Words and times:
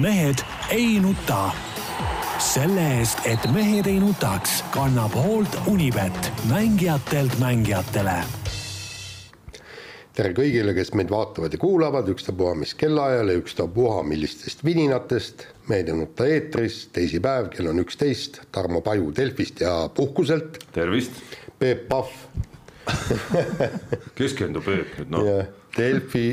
mehed 0.00 0.44
ei 0.70 1.00
nuta. 1.00 1.50
selle 2.42 2.82
eest, 2.98 3.20
et 3.28 3.44
mehed 3.54 3.86
ei 3.86 4.00
nutaks, 4.02 4.64
kannab 4.74 5.14
hoolt 5.14 5.58
Unibet, 5.70 6.32
mängijatelt 6.50 7.38
mängijatele 7.38 8.16
tere 10.12 10.34
kõigile, 10.36 10.74
kes 10.76 10.90
meid 10.98 11.08
vaatavad 11.12 11.54
ja 11.54 11.58
kuulavad, 11.60 12.08
ükstapuha 12.12 12.56
mis 12.60 12.74
kellaajal 12.76 13.32
ja 13.32 13.40
ükstapuha 13.40 14.02
millistest 14.04 14.64
vidinatest. 14.64 15.46
Mehed 15.70 15.88
ei 15.88 15.96
nuta 15.96 16.26
eetris, 16.28 16.82
teisipäev, 16.92 17.48
kell 17.54 17.70
on 17.70 17.80
üksteist, 17.80 18.42
Tarmo 18.52 18.82
Paju 18.84 19.12
Delfist 19.16 19.62
ja 19.64 19.88
puhkuselt. 19.94 20.58
tervist. 20.72 21.16
Peep 21.58 21.88
Pahv. 21.88 22.12
keskendu 24.18 24.60
Peep 24.60 24.98
nüüd 24.98 25.14
noh. 25.14 25.28
Delfi, 25.72 26.26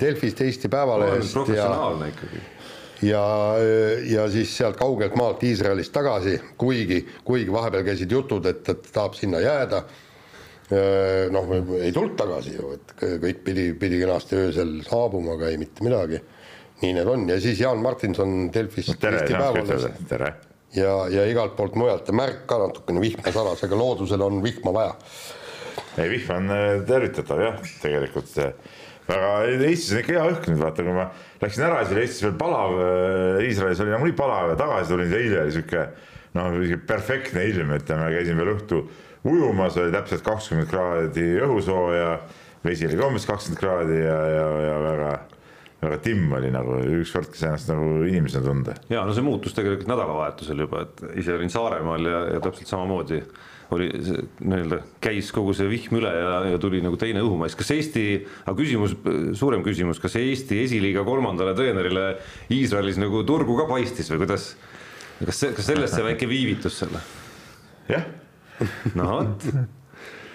Delfist 0.00 0.42
Eesti 0.44 0.68
Päevalehest. 0.68 1.32
professionaalne 1.32 2.10
ja, 2.10 2.12
ikkagi 2.12 2.42
ja, 3.02 3.24
ja 4.08 4.28
siis 4.30 4.56
sealt 4.56 4.78
kaugelt 4.80 5.16
maalt 5.18 5.42
Iisraelist 5.42 5.92
tagasi, 5.92 6.38
kuigi, 6.58 7.02
kuigi 7.24 7.52
vahepeal 7.52 7.84
käisid 7.90 8.12
jutud, 8.12 8.46
et, 8.46 8.68
et 8.68 8.88
tahab 8.92 9.18
sinna 9.18 9.42
jääda 9.42 9.82
noh, 11.32 11.50
ei 11.80 11.92
tulnud 11.92 12.14
tagasi 12.16 12.54
ju, 12.56 12.70
et 12.76 12.94
kõik 13.22 13.42
pidi, 13.44 13.66
pidi 13.78 13.98
kenasti 14.00 14.38
öösel 14.38 14.78
saabuma, 14.86 15.36
aga 15.36 15.50
ei 15.50 15.58
mitte 15.60 15.84
midagi. 15.84 16.22
nii 16.82 16.96
need 16.96 17.06
on 17.06 17.28
ja 17.30 17.36
siis 17.40 17.60
Jaan 17.60 17.78
Martinson 17.78 18.50
Delfist. 18.54 18.96
tere, 19.00 19.92
tere. 20.08 20.32
ja, 20.74 20.94
ja 21.08 21.26
igalt 21.30 21.54
poolt 21.56 21.76
mujalt 21.78 22.08
ja 22.08 22.14
märk 22.14 22.46
ka 22.46 22.58
natukene 22.58 23.00
vihma 23.00 23.32
sadas, 23.32 23.62
aga 23.64 23.78
loodusel 23.78 24.22
on 24.22 24.42
vihma 24.42 24.72
vaja. 24.74 24.96
ei, 25.98 26.08
vihm 26.10 26.36
on 26.36 26.50
äh, 26.50 26.80
tervitatav 26.86 27.40
jah, 27.40 27.60
tegelikult 27.82 28.32
väga, 29.12 29.32
Eestis 29.68 29.92
on 29.94 30.00
ikka 30.02 30.16
hea 30.16 30.24
õhk 30.32 30.48
nüüd 30.50 30.62
vaata, 30.62 30.86
kui 30.86 30.96
ma 30.96 31.06
läksin 31.42 31.66
ära, 31.68 31.82
siis 31.82 31.94
oli 31.94 32.04
Eestis 32.06 32.26
veel 32.26 32.36
palav, 32.40 32.76
äh, 32.82 33.44
Iisraelis 33.48 33.82
oli 33.84 33.94
nagunii 33.94 34.18
palav 34.18 34.52
ja 34.52 34.58
tagasi 34.60 34.92
tulin, 34.92 35.16
eile 35.18 35.42
oli 35.44 35.56
sihuke 35.56 35.86
noh, 36.38 36.60
perfektne 36.88 37.44
ilm, 37.50 37.74
ütleme, 37.76 38.08
käisin 38.14 38.40
veel 38.40 38.54
õhtu 38.56 38.82
ujumas 39.28 39.76
oli 39.78 39.92
täpselt 39.94 40.24
kakskümmend 40.26 40.70
kraadi 40.70 41.28
õhusooja, 41.44 42.16
vesi 42.64 42.88
oli 42.88 42.98
ka 42.98 43.12
umbes 43.12 43.28
kakskümmend 43.28 43.60
kraadi 43.60 44.00
ja, 44.00 44.18
ja, 44.36 44.48
ja 44.66 44.80
väga 44.86 45.12
väga 45.82 45.98
timm 45.98 46.30
oli 46.36 46.50
nagu 46.54 46.76
ükskord 47.00 47.32
sai 47.34 47.48
ennast 47.50 47.70
nagu 47.72 48.04
inimesena 48.06 48.46
tunda. 48.46 48.74
ja 48.90 49.02
no 49.06 49.14
see 49.16 49.24
muutus 49.26 49.54
tegelikult 49.56 49.90
nädalavahetusel 49.90 50.62
juba, 50.64 50.84
et 50.86 51.02
ise 51.18 51.34
olin 51.34 51.50
Saaremaal 51.50 52.06
ja, 52.06 52.20
ja 52.36 52.42
täpselt 52.44 52.70
samamoodi 52.70 53.18
oli 53.76 53.88
nii-öelda 53.92 54.78
käis 55.02 55.30
kogu 55.34 55.54
see 55.56 55.68
vihm 55.70 55.98
üle 56.00 56.10
ja, 56.12 56.36
ja 56.52 56.60
tuli 56.62 56.82
nagu 56.84 56.98
teine 57.00 57.22
õhumaisk. 57.24 57.60
kas 57.62 57.72
Eesti, 57.76 58.04
aga 58.44 58.56
küsimus, 58.58 58.96
suurem 59.38 59.64
küsimus, 59.66 60.00
kas 60.02 60.16
Eesti 60.20 60.62
esiliiga 60.64 61.04
kolmandale 61.08 61.54
treenerile 61.58 62.06
Iisraelis 62.52 63.00
nagu 63.00 63.24
turgu 63.28 63.56
ka 63.60 63.68
paistis 63.70 64.10
või 64.12 64.24
kuidas? 64.24 64.52
kas 65.22 65.38
see, 65.38 65.52
kas 65.56 65.68
sellest 65.70 65.94
see 65.96 66.06
väike 66.06 66.28
viivitus 66.30 66.80
selle? 66.82 67.02
jah 67.90 68.04
no 68.98 69.08
vot, 69.10 69.46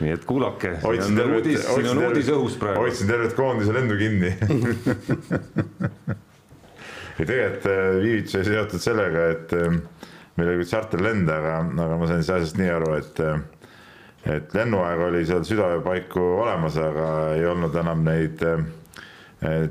nii 0.02 0.14
et 0.14 0.26
kuulake, 0.28 0.78
siin 0.84 1.20
on 1.24 1.36
uudis, 1.40 1.62
siin 1.66 1.90
on 1.92 2.04
uudis 2.10 2.32
õhus 2.34 2.56
praegu. 2.62 2.86
hoidsin 2.86 3.10
tervet 3.10 3.34
koondise 3.38 3.76
lendu 3.76 3.98
kinni 4.00 4.32
ja 7.18 7.26
tegelikult 7.26 7.70
äh, 7.72 8.02
viivitus 8.04 8.36
oli 8.40 8.50
seotud 8.52 8.84
sellega, 8.84 9.28
et 9.36 9.56
äh, 9.58 9.80
meil 10.38 10.52
oli 10.52 10.62
küll 10.62 10.72
charterlend, 10.72 11.30
aga, 11.34 11.60
aga 11.86 12.00
ma 12.00 12.10
sain 12.10 12.24
siis 12.24 12.34
asjast 12.36 12.60
nii 12.62 12.74
aru, 12.74 12.92
et 13.02 13.24
et 14.28 14.54
lennuaeg 14.58 15.06
oli 15.08 15.24
seal 15.28 15.46
südaöö 15.48 15.80
paiku 15.86 16.24
olemas, 16.42 16.76
aga 16.82 17.08
ei 17.38 17.46
olnud 17.48 17.76
enam 17.80 18.04
neid 18.06 18.44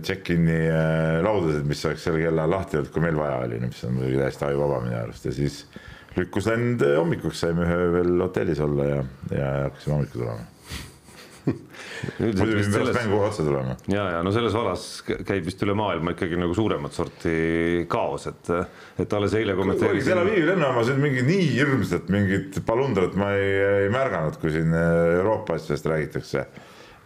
check-in'i 0.07 0.61
laudasid, 1.27 1.67
mis 1.67 1.85
oleks 1.89 2.07
sel 2.07 2.17
kellaajal 2.23 2.55
lahti 2.55 2.79
olnud, 2.79 2.93
kui 2.95 3.05
meil 3.05 3.19
vaja 3.19 3.41
oli, 3.45 3.61
mis 3.67 3.85
on 3.85 3.97
muidugi 3.99 4.21
täiesti 4.23 4.47
ajuvaba 4.49 4.81
minu 4.87 4.99
arust. 5.01 5.27
Ja 5.27 5.35
siis 5.35 5.63
lükkus 6.17 6.47
lend 6.49 6.85
hommikuks, 6.87 7.43
saime 7.43 7.67
ühe 7.67 7.81
veel 7.99 8.21
hotellis 8.23 8.63
olla 8.65 8.91
ja, 8.93 9.01
ja 9.35 9.49
hakkasime 9.67 9.99
hommikul 9.99 10.23
tulema 10.23 10.56
muidu 11.47 12.43
pidime 12.43 12.73
pärast 12.73 12.99
mängu 12.99 13.19
otsa 13.23 13.45
tulema. 13.47 13.77
ja, 13.93 14.05
ja 14.17 14.23
no 14.27 14.33
selles 14.35 14.55
vallas 14.57 14.87
käib 15.07 15.47
vist 15.47 15.63
üle 15.67 15.77
maailma 15.79 16.15
ikkagi 16.17 16.39
nagu 16.41 16.55
suuremat 16.57 16.97
sorti 16.97 17.87
kaos, 17.91 18.29
et, 18.31 18.53
et 19.03 19.17
alles 19.19 19.37
eile 19.39 19.57
kommenteerisin. 19.59 20.11
Tel 20.13 20.23
Avivi 20.23 20.47
lennujaamas 20.49 20.93
on 20.95 21.03
mingi 21.03 21.25
nii 21.27 21.49
hirmsat 21.55 22.11
mingit 22.15 22.61
palundrat 22.67 23.17
ma 23.19 23.33
ei, 23.39 23.53
ei 23.87 23.93
märganud, 23.95 24.41
kui 24.43 24.55
siin 24.55 24.75
Euroopa 24.77 25.59
asjadest 25.59 25.91
räägitakse. 25.93 26.47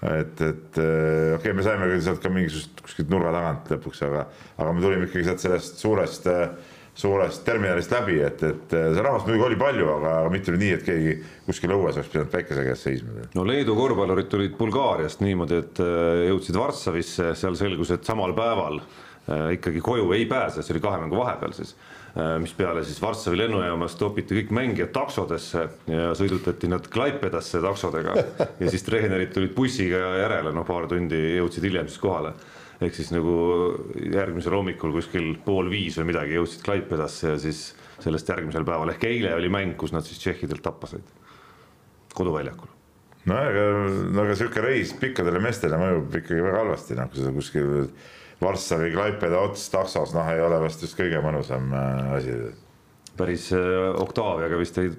et, 0.00 0.40
et 0.40 0.78
okei 0.80 1.36
okay,, 1.36 1.56
me 1.56 1.64
saime 1.64 1.92
sealt 2.00 2.22
ka 2.24 2.32
mingisugust 2.32 2.80
kuskilt 2.86 3.10
nurga 3.12 3.34
tagant 3.36 3.72
lõpuks, 3.74 4.04
aga, 4.06 4.26
aga 4.56 4.72
me 4.72 4.84
tulime 4.84 5.08
ikkagi 5.10 5.26
sealt 5.28 5.44
sellest 5.44 5.82
suurest 5.84 6.28
äh, 6.32 6.46
suurest 7.00 7.44
terminalist 7.46 7.92
läbi, 7.94 8.18
et, 8.24 8.42
et 8.44 8.74
see 8.74 9.04
rahvast 9.04 9.28
muidugi 9.28 9.46
oli 9.46 9.58
palju, 9.60 9.86
aga 9.96 10.14
mitte 10.32 10.54
nii, 10.54 10.72
et 10.76 10.86
keegi 10.86 11.14
kuskil 11.46 11.72
õues 11.76 11.96
oleks 11.96 12.10
pidanud 12.12 12.32
päikese 12.32 12.64
käes 12.66 12.82
seisma. 12.86 13.28
no 13.36 13.44
Leedu 13.48 13.76
korvpallurid 13.78 14.28
tulid 14.32 14.56
Bulgaariast 14.58 15.24
niimoodi, 15.24 15.62
et 15.64 15.80
äh, 15.84 16.26
jõudsid 16.30 16.58
Varssavisse, 16.60 17.32
seal 17.38 17.56
selgus, 17.58 17.94
et 17.94 18.04
samal 18.06 18.34
päeval 18.36 18.82
äh, 18.82 19.54
ikkagi 19.56 19.82
koju 19.84 20.12
ei 20.16 20.28
pääse, 20.30 20.64
see 20.64 20.76
oli 20.76 20.84
kahe 20.84 21.00
mängu 21.04 21.18
vahepeal 21.22 21.56
siis 21.56 21.74
mispeale 22.42 22.82
siis 22.82 22.98
Varssavi 22.98 23.38
lennujaamast 23.38 23.94
topiti 24.00 24.34
kõik 24.34 24.48
mängijad 24.50 24.90
taksodesse 24.90 25.60
ja 25.86 26.08
sõidutati 26.18 26.66
nad 26.66 26.88
Klaipedasse 26.90 27.60
taksodega 27.62 28.16
ja 28.60 28.70
siis 28.72 28.82
treenerid 28.82 29.30
tulid 29.30 29.54
bussiga 29.54 30.00
järele, 30.18 30.50
no 30.50 30.64
paar 30.66 30.88
tundi 30.90 31.20
jõudsid 31.36 31.68
hiljem 31.68 31.86
siis 31.86 32.02
kohale 32.02 32.34
ehk 32.80 32.96
siis 32.96 33.10
nagu 33.12 33.34
järgmisel 34.00 34.56
hommikul 34.56 34.94
kuskil 34.94 35.34
pool 35.44 35.68
viis 35.72 35.98
või 36.00 36.10
midagi 36.14 36.38
jõudsid 36.38 36.64
Klaipedasse 36.64 37.34
ja 37.34 37.40
siis 37.40 37.70
sellest 38.00 38.30
järgmisel 38.32 38.64
päeval 38.64 38.94
ehk 38.94 39.04
eile 39.08 39.34
oli 39.36 39.50
mäng, 39.52 39.76
kus 39.80 39.92
nad 39.92 40.06
siis 40.06 40.20
tšehhidelt 40.22 40.64
tappa 40.64 40.88
said 40.88 41.10
koduväljakul. 42.16 42.70
no 43.28 43.36
aga, 43.36 43.66
no 44.08 44.24
aga 44.24 44.38
sihuke 44.38 44.64
reis 44.64 44.94
pikkadele 45.00 45.42
meestele 45.44 45.80
mõjub 45.80 46.16
ikkagi 46.22 46.40
väga 46.46 46.64
halvasti, 46.64 46.96
noh 46.98 47.12
kui 47.12 47.24
sa 47.24 47.34
kuskil 47.36 47.70
Varssavi, 48.40 48.88
Klaipeda 48.94 49.42
ots 49.44 49.66
taksos, 49.68 50.14
noh 50.16 50.28
ei 50.32 50.40
ole 50.40 50.62
vast 50.62 50.80
just 50.80 50.96
kõige 50.96 51.20
mõnusam 51.20 51.68
äh, 51.76 52.12
asi. 52.16 52.36
päris 53.20 53.50
äh, 53.52 53.90
Octaviaga 54.00 54.56
vist 54.60 54.80
ei 54.80 54.94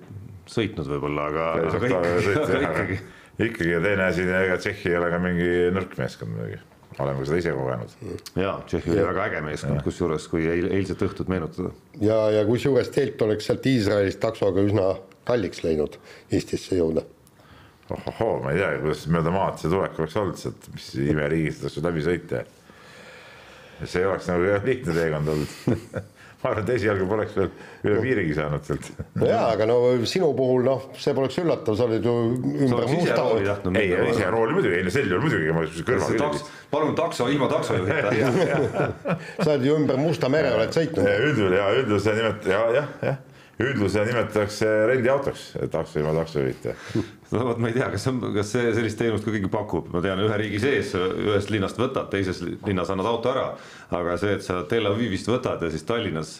sõitnud 0.52 0.86
võib-olla, 0.86 1.32
aga, 1.32 1.48
aga 1.58 1.88
ikkagi, 1.90 2.36
aga 2.38 2.60
ikkagi. 2.68 3.00
ikkagi 3.48 3.74
ja 3.74 3.82
teine 3.82 4.12
asi, 4.12 4.28
ega 4.30 4.62
Tšehhi 4.62 4.94
ei 4.94 5.00
ole 5.02 5.10
ka 5.10 5.24
mingi 5.24 5.50
nõrk 5.74 5.98
meeskond 5.98 6.38
muidugi 6.38 6.62
oleme 7.04 7.26
seda 7.28 7.40
ise 7.42 7.54
kogenud. 7.56 7.96
ja 8.40 8.54
Tšehhi 8.66 8.94
oli 8.96 9.06
väga 9.08 9.26
äge 9.30 9.42
meeskond, 9.46 9.82
kusjuures 9.86 10.28
kui 10.32 10.46
eil, 10.50 10.70
eilset 10.72 11.02
õhtut 11.08 11.32
meenutada. 11.32 11.74
ja, 12.02 12.20
ja 12.38 12.46
kusjuures 12.48 12.92
teilt 12.94 13.22
oleks 13.26 13.50
sealt 13.50 13.66
Iisraelist 13.72 14.22
taksoga 14.24 14.64
üsna 14.68 14.94
kalliks 15.28 15.64
läinud 15.66 15.98
Eestisse 16.32 16.80
jõuda. 16.80 17.04
ohohoo, 17.92 18.40
ma 18.46 18.54
ei 18.56 18.62
tea, 18.62 18.72
kuidas 18.80 19.06
mööda 19.12 19.36
maad 19.36 19.60
see 19.60 19.72
tulek 19.74 20.00
oleks 20.00 20.18
olnud 20.22 20.40
sealt, 20.40 20.72
mis 20.76 20.90
imeriigist 21.04 21.68
oleks 21.68 21.84
läbi 21.90 22.08
sõita. 22.08 22.46
see 23.84 24.08
oleks 24.08 24.32
nagu 24.32 24.58
lihtne 24.66 24.98
teekond 24.98 25.36
olnud 25.36 26.10
ma 26.44 26.50
arvan, 26.50 26.64
et 26.64 26.70
esialgu 26.76 27.06
poleks 27.10 27.36
veel 27.38 27.50
üle 27.86 28.02
piirigi 28.02 28.36
saanud 28.38 28.66
sealt. 28.66 28.88
no 29.22 29.30
jaa, 29.30 29.44
aga 29.56 29.68
no 29.70 29.78
sinu 30.10 30.32
puhul 30.38 30.66
noh, 30.66 30.88
see 30.98 31.14
poleks 31.18 31.38
üllatav, 31.44 31.78
sa 31.78 31.88
olid 31.90 32.06
ju 32.06 32.16
ümber 32.68 32.88
musta. 32.90 33.26
ei, 33.78 33.94
ise 34.14 34.30
rooli 34.34 34.58
muidugi, 34.58 34.76
ei 34.80 34.88
no 34.88 34.94
sel 34.94 35.10
juhul 35.12 35.26
muidugi, 35.28 35.56
ma 35.56 35.66
kõrval 35.92 36.20
taks, 36.24 36.46
palun 36.74 36.96
takso 36.98 37.30
ilma 37.32 37.50
taksojuhita 37.52 38.14
sa 39.44 39.50
oled 39.52 39.68
ju 39.70 39.76
ümber 39.82 40.00
Musta 40.02 40.30
mere 40.34 40.54
oled 40.58 40.74
sõitnud. 40.74 41.06
üldjuhul 41.30 41.58
ja 41.60 41.68
üldjuhul 41.78 42.02
seda 42.02 42.18
nimet- 42.22 42.50
ja, 42.50 42.64
jah, 42.80 42.96
jah 43.06 43.20
üldlusena 43.62 44.06
nimetatakse 44.10 44.70
rendiautoks, 44.90 45.46
takso 45.72 46.00
ilma 46.02 46.14
taksojuhita. 46.20 46.76
no 47.34 47.44
vot, 47.48 47.60
ma 47.62 47.72
ei 47.72 47.76
tea, 47.78 47.90
kas 47.94 48.08
on, 48.12 48.22
kas 48.36 48.54
see 48.56 48.72
sellist 48.76 49.00
teenust 49.00 49.28
ka 49.28 49.34
keegi 49.34 49.52
pakub, 49.52 49.92
ma 49.94 50.02
tean, 50.04 50.22
ühe 50.26 50.40
riigi 50.42 50.62
sees 50.64 50.96
ühest 50.98 51.54
linnast 51.54 51.80
võtad, 51.80 52.10
teises 52.14 52.42
linnas 52.68 52.92
annad 52.94 53.10
auto 53.12 53.32
ära. 53.34 53.46
aga 53.98 54.18
see, 54.22 54.38
et 54.38 54.46
sa 54.46 54.62
Tel 54.70 54.90
Avivist 54.90 55.30
võtad 55.32 55.64
ja 55.64 55.72
siis 55.74 55.86
Tallinnas 55.88 56.40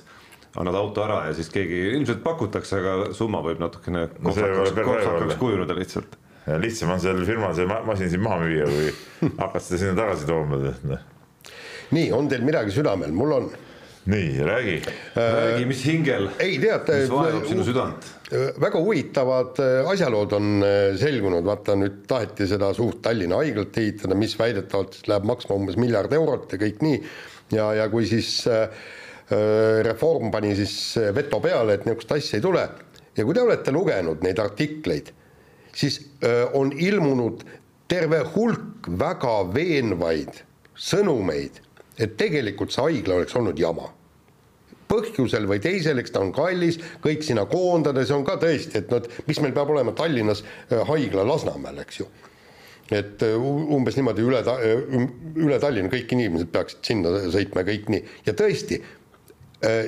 annad 0.60 0.76
auto 0.76 1.06
ära 1.06 1.22
ja 1.30 1.38
siis 1.38 1.50
keegi 1.54 1.80
ilmselt 1.96 2.24
pakutakse, 2.26 2.82
aga 2.82 3.14
summa 3.16 3.42
võib 3.46 3.62
natukene 3.64 4.08
no, 4.20 4.34
kohtakaks 4.34 5.40
kujuneda 5.40 5.78
lihtsalt. 5.78 6.18
lihtsam 6.60 6.92
on 6.92 7.02
sellel 7.04 7.26
firmal 7.28 7.56
see 7.56 7.68
masin 7.70 8.12
siin 8.12 8.24
maha 8.24 8.42
müüa, 8.44 8.68
kui 8.68 8.94
hakata 9.42 9.64
seda 9.66 9.84
sinna 9.86 9.98
tagasi 10.02 10.28
tooma. 10.28 10.60
nii, 11.96 12.08
on 12.16 12.32
teil 12.32 12.44
midagi 12.48 12.76
südamel, 12.76 13.14
mul 13.16 13.38
on 13.40 13.52
nii, 14.06 14.44
räägi. 14.44 14.82
räägi, 15.16 15.66
mis 15.66 15.86
hingel, 15.86 16.30
mis 16.40 17.10
vaevab 17.12 17.46
sinu 17.46 17.64
südant? 17.64 18.08
väga 18.32 18.80
huvitavad 18.80 19.60
äh, 19.60 19.90
asjalood 19.92 20.34
on 20.34 20.64
äh, 20.64 20.96
selgunud, 20.98 21.44
vaata 21.46 21.76
nüüd 21.76 22.06
taheti 22.08 22.48
seda 22.48 22.72
suurt 22.74 23.02
Tallinna 23.04 23.42
haiglat 23.42 23.78
ehitada, 23.78 24.16
mis 24.16 24.38
väidetavalt 24.40 25.02
läheb 25.12 25.28
maksma 25.28 25.58
umbes 25.60 25.78
miljard 25.80 26.14
eurot 26.16 26.54
ja 26.56 26.62
kõik 26.62 26.82
nii. 26.86 27.02
ja, 27.58 27.68
ja 27.82 27.88
kui 27.92 28.08
siis 28.10 28.34
äh, 28.50 28.70
reform 29.86 30.32
pani 30.32 30.56
siis 30.56 30.76
veto 31.16 31.40
peale, 31.44 31.78
et 31.78 31.86
niisugust 31.86 32.16
asja 32.18 32.40
ei 32.40 32.44
tule 32.44 32.64
ja 33.18 33.26
kui 33.28 33.36
te 33.36 33.44
olete 33.44 33.72
lugenud 33.76 34.24
neid 34.26 34.40
artikleid, 34.40 35.12
siis 35.76 36.02
on 36.58 36.74
ilmunud 36.76 37.46
terve 37.92 38.20
hulk 38.34 38.90
väga 39.00 39.36
veenvaid 39.54 40.42
sõnumeid 40.76 41.62
et 42.02 42.16
tegelikult 42.18 42.74
see 42.74 42.86
haigla 42.88 43.20
oleks 43.20 43.36
olnud 43.38 43.60
jama. 43.60 43.92
põhjusel 44.92 45.46
või 45.48 45.62
teisel, 45.64 46.02
eks 46.02 46.12
ta 46.12 46.20
on 46.20 46.34
kallis, 46.36 46.76
kõik 47.00 47.22
sinna 47.24 47.46
koondada, 47.48 48.04
see 48.04 48.16
on 48.18 48.26
ka 48.28 48.36
tõesti, 48.42 48.82
et 48.82 48.90
noh, 48.92 49.00
et 49.00 49.28
miks 49.28 49.40
meil 49.40 49.54
peab 49.56 49.70
olema 49.72 49.94
Tallinnas 49.96 50.44
äh, 50.44 50.82
haigla 50.90 51.24
Lasnamäel, 51.28 51.80
eks 51.86 52.02
ju 52.02 52.10
et 52.92 53.24
äh, 53.24 53.38
umbes 53.40 53.96
niimoodi 53.96 54.26
üle, 54.28 54.42
üle 55.40 55.60
Tallinna 55.64 55.94
kõik 55.94 56.12
inimesed 56.12 56.52
peaksid 56.52 56.92
sinna 56.92 57.14
sõitma 57.32 57.64
ja 57.64 57.70
kõik 57.70 57.88
nii 57.94 58.02
ja 58.28 58.36
tõesti, 58.36 58.82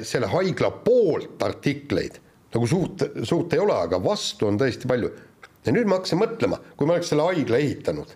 selle 0.05 0.27
haigla 0.29 0.69
poolt 0.85 1.41
artikleid 1.41 2.19
nagu 2.53 2.69
suurt, 2.69 3.05
suurt 3.25 3.53
ei 3.55 3.61
ole, 3.61 3.75
aga 3.75 3.99
vastu 4.03 4.47
on 4.47 4.59
tõesti 4.61 4.89
palju. 4.89 5.11
ja 5.65 5.73
nüüd 5.73 5.87
ma 5.87 5.97
hakkasin 5.99 6.19
mõtlema, 6.19 6.59
kui 6.77 6.87
ma 6.87 6.97
oleks 6.97 7.09
selle 7.13 7.25
haigla 7.25 7.59
ehitanud, 7.63 8.09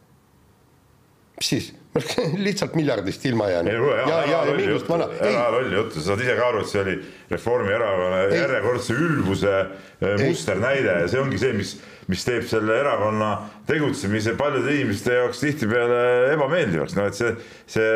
mis 1.39 1.51
siis, 1.53 1.71
lihtsalt 2.45 2.75
miljardist 2.77 3.25
ilma 3.25 3.49
jäänud. 3.51 3.73
ja, 3.73 4.07
ja, 4.07 4.23
ja 4.29 4.55
mingisugust 4.55 4.89
vana, 4.89 5.09
ära 5.19 5.45
ei, 5.45 5.51
lolli 5.57 5.75
juttu, 5.75 5.99
sa 5.99 6.11
saad 6.11 6.23
ise 6.25 6.37
ka 6.39 6.47
aru, 6.51 6.63
et 6.63 6.71
see 6.71 6.81
oli 6.83 6.95
Reformierakonna 7.31 8.23
järjekordse 8.31 8.97
ülbuse 8.97 9.53
eh, 9.59 10.17
musternäide 10.23 10.99
ja 11.03 11.11
see 11.11 11.21
ongi 11.21 11.41
see, 11.41 11.53
mis, 11.57 11.77
mis 12.07 12.23
teeb 12.23 12.45
selle 12.47 12.77
erakonna 12.79 13.29
tegutsemise 13.67 14.37
paljude 14.39 14.71
inimeste 14.77 15.15
jaoks 15.17 15.41
tihtipeale 15.43 15.99
ebameeldivaks, 16.37 16.95
no 16.95 17.07
et 17.09 17.17
see, 17.17 17.33
see 17.67 17.89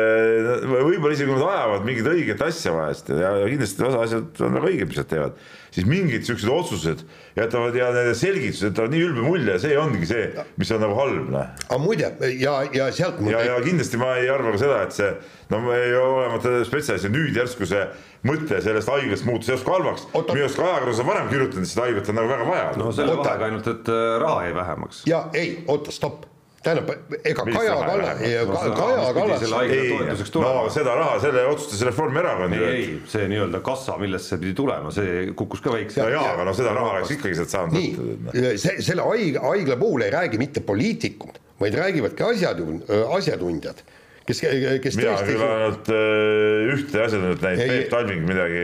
võib-olla 0.68 1.14
isegi 1.14 1.30
kui 1.30 1.38
nad 1.38 1.48
ajavad 1.48 1.88
mingit 1.88 2.10
õiget 2.12 2.44
asja 2.44 2.74
vahest 2.76 3.08
ja, 3.08 3.32
ja 3.40 3.48
kindlasti 3.48 3.86
osa 3.88 4.04
asjad 4.04 4.44
on 4.44 4.58
väga 4.58 4.70
õiged, 4.72 4.90
mis 4.92 5.00
nad 5.00 5.10
teevad, 5.14 5.40
siis 5.72 5.88
mingid 5.88 6.28
siuksed 6.28 6.52
otsused 6.52 7.04
jätavad 7.38 7.78
ja 7.80 7.88
need 7.96 8.12
selgitused 8.20 8.68
jätavad 8.68 8.92
nii 8.92 9.06
ülbe 9.08 9.24
mulje 9.24 9.56
see 9.64 9.78
ongi 9.80 10.08
see, 10.12 10.28
mis 10.60 10.76
on 10.76 10.84
nagu 10.84 10.98
halb, 11.00 11.32
noh 11.32 11.48
aga 11.64 11.80
muide 11.80 12.12
ja, 12.36 12.58
ja 12.76 12.90
sealt 12.92 13.22
ja, 13.32 13.40
ja 13.48 13.56
kindlasti 13.64 14.00
ma 14.00 14.12
ei 14.20 14.28
arva 14.32 14.52
ka 14.52 14.60
seda, 14.60 14.82
et 14.84 14.98
see, 14.98 15.12
no 15.52 15.64
ma 15.64 15.80
ei 15.80 15.96
ole 15.96 16.64
spetsialist 16.68 17.08
ja 17.08 17.14
nüüd 17.16 17.40
järsku 17.40 17.68
see 17.68 17.86
mõte 18.26 18.60
sellest 18.62 18.90
haiglast 18.92 19.26
muutus 19.26 19.50
järsku 19.50 19.72
halvaks. 19.74 20.08
Minu 20.14 20.44
arust 20.44 20.58
ka 20.58 20.66
ajakirjandus 20.66 21.00
on 21.02 21.08
varem 21.08 21.30
kirjutanud, 21.32 21.66
et 21.66 21.72
seda 21.72 21.86
haiglat 21.86 22.12
on 22.12 22.20
nagu 22.20 22.30
väga 22.30 22.50
vaja. 22.50 22.68
no 22.78 22.92
selle 22.94 23.16
vahega 23.18 23.48
ainult, 23.48 23.72
et 23.72 23.90
äh, 23.90 24.02
raha 24.22 24.44
jäi 24.46 24.54
vähemaks. 24.60 25.02
ja 25.10 25.24
ei, 25.38 25.56
oota, 25.72 25.94
stopp, 25.94 26.26
tähendab, 26.62 26.90
ega 27.24 27.44
Millist 27.44 27.60
Kaja 27.60 27.76
Kallas, 27.80 28.20
Kaja 28.22 28.44
mis 28.46 30.30
Kallas 30.30 30.34
no 30.34 30.52
seda 30.70 30.94
raha, 30.98 31.16
selle 31.22 31.46
otsustas 31.50 31.82
Reformierakond 31.88 32.54
ei, 32.54 32.60
ju. 32.60 32.68
ei, 32.74 32.84
see 33.10 33.26
nii-öelda 33.32 33.62
kassa, 33.66 33.96
millest 34.02 34.30
see 34.30 34.38
pidi 34.42 34.54
tulema, 34.58 34.92
see 34.94 35.32
kukkus 35.38 35.64
ka 35.64 35.74
väikse. 35.74 36.04
no 36.04 36.12
jaa, 36.14 36.28
aga 36.36 36.46
no 36.46 36.54
seda 36.56 36.76
raha 36.76 36.98
oleks 36.98 37.16
ikkagi 37.16 37.40
sealt 37.40 37.54
saanud 37.54 37.74
nii, 37.78 38.52
see, 38.62 38.76
selle 38.84 39.08
haigla, 39.08 39.42
haigla 39.48 39.78
puhul 39.80 40.06
ei 40.06 40.14
räägi 40.14 40.38
mitte 40.42 40.62
poliitikud, 40.66 41.42
vaid 41.62 41.74
räägivadki 41.78 42.28
asjatund-, 42.28 42.94
asjatundjad, 43.18 43.82
kes, 44.28 44.42
kes 44.84 44.98
mina 44.98 45.14
tõesti 45.14 45.28
küll 45.30 45.44
ainult 45.46 45.92
äh, 45.92 46.72
ühte 46.74 47.04
asjatundjat 47.04 47.46
näinud, 47.46 47.62
Ei, 47.64 47.72
Peep 47.72 47.90
Talving 47.92 48.28
midagi, 48.28 48.62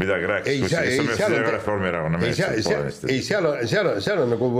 midagi 0.00 0.30
rääkis 0.30 0.52
ei, 0.52 0.62
kes 0.62 0.76
on 0.76 0.86
ei 0.86 1.00
minu 1.00 1.18
seal 1.18 1.36
arust 1.38 1.56
Reformierakonna 1.56 2.20
ei 2.20 2.24
mees 2.26 2.38
seal, 2.38 2.62
seal, 2.66 3.10
ei 3.14 3.26
seal 3.26 3.50
on, 3.50 3.58
seal 3.72 3.90
on, 3.90 4.00
seal 4.04 4.22
on 4.24 4.32
nagu, 4.36 4.52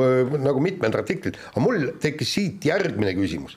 nagu 0.42 0.64
mitmed 0.64 0.98
artiklid, 1.02 1.38
aga 1.52 1.64
mul 1.64 1.88
tekkis 2.02 2.36
siit 2.38 2.68
järgmine 2.68 3.14
küsimus. 3.18 3.56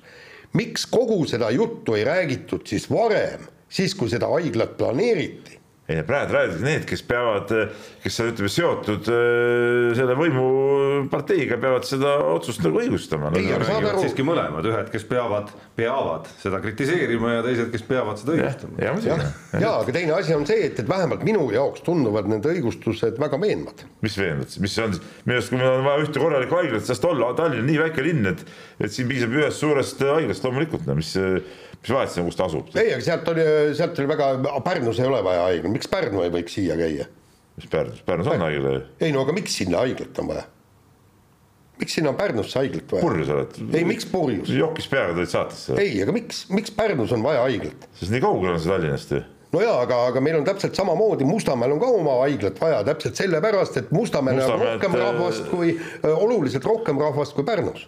miks 0.56 0.88
kogu 0.88 1.20
seda 1.30 1.52
juttu 1.56 1.98
ei 1.98 2.06
räägitud 2.08 2.68
siis 2.70 2.88
varem, 2.92 3.48
siis 3.70 3.98
kui 3.98 4.12
seda 4.12 4.30
haiglat 4.32 4.78
planeeriti? 4.80 5.60
ei, 5.88 6.02
praegu 6.04 6.34
räägitakse 6.34 6.66
need, 6.66 6.86
kes 6.90 7.04
peavad, 7.06 7.52
kes 8.02 8.16
on, 8.24 8.30
ütleme, 8.32 8.50
seotud 8.50 9.10
äh, 9.14 9.92
selle 9.98 10.16
võimuparteiga, 10.18 11.60
peavad 11.62 11.86
seda 11.86 12.16
otsust 12.34 12.64
nagu 12.66 12.82
õigustama. 12.82 13.30
Aru- 13.30 14.00
siiski 14.02 14.26
mõlemad, 14.26 14.66
ühed, 14.66 14.90
kes 14.94 15.06
peavad, 15.10 15.52
peavad 15.78 16.30
seda 16.42 16.62
kritiseerima 16.64 17.36
ja 17.36 17.44
teised, 17.46 17.70
kes 17.74 17.86
peavad 17.86 18.22
seda 18.22 18.34
õigustama. 18.34 18.80
ja 18.82 18.88
jah 18.90 18.98
muidugi,. 18.98 19.62
ja 19.62 19.74
aga 19.84 19.96
teine 20.00 20.16
asi 20.18 20.38
on 20.38 20.48
see, 20.50 20.64
et, 20.72 20.82
et 20.82 20.90
vähemalt 20.90 21.26
minu 21.28 21.46
jaoks 21.54 21.86
tunduvad 21.86 22.32
need 22.34 22.50
õigustused 22.50 23.22
väga 23.22 23.40
veenvad. 23.42 23.86
mis 24.06 24.18
veenvad, 24.18 24.58
mis 24.66 24.80
on, 24.82 24.98
minu 25.28 25.38
arust, 25.38 25.54
kui 25.54 25.62
meil 25.62 25.72
on 25.76 25.86
vaja 25.86 26.08
ühte 26.08 26.24
korralikku 26.24 26.60
haiglat, 26.64 26.90
sest 26.90 27.06
olla 27.06 27.30
Tallinn 27.38 27.62
on 27.62 27.70
nii 27.70 27.78
väike 27.84 28.06
linn, 28.06 28.26
et, 28.34 28.42
et 28.82 28.94
siin 28.94 29.10
piisab 29.12 29.38
ühest 29.38 29.62
suurest 29.62 30.02
haiglast 30.02 30.50
loomulikult, 30.50 30.90
no 30.90 30.98
mis, 30.98 31.14
mis 31.82 31.94
vahet 31.94 32.14
siin, 32.14 32.26
kus 32.30 32.40
ta 32.40 32.48
asub, 32.50 32.72
ei, 32.76 32.94
aga 32.96 33.06
sealt 33.06 33.30
oli, 33.34 33.46
sealt 33.78 34.02
oli 34.02 34.12
väga, 34.14 34.32
Pärnus 34.66 35.00
ei 35.00 35.08
ole 35.10 35.22
vaja 35.26 35.46
haiglat, 35.50 35.76
miks 35.76 35.92
Pärnu 35.92 36.26
ei 36.26 36.34
võiks 36.34 36.58
siia 36.60 36.78
käia? 36.80 37.08
mis 37.56 37.72
Pärnus, 37.72 38.02
Pärnus 38.08 38.34
on 38.34 38.44
haigla 38.46 38.76
ju, 38.78 38.84
ei 39.06 39.16
no 39.16 39.24
aga 39.26 39.36
miks 39.36 39.56
sinna 39.62 39.84
haiglat 39.84 40.24
on 40.24 40.34
vaja? 40.34 40.48
miks 41.80 41.96
sinna 41.96 42.10
on 42.10 42.16
Pärnusse 42.20 42.60
haiglat 42.60 42.92
vaja? 42.92 43.04
purjus 43.04 43.32
oled. 43.36 43.62
ei, 43.74 43.86
miks 43.88 44.08
purjus? 44.12 44.52
jokis 44.52 44.90
peaga 44.92 45.16
tulid 45.16 45.32
saatesse, 45.32 45.78
ei, 45.82 45.96
aga 46.04 46.16
miks, 46.16 46.46
miks 46.54 46.74
Pärnus 46.76 47.14
on 47.16 47.24
vaja 47.26 47.46
haiglat? 47.46 47.88
sest 48.00 48.14
nii 48.14 48.24
kaugel 48.24 48.56
on 48.56 48.62
see 48.64 48.72
Tallinnast 48.72 49.16
ju. 49.16 49.22
no 49.56 49.64
jaa, 49.64 49.76
aga, 49.84 50.00
aga 50.12 50.24
meil 50.24 50.40
on 50.40 50.48
täpselt 50.48 50.78
samamoodi, 50.78 51.28
Mustamäel 51.28 51.76
on 51.76 51.84
ka 51.84 51.92
oma 52.00 52.20
haiglat 52.24 52.62
vaja 52.62 52.82
täpselt 52.88 53.20
sellepärast, 53.20 53.82
et 53.82 53.92
Mustamäel 53.96 54.40
on 54.40 54.44
Mustamäelt, 54.46 54.74
rohkem 54.74 54.98
äh, 54.98 55.04
rahvast 55.04 55.52
kui, 55.52 55.76
oluliselt 56.16 56.68
rohkem 56.68 57.00
rahvast 57.02 57.36
kui 57.38 57.48
Pärnus. 57.48 57.88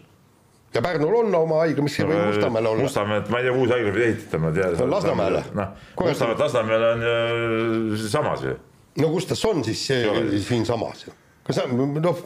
Ja 0.78 0.82
Pärnul 0.86 1.16
on 1.24 1.36
oma 1.42 1.60
haigla, 1.64 1.84
mis 1.88 1.98
ei 2.00 2.08
või 2.08 2.22
Mustamäel 2.30 2.70
olla. 2.72 2.86
Mustamäed, 2.88 3.30
ma 3.34 3.42
ei 3.42 3.48
tea, 3.50 3.54
kuhu 3.58 3.68
see 3.68 3.78
haigla 3.80 3.94
pidi 3.98 4.08
ehitama, 4.12 4.52
tead. 4.56 4.80
Lasnamäele. 4.96 5.44
noh, 5.58 5.76
Kurat. 5.98 6.14
Mustamäed, 6.14 6.44
Lasnamäel 6.46 6.88
on 6.94 7.06
ju 7.08 8.10
samas 8.14 8.44
ju. 8.46 8.56
no 9.02 9.10
kus 9.14 9.28
tas 9.30 9.44
on 9.46 9.64
siis 9.66 9.82
see, 9.92 10.04
siinsamas 10.48 11.04
ju? 11.08 11.14
kas 11.48 11.56
sa, 11.62 11.68
noh, 11.72 12.18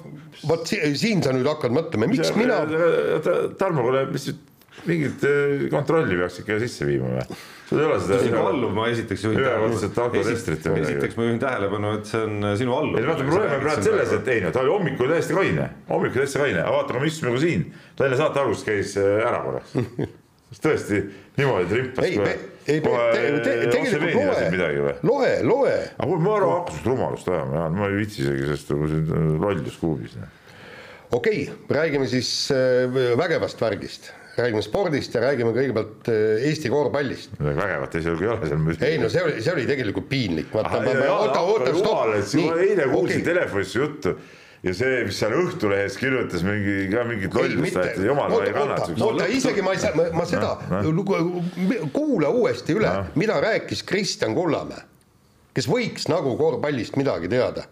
vot 0.50 0.64
si- 0.68 0.80
siin 0.98 1.20
sa 1.24 1.34
nüüd 1.36 1.46
hakkad 1.46 1.74
mõtlema, 1.76 2.08
miks 2.10 2.32
mina, 2.36 2.62
Tarmo, 3.60 3.84
kuule, 3.86 4.06
mis 4.12 4.26
nüüd 4.32 4.40
mingit 4.88 5.26
eh, 5.28 5.66
kontrolli 5.72 6.20
peaks 6.20 6.42
ikka 6.44 6.60
sisse 6.62 6.88
viima 6.88 7.10
või? 7.16 7.40
sul 7.72 7.80
ei 7.80 7.88
ole 7.88 8.00
sinu 8.04 8.20
seda. 8.20 8.44
alluv, 8.52 8.72
ma 8.76 8.88
esiteks 8.92 9.26
juhin 9.26 9.40
midagi. 10.76 10.96
esiteks 10.96 11.20
ma 11.20 11.28
juhin 11.28 11.40
tähelepanu, 11.40 11.92
et 12.00 12.10
see 12.10 12.24
on 12.28 12.48
sinu 12.60 12.76
alluv. 12.76 13.00
ei 13.00 13.08
vaata, 13.08 13.28
probleem 13.28 13.54
on 13.56 13.66
praegu 13.66 13.86
selles, 13.88 14.16
et 14.18 14.32
ei 14.34 14.42
no 14.44 14.52
ta 14.52 14.64
oli 14.66 14.74
hommikul 14.74 15.14
täiesti 15.14 15.38
kaine, 15.38 15.68
hommikul 15.92 16.24
täiesti 16.24 16.42
kaine, 16.44 16.64
aga 16.66 16.74
vaata, 16.76 16.96
kui 16.96 17.04
me 17.04 17.12
istusime 17.12 17.36
ka 17.36 17.44
siin, 17.46 17.68
ta 17.96 18.10
enne 18.10 18.20
saate 18.20 18.44
algust 18.44 18.68
käis 18.68 18.98
äh, 19.00 19.22
ära 19.28 19.40
korraks. 19.46 19.78
tõesti 20.66 21.00
niimoodi 21.40 21.70
trimpas 21.70 22.08
ei, 22.08 22.18
ei, 22.68 22.82
tegelikult 23.72 24.18
loe 24.20 24.98
loe, 25.08 25.32
loe. 25.48 25.76
aga 25.96 26.08
kuule, 26.10 26.24
ma 26.26 26.34
arvan, 26.36 26.56
hakkas 26.60 26.82
rumalust 26.90 27.30
ajama, 27.32 27.62
Jaan, 27.62 27.78
ma 27.80 27.88
ei 27.88 28.00
viitsi 28.02 28.26
isegi 28.26 28.48
sellest 28.50 28.74
nagu 28.74 28.90
siin 28.92 29.14
äh, 29.16 29.30
lollus 29.46 29.78
kuubis. 29.80 30.18
okei 31.12 31.46
okay,, 31.48 31.78
räägime 31.80 32.10
siis 32.12 32.34
äh, 32.52 33.00
vägevast 33.22 33.64
värgist, 33.64 34.12
räägime 34.38 34.62
spordist 34.64 35.16
ja 35.16 35.22
räägime 35.24 35.54
kõigepealt 35.56 36.12
äh, 36.12 36.46
Eesti 36.50 36.70
korvpallist. 36.72 37.34
midagi 37.40 37.62
vägevat 37.62 37.96
esialgu 38.00 38.24
ei 38.24 38.30
ole 38.34 38.52
seal. 38.52 38.92
ei 38.92 39.00
no 39.02 39.10
see 39.12 39.24
oli, 39.26 39.40
see 39.42 39.56
oli 39.56 39.66
tegelikult 39.70 40.08
piinlik, 40.10 40.54
vaata, 40.54 40.84
oota, 41.12 41.42
oota, 41.42 41.74
stopp. 41.76 42.38
eile 42.60 42.88
kuulsin 42.92 43.26
telefonis 43.26 43.76
juttu 43.76 44.16
ja 44.62 44.74
see, 44.78 45.02
mis 45.08 45.18
seal 45.18 45.34
Õhtulehes 45.36 45.98
kirjutas 46.00 46.46
mingi 46.46 46.86
ka 46.92 47.04
mingit 47.10 47.36
lollust, 47.36 47.80
et 47.82 48.00
jumal, 48.06 48.30
ma 48.30 48.40
ei 48.46 48.54
oota, 48.54 48.54
kannata 48.60 49.08
oota, 49.08 49.28
isegi 49.34 49.66
ma 49.66 49.74
ei 49.76 49.82
saa, 49.82 50.08
ma 50.16 50.26
seda 50.30 50.54
kuula 51.96 52.30
uuesti 52.30 52.78
üle, 52.78 52.94
mida 53.20 53.40
rääkis 53.44 53.84
Kristjan 53.90 54.38
Kullamäe, 54.38 54.86
kes 55.58 55.68
võiks 55.70 56.08
nagu 56.12 56.38
korvpallist 56.40 57.00
midagi 57.02 57.32
teada. 57.32 57.66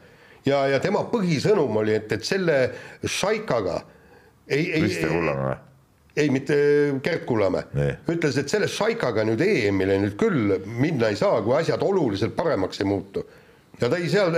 ja, 0.48 0.66
ja 0.72 0.82
tema 0.84 1.06
põhisõnum 1.12 1.82
oli, 1.84 1.96
et, 2.02 2.12
et 2.12 2.26
selle 2.26 2.60
Šaikaga 3.06 3.82
ei, 4.48 4.66
ei, 4.66 4.82
Kristjan 4.82 5.14
Kullamäe? 5.14 5.58
Ei 6.18 6.30
mitte 6.30 6.56
Gerd 7.04 7.26
Kullamäe 7.30 7.68
Nii., 7.74 7.98
ütles, 8.16 8.38
et 8.40 8.50
selle 8.52 8.68
Šaikaga 8.72 9.26
nüüd 9.28 9.42
EM-ile 9.46 10.00
nüüd 10.04 10.16
küll 10.20 10.56
minna 10.66 11.12
ei 11.12 11.20
saa, 11.20 11.42
kui 11.46 11.56
asjad 11.60 11.84
oluliselt 11.86 12.36
paremaks 12.38 12.82
ei 12.82 12.90
muutu. 12.90 13.26
Ja 13.80 13.90
tõi 13.92 14.10
seal, 14.12 14.36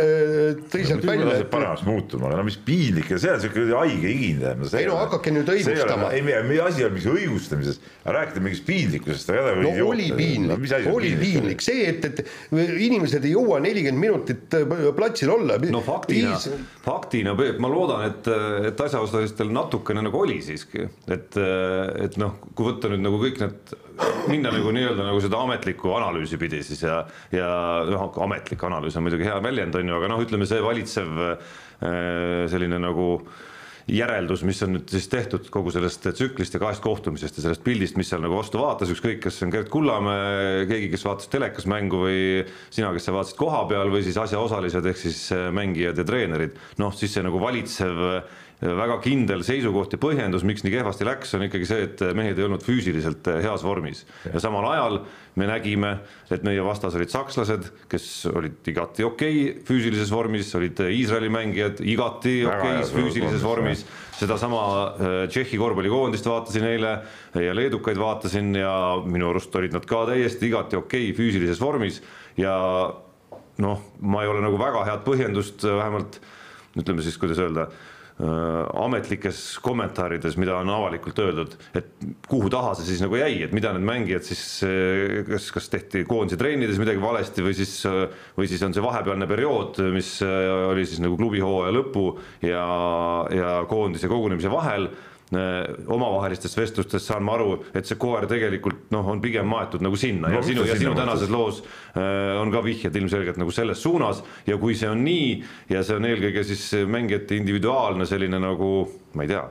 tõi 0.72 0.84
sealt 0.88 1.06
välja, 1.08 1.40
paremaks 1.52 1.84
muutuma, 1.88 2.32
no 2.36 2.46
mis 2.46 2.58
piinlik 2.62 3.10
ja 3.14 3.20
see 3.22 3.34
on 3.34 3.42
siuke 3.44 3.66
haige 3.72 4.12
higin. 4.12 4.44
Ei 4.78 4.88
no 4.88 4.98
hakake 5.00 5.34
nüüd 5.34 5.50
õigustama. 5.52 6.12
ei, 6.16 6.24
meie 6.26 6.62
asi 6.64 6.86
on 6.86 6.96
mingis 6.96 7.10
õigustamises, 7.12 7.82
rääkida 8.06 8.44
mingist 8.44 8.66
piinlikkusest. 8.68 9.34
no 9.34 9.74
oli 9.88 10.10
piinlik, 10.18 10.68
oli 10.92 11.14
piinlik, 11.20 11.66
see, 11.66 11.88
et, 11.90 12.06
et 12.12 12.24
inimesed 12.52 13.26
ei 13.26 13.36
jõua 13.36 13.62
nelikümmend 13.64 14.02
minutit 14.02 14.58
äh, 14.58 14.90
platsil 14.98 15.34
olla. 15.34 15.58
no 15.72 15.84
faktina, 15.86 16.38
faktina 16.86 17.36
Peep, 17.42 17.62
ma 17.64 17.72
loodan, 17.72 18.06
et, 18.10 18.28
et 18.72 18.86
asjaosalistel 18.86 19.52
natukene 19.54 20.04
nagu 20.06 20.22
oli 20.22 20.42
siiski, 20.46 20.86
et, 21.12 21.38
et 21.38 22.20
noh, 22.22 22.38
kui 22.54 22.70
võtta 22.72 22.92
nüüd 22.92 23.04
nagu 23.06 23.22
kõik 23.22 23.42
need, 23.42 23.74
minna 24.30 24.52
nagu 24.54 24.72
nii-öelda 24.74 25.06
nagu 25.06 25.20
seda 25.24 25.40
ametlikku 25.44 25.92
analüüsi 25.98 26.40
pidi 26.42 26.62
siis 26.66 26.82
ja, 26.84 27.02
ja 27.34 27.50
noh, 27.90 28.08
ametlik 28.24 28.64
analüüs 28.68 28.98
on 28.98 29.06
muidugi 29.06 29.28
hea 29.28 29.31
väljend, 29.44 29.78
on 29.80 29.94
ju, 29.94 29.96
aga 30.00 30.12
noh, 30.12 30.26
ütleme 30.26 30.48
see 30.50 30.60
valitsev 30.64 31.24
äh, 31.28 31.56
selline 32.52 32.82
nagu 32.82 33.14
järeldus, 33.92 34.44
mis 34.46 34.62
on 34.64 34.76
nüüd 34.76 34.92
siis 34.94 35.08
tehtud 35.12 35.48
kogu 35.52 35.72
sellest 35.74 36.06
tsüklist 36.14 36.54
ja 36.56 36.62
kahest 36.62 36.84
kohtumisest 36.84 37.40
ja 37.40 37.46
sellest 37.48 37.64
pildist, 37.66 37.98
mis 38.00 38.12
seal 38.12 38.22
nagu 38.24 38.38
vastu 38.38 38.62
vaatas, 38.62 38.92
ükskõik, 38.94 39.20
kas 39.24 39.40
see 39.40 39.48
on 39.48 39.54
Gerd 39.56 39.72
Kullamäe, 39.74 40.68
keegi, 40.70 40.92
kes 40.94 41.08
vaatas 41.08 41.32
telekas 41.34 41.68
mängu 41.70 42.04
või 42.06 42.22
sina, 42.70 42.92
kes 42.96 43.10
sa 43.10 43.16
vaatasid 43.16 43.40
koha 43.40 43.66
peal 43.72 43.92
või 43.94 44.06
siis 44.06 44.20
asjaosalised 44.22 44.88
ehk 44.92 45.02
siis 45.02 45.24
mängijad 45.56 46.00
ja 46.00 46.08
treenerid, 46.08 46.56
noh 46.82 46.96
siis 46.96 47.18
see 47.18 47.26
nagu 47.26 47.42
valitsev 47.42 48.06
väga 48.62 49.00
kindel 49.02 49.42
seisukoht 49.46 49.96
ja 49.96 50.00
põhjendus, 50.02 50.44
miks 50.46 50.62
nii 50.62 50.76
kehvasti 50.76 51.06
läks, 51.08 51.34
on 51.34 51.48
ikkagi 51.48 51.66
see, 51.66 51.86
et 51.88 52.04
mehed 52.18 52.38
ei 52.38 52.46
olnud 52.46 52.62
füüsiliselt 52.62 53.26
heas 53.42 53.64
vormis. 53.66 54.04
Ja 54.28 54.42
samal 54.44 54.68
ajal 54.70 55.00
me 55.40 55.48
nägime, 55.50 55.96
et 56.30 56.44
meie 56.46 56.62
vastas 56.66 56.94
olid 56.98 57.10
sakslased, 57.10 57.72
kes 57.90 58.06
olid 58.30 58.70
igati 58.70 59.06
okei 59.08 59.38
okay, 59.48 59.64
füüsilises 59.66 60.12
vormis, 60.14 60.52
olid 60.60 60.78
Iisraeli 60.92 61.32
mängijad 61.34 61.82
igati 61.82 62.36
okeis 62.46 62.92
okay, 62.92 62.98
füüsilises 63.00 63.46
vormis, 63.46 63.86
sedasama 64.20 64.64
äh, 64.64 65.16
Tšehhi 65.32 65.58
korvpallikoondist 65.58 66.28
vaatasin 66.30 66.68
eile 66.70 66.92
ja 67.42 67.56
leedukaid 67.58 67.98
vaatasin 67.98 68.54
ja 68.60 68.74
minu 69.06 69.32
arust 69.32 69.56
olid 69.58 69.74
nad 69.74 69.88
ka 69.90 70.04
täiesti 70.12 70.52
igati 70.52 70.78
okei 70.78 71.08
okay, 71.10 71.18
füüsilises 71.18 71.62
vormis. 71.64 72.02
Ja 72.38 72.54
noh, 73.62 73.82
ma 74.06 74.22
ei 74.22 74.30
ole 74.30 74.44
nagu 74.46 74.60
väga 74.62 74.86
head 74.86 75.02
põhjendust 75.08 75.66
vähemalt 75.66 76.22
ütleme 76.78 77.04
siis, 77.04 77.18
kuidas 77.20 77.42
öelda 77.42 77.66
ametlikes 78.22 79.60
kommentaarides, 79.64 80.36
mida 80.38 80.58
on 80.60 80.70
avalikult 80.70 81.20
öeldud, 81.24 81.56
et 81.78 81.88
kuhu 82.30 82.50
taha 82.54 82.76
see 82.78 82.92
siis 82.92 83.04
nagu 83.04 83.18
jäi, 83.18 83.42
et 83.46 83.56
mida 83.56 83.72
need 83.74 83.86
mängijad 83.88 84.26
siis, 84.28 84.44
äh, 84.68 85.22
kas, 85.28 85.50
kas 85.56 85.70
tehti 85.74 86.04
koondise 86.10 86.40
treenides 86.42 86.80
midagi 86.82 87.02
valesti 87.02 87.46
või 87.46 87.56
siis, 87.58 87.74
äh, 87.90 88.04
või 88.38 88.50
siis 88.52 88.62
on 88.68 88.76
see 88.76 88.84
vahepealne 88.84 89.30
periood, 89.30 89.82
mis 89.96 90.14
oli 90.22 90.86
siis 90.86 91.02
nagu 91.04 91.18
klubihooaja 91.20 91.74
lõpu 91.76 92.06
ja, 92.46 92.66
ja 93.34 93.54
koondise 93.70 94.12
kogunemise 94.12 94.52
vahel 94.54 94.90
Äh, 95.32 95.64
omavahelistest 95.88 96.58
vestlustest 96.60 97.08
saan 97.08 97.24
ma 97.24 97.38
aru, 97.38 97.54
et 97.72 97.88
see 97.88 97.96
koer 97.96 98.26
tegelikult 98.28 98.90
noh, 98.92 99.06
on 99.14 99.22
pigem 99.24 99.46
maetud 99.48 99.80
nagu 99.80 99.96
sinna. 99.96 100.28
No, 100.28 100.42
ja 100.42 100.44
sinu 100.44 100.66
ja 100.68 100.76
sinu 100.76 100.92
tänases 100.92 101.32
loos 101.32 101.62
äh, 101.96 102.36
on 102.36 102.52
ka 102.52 102.60
vihjed 102.66 102.98
ilmselgelt 103.00 103.40
nagu 103.40 103.54
selles 103.56 103.80
suunas. 103.80 104.20
Ja 104.44 104.60
kui 104.60 104.76
see 104.76 104.90
on 104.92 105.06
nii 105.08 105.30
ja 105.72 105.86
see 105.88 105.96
on 105.96 106.10
eelkõige 106.10 106.44
siis 106.50 106.66
mängijate 106.84 107.40
individuaalne 107.40 108.10
selline 108.10 108.44
nagu 108.44 108.74
ma 109.16 109.24
ei 109.24 109.32
tea 109.32 109.46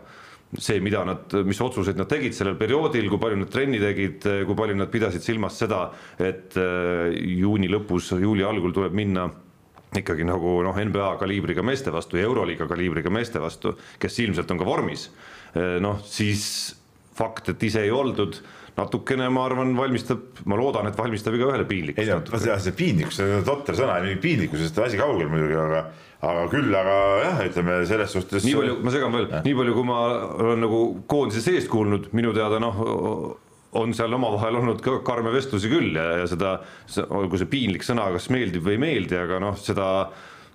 see, 0.59 0.85
mida 0.85 1.01
nad, 1.09 1.33
mis 1.49 1.65
otsuseid 1.65 1.97
nad 1.97 2.13
tegid 2.13 2.37
sellel 2.37 2.61
perioodil, 2.61 3.09
kui 3.09 3.25
palju 3.25 3.41
nad 3.41 3.53
trenni 3.55 3.81
tegid, 3.81 4.29
kui 4.45 4.61
palju 4.61 4.77
nad 4.77 4.93
pidasid 4.93 5.25
silmas 5.25 5.57
seda, 5.65 5.87
et 6.21 6.61
äh, 6.61 7.09
juuni 7.41 7.73
lõpus, 7.73 8.13
juuli 8.21 8.45
algul 8.45 8.77
tuleb 8.77 9.01
minna 9.01 9.31
ikkagi 9.97 10.29
nagu 10.29 10.59
noh, 10.63 10.77
NBA 10.77 11.15
kaliibriga 11.25 11.65
meeste 11.65 11.89
vastu 11.95 12.21
ja 12.21 12.29
Euroliiga 12.29 12.69
kaliibriga 12.69 13.09
meeste 13.09 13.41
vastu, 13.41 13.79
kes 13.97 14.27
ilmselt 14.29 14.53
on 14.53 14.61
ka 14.61 14.69
vormis 14.69 15.09
noh, 15.55 16.01
siis 16.07 16.45
fakt, 17.17 17.53
et 17.53 17.69
ise 17.69 17.85
ei 17.85 17.93
oldud, 17.93 18.39
natukene, 18.79 19.27
ma 19.33 19.45
arvan, 19.49 19.75
valmistab, 19.77 20.43
ma 20.49 20.57
loodan, 20.57 20.89
et 20.89 20.97
valmistab 20.97 21.35
igaühele 21.37 21.67
piinlikkust. 21.69 22.07
ei 22.07 22.15
no 22.15 22.41
see, 22.41 22.55
see 22.65 22.77
piinlikkus, 22.79 23.19
see 23.19 23.35
on 23.41 23.45
totter 23.45 23.77
sõna, 23.77 23.99
piinlikkusest 24.23 24.79
on 24.79 24.87
asi 24.87 25.01
kaugel 25.01 25.29
muidugi, 25.33 25.59
aga 25.59 25.85
aga 26.21 26.47
küll, 26.53 26.73
aga 26.77 26.97
jah, 27.25 27.39
ütleme 27.49 27.77
selles 27.89 28.13
suhtes. 28.13 28.45
nii 28.45 28.57
palju, 28.57 28.81
ma 28.85 28.93
segan 28.93 29.15
veel, 29.17 29.29
nii 29.47 29.55
palju, 29.57 29.77
kui 29.77 29.87
ma 29.89 30.01
olen 30.37 30.67
nagu 30.67 30.81
koondise 31.11 31.45
seest 31.45 31.71
kuulnud, 31.73 32.11
minu 32.17 32.35
teada 32.37 32.61
noh, 32.63 32.83
on 33.81 33.95
seal 33.97 34.13
omavahel 34.17 34.59
olnud 34.61 34.83
ka 34.85 34.99
karme 35.07 35.33
vestlusi 35.33 35.71
küll 35.71 35.95
ja, 35.97 36.21
ja 36.21 36.27
seda, 36.29 36.57
olgu 37.09 37.41
see 37.41 37.49
piinlik 37.51 37.87
sõna, 37.87 38.09
kas 38.17 38.29
meeldib 38.35 38.67
või 38.67 38.77
ei 38.77 38.83
meeldi, 38.85 39.17
aga 39.17 39.39
noh, 39.43 39.57
seda 39.61 39.87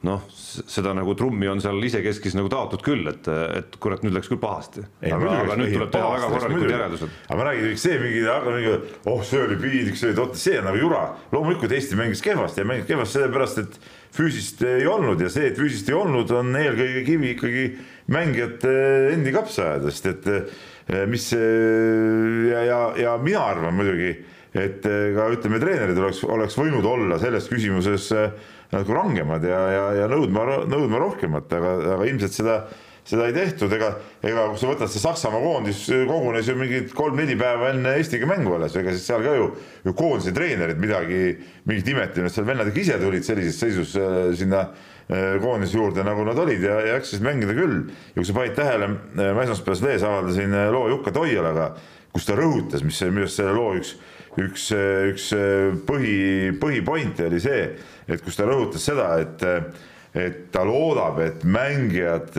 noh, 0.06 0.24
seda 0.32 0.94
nagu 0.96 1.16
trummi 1.18 1.48
on 1.52 1.62
seal 1.64 1.82
isekeskis 1.88 2.36
nagu 2.38 2.50
taotud 2.52 2.84
küll, 2.86 3.08
et, 3.12 3.28
et 3.30 3.78
kurat, 3.82 4.04
nüüd 4.06 4.16
läks 4.16 4.30
küll 4.32 4.40
pahasti. 4.42 4.86
aga, 5.10 5.34
aga 5.42 5.58
nüüd 5.60 5.74
tuleb 5.74 5.92
teha 5.94 6.12
väga 6.14 6.30
korralikud 6.34 6.74
järeldused. 6.74 7.16
aga 7.28 7.40
ma 7.40 7.48
räägin, 7.50 7.80
see 7.82 7.98
mingi, 8.02 8.22
mingi, 8.48 8.76
oh, 9.12 9.24
see 9.26 9.42
oli 9.44 9.58
piinlik, 9.62 10.00
see 10.00 10.12
oli 10.12 10.20
totter, 10.20 10.42
see 10.42 10.60
on 10.62 10.70
nagu 10.70 10.82
jura. 10.82 11.02
loomulikult 11.34 11.76
Eesti 11.76 12.00
mängis 12.00 12.24
kehvasti 12.26 12.64
ja 12.64 12.70
mängis 12.70 12.90
kehvasti 12.90 13.20
sellepärast, 13.20 13.64
et 13.66 13.80
füüsist 14.16 14.64
ei 14.68 14.88
olnud 14.90 15.26
ja 15.26 15.32
see, 15.34 15.50
et 15.52 15.60
füüsist 15.60 15.90
ei 15.92 15.98
olnud, 15.98 16.32
on 16.36 16.56
eelkõige 16.60 17.04
kivi 17.08 17.34
ikkagi 17.36 17.66
mängijate 18.16 18.78
endi 19.16 19.34
kapsaaedast, 19.36 20.12
et 20.14 20.32
eh, 20.32 21.04
mis 21.10 21.32
ja, 21.34 22.64
ja, 22.64 22.80
ja 23.02 23.18
mina 23.22 23.44
arvan 23.50 23.76
muidugi, 23.76 24.14
et 24.56 24.86
eh, 24.88 25.08
ka 25.18 25.30
ütleme, 25.34 25.60
treenerid 25.60 26.00
oleks, 26.00 26.22
oleks 26.30 26.58
võinud 26.60 26.86
olla 26.88 27.18
selles 27.20 27.50
küsimuses 27.52 28.12
äh, 28.16 28.54
nagu 28.76 28.98
rangemad 28.98 29.46
ja, 29.48 29.62
ja, 29.72 29.86
ja 30.02 30.10
nõudma, 30.12 30.46
nõudma 30.70 31.00
rohkemat, 31.02 31.54
aga, 31.58 31.78
aga 31.96 32.08
ilmselt 32.10 32.36
seda, 32.36 32.58
seda 33.06 33.28
ei 33.30 33.36
tehtud, 33.36 33.74
ega, 33.78 33.92
ega 34.26 34.48
kui 34.50 34.60
sa 34.60 34.70
võtad 34.72 34.92
see 34.92 35.04
Saksamaa 35.04 35.42
koondis 35.44 35.84
kogunes 36.10 36.50
ju 36.50 36.56
mingid 36.58 36.92
kolm-neli 36.98 37.38
päeva 37.40 37.70
enne 37.74 37.96
Eestiga 38.00 38.28
mängu 38.30 38.56
alles, 38.58 38.76
ega 38.80 38.96
siis 38.96 39.06
seal 39.08 39.24
ka 39.26 39.36
ju, 39.38 39.52
ju 39.86 39.94
koondise 39.98 40.34
treenerid 40.36 40.82
midagi, 40.82 41.22
mingit 41.70 41.94
imet 41.94 42.18
ei 42.18 42.24
olnud, 42.26 42.34
seal 42.34 42.50
vennad 42.50 42.72
ikka 42.72 42.82
ise 42.82 43.00
tulid 43.02 43.28
sellises 43.28 43.62
seisus 43.62 43.94
äh, 44.02 44.32
sinna 44.38 44.64
äh, 44.66 45.36
koondise 45.44 45.78
juurde, 45.78 46.06
nagu 46.08 46.26
nad 46.28 46.42
olid. 46.42 46.66
Ja, 46.66 46.80
ja 46.82 46.98
jaksasid 46.98 47.26
mängida 47.26 47.54
küll. 47.58 47.84
ja 48.16 48.18
kui 48.18 48.28
sa 48.28 48.40
panid 48.40 48.58
tähele, 48.58 48.90
äh, 49.14 49.32
ma 49.38 49.46
esmaspäevas 49.46 49.86
lees 49.86 50.08
avaldasin 50.08 50.58
loo 50.74 50.90
Jukka 50.96 51.14
Toialaga, 51.16 51.72
kus 52.16 52.26
ta 52.26 52.38
rõhutas, 52.40 52.82
mis, 52.88 52.98
minu 53.12 53.28
arust 53.28 53.38
selle 53.38 53.54
loo 53.54 53.76
üks, 53.78 53.96
üks, 54.42 54.70
üks 55.12 55.30
põhi, 55.88 56.16
põhipointe 56.60 57.30
oli 57.30 57.40
see 57.44 57.68
et 58.08 58.24
kus 58.24 58.38
ta 58.38 58.48
rõhutas 58.48 58.86
seda, 58.86 59.12
et 59.22 59.46
et 60.16 60.46
ta 60.56 60.62
loodab, 60.64 61.18
et 61.20 61.42
mängijad, 61.44 62.30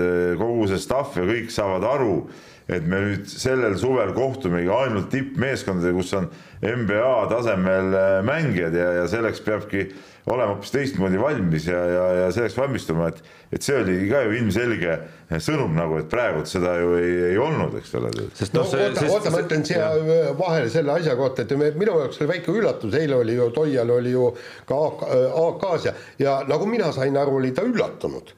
kogu 0.40 0.64
see 0.70 0.80
staff 0.80 1.18
ja 1.18 1.26
kõik 1.28 1.50
saavad 1.52 1.84
aru, 1.84 2.14
et 2.72 2.86
me 2.88 3.02
nüüd 3.02 3.26
sellel 3.28 3.76
suvel 3.76 4.14
kohtumegi 4.16 4.70
ainult 4.72 5.10
tippmeeskondadega, 5.12 5.98
kus 5.98 6.14
on 6.16 6.30
NBA 6.64 7.10
tasemel 7.34 7.98
mängijad 8.24 8.78
ja, 8.80 8.86
ja 9.02 9.04
selleks 9.12 9.44
peabki 9.44 9.90
olema 10.26 10.54
hoopis 10.54 10.73
teistmoodi 10.75 11.18
valmis 11.21 11.68
ja, 11.68 11.78
ja, 11.87 12.04
ja 12.21 12.30
selleks 12.35 12.56
valmistuma, 12.59 13.11
et, 13.12 13.21
et 13.54 13.62
see 13.62 13.76
oli 13.78 13.97
ka 14.11 14.25
ju 14.26 14.33
ilmselge 14.40 14.97
sõnum 15.42 15.76
nagu, 15.78 16.00
et 16.02 16.09
praegu 16.11 16.42
seda 16.50 16.75
ju 16.80 16.97
ei, 16.99 17.12
ei 17.30 17.38
olnud, 17.40 17.76
eks 17.78 17.95
ole. 17.99 18.11
sest 18.35 18.56
noh, 18.56 18.66
see. 18.66 18.88
oota, 18.88 19.06
oota, 19.06 19.33
ma 19.35 19.42
ütlen 19.45 19.62
siia 19.68 19.90
vahele 20.38 20.71
selle 20.73 20.97
asja 20.97 21.14
kohta, 21.18 21.47
et 21.47 21.54
minu 21.78 21.99
jaoks 22.02 22.18
oli 22.23 22.33
väike 22.35 22.54
üllatus, 22.54 22.97
eile 22.99 23.21
oli 23.21 23.38
ju 23.38 23.50
Toial 23.56 23.92
oli 23.95 24.16
ju 24.16 24.33
ka 24.66 24.80
AK-s 25.47 25.87
ja, 25.90 25.95
ja 26.23 26.38
nagu 26.50 26.66
mina 26.71 26.90
sain 26.97 27.16
aru, 27.16 27.38
oli 27.38 27.54
ta 27.54 27.66
üllatunud. 27.66 28.35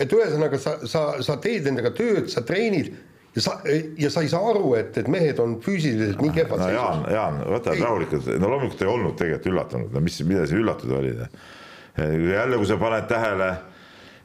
et 0.00 0.12
ühesõnaga 0.16 0.60
sa, 0.60 0.76
sa, 0.88 1.06
sa 1.24 1.40
teed 1.40 1.66
endaga 1.72 1.92
tööd, 1.96 2.28
sa 2.32 2.44
treenid 2.44 2.92
ja 3.34 3.42
sa, 3.44 3.56
ja 3.98 4.10
sa 4.10 4.24
ei 4.24 4.30
saa 4.30 4.42
aru, 4.52 4.74
et, 4.78 4.96
et 4.98 5.08
mehed 5.10 5.40
on 5.42 5.58
füüsiliselt 5.62 6.20
nii 6.22 6.34
kehvad 6.34 6.62
no, 6.62 6.68
seisus. 6.68 6.78
Jaan, 6.80 7.02
Jaan, 7.14 7.42
võta 7.56 7.74
rahulikult, 7.78 8.30
no 8.42 8.52
loomulikult 8.54 8.86
ei 8.86 8.90
olnud 8.90 9.18
tegelikult 9.18 9.50
üllatunud, 9.52 9.90
no 9.94 10.04
mis, 10.04 10.20
mida 10.26 10.46
see 10.50 10.60
üllatuda 10.60 10.98
oli. 10.98 11.12
jälle, 12.00 12.58
kui 12.58 12.70
sa 12.70 12.78
paned 12.80 13.06
tähele, 13.10 13.50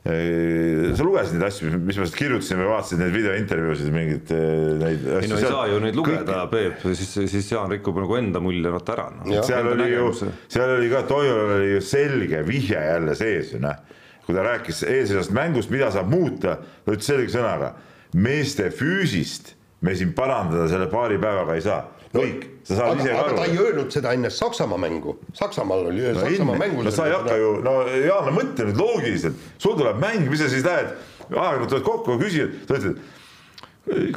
sa 0.06 1.06
lugesid 1.06 1.38
neid 1.38 1.48
asju, 1.48 1.70
mis 1.86 2.18
kirjutasin 2.18 2.60
või 2.62 2.68
vaatasid 2.70 3.02
neid 3.02 3.14
videointervjuusid, 3.14 3.94
mingeid 3.94 4.34
neid 4.82 5.06
asju. 5.06 5.22
ei 5.22 5.32
no 5.32 5.40
ei 5.40 5.48
saa 5.48 5.64
ju 5.70 5.80
neid 5.86 5.98
lugeda, 5.98 6.42
Peep, 6.52 6.86
siis, 6.98 7.16
siis 7.34 7.50
Jaan 7.54 7.74
rikub 7.74 7.98
nagu 8.02 8.18
enda 8.20 8.42
mulje 8.42 8.74
vaata 8.74 8.98
ära 8.98 9.08
no.. 9.18 9.42
seal 9.46 9.72
oli 9.74 9.90
ju, 9.94 10.12
seal 10.22 10.78
oli 10.78 10.92
ka, 10.94 11.06
Toival 11.10 11.58
oli 11.58 11.74
ju 11.76 11.82
selge 11.94 12.46
vihje 12.46 12.86
jälle 12.90 13.18
sees 13.18 13.54
ju 13.54 13.62
noh, 13.66 13.82
kui 14.26 14.38
ta 14.38 14.46
rääkis 14.46 14.86
eelsesest 14.90 15.34
mängust, 15.34 15.74
mida 15.74 15.90
saab 15.94 16.10
muuta, 16.14 16.60
ta 16.86 16.94
ütles 16.94 17.10
selge 17.10 17.34
sõnaga 17.34 17.74
meeste 18.16 18.70
füüsist 18.72 19.54
me 19.86 19.96
siin 19.96 20.14
parandada 20.16 20.70
selle 20.72 20.88
paari 20.92 21.20
päevaga 21.22 21.58
ei 21.58 21.64
saa. 21.66 21.82
kõik, 22.16 22.46
sa 22.64 22.78
saad 22.78 22.94
aga, 22.94 23.02
ise 23.04 23.12
ka 23.12 23.24
aru. 23.26 23.36
ta 23.36 23.46
ei 23.50 23.58
öelnud 23.60 23.92
seda 23.92 24.14
enne 24.16 24.30
Saksamaa 24.32 24.80
mängu, 24.80 25.18
Saksamaal 25.36 25.90
oli 25.90 26.06
no, 26.06 26.22
Saksamaa 26.22 26.56
mängu. 26.62 26.86
no 26.86 26.94
sa 26.96 27.10
ei 27.10 27.16
hakka 27.16 27.36
ju, 27.42 27.50
no 27.66 27.74
Jaan, 27.92 28.30
no 28.30 28.36
mõtle 28.38 28.70
nüüd 28.70 28.80
loogiliselt, 28.80 29.44
sul 29.60 29.76
tuleb 29.76 30.00
mäng, 30.00 30.30
mis 30.32 30.40
sa 30.40 30.48
siis 30.54 30.64
lähed, 30.64 30.94
aeg-ajalt 31.28 31.68
tuled 31.74 31.86
kokku, 31.90 32.16
küsid, 32.22 32.56
sa 32.70 32.80
ütled, 32.80 33.04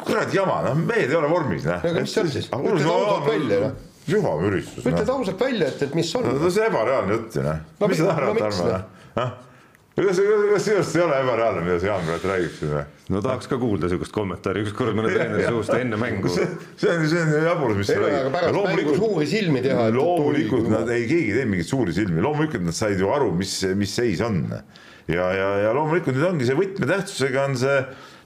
kurat 0.06 0.32
jama, 0.34 0.60
noh, 0.68 0.78
mehed 0.78 1.10
ei 1.10 1.18
ole 1.18 1.32
vormis, 1.32 1.66
noh. 1.66 1.82
aga 1.82 2.06
mis 2.06 2.14
on 2.22 2.30
siis, 2.36 2.48
ütled 2.54 2.90
ausalt 2.94 3.30
välja, 3.32 3.60
noh 3.66 3.76
süvamüristus. 4.08 4.86
ütled 4.86 5.04
no. 5.04 5.18
ausalt 5.18 5.42
välja, 5.42 5.68
et, 5.68 5.82
et 5.84 5.98
mis 5.98 6.14
on. 6.16 6.24
no 6.24 6.48
see 6.48 6.62
on 6.62 6.70
ebareaalne 6.70 7.18
jutt 7.18 7.36
ju 7.36 7.44
noh 7.44 7.58
no,. 7.80 7.90
mis 7.90 8.00
sa 8.00 8.14
arvad, 8.14 8.40
Tarmo, 8.40 8.70
noh? 9.18 9.34
Kas, 10.06 10.20
kas 10.52 10.64
sinu 10.64 10.78
arust 10.78 10.96
ei 10.96 11.02
ole 11.02 11.18
ebareaalne, 11.22 11.62
mida 11.66 11.78
see 11.82 11.88
Jaan 11.90 12.04
praegu 12.06 12.30
räägib 12.30 12.54
siin 12.54 12.72
või? 12.74 12.82
no 13.14 13.22
tahaks 13.24 13.48
ka 13.50 13.58
kuulda 13.60 13.88
niisugust 13.88 14.12
kommentaari 14.14 14.62
ükskord 14.66 14.96
mõne 14.98 15.12
treeneri 15.14 15.46
suust 15.48 15.72
enne 15.74 15.98
mängu. 16.00 16.30
see, 16.32 16.44
on, 16.90 17.06
see 17.08 17.22
on 17.22 17.32
jaburus, 17.46 17.78
mis 17.80 17.90
sa 17.90 17.96
räägid. 18.02 18.28
pärast 18.34 18.68
mängu 18.68 18.96
suuri 18.98 19.28
silmi 19.30 19.62
teha. 19.64 19.88
loomulikult 19.94 20.68
nad 20.72 20.92
ei, 20.94 21.06
keegi 21.08 21.32
ei 21.32 21.38
teinud 21.38 21.54
mingeid 21.54 21.70
suuri 21.70 21.96
silmi, 21.96 22.22
loomulikult 22.24 22.68
nad 22.68 22.76
said 22.76 23.00
ju 23.00 23.10
aru, 23.14 23.32
mis, 23.40 23.54
mis 23.78 23.96
seis 24.00 24.22
on. 24.24 24.44
ja, 25.08 25.30
ja, 25.40 25.48
ja 25.64 25.74
loomulikult 25.76 26.18
nüüd 26.18 26.28
ongi 26.30 26.48
see 26.48 26.58
võtmetähtsusega 26.58 27.48
on 27.48 27.58
see, 27.58 27.82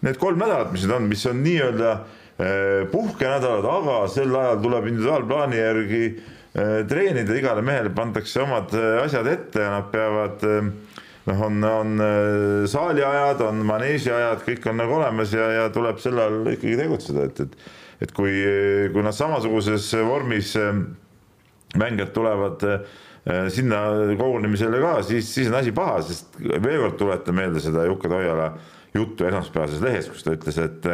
need 0.09 0.21
kolm 0.21 0.43
nädalat, 0.43 0.75
mis 0.75 0.85
nüüd 0.87 0.99
on, 0.99 1.09
mis 1.15 1.25
on 1.31 1.43
nii-öelda 1.47 1.97
eh, 1.97 2.79
puhkenädalad, 2.93 3.69
aga 3.79 3.99
sel 4.13 4.35
ajal 4.35 4.63
tuleb 4.67 4.91
individuaalplaani 4.91 5.63
järgi 5.63 6.05
eh, 6.11 6.79
treenida, 6.91 7.39
igale 7.39 7.65
mehele 7.65 7.95
pandakse 7.95 8.43
omad 8.43 8.75
eh, 8.75 8.97
asjad 9.07 9.31
ette 9.31 9.63
ja 9.63 9.77
nad 9.79 9.93
peavad 9.95 10.43
äh, 10.49 10.73
noh, 11.29 11.45
on, 11.47 11.63
on 11.65 12.03
äh, 12.03 12.65
saaliajad, 12.71 13.45
on 13.47 13.63
maneežiajad, 13.67 14.43
kõik 14.47 14.67
on 14.71 14.81
nagu 14.83 14.99
olemas 14.99 15.33
ja, 15.37 15.47
ja 15.59 15.71
tuleb 15.75 16.01
sel 16.03 16.19
ajal 16.19 16.53
ikkagi 16.55 16.77
tegutseda, 16.81 17.31
et, 17.31 17.47
et 17.47 17.71
et 18.03 18.11
kui, 18.11 18.33
kui 18.91 19.03
nad 19.07 19.15
samasuguses 19.15 19.85
vormis 20.03 20.57
äh, 20.59 20.73
mängijad 21.79 22.11
tulevad 22.17 22.65
äh, 22.67 22.81
sinna 23.55 23.85
kogunemisele 24.19 24.81
ka, 24.83 24.97
siis, 25.07 25.29
siis 25.31 25.51
on 25.53 25.61
asi 25.61 25.71
paha, 25.77 26.01
sest 26.03 26.41
veel 26.43 26.81
kord 26.83 26.97
tuletan 26.99 27.39
meelde 27.39 27.63
seda 27.63 27.85
Jukke 27.87 28.11
Toiala 28.11 28.49
juttu 28.97 29.29
esmaspäevases 29.29 29.85
lehes, 29.85 30.11
kus 30.11 30.27
ta 30.27 30.35
ütles, 30.35 30.59
et 30.59 30.91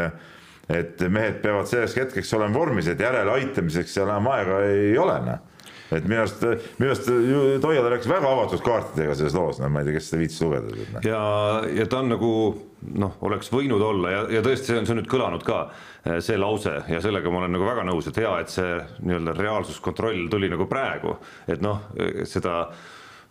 et 0.69 1.01
mehed 1.09 1.39
peavad 1.41 1.65
selleks 1.65 1.95
hetkeks 1.97 2.35
olema 2.37 2.53
vormis, 2.61 2.91
et 2.93 3.01
järeleaitamiseks 3.01 3.95
enam 4.03 4.29
aega 4.29 4.59
ei 4.69 4.91
ole, 5.01 5.15
noh 5.25 5.47
et 5.95 6.09
minu 6.09 6.21
arust, 6.23 6.45
minu 6.79 6.93
arust 6.93 7.11
Toiala 7.63 7.93
rääkis 7.95 8.11
väga 8.11 8.33
avatud 8.35 8.65
kaartidega 8.65 9.17
selles 9.19 9.37
loos, 9.37 9.61
no 9.63 9.71
ma 9.73 9.83
ei 9.83 9.89
tea, 9.89 9.99
kes 9.99 10.11
seda 10.11 10.23
viitsis 10.23 10.45
lugeda. 10.45 10.75
Noh. 10.79 11.07
ja, 11.07 11.23
ja 11.81 11.87
ta 11.91 12.03
on 12.03 12.13
nagu 12.13 12.33
noh, 13.05 13.17
oleks 13.27 13.51
võinud 13.53 13.83
olla 13.85 14.13
ja, 14.13 14.21
ja 14.39 14.45
tõesti, 14.45 14.71
see 14.71 14.79
on, 14.81 14.87
see 14.89 14.97
on 14.97 15.03
nüüd 15.03 15.11
kõlanud 15.11 15.47
ka, 15.47 15.63
eh, 16.05 16.21
see 16.25 16.39
lause 16.41 16.77
ja 16.93 17.01
sellega 17.05 17.33
ma 17.33 17.43
olen 17.43 17.57
nagu 17.57 17.67
väga 17.69 17.87
nõus, 17.89 18.11
et 18.11 18.21
hea, 18.21 18.37
et 18.43 18.53
see 18.53 18.77
nii-öelda 19.01 19.35
reaalsuskontroll 19.39 20.29
tuli 20.33 20.51
nagu 20.53 20.69
praegu, 20.71 21.17
et 21.51 21.65
noh, 21.65 21.89
seda 22.29 22.61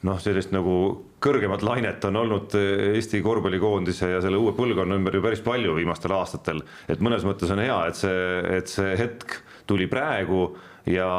noh, 0.06 0.20
sellist 0.22 0.52
nagu 0.54 0.76
kõrgemat 1.24 1.64
lainet 1.66 2.04
on 2.10 2.20
olnud 2.22 2.54
Eesti 2.58 3.22
korvpallikoondise 3.26 4.12
ja 4.12 4.22
selle 4.22 4.38
uue 4.42 4.54
põlvkonna 4.58 4.98
ümber 5.00 5.18
ju 5.18 5.24
päris 5.24 5.42
palju 5.46 5.74
viimastel 5.78 6.14
aastatel, 6.18 6.62
et 6.90 7.02
mõnes 7.04 7.26
mõttes 7.26 7.52
on 7.54 7.62
hea, 7.64 7.78
et 7.90 7.98
see, 7.98 8.26
et 8.60 8.72
see 8.72 8.94
hetk 9.00 9.40
tuli 9.68 9.90
praegu 9.92 10.52
ja 10.88 11.10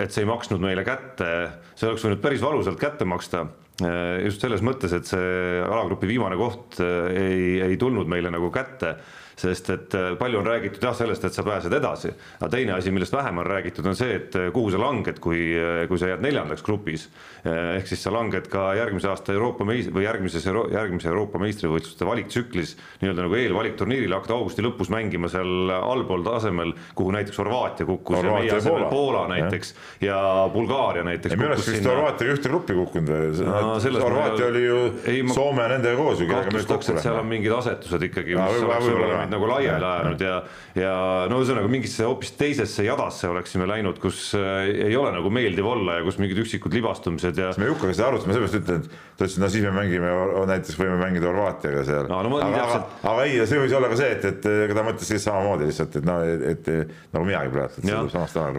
et 0.00 0.14
see 0.14 0.24
ei 0.24 0.30
maksnud 0.30 0.62
meile 0.62 0.84
kätte, 0.86 1.30
see 1.74 1.88
oleks 1.90 2.04
võinud 2.06 2.22
päris 2.22 2.44
valusalt 2.44 2.78
kätte 2.80 3.08
maksta. 3.08 3.46
Eh, 3.78 4.24
just 4.26 4.42
selles 4.42 4.62
mõttes, 4.66 4.92
et 4.94 5.06
see 5.06 5.62
alagrupi 5.62 6.08
viimane 6.10 6.38
koht 6.38 6.80
eh, 6.82 7.10
ei, 7.14 7.42
ei 7.68 7.76
tulnud 7.78 8.10
meile 8.10 8.32
nagu 8.34 8.50
kätte 8.54 8.96
sest 9.38 9.70
et 9.70 9.94
äh, 9.94 10.12
palju 10.18 10.40
on 10.40 10.46
räägitud 10.46 10.82
jah 10.82 10.96
sellest, 10.96 11.24
et 11.24 11.36
sa 11.36 11.44
pääsed 11.46 11.74
edasi, 11.78 12.10
aga 12.40 12.50
teine 12.52 12.74
asi, 12.76 12.92
millest 12.94 13.14
vähem 13.14 13.38
on 13.38 13.46
räägitud, 13.46 13.86
on 13.86 13.96
see, 13.98 14.16
et 14.18 14.36
äh, 14.38 14.48
kuhu 14.54 14.72
sa 14.74 14.80
langed, 14.82 15.20
kui, 15.22 15.40
äh, 15.54 15.84
kui 15.90 16.00
sa 16.00 16.10
jääd 16.12 16.24
neljandaks 16.24 16.64
grupis. 16.66 17.08
ehk 17.48 17.86
siis 17.86 18.00
sa 18.02 18.10
langed 18.12 18.48
ka 18.50 18.72
järgmise 18.74 19.08
aasta 19.08 19.32
Euroopa 19.32 19.64
meis- 19.64 19.88
või 19.94 20.02
järgmises 20.04 20.44
Euro 20.50 20.64
järgmise 20.72 21.08
Euroopa 21.08 21.38
meistrivõistluste 21.38 22.06
valiktsüklis 22.06 22.74
nii-öelda 23.00 23.24
nagu 23.24 23.36
eelvalikturniiril 23.38 24.12
hakata 24.16 24.34
augusti 24.34 24.64
lõpus 24.66 24.90
mängima 24.92 25.30
seal 25.30 25.70
allpool 25.76 26.24
tasemel, 26.26 26.74
kuhu 26.98 27.14
näiteks 27.14 27.38
Horvaatia 27.38 27.86
kukkus 27.86 28.18
Horvaatia 28.18 28.48
ja 28.48 28.52
meie 28.52 28.58
asemel 28.58 28.84
Poola, 28.90 28.90
Poola 28.90 29.22
näiteks 29.32 29.72
ja, 30.02 30.08
ja 30.10 30.50
Bulgaaria 30.52 31.04
näiteks. 31.06 31.36
minu 31.38 31.52
arust 31.52 31.70
vist 31.70 31.86
Horvaatiaga 31.88 32.36
ühte 32.36 32.52
gruppi 32.52 32.76
kukkunud 32.80 33.14
või 33.14 33.46
no,? 33.46 34.02
Horvaatia 34.02 34.50
oli 34.50 34.64
ju 34.66 34.82
ei, 35.06 35.22
Soome 35.38 35.62
ja 35.62 35.72
nendega 35.76 35.96
koos 35.96 36.20
ju. 36.20 36.28
kahtlustaks, 36.30 36.92
et 36.92 37.02
seal 37.06 37.22
on 37.22 37.30
mingid 37.30 37.54
asetused 37.54 38.08
ikkagi, 38.10 38.34
oleks 38.34 38.90
võib-olla 38.90 39.27
meid 39.28 39.34
nagu 39.36 39.48
laiali 39.50 39.84
ajanud 39.84 40.22
ja, 40.24 40.36
ja 40.78 40.92
no 41.30 41.40
ühesõnaga 41.42 41.70
mingisse 41.70 42.06
hoopis 42.08 42.32
teisesse 42.38 42.86
jadasse 42.86 43.28
oleksime 43.28 43.68
läinud, 43.68 44.00
kus 44.02 44.32
äh, 44.38 44.70
ei 44.88 44.96
ole 44.98 45.12
nagu 45.14 45.30
meeldiv 45.32 45.68
olla 45.68 45.98
ja 45.98 46.06
kus 46.06 46.18
mingid 46.22 46.40
üksikud 46.44 46.74
libastumised 46.74 47.38
ja. 47.38 47.52
me 47.60 47.68
Jukaga 47.68 47.96
seda 47.96 48.08
arutasime, 48.12 48.36
sellepärast 48.36 48.58
ütlen, 48.62 48.86
et 48.86 49.18
ta 49.18 49.26
ütles, 49.26 49.36
et 49.36 49.44
no 49.44 49.50
siis 49.52 49.66
me 49.66 49.74
mängime 49.76 50.14
näiteks 50.52 50.80
võime 50.80 50.96
mängida 51.02 51.28
Horvaatiaga 51.30 51.84
seal 51.88 52.08
no,. 52.08 52.22
No, 52.28 52.40
aga, 52.44 52.64
aga, 52.64 52.80
aga 53.12 53.28
ei, 53.28 53.38
see 53.48 53.60
võis 53.60 53.76
olla 53.76 53.92
ka 53.92 54.00
see, 54.00 54.10
et, 54.16 54.26
et 54.32 54.48
ega 54.66 54.78
ta 54.78 54.86
mõtles 54.86 55.12
siis 55.12 55.24
samamoodi 55.28 55.68
lihtsalt, 55.68 56.00
et 56.00 56.08
noh, 56.08 56.24
et 56.24 56.72
nagu 57.14 57.28
minagi 57.28 57.52
praegu. 57.54 57.84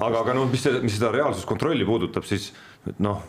aga, 0.05 0.23
aga 0.23 0.37
noh, 0.37 0.47
mis, 0.51 0.65
mis 0.85 0.97
seda 0.99 1.11
reaalsuskontrolli 1.15 1.87
puudutab, 1.87 2.27
siis 2.29 2.51
noh 3.01 3.21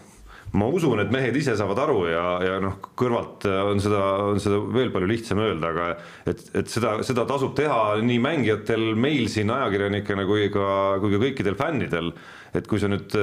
ma 0.52 0.66
usun, 0.66 1.00
et 1.02 1.12
mehed 1.14 1.36
ise 1.38 1.54
saavad 1.58 1.78
aru 1.84 2.00
ja, 2.10 2.24
ja 2.42 2.56
noh, 2.62 2.80
kõrvalt 2.98 3.46
on 3.50 3.82
seda, 3.82 4.00
on 4.32 4.42
seda 4.42 4.58
veel 4.74 4.90
palju 4.94 5.10
lihtsam 5.10 5.42
öelda, 5.44 5.70
aga 5.70 5.86
et, 6.30 6.42
et 6.62 6.72
seda, 6.72 6.96
seda 7.06 7.26
tasub 7.28 7.54
teha 7.58 8.00
nii 8.02 8.18
mängijatel, 8.24 8.90
meil 8.98 9.28
siin 9.30 9.52
ajakirjanikena 9.54 10.26
kui 10.28 10.50
ka, 10.54 10.66
kui 11.02 11.14
ka 11.14 11.22
kõikidel 11.28 11.58
fännidel. 11.60 12.12
et 12.54 12.66
kui 12.66 12.80
sa 12.82 12.90
nüüd 12.90 13.14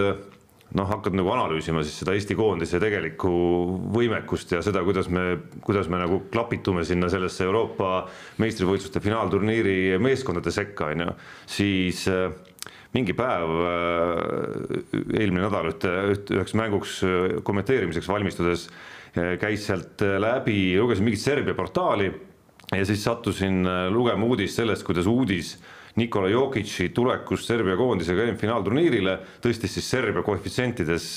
noh, 0.76 0.88
hakkad 0.90 1.16
nagu 1.16 1.32
analüüsima 1.32 1.84
siis 1.86 2.00
seda 2.02 2.16
Eesti 2.18 2.36
koondise 2.38 2.80
tegelikku 2.84 3.32
võimekust 3.96 4.52
ja 4.56 4.62
seda, 4.66 4.84
kuidas 4.88 5.08
me, 5.14 5.38
kuidas 5.64 5.88
me 5.92 6.02
nagu 6.02 6.22
klapitume 6.32 6.84
sinna 6.88 7.10
sellesse 7.12 7.46
Euroopa 7.48 8.02
meistrivõistluste 8.42 9.02
finaalturniiri 9.04 9.98
meeskondade 10.04 10.52
sekka, 10.54 10.92
on 10.92 11.06
ju, 11.06 11.16
siis 11.58 12.04
äh, 12.12 12.32
mingi 12.96 13.16
päev 13.18 13.56
äh, 13.68 15.20
eelmine 15.20 15.46
nädal 15.48 15.72
ühte, 15.72 15.94
üheks 16.38 16.56
mänguks 16.58 17.00
äh, 17.06 17.40
kommenteerimiseks 17.48 18.08
valmistudes 18.10 18.68
äh, 18.70 19.36
käis 19.42 19.68
sealt 19.68 20.04
läbi, 20.22 20.78
lugesin 20.80 21.08
mingit 21.08 21.24
Serbia 21.24 21.58
portaali 21.58 22.10
ja 22.76 22.86
siis 22.88 23.04
sattusin 23.04 23.62
lugema 23.94 24.28
uudist 24.28 24.60
sellest, 24.60 24.86
kuidas 24.88 25.08
uudis 25.08 25.56
Nikola 25.98 26.30
Jokic'i 26.30 26.92
tulekust 26.94 27.48
Serbia 27.50 27.78
koondisega 27.80 28.28
EM-finaalturniirile 28.28 29.16
tõstis 29.42 29.78
siis 29.78 29.88
Serbia 29.90 30.22
koefitsientides 30.26 31.08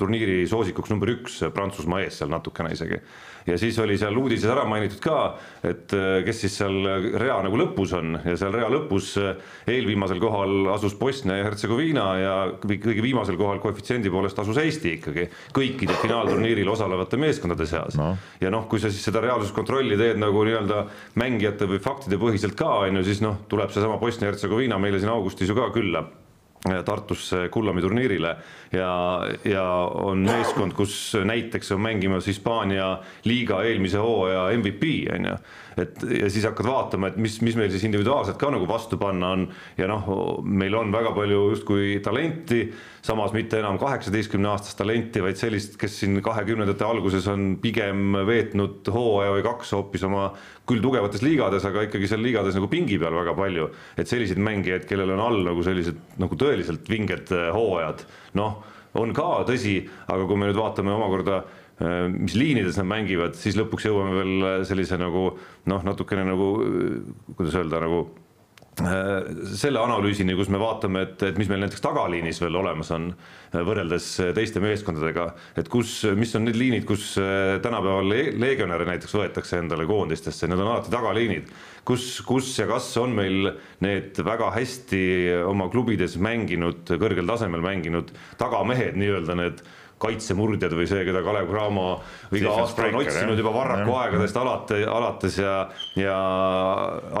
turniiri 0.00 0.42
soosikuks 0.48 0.90
number 0.92 1.12
üks 1.12 1.38
Prantsusmaa 1.54 2.02
ees 2.04 2.18
seal 2.20 2.32
natukene 2.32 2.72
isegi 2.74 2.98
ja 3.46 3.58
siis 3.60 3.78
oli 3.82 3.98
seal 4.00 4.16
uudises 4.18 4.50
ära 4.50 4.64
mainitud 4.68 5.00
ka, 5.02 5.18
et 5.66 5.92
äh, 5.96 6.20
kes 6.26 6.42
siis 6.44 6.58
seal 6.60 6.76
rea 7.20 7.38
nagu 7.44 7.58
lõpus 7.60 7.94
on. 7.98 8.18
Ja 8.24 8.36
seal 8.40 8.54
rea 8.54 8.68
lõpus 8.72 9.12
äh, 9.20 9.34
eelviimasel 9.70 10.20
kohal 10.22 10.70
asus 10.74 10.96
Bosnia 10.98 11.38
ja 11.38 11.48
Hertsegoviina 11.48 12.06
ja 12.18 12.34
kõige 12.62 13.02
viimasel 13.04 13.38
kohal 13.40 13.62
koefitsiendi 13.62 14.12
poolest 14.12 14.38
asus 14.42 14.60
Eesti 14.62 14.94
ikkagi 14.98 15.28
kõikide 15.56 15.96
finaalturniiril 16.02 16.68
osalevate 16.72 17.20
meeskondade 17.20 17.66
seas. 17.68 17.98
No.. 17.98 18.14
ja 18.40 18.52
noh, 18.54 18.68
kui 18.70 18.82
sa 18.82 18.92
siis 18.92 19.04
seda 19.08 19.22
reaalsuskontrolli 19.24 19.98
teed 19.98 20.20
nagu 20.20 20.44
nii-öelda 20.46 20.84
mängijate 21.20 21.68
või 21.70 21.82
faktide 21.82 22.20
põhiselt 22.20 22.56
ka 22.58 22.70
on 22.84 23.00
ju, 23.00 23.04
siis 23.08 23.22
noh, 23.24 23.42
tuleb 23.50 23.72
seesama 23.74 23.98
Bosnia-Hertsegoviina 24.02 24.78
meile 24.82 25.00
siin 25.02 25.12
augustis 25.12 25.50
ju 25.50 25.58
ka 25.58 25.70
külla 25.74 26.06
Tartusse 26.84 27.48
Kullami 27.48 27.80
turniirile 27.80 28.32
ja, 28.72 28.90
ja 29.44 29.64
on 29.94 30.24
meeskond, 30.26 30.74
kus 30.74 31.14
näiteks 31.24 31.72
on 31.72 31.80
mängimas 31.80 32.26
Hispaania 32.26 32.98
liiga 33.24 33.62
eelmise 33.62 34.02
hooaja 34.02 34.48
MVP 34.58 34.82
on 35.14 35.30
ju 35.30 35.36
et 35.82 36.04
ja 36.18 36.28
siis 36.32 36.46
hakkad 36.48 36.66
vaatama, 36.68 37.10
et 37.10 37.18
mis, 37.20 37.38
mis 37.44 37.56
meil 37.58 37.70
siis 37.72 37.84
individuaalselt 37.88 38.38
ka 38.40 38.50
nagu 38.54 38.68
vastu 38.68 38.98
panna 39.00 39.32
on. 39.36 39.46
Ja 39.78 39.88
noh, 39.90 40.08
meil 40.44 40.74
on 40.78 40.92
väga 40.94 41.12
palju 41.16 41.42
justkui 41.52 41.98
talenti, 42.04 42.64
samas 43.04 43.34
mitte 43.36 43.60
enam 43.60 43.78
kaheksateistkümne 43.80 44.50
aastast 44.52 44.78
talenti, 44.80 45.22
vaid 45.24 45.40
sellist, 45.40 45.78
kes 45.80 46.00
siin 46.02 46.22
kahekümnendate 46.24 46.86
alguses 46.86 47.28
on 47.30 47.54
pigem 47.62 48.18
veetnud 48.28 48.88
hooaja 48.94 49.34
või 49.36 49.44
kaks 49.46 49.74
hoopis 49.76 50.06
oma 50.08 50.30
küll 50.68 50.82
tugevates 50.84 51.22
liigades, 51.24 51.64
aga 51.64 51.86
ikkagi 51.86 52.10
seal 52.10 52.24
liigades 52.24 52.58
nagu 52.58 52.68
pingi 52.70 52.98
peal 53.00 53.16
väga 53.16 53.36
palju, 53.38 53.70
et 53.96 54.10
selliseid 54.10 54.40
mängijaid, 54.42 54.84
kellel 54.88 55.14
on 55.16 55.22
all 55.24 55.38
nagu 55.46 55.64
sellised 55.64 56.18
nagu 56.20 56.36
tõeliselt 56.38 56.90
vinged 56.90 57.32
hooajad, 57.54 58.04
noh, 58.38 58.58
on 58.98 59.14
ka 59.16 59.44
tõsi, 59.48 59.80
aga 60.08 60.26
kui 60.28 60.38
me 60.40 60.48
nüüd 60.48 60.58
vaatame 60.58 60.92
omakorda 60.94 61.42
mis 61.78 62.34
liinides 62.34 62.78
nad 62.80 62.88
mängivad, 62.90 63.36
siis 63.38 63.58
lõpuks 63.58 63.86
jõuame 63.86 64.16
veel 64.16 64.64
sellise 64.66 64.98
nagu 64.98 65.28
noh, 65.70 65.84
natukene 65.86 66.24
nagu 66.26 66.48
kuidas 67.36 67.54
öelda, 67.60 67.78
nagu 67.84 68.00
äh, 68.82 69.28
selle 69.54 69.78
analüüsini, 69.84 70.34
kus 70.38 70.50
me 70.50 70.58
vaatame, 70.58 71.04
et, 71.06 71.22
et 71.30 71.38
mis 71.38 71.46
meil 71.50 71.62
näiteks 71.62 71.84
tagaliinis 71.84 72.42
veel 72.42 72.58
olemas 72.58 72.90
on 72.96 73.12
äh, 73.12 73.62
võrreldes 73.62 74.10
teiste 74.34 74.62
meeskondadega, 74.64 75.28
et 75.60 75.70
kus, 75.70 76.00
mis 76.18 76.34
on 76.34 76.48
need 76.48 76.58
liinid, 76.58 76.86
kus 76.88 77.12
tänapäeval 77.62 78.10
legionäre 78.42 78.90
näiteks 78.90 79.14
võetakse 79.14 79.62
endale 79.62 79.86
koondistesse, 79.86 80.50
need 80.50 80.58
on 80.58 80.72
alati 80.74 80.90
tagaliinid, 80.94 81.54
kus, 81.86 82.10
kus 82.26 82.50
ja 82.58 82.66
kas 82.70 82.90
on 82.98 83.14
meil 83.22 83.52
need 83.86 84.18
väga 84.26 84.50
hästi 84.58 85.02
oma 85.46 85.70
klubides 85.70 86.18
mänginud, 86.18 86.90
kõrgel 86.90 87.30
tasemel 87.30 87.62
mänginud 87.62 88.10
tagamehed, 88.40 88.98
nii-öelda 88.98 89.38
need 89.46 89.68
kaitsemurdjad 90.02 90.74
või 90.78 90.86
see, 90.90 91.02
keda 91.06 91.22
Kalev 91.26 91.50
Cramo 91.50 91.86
iga 92.36 92.54
aasta 92.62 92.86
on 92.88 92.98
otsinud 93.00 93.40
juba 93.40 93.52
Varraku 93.54 93.96
aegadest 93.98 94.38
alati, 94.38 94.80
alates 94.88 95.38
ja, 95.40 95.54
ja 95.98 96.16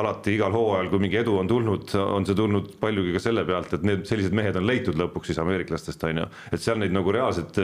alati 0.00 0.36
igal 0.36 0.54
hooajal, 0.54 0.90
kui 0.92 1.02
mingi 1.02 1.20
edu 1.20 1.38
on 1.40 1.50
tulnud, 1.50 1.94
on 2.02 2.26
see 2.28 2.38
tulnud 2.38 2.74
paljugi 2.82 3.14
ka 3.16 3.22
selle 3.22 3.44
pealt, 3.48 3.74
et 3.78 3.86
need 3.86 4.04
sellised 4.08 4.36
mehed 4.36 4.58
on 4.60 4.68
leitud 4.68 4.98
lõpuks 4.98 5.32
siis 5.32 5.40
ameeriklastest 5.42 6.06
on 6.08 6.22
ju, 6.22 6.28
et 6.52 6.64
seal 6.64 6.80
neid 6.82 6.94
nagu 6.94 7.14
reaalseid 7.14 7.58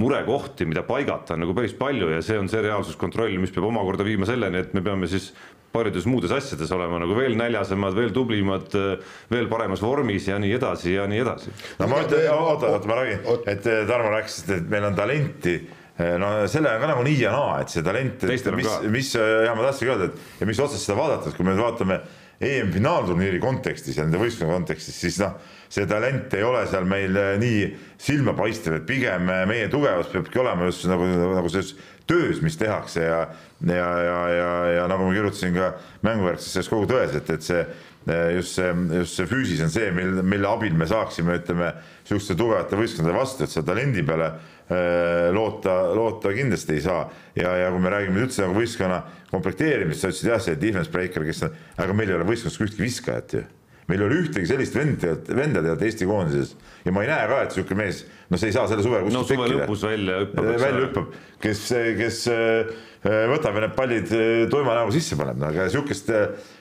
murekohti, 0.00 0.68
mida 0.70 0.84
paigata 0.86 1.36
on 1.36 1.44
nagu 1.44 1.56
päris 1.56 1.76
palju 1.78 2.10
ja 2.14 2.22
see 2.24 2.38
on 2.40 2.48
see 2.52 2.62
reaalsuskontroll, 2.64 3.36
mis 3.42 3.52
peab 3.54 3.68
omakorda 3.68 4.06
viima 4.06 4.28
selleni, 4.28 4.64
et 4.64 4.74
me 4.76 4.82
peame 4.84 5.10
siis 5.10 5.32
paljudes 5.74 6.06
muudes 6.06 6.32
asjades 6.34 6.72
olema 6.74 7.00
nagu 7.02 7.16
veel 7.18 7.34
näljasemad, 7.38 7.96
veel 7.98 8.12
tublimad, 8.14 8.74
veel 9.30 9.48
paremas 9.50 9.82
vormis 9.82 10.28
ja 10.30 10.38
nii 10.42 10.54
edasi 10.58 10.94
ja 10.94 11.06
nii 11.10 11.22
edasi. 11.24 11.54
no 11.80 11.88
ma 11.90 12.02
ütlen, 12.04 12.28
oota, 12.34 12.74
oota, 12.76 12.90
ma 12.90 13.00
räägin, 13.00 13.24
et 13.50 13.66
eh, 13.66 13.80
Tarmo 13.88 14.12
rääkis, 14.14 14.42
et 14.54 14.68
meil 14.70 14.86
on 14.90 14.98
talenti. 14.98 15.56
Eh, 15.94 16.16
no 16.18 16.32
selle 16.50 16.72
on 16.74 16.82
ka 16.82 16.90
nagu 16.90 17.06
nii 17.06 17.20
ja 17.20 17.32
naa, 17.34 17.60
et 17.62 17.74
see 17.74 17.82
talent, 17.86 18.26
mis, 18.26 18.46
mis, 18.90 19.14
jah, 19.14 19.54
ma 19.54 19.66
tahtsingi 19.68 19.94
öelda, 19.94 20.10
et 20.10 20.42
ja 20.42 20.50
mis 20.50 20.62
otsast 20.62 20.86
seda 20.86 20.98
vaadata, 20.98 21.30
et 21.30 21.38
kui 21.38 21.46
me 21.46 21.54
nüüd 21.54 21.62
vaatame 21.62 22.00
EM-finaalturniiri 22.44 23.38
kontekstis 23.42 23.98
ja 23.98 24.06
nende 24.06 24.18
võistkonna 24.18 24.56
kontekstis, 24.56 24.96
siis 24.98 25.20
noh, 25.22 25.36
see 25.70 25.86
talent 25.90 26.34
ei 26.34 26.42
ole 26.46 26.64
seal 26.70 26.86
meil 26.90 27.14
nii 27.40 27.68
silmapaistev, 28.02 28.80
et 28.80 28.88
pigem 28.88 29.30
meie 29.48 29.70
tugevus 29.72 30.10
peabki 30.10 30.42
olema 30.42 30.66
just 30.66 30.86
nagu, 30.90 31.06
nagu 31.06 31.52
selles 31.52 31.76
töös, 32.10 32.42
mis 32.44 32.58
tehakse 32.60 33.06
ja 33.06 33.20
ja, 33.70 33.90
ja, 34.04 34.20
ja, 34.34 34.52
ja 34.78 34.86
nagu 34.90 35.08
ma 35.08 35.16
kirjutasin 35.16 35.56
ka 35.56 35.74
mänguvärkses 36.06 36.56
selles 36.56 36.70
kogu 36.72 36.88
tões, 36.90 37.14
et, 37.16 37.30
et 37.30 37.44
see 37.44 37.66
just 38.34 38.58
see, 38.58 38.72
just 38.98 39.16
see 39.16 39.28
füüsis 39.28 39.62
on 39.64 39.70
see, 39.72 39.88
mille, 39.96 40.20
mille 40.26 40.48
abil 40.48 40.74
me 40.76 40.84
saaksime, 40.88 41.38
ütleme, 41.40 41.70
niisuguste 42.02 42.36
tugevate 42.36 42.76
võistkondade 42.76 43.16
vastu, 43.16 43.46
et 43.46 43.54
seda 43.54 43.70
talendi 43.70 44.04
peale 44.04 44.34
Äh, 44.64 45.28
loota, 45.32 45.94
loota 45.94 46.30
kindlasti 46.32 46.72
ei 46.72 46.80
saa. 46.80 47.10
ja, 47.36 47.50
ja 47.56 47.66
kui 47.70 47.82
me 47.84 47.90
räägime 47.92 48.22
üldse 48.24 48.46
nagu 48.46 48.56
võistkonna 48.56 49.02
komplekteerimist, 49.28 50.00
sa 50.00 50.08
ütlesid 50.08 50.30
jah, 50.30 50.40
see 50.40 50.56
defense 50.56 50.88
breaker, 50.88 51.26
kes 51.26 51.42
on, 51.44 51.58
aga 51.84 51.96
meil 51.96 52.08
ei 52.08 52.16
ole 52.16 52.24
võistkonnas 52.30 52.56
ka 52.56 52.64
ühtegi 52.64 52.86
viskajat 52.86 53.34
ju 53.36 53.42
meil 53.90 54.00
ei 54.00 54.06
ole 54.06 54.22
ühtegi 54.22 54.48
sellist 54.48 54.78
venda, 54.78 55.12
venda 55.36 55.60
tead 55.66 55.84
Eesti 55.84 56.08
koondises 56.08 56.54
ja 56.86 56.94
ma 56.96 57.04
ei 57.04 57.10
näe 57.10 57.28
ka, 57.28 57.42
et 57.44 57.52
niisugune 57.52 57.82
mees, 57.82 58.00
no 58.32 58.40
see 58.40 58.48
ei 58.48 58.56
saa 58.56 58.64
selle 58.70 58.86
suve 58.86 59.02
kuskil 59.04 59.18
no, 59.18 59.26
tekkida. 59.28 59.58
lõpus 59.60 59.84
välja 59.84 60.16
hüppab. 60.22 60.48
välja 60.54 60.82
hüppab, 60.86 61.20
kes, 61.44 61.62
kes 62.00 62.22
äh, 62.32 62.72
võtab 63.04 63.58
ja 63.58 63.64
need 63.66 63.74
pallid 63.76 64.12
äh, 64.16 64.44
tuima 64.52 64.76
näoga 64.78 64.94
sisse 64.94 65.18
paneb, 65.20 65.36
no 65.40 65.50
aga 65.50 65.66
niisugust, 65.68 66.08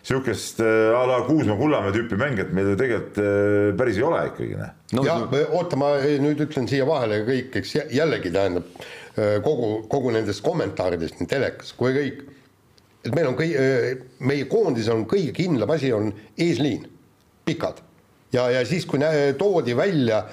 niisugust 0.04 0.60
a 0.64 1.04
la 1.08 1.22
Kuusma 1.28 1.56
Kullamäe 1.60 1.94
tüüpi 1.96 2.20
mängijat 2.20 2.52
meil 2.56 2.74
ju 2.74 2.80
tegelikult 2.80 3.80
päris 3.80 4.00
ei 4.00 4.04
ole 4.08 4.26
ikkagi, 4.32 4.58
noh 4.60 5.00
no,. 5.00 5.06
ja 5.08 5.46
oota, 5.56 5.80
ma 5.80 5.94
nüüd 6.24 6.44
ütlen 6.44 6.68
siia 6.68 6.88
vahele 6.90 7.22
kõik, 7.30 7.56
eks 7.62 7.78
jällegi 7.96 8.34
tähendab 8.34 8.68
kogu, 9.46 9.72
kogu 9.88 10.12
nendest 10.16 10.44
kommentaaridest 10.44 11.22
nii 11.22 11.32
telekas 11.32 11.72
kui 11.80 11.96
kõik, 11.96 12.22
et 13.08 13.16
meil 13.16 13.32
on 13.32 13.40
kõi-, 13.40 13.56
meie 14.28 14.50
koondis 14.52 14.92
on 14.92 15.08
kõige 15.10 15.32
kindlam 15.38 15.72
asi 15.76 15.94
on 15.96 16.12
eesliin 16.36 16.88
pikad. 17.46 17.80
ja, 18.36 18.50
ja 18.52 18.66
siis, 18.68 18.86
kui 18.90 19.00
nä-, 19.00 19.32
toodi 19.40 19.76
välja, 19.78 20.26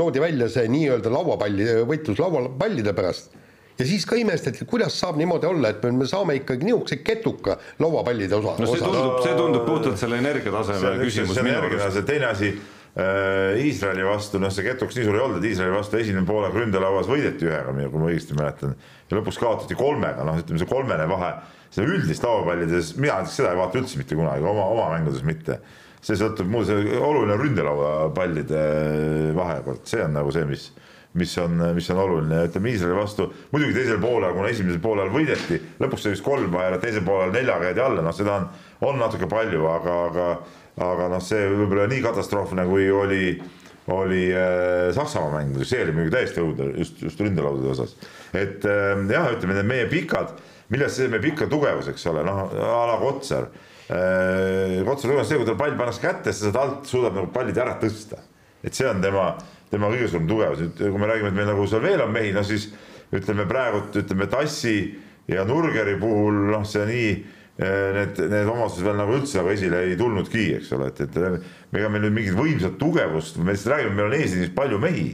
toodi 0.00 0.20
välja 0.22 0.48
see 0.48 0.68
nii-öelda 0.72 1.12
lauapalli, 1.12 1.72
võitlus 1.88 2.20
lauapallide 2.22 2.96
pärast, 2.96 3.34
ja 3.78 3.86
siis 3.86 4.06
ka 4.06 4.18
imestati, 4.18 4.64
kuidas 4.68 4.94
saab 5.00 5.18
niimoodi 5.18 5.48
olla, 5.48 5.72
et 5.74 5.82
me 5.92 6.06
saame 6.08 6.38
ikkagi 6.40 6.68
niisuguse 6.68 7.00
ketuka 7.06 7.58
lauapallide 7.82 8.36
osa. 8.36 8.54
no 8.60 8.70
see 8.70 8.82
tundub, 8.84 9.18
see 9.24 9.34
tundub 9.38 9.66
puhtalt 9.66 10.00
selle 10.00 10.20
energiataseme 10.22 10.94
küsimus. 11.02 11.34
see 11.34 11.44
on 11.44 11.50
energiatase, 11.50 12.04
teine 12.06 12.30
asi 12.30 12.50
äh, 12.54 13.64
Iisraeli 13.64 14.06
vastu, 14.06 14.40
noh, 14.42 14.52
see 14.54 14.66
ketuks 14.68 14.98
nii 14.98 15.08
suur 15.08 15.18
ei 15.18 15.24
olnud, 15.26 15.42
et 15.42 15.50
Iisraeli 15.50 15.74
vastu 15.74 15.98
esimene 15.98 16.26
poole 16.28 16.52
ründalauas 16.54 17.10
võideti 17.10 17.50
ühega, 17.50 17.74
kui 17.74 18.02
ma 18.02 18.10
õigesti 18.12 18.38
mäletan. 18.38 18.76
ja 19.10 19.18
lõpuks 19.18 19.40
kaotati 19.42 19.78
kolmega, 19.78 20.26
noh, 20.26 20.38
ütleme 20.42 20.62
see 20.62 20.70
kolmene 20.70 21.08
vahe, 21.10 21.32
seda 21.74 21.88
üldist 21.90 22.26
lauapallides, 22.26 22.94
mina 23.00 23.18
näiteks 23.18 23.40
seda 23.40 23.54
ei 23.54 23.58
vaata 23.58 23.82
üldse 23.82 23.98
mitte 23.98 24.18
kunagi, 24.18 24.46
oma, 24.46 24.70
oma 24.76 24.92
mängudes 24.94 25.26
mitte 25.26 25.58
see 26.04 26.18
sõltub 26.20 26.50
muuseas, 26.52 26.84
oluline 27.00 27.36
ründelaupallide 27.40 28.64
vahekord, 29.36 29.86
see 29.88 30.02
on 30.04 30.12
nagu 30.18 30.32
see, 30.34 30.44
mis, 30.48 30.66
mis 31.18 31.32
on, 31.38 31.58
mis 31.76 31.88
on 31.94 32.00
oluline, 32.02 32.44
ütleme 32.48 32.70
Iisraeli 32.72 32.96
vastu, 32.98 33.28
muidugi 33.52 33.76
teisel 33.76 34.00
poolel, 34.02 34.34
kuna 34.34 34.50
esimesel 34.50 34.80
poolel 34.82 35.10
võideti, 35.14 35.60
lõpuks 35.82 36.06
sai 36.06 36.14
vist 36.14 36.24
kolm 36.26 36.54
vaja, 36.54 36.78
teisel 36.82 37.04
poolel 37.06 37.34
neljaga 37.34 37.70
jäid 37.70 37.82
alla, 37.84 38.04
noh, 38.04 38.14
seda 38.16 38.38
on, 38.38 38.48
on 38.90 38.98
natuke 39.02 39.28
palju, 39.30 39.66
aga, 39.70 39.98
aga, 40.08 40.30
aga 40.88 41.10
noh, 41.12 41.22
see 41.22 41.44
võib-olla 41.52 41.86
nii 41.90 42.02
katastroofne, 42.04 42.64
kui 42.70 42.88
oli, 42.90 43.28
oli 43.94 44.24
äh, 44.34 44.88
Saksamaa 44.96 45.36
mäng, 45.36 45.60
see 45.62 45.84
oli 45.84 45.94
muidugi 45.94 46.16
täiesti 46.16 46.42
õudne 46.42 46.72
just, 46.80 46.98
just 47.04 47.22
ründelaudade 47.22 47.70
osas. 47.76 47.94
et 48.32 48.66
äh, 48.66 48.96
jah, 49.14 49.30
ütleme 49.36 49.60
need 49.60 49.70
meie 49.70 49.86
pikad, 49.92 50.34
milles 50.74 50.98
see 50.98 51.12
meie 51.12 51.22
pika 51.22 51.46
tugevus, 51.50 51.92
eks 51.92 52.10
ole, 52.10 52.26
noh 52.26 52.48
a 52.50 52.82
la 52.90 52.98
Kotsar 52.98 53.48
Kotsar 53.84 55.10
äh, 55.10 55.12
Lugas 55.12 55.28
see, 55.28 55.36
kui 55.36 55.44
tal 55.44 55.58
pall 55.60 55.74
pannakse 55.76 56.00
kätte, 56.00 56.32
siis 56.32 56.52
ta 56.54 56.62
alt 56.64 56.88
suudab 56.88 57.18
nagu 57.18 57.28
pallid 57.34 57.58
ära 57.60 57.76
tõsta. 57.80 58.16
et 58.64 58.72
see 58.72 58.86
on 58.88 59.02
tema, 59.04 59.34
tema 59.70 59.90
kõige 59.92 60.08
suurem 60.10 60.26
tugevus, 60.30 60.60
nüüd 60.62 60.82
kui 60.82 61.00
me 61.00 61.08
räägime, 61.10 61.30
et 61.32 61.38
meil 61.38 61.48
nagu 61.50 61.66
seal 61.70 61.84
veel 61.84 62.02
on 62.04 62.12
mehi, 62.14 62.32
no 62.34 62.44
siis 62.46 62.68
ütleme 63.14 63.46
praegult 63.50 63.96
ütleme 63.96 64.28
Tassi 64.30 64.76
ja 65.30 65.44
Nurgeri 65.48 65.96
puhul 66.00 66.40
noh, 66.50 66.64
see 66.68 66.84
nii 66.88 67.10
äh, 67.14 67.92
need, 67.98 68.24
need 68.32 68.50
omadused 68.50 68.84
veel 68.86 68.98
nagu 69.00 69.16
üldse 69.18 69.40
nagu 69.40 69.52
esile 69.54 69.84
ei 69.88 69.98
tulnudki, 70.00 70.48
eks 70.58 70.72
ole, 70.76 70.90
et, 70.92 71.04
et 71.06 71.78
ega 71.80 71.92
meil 71.92 72.06
nüüd 72.06 72.18
mingit 72.18 72.38
võimsat 72.38 72.76
tugevust, 72.80 73.40
me 73.40 73.54
lihtsalt 73.54 73.76
räägime, 73.76 73.96
meil 73.98 74.10
on 74.10 74.18
eesliinis 74.18 74.52
palju 74.56 74.82
mehi 74.82 75.08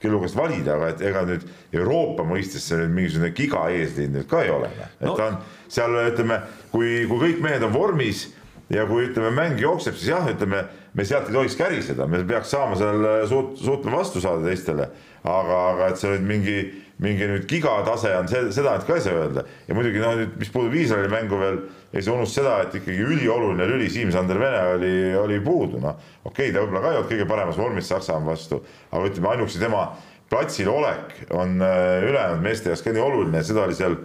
kelle 0.00 0.20
käest 0.20 0.36
valida, 0.36 0.76
aga 0.76 0.90
et 0.92 1.04
ega 1.08 1.22
nüüd 1.26 1.44
Euroopa 1.74 2.24
mõistes 2.28 2.66
see 2.68 2.78
nüüd 2.82 2.92
mingisugune 2.98 3.32
giga 3.36 3.62
eesliin 3.72 4.12
nüüd 4.12 4.28
ka 4.30 4.42
ei 4.44 4.52
ole, 4.52 4.68
noh. 4.76 4.90
et 5.00 5.06
no. 5.08 5.14
ta 5.16 5.30
on 5.30 5.38
seal 5.72 5.96
ütleme, 6.02 6.40
kui, 6.72 6.98
kui 7.08 7.22
kõik 7.22 7.40
mehed 7.44 7.64
on 7.66 7.72
vormis 7.74 8.26
ja 8.72 8.84
kui 8.88 9.08
ütleme, 9.08 9.32
mäng 9.34 9.62
jookseb, 9.62 9.96
siis 9.96 10.12
jah, 10.12 10.26
ütleme, 10.30 10.66
me 10.96 11.04
sealt 11.04 11.28
ei 11.28 11.34
tohiks 11.34 11.56
käriseda, 11.58 12.06
me 12.08 12.22
peaks 12.26 12.50
saama 12.54 12.76
seal 12.78 13.04
suut-, 13.28 13.56
suutma 13.60 13.98
vastu 13.98 14.22
saada 14.24 14.46
teistele, 14.48 14.88
aga, 15.26 15.58
aga 15.72 15.90
et 15.92 16.00
see 16.00 16.14
nüüd 16.14 16.26
mingi, 16.30 16.56
mingi 17.04 17.28
nüüd 17.28 17.44
gigatase 17.50 18.14
on, 18.16 18.28
see, 18.30 18.46
seda 18.56 18.76
nüüd 18.78 18.88
ka 18.88 18.96
ei 18.96 19.04
saa 19.04 19.20
öelda. 19.20 19.44
ja 19.68 19.76
muidugi 19.76 20.00
noh, 20.00 20.16
nüüd 20.22 20.34
mis 20.40 20.52
puudub 20.54 20.76
Iisraeli 20.80 21.12
mängu 21.12 21.40
veel, 21.42 21.60
ei 21.92 22.04
saa 22.04 22.16
unustada 22.16 22.48
seda, 22.48 22.56
et 22.64 22.80
ikkagi 22.80 23.04
ülioluline 23.04 23.68
lüli 23.68 23.90
Siim-Sander 23.92 24.40
Vene 24.40 24.66
oli, 24.72 24.92
oli 25.20 25.40
puudu, 25.44 25.80
noh. 25.84 26.00
okei 26.24 26.48
okay,, 26.48 26.54
ta 26.54 26.64
võib-olla 26.64 26.84
ka 26.84 26.92
ei 26.92 27.00
olnud 27.00 27.12
kõige 27.12 27.30
paremas 27.34 27.60
vormis 27.60 27.92
Saksamaa 27.92 28.32
vastu, 28.32 28.62
aga 28.90 29.10
ütleme, 29.10 29.34
ainuüksi 29.34 29.60
tema 29.62 29.88
platsil 30.32 30.70
olek 30.72 31.18
on 31.36 31.58
äh, 31.62 32.06
ülejäänud 32.08 32.40
meeste 32.42 32.72
jaoks 32.72 32.82
ka 32.86 32.96
nii 32.96 33.04
oluline, 33.04 33.44
seda 33.46 33.68
oli 33.68 33.76
seal 33.76 34.00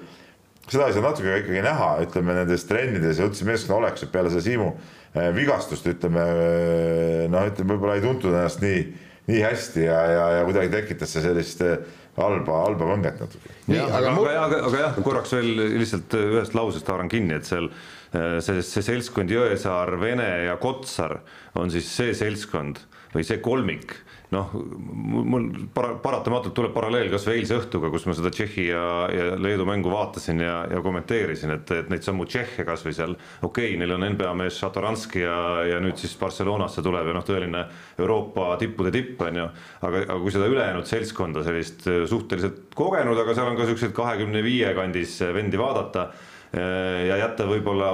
seda 0.72 0.88
ei 0.88 0.94
saa 0.96 1.04
natuke 1.04 1.40
ikkagi 1.40 1.64
näha, 1.64 1.94
ütleme 2.04 2.36
nendes 2.36 2.68
trennides 2.70 3.20
ja 3.20 3.26
üldse 3.28 3.48
meeskonna 3.48 3.80
olekus, 3.80 4.06
et 4.06 4.12
peale 4.14 4.30
seda 4.30 4.44
Siimu 4.46 4.68
äh, 4.76 5.01
vigastust 5.36 5.88
ütleme 5.92 6.26
äh, 6.26 7.24
noh, 7.32 7.48
ütleme 7.50 7.76
võib-olla 7.76 7.98
ei 7.98 8.04
tuntud 8.06 8.32
ennast 8.34 8.62
nii, 8.64 8.84
nii 9.30 9.42
hästi 9.44 9.88
ja, 9.88 9.98
ja, 10.12 10.28
ja 10.38 10.46
kuidagi 10.48 10.72
tekitas 10.74 11.16
see 11.16 11.24
sellist 11.26 11.64
äh, 11.66 11.82
halba, 12.18 12.62
halba 12.66 12.92
võnget 12.94 13.20
natuke. 13.24 13.56
nii, 13.72 13.82
aga, 13.88 14.14
aga, 14.14 14.38
aga, 14.46 14.62
aga 14.70 14.86
jah, 14.86 15.02
korraks 15.04 15.36
veel 15.36 15.52
lihtsalt 15.82 16.16
ühest 16.20 16.56
lausest 16.58 16.92
haaran 16.92 17.12
kinni, 17.12 17.38
et 17.40 17.48
seal 17.48 17.72
see, 18.12 18.60
see 18.60 18.84
seltskond 18.84 19.32
Jõesaar, 19.32 19.94
Vene 20.02 20.30
ja 20.50 20.58
Kotsar 20.60 21.22
on 21.56 21.72
siis 21.72 21.88
see 21.88 22.16
seltskond 22.18 22.82
või 23.14 23.24
see 23.28 23.40
kolmik 23.44 23.96
noh, 24.32 24.52
mul 24.56 25.48
para-, 25.76 25.98
paratamatult 26.02 26.54
tuleb 26.56 26.72
paralleel 26.76 27.10
kas 27.12 27.26
või 27.28 27.42
eilse 27.42 27.58
õhtuga, 27.60 27.90
kus 27.92 28.06
ma 28.08 28.16
seda 28.16 28.32
Tšehhi 28.32 28.68
ja, 28.70 28.84
ja 29.12 29.26
Leedu 29.40 29.66
mängu 29.68 29.92
vaatasin 29.92 30.40
ja, 30.40 30.56
ja 30.72 30.80
kommenteerisin, 30.84 31.52
et, 31.58 31.74
et 31.76 31.92
neid 31.92 32.06
samu 32.06 32.26
Tšehhe 32.30 32.66
kas 32.68 32.86
või 32.88 32.96
seal, 32.96 33.18
okei 33.42 33.74
okay,, 33.74 33.80
neil 33.82 33.96
on 33.98 34.08
NBA 34.14 34.32
mees 34.40 34.60
Šatoranski 34.62 35.26
ja, 35.26 35.38
ja 35.68 35.82
nüüd 35.84 36.00
siis 36.00 36.16
Barcelonasse 36.20 36.84
tuleb 36.86 37.12
ja 37.12 37.18
noh, 37.18 37.28
tõeline 37.28 37.66
Euroopa 38.00 38.54
tippude 38.62 38.94
tipp, 38.96 39.20
on 39.28 39.42
ju, 39.44 39.48
aga, 39.82 40.06
aga 40.08 40.20
kui 40.24 40.34
seda 40.34 40.48
ülejäänud 40.52 40.88
seltskonda, 40.88 41.44
sellist 41.48 41.88
suhteliselt 41.88 42.72
kogenud, 42.78 43.20
aga 43.20 43.36
seal 43.36 43.52
on 43.52 43.60
ka 43.60 43.68
niisuguseid 43.68 43.96
kahekümne 43.96 44.44
viie 44.46 44.72
kandis 44.78 45.20
vendi 45.36 45.60
vaadata 45.60 46.08
ja 46.52 47.16
jätta 47.16 47.46
võib-olla 47.48 47.94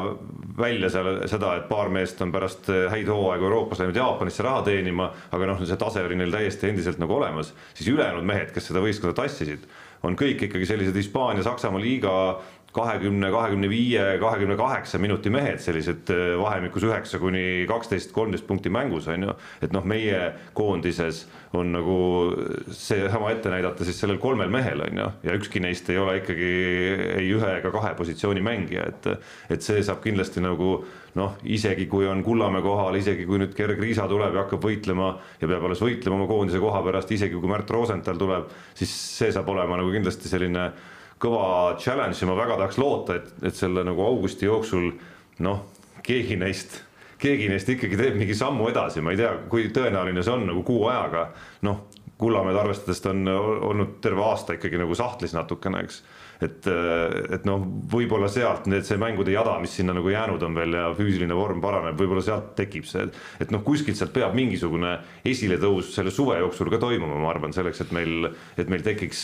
välja 0.58 0.90
seal 0.90 1.20
seda, 1.30 1.52
et 1.60 1.68
paar 1.70 1.92
meest 1.94 2.22
on 2.26 2.32
pärast 2.34 2.70
häid 2.90 3.10
hooaegu 3.12 3.46
Euroopas 3.46 3.84
läinud 3.84 4.00
Jaapanisse 4.00 4.46
raha 4.46 4.64
teenima, 4.66 5.12
aga 5.32 5.52
noh, 5.52 5.62
see 5.62 5.78
tase 5.78 6.02
oli 6.02 6.18
neil 6.18 6.34
täiesti 6.34 6.72
endiselt 6.72 6.98
nagu 7.02 7.14
olemas, 7.20 7.54
siis 7.78 7.92
ülejäänud 7.94 8.26
mehed, 8.26 8.50
kes 8.56 8.72
seda 8.72 8.82
võistkonda 8.82 9.14
tassisid, 9.20 9.68
on 10.08 10.18
kõik 10.18 10.48
ikkagi 10.48 10.66
sellised 10.70 10.98
Hispaania, 10.98 11.46
Saksamaa 11.46 11.82
liiga 11.82 12.14
kahekümne, 12.78 13.32
kahekümne 13.34 13.70
viie, 13.72 14.04
kahekümne 14.22 14.58
kaheksa 14.60 15.00
minuti 15.02 15.32
mehed, 15.34 15.60
sellised 15.64 16.12
äh, 16.14 16.36
vahemikus 16.40 16.86
üheksa 16.88 17.20
kuni 17.22 17.66
kaksteist, 17.70 18.14
kolmteist 18.16 18.48
punkti 18.48 18.72
mängus 18.74 19.10
on 19.12 19.28
ju. 19.30 19.36
et 19.62 19.74
noh, 19.76 19.86
meie 19.88 20.32
koondises 20.58 21.26
on 21.58 21.72
nagu 21.74 21.98
seesama 22.76 23.32
ette 23.34 23.50
näidata 23.52 23.88
siis 23.88 24.00
sellel 24.02 24.20
kolmel 24.22 24.52
mehel 24.54 24.84
on 24.86 25.02
ju, 25.02 25.10
ja 25.28 25.36
ükski 25.40 25.62
neist 25.64 25.90
ei 25.90 26.00
ole 26.02 26.20
ikkagi 26.22 26.52
ei 27.18 27.30
ühe 27.34 27.52
ega 27.60 27.72
kahe 27.74 27.94
positsiooni 27.98 28.44
mängija, 28.46 28.88
et. 28.92 29.12
et 29.50 29.64
see 29.68 29.82
saab 29.84 30.02
kindlasti 30.04 30.42
nagu 30.44 30.78
noh, 31.18 31.38
isegi 31.50 31.88
kui 31.90 32.08
on 32.08 32.22
Kullamäe 32.26 32.62
kohal, 32.66 32.98
isegi 33.00 33.26
kui 33.28 33.40
nüüd 33.42 33.56
Gerg 33.58 33.80
Riisa 33.82 34.08
tuleb 34.10 34.36
ja 34.36 34.44
hakkab 34.44 34.64
võitlema 34.64 35.14
ja 35.42 35.50
peab 35.50 35.66
alles 35.68 35.82
võitlema 35.82 36.20
oma 36.20 36.28
koondise 36.30 36.62
koha 36.62 36.84
pärast, 36.86 37.12
isegi 37.16 37.40
kui 37.40 37.50
Märt 37.52 37.72
Rosenthal 37.74 38.20
tuleb, 38.22 38.52
siis 38.78 38.94
see 38.94 39.34
saab 39.34 39.50
olema 39.54 39.80
nagu 39.80 39.92
kindlasti 39.94 40.30
selline 40.30 40.70
kõva 41.22 41.78
challenge 41.82 42.22
ja 42.22 42.30
ma 42.30 42.38
väga 42.38 42.58
tahaks 42.60 42.78
loota, 42.82 43.18
et, 43.18 43.32
et 43.50 43.56
selle 43.56 43.84
nagu 43.88 44.04
augusti 44.06 44.46
jooksul 44.46 44.92
noh, 45.46 45.64
keegi 46.06 46.38
neist, 46.40 46.82
keegi 47.22 47.50
neist 47.52 47.70
ikkagi 47.74 48.00
teeb 48.00 48.18
mingi 48.20 48.36
sammu 48.38 48.70
edasi, 48.72 49.02
ma 49.02 49.14
ei 49.14 49.22
tea, 49.22 49.34
kui 49.50 49.70
tõenäoline 49.74 50.24
see 50.24 50.36
on 50.36 50.48
nagu 50.50 50.66
kuu 50.68 50.88
ajaga, 50.92 51.30
noh, 51.68 51.86
Kullamäed 52.18 52.56
arvestades 52.58 52.98
ta 52.98 53.12
on 53.14 53.28
olnud 53.30 54.00
terve 54.02 54.24
aasta 54.26 54.56
ikkagi 54.58 54.80
nagu 54.82 54.96
sahtlis 54.98 55.36
natukene, 55.38 55.84
eks 55.86 56.00
et, 56.44 56.68
et 57.34 57.46
noh, 57.48 57.64
võib-olla 57.92 58.30
sealt 58.32 58.68
need, 58.70 58.86
see 58.88 59.00
mängude 59.02 59.34
jada, 59.34 59.56
mis 59.62 59.74
sinna 59.80 59.96
nagu 59.98 60.12
jäänud 60.12 60.44
on 60.46 60.58
veel 60.58 60.76
ja 60.78 60.90
füüsiline 60.98 61.38
vorm 61.38 61.62
paraneb, 61.64 61.98
võib-olla 62.00 62.24
sealt 62.26 62.52
tekib 62.58 62.86
see, 62.90 63.08
et 63.42 63.54
noh, 63.54 63.64
kuskilt 63.66 63.98
sealt 64.00 64.14
peab 64.16 64.36
mingisugune 64.38 64.98
esiletõus 65.28 65.94
selle 65.96 66.14
suve 66.14 66.38
jooksul 66.42 66.70
ka 66.74 66.82
toimuma, 66.82 67.18
ma 67.22 67.32
arvan, 67.34 67.56
selleks, 67.56 67.82
et 67.86 67.96
meil, 67.96 68.30
et 68.58 68.70
meil 68.72 68.86
tekiks, 68.86 69.24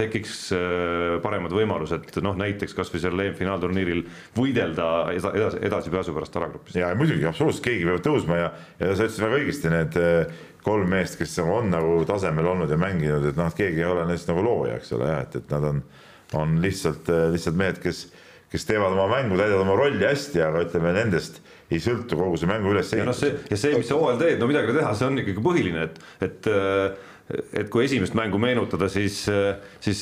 tekiks 0.00 0.38
äh, 0.56 1.18
paremad 1.24 1.54
võimalused, 1.54 2.08
noh 2.24 2.38
näiteks 2.40 2.76
kasvõi 2.76 3.02
seal 3.02 3.26
EM-finaalturniiril 3.26 4.04
võidelda 4.36 4.88
edasi, 5.14 5.60
edasipääsu 5.68 6.16
pärast 6.16 6.40
alagrupis. 6.40 6.80
ja 6.80 6.94
muidugi 6.98 7.28
absoluutselt 7.28 7.68
keegi 7.68 7.86
peab 7.88 8.02
tõusma 8.04 8.40
ja, 8.40 8.50
ja 8.80 8.94
sa 8.94 9.06
ütlesid 9.06 9.26
väga 9.26 9.40
õigesti, 9.42 9.72
need 9.74 10.00
äh, 10.00 10.42
kolm 10.64 10.88
meest, 10.88 11.18
kes 11.20 11.36
on 11.44 11.68
nagu 11.72 11.98
tasemel 12.08 12.48
olnud 12.54 12.72
ja 12.72 12.78
mänginud, 12.80 13.28
et 13.28 13.38
noh, 13.38 13.52
keegi 13.56 13.82
ei 13.82 13.88
ole 13.88 14.06
neist 14.08 14.30
nagu 14.30 14.44
looja, 14.44 14.78
eks 14.80 14.94
ole, 14.96 15.10
jah, 15.12 15.24
et, 15.26 15.36
et 15.42 15.52
nad 15.52 15.68
on 15.68 15.82
on 16.32 16.58
lihtsalt, 16.64 17.08
äh, 17.12 17.30
lihtsalt 17.34 17.58
mehed, 17.58 17.80
kes, 17.82 18.06
kes 18.52 18.68
teevad 18.68 18.94
oma 18.94 19.08
mängu, 19.10 19.38
täidavad 19.38 19.66
oma 19.66 19.78
rolli 19.78 20.06
hästi, 20.06 20.42
aga 20.44 20.64
ütleme 20.66 20.94
nendest 20.96 21.40
ei 21.72 21.80
sõltu 21.82 22.18
kogu 22.18 22.38
see 22.38 22.50
mängu 22.50 22.70
ülesehitus. 22.74 23.00
ja 23.00 23.08
noh, 23.08 23.16
see 23.16 23.50
ja 23.50 23.58
see, 23.60 23.80
mis 23.80 23.90
sa 23.90 23.98
hooajal 23.98 24.20
teed, 24.20 24.38
no 24.40 24.48
midagi 24.50 24.76
teha, 24.76 24.92
see 24.96 25.08
on 25.08 25.20
ikkagi 25.22 25.44
põhiline, 25.44 25.88
et, 25.88 26.00
et 26.24 26.48
äh, 26.52 27.10
et 27.24 27.70
kui 27.72 27.86
esimest 27.86 28.12
mängu 28.12 28.36
meenutada, 28.36 28.84
siis, 28.92 29.22
äh, 29.32 29.54
siis 29.80 30.00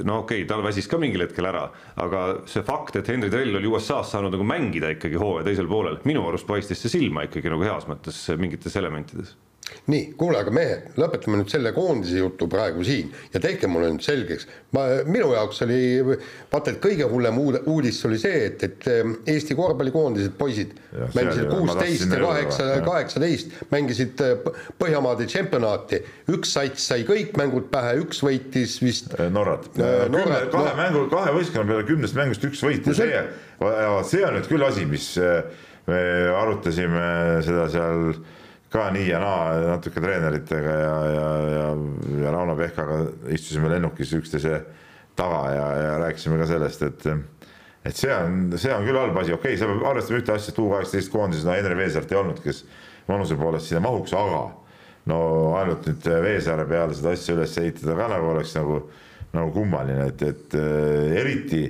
no 0.00 0.22
okei 0.22 0.42
okay,, 0.42 0.48
tal 0.48 0.62
väsis 0.64 0.88
ka 0.88 0.96
mingil 1.00 1.26
hetkel 1.26 1.44
ära, 1.50 1.66
aga 2.00 2.22
see 2.48 2.64
fakt, 2.64 2.96
et 2.96 3.10
Henry 3.12 3.28
Trell 3.32 3.58
oli 3.60 3.68
USA-s 3.68 4.14
saanud 4.14 4.32
nagu 4.32 4.46
mängida 4.48 4.94
ikkagi 4.94 5.20
hooaja 5.20 5.44
teisel 5.50 5.68
poolel, 5.68 6.00
minu 6.08 6.24
arust 6.30 6.48
paistis 6.48 6.80
see 6.80 6.94
silma 6.96 7.26
ikkagi 7.28 7.52
nagu 7.52 7.66
heas 7.68 7.84
mõttes 7.90 8.22
mingites 8.40 8.80
elementides 8.80 9.34
nii, 9.88 10.14
kuule, 10.20 10.38
aga 10.40 10.52
mehed, 10.54 10.88
lõpetame 11.00 11.38
nüüd 11.40 11.52
selle 11.52 11.72
koondise 11.76 12.18
jutu 12.20 12.46
praegu 12.52 12.84
siin 12.84 13.10
ja 13.32 13.40
tehke 13.40 13.68
mulle 13.70 13.90
nüüd 13.94 14.04
selgeks. 14.04 14.46
ma, 14.76 14.84
minu 15.08 15.30
jaoks 15.32 15.62
oli, 15.64 15.78
vaata, 16.52 16.74
et 16.74 16.80
kõige 16.84 17.08
hullem 17.08 17.38
uudis 17.40 18.00
oli 18.08 18.18
see, 18.20 18.44
et, 18.50 18.64
et 18.66 18.88
ehm, 18.92 19.14
Eesti 19.34 19.56
korvpallikoondised 19.56 20.36
poisid 20.38 20.74
ja, 20.92 21.08
mängisid 21.16 21.48
kuusteist 21.52 22.12
ja 22.12 22.20
kaheksa, 22.20 22.68
kaheksateist, 22.84 23.56
mängisid 23.72 24.24
eh, 24.24 24.52
Põhjamaade 24.80 25.28
tšempionaati. 25.30 26.00
üks 26.34 26.54
sats 26.56 26.88
sai 26.90 27.04
kõik 27.08 27.34
mängud 27.40 27.70
pähe, 27.72 27.96
üks 28.02 28.20
võitis 28.24 28.76
vist. 28.84 29.12
Eh, 29.16 29.30
Norrat 29.32 29.70
äh,. 29.78 30.06
Norrat 30.12 30.48
kahe 30.52 30.70
no. 30.72 30.78
mängu, 30.80 31.04
kahe 31.12 31.32
võistkonna 31.36 31.68
peale 31.70 31.88
kümnest 31.88 32.16
mängust 32.18 32.44
üks 32.44 32.64
võit 32.64 32.88
ja 32.88 32.96
see, 32.96 33.24
see 34.10 34.24
on 34.26 34.38
nüüd 34.38 34.48
küll 34.50 34.64
asi, 34.66 34.88
mis 34.88 35.12
me 35.88 36.00
arutasime 36.36 37.04
seda 37.44 37.68
seal 37.72 38.08
ka 38.74 38.88
nii 38.94 39.06
ja 39.08 39.20
naa 39.22 39.58
natuke 39.68 40.02
treeneritega 40.02 40.78
ja, 40.80 40.94
ja, 41.14 41.28
ja, 41.54 41.66
ja 42.24 42.32
Rauno 42.34 42.56
Pehkaga 42.58 43.04
istusime 43.34 43.70
lennukis 43.70 44.12
üksteise 44.18 44.64
taga 45.16 45.44
ja, 45.54 45.66
ja 45.78 45.92
rääkisime 46.02 46.40
ka 46.40 46.48
sellest, 46.50 46.82
et 46.82 47.06
et 47.84 47.96
see 47.96 48.10
on, 48.10 48.54
see 48.56 48.72
on 48.72 48.86
küll 48.86 48.96
halb 48.98 49.16
asi, 49.20 49.34
okei 49.34 49.54
okay,, 49.54 49.60
sa 49.60 49.68
pead 49.68 49.86
arvestama 49.86 50.20
ühte 50.22 50.34
asja, 50.34 50.54
et 50.54 50.60
U 50.62 50.70
kaheksateist 50.72 51.12
koondises, 51.12 51.44
no 51.46 51.52
Henri 51.52 51.76
Veesaart 51.78 52.12
ei 52.14 52.18
olnud, 52.18 52.40
kes 52.42 52.62
vanuse 53.08 53.36
poolest 53.36 53.68
sinna 53.68 53.82
mahuks, 53.84 54.14
aga 54.16 54.44
no 55.12 55.18
ainult 55.60 55.84
nüüd 55.90 56.08
Veesaare 56.24 56.64
peale 56.68 56.96
seda 56.96 57.12
asja 57.12 57.36
üles 57.36 57.58
ehitada 57.60 57.96
ka 57.98 58.08
nagu 58.14 58.30
oleks 58.32 58.54
nagu, 58.56 58.78
nagu 59.36 59.52
kummaline, 59.52 60.08
et, 60.14 60.24
et 60.32 60.56
eriti, 61.20 61.66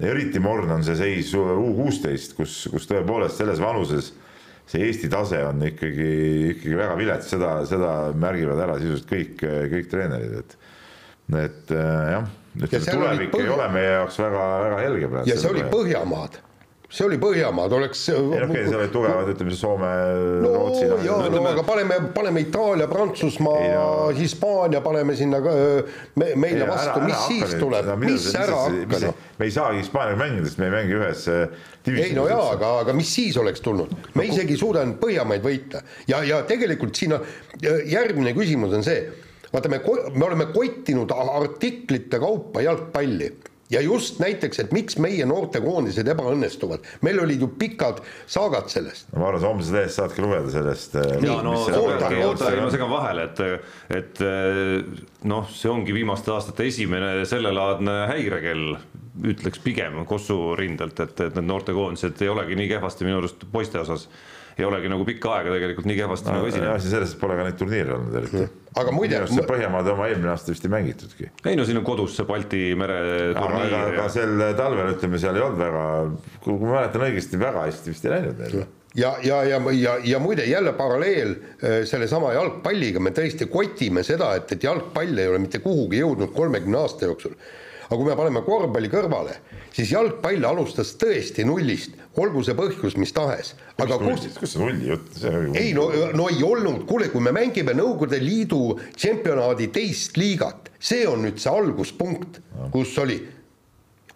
eriti 0.00 0.40
morn 0.40 0.72
on 0.78 0.86
see 0.86 0.96
seis 0.96 1.34
U 1.36 1.44
kuusteist, 1.76 2.34
kus, 2.38 2.62
kus 2.72 2.88
tõepoolest 2.88 3.42
selles 3.42 3.60
vanuses 3.60 4.14
see 4.70 4.86
Eesti 4.86 5.10
tase 5.10 5.40
on 5.46 5.62
ikkagi, 5.66 6.10
ikkagi 6.54 6.76
väga 6.78 6.98
vilets, 6.98 7.30
seda, 7.32 7.54
seda 7.68 7.94
märgivad 8.14 8.60
ära 8.66 8.76
sisuliselt 8.78 9.10
kõik, 9.10 9.40
kõik 9.72 9.88
treenerid, 9.90 10.36
et, 10.42 10.54
et 11.40 11.74
jah, 11.74 12.28
ütleme 12.60 12.84
tulevik 12.86 13.34
põh... 13.34 13.42
ei 13.44 13.50
ole 13.56 13.66
meie 13.74 13.90
jaoks 13.96 14.20
väga, 14.22 14.46
väga 14.66 14.78
helge 14.84 15.10
praegu. 15.10 15.32
ja 15.32 15.40
see 15.40 15.50
oli 15.50 15.66
Põhjamaad 15.72 16.40
see 16.90 17.06
oli 17.06 17.18
Põhjamaad, 17.22 17.72
oleks. 17.76 18.02
ei 18.10 18.18
no 18.18 18.46
okei 18.48 18.64
seal 18.66 18.80
olid 18.80 18.92
tugevad, 18.94 19.28
ütleme 19.30 19.52
siis 19.52 19.62
Soome 19.62 19.90
no,, 20.42 20.50
Rootsi. 20.56 20.86
ja 21.06 21.18
no, 21.22 21.28
no 21.36 21.42
aga 21.52 21.62
paneme, 21.66 21.98
paneme 22.16 22.42
Itaalia, 22.42 22.88
Prantsusmaa 22.90 23.60
no., 23.76 23.84
Hispaania 24.16 24.80
paneme 24.82 25.14
sinna 25.18 25.38
ka 25.44 25.54
me, 26.18 26.32
meile 26.34 26.64
ei, 26.64 26.70
vastu, 26.70 27.04
mis 27.06 27.14
ära 27.14 27.28
siis 27.28 27.44
nüüd, 27.54 27.62
tuleb, 27.62 27.90
mis 28.02 28.26
ära 28.34 28.58
hakka 28.64 29.02
noh. 29.06 29.22
me 29.38 29.46
ei 29.46 29.54
saagi 29.54 29.84
Hispaaniaga 29.84 30.20
mängida, 30.24 30.50
sest 30.50 30.62
me 30.62 30.66
ei 30.66 30.74
mängi 30.74 30.98
ühes 30.98 31.24
divisionis. 31.30 32.08
ei 32.08 32.18
no 32.18 32.26
jaa, 32.30 32.48
aga, 32.56 32.72
aga 32.82 32.96
mis 32.98 33.14
siis 33.20 33.38
oleks 33.38 33.62
tulnud, 33.64 33.94
me 34.16 34.24
no, 34.24 34.28
isegi 34.34 34.56
ei 34.58 34.62
suudanud 34.64 34.98
Põhjamaid 35.02 35.46
võita 35.46 35.84
ja, 36.10 36.24
ja 36.26 36.42
tegelikult 36.48 36.98
siin 36.98 37.14
on 37.14 37.30
järgmine 37.86 38.34
küsimus 38.34 38.74
on 38.74 38.82
see 38.86 39.04
vaata, 39.52 39.70
me, 39.70 39.78
me 40.16 40.26
oleme 40.26 40.50
kottinud 40.50 41.14
artiklite 41.14 42.18
kaupa 42.22 42.66
jalgpalli 42.66 43.30
ja 43.70 43.80
just 43.80 44.18
näiteks, 44.22 44.62
et 44.64 44.72
miks 44.74 44.98
meie 45.02 45.26
noortekoondised 45.28 46.08
ebaõnnestuvad, 46.12 46.86
meil 47.06 47.20
olid 47.22 47.44
ju 47.44 47.50
pikad 47.60 48.02
saagad 48.30 48.70
sellest. 48.72 49.10
ma 49.14 49.28
arvan, 49.28 49.42
sa 49.42 49.52
homses 49.52 49.74
lehes 49.74 49.98
saadki 49.98 50.24
lugeda 50.24 50.50
sellest. 50.52 50.96
Äh, 51.00 51.12
ja 51.26 51.38
no 51.46 51.54
oota, 51.58 52.10
oota, 52.26 52.50
ma 52.58 52.72
segan 52.72 52.90
vahele, 52.92 53.28
et, 53.30 53.44
et 54.00 54.24
äh, 54.26 55.04
noh, 55.30 55.46
see 55.54 55.70
ongi 55.72 55.94
viimaste 55.96 56.34
aastate 56.34 56.66
esimene 56.70 57.12
sellelaadne 57.28 58.00
häirekell, 58.10 58.66
ütleks 59.30 59.62
pigem 59.62 60.02
Kossu 60.08 60.54
rindelt, 60.58 61.00
et, 61.02 61.16
et 61.20 61.38
need 61.38 61.48
noortekoondised 61.50 62.22
ei 62.24 62.30
olegi 62.32 62.58
nii 62.58 62.70
kehvasti 62.74 63.06
minu 63.06 63.20
arust 63.20 63.48
poiste 63.52 63.80
osas 63.82 64.08
ei 64.58 64.66
olegi 64.66 64.90
nagu 64.92 65.04
pikka 65.08 65.34
aega 65.36 65.54
tegelikult 65.54 65.86
nii 65.90 65.98
kehvasti 66.00 66.30
no, 66.30 66.38
nagu 66.38 66.50
esinenud. 66.50 66.72
asi 66.74 66.90
selles, 66.92 67.14
et 67.14 67.20
pole 67.20 67.36
ka 67.38 67.46
neid 67.46 67.60
turniire 67.60 67.94
olnud 67.96 68.18
eriti. 68.20 68.48
aga 68.82 68.94
muide. 68.94 69.22
Põhjamaade 69.50 69.94
oma 69.94 70.08
eelmine 70.10 70.32
aasta 70.34 70.54
vist 70.54 70.66
ei 70.66 70.72
mängitudki. 70.72 71.30
ei 71.44 71.58
no 71.58 71.68
siin 71.68 71.80
on 71.80 71.86
kodus 71.86 72.16
see 72.18 72.26
Balti 72.28 72.64
mere 72.78 72.98
turniir. 73.36 73.62
aga, 73.68 73.86
aga 73.94 74.10
sel 74.12 74.44
talvel 74.58 74.92
ütleme, 74.96 75.22
seal 75.22 75.38
ei 75.38 75.46
olnud 75.46 75.62
väga, 75.62 75.86
kui 76.44 76.58
ma 76.60 76.76
mäletan 76.80 77.08
õigesti, 77.08 77.40
väga 77.40 77.64
hästi 77.68 77.94
vist 77.94 78.06
ei 78.06 78.14
läinud 78.16 78.44
neil 78.44 78.60
ja, 78.98 79.14
ja, 79.22 79.40
ja, 79.46 79.62
ja, 79.76 79.96
ja 80.04 80.18
muide 80.18 80.44
jälle 80.44 80.72
paralleel 80.78 81.36
äh, 81.36 81.80
sellesama 81.86 82.32
jalgpalliga, 82.34 83.02
me 83.02 83.14
tõesti 83.14 83.46
kotime 83.50 84.02
seda, 84.06 84.34
et, 84.38 84.50
et 84.56 84.66
jalgpall 84.66 85.18
ei 85.18 85.30
ole 85.30 85.38
mitte 85.42 85.62
kuhugi 85.62 86.02
jõudnud 86.02 86.34
kolmekümne 86.34 86.80
aasta 86.82 87.06
jooksul 87.06 87.36
aga 87.90 87.98
kui 87.98 88.06
me 88.06 88.14
paneme 88.14 88.42
korvpalli 88.46 88.90
kõrvale, 88.90 89.32
siis 89.74 89.90
jalgpall 89.90 90.46
alustas 90.46 90.92
tõesti 90.98 91.42
nullist, 91.46 91.96
olgu 92.20 92.44
see 92.46 92.56
põhjus 92.58 92.96
mis 93.00 93.12
tahes. 93.16 93.54
aga 93.80 93.98
kus, 94.02 94.28
kus 94.38 94.54
see 94.54 94.62
nulli 94.62 94.90
jutt, 94.92 95.10
see 95.16 95.34
on 95.34 95.58
ei 95.58 95.72
no, 95.76 95.88
no 96.16 96.28
ei 96.32 96.42
olnud, 96.46 96.84
kuule, 96.88 97.10
kui 97.12 97.24
me 97.24 97.34
mängime 97.36 97.74
Nõukogude 97.76 98.20
Liidu 98.22 98.62
tšempionaadi 98.94 99.70
teist 99.74 100.20
liigat, 100.20 100.72
see 100.78 101.06
on 101.08 101.24
nüüd 101.26 101.40
see 101.40 101.52
alguspunkt, 101.52 102.40
kus 102.74 102.96
oli. 103.02 103.20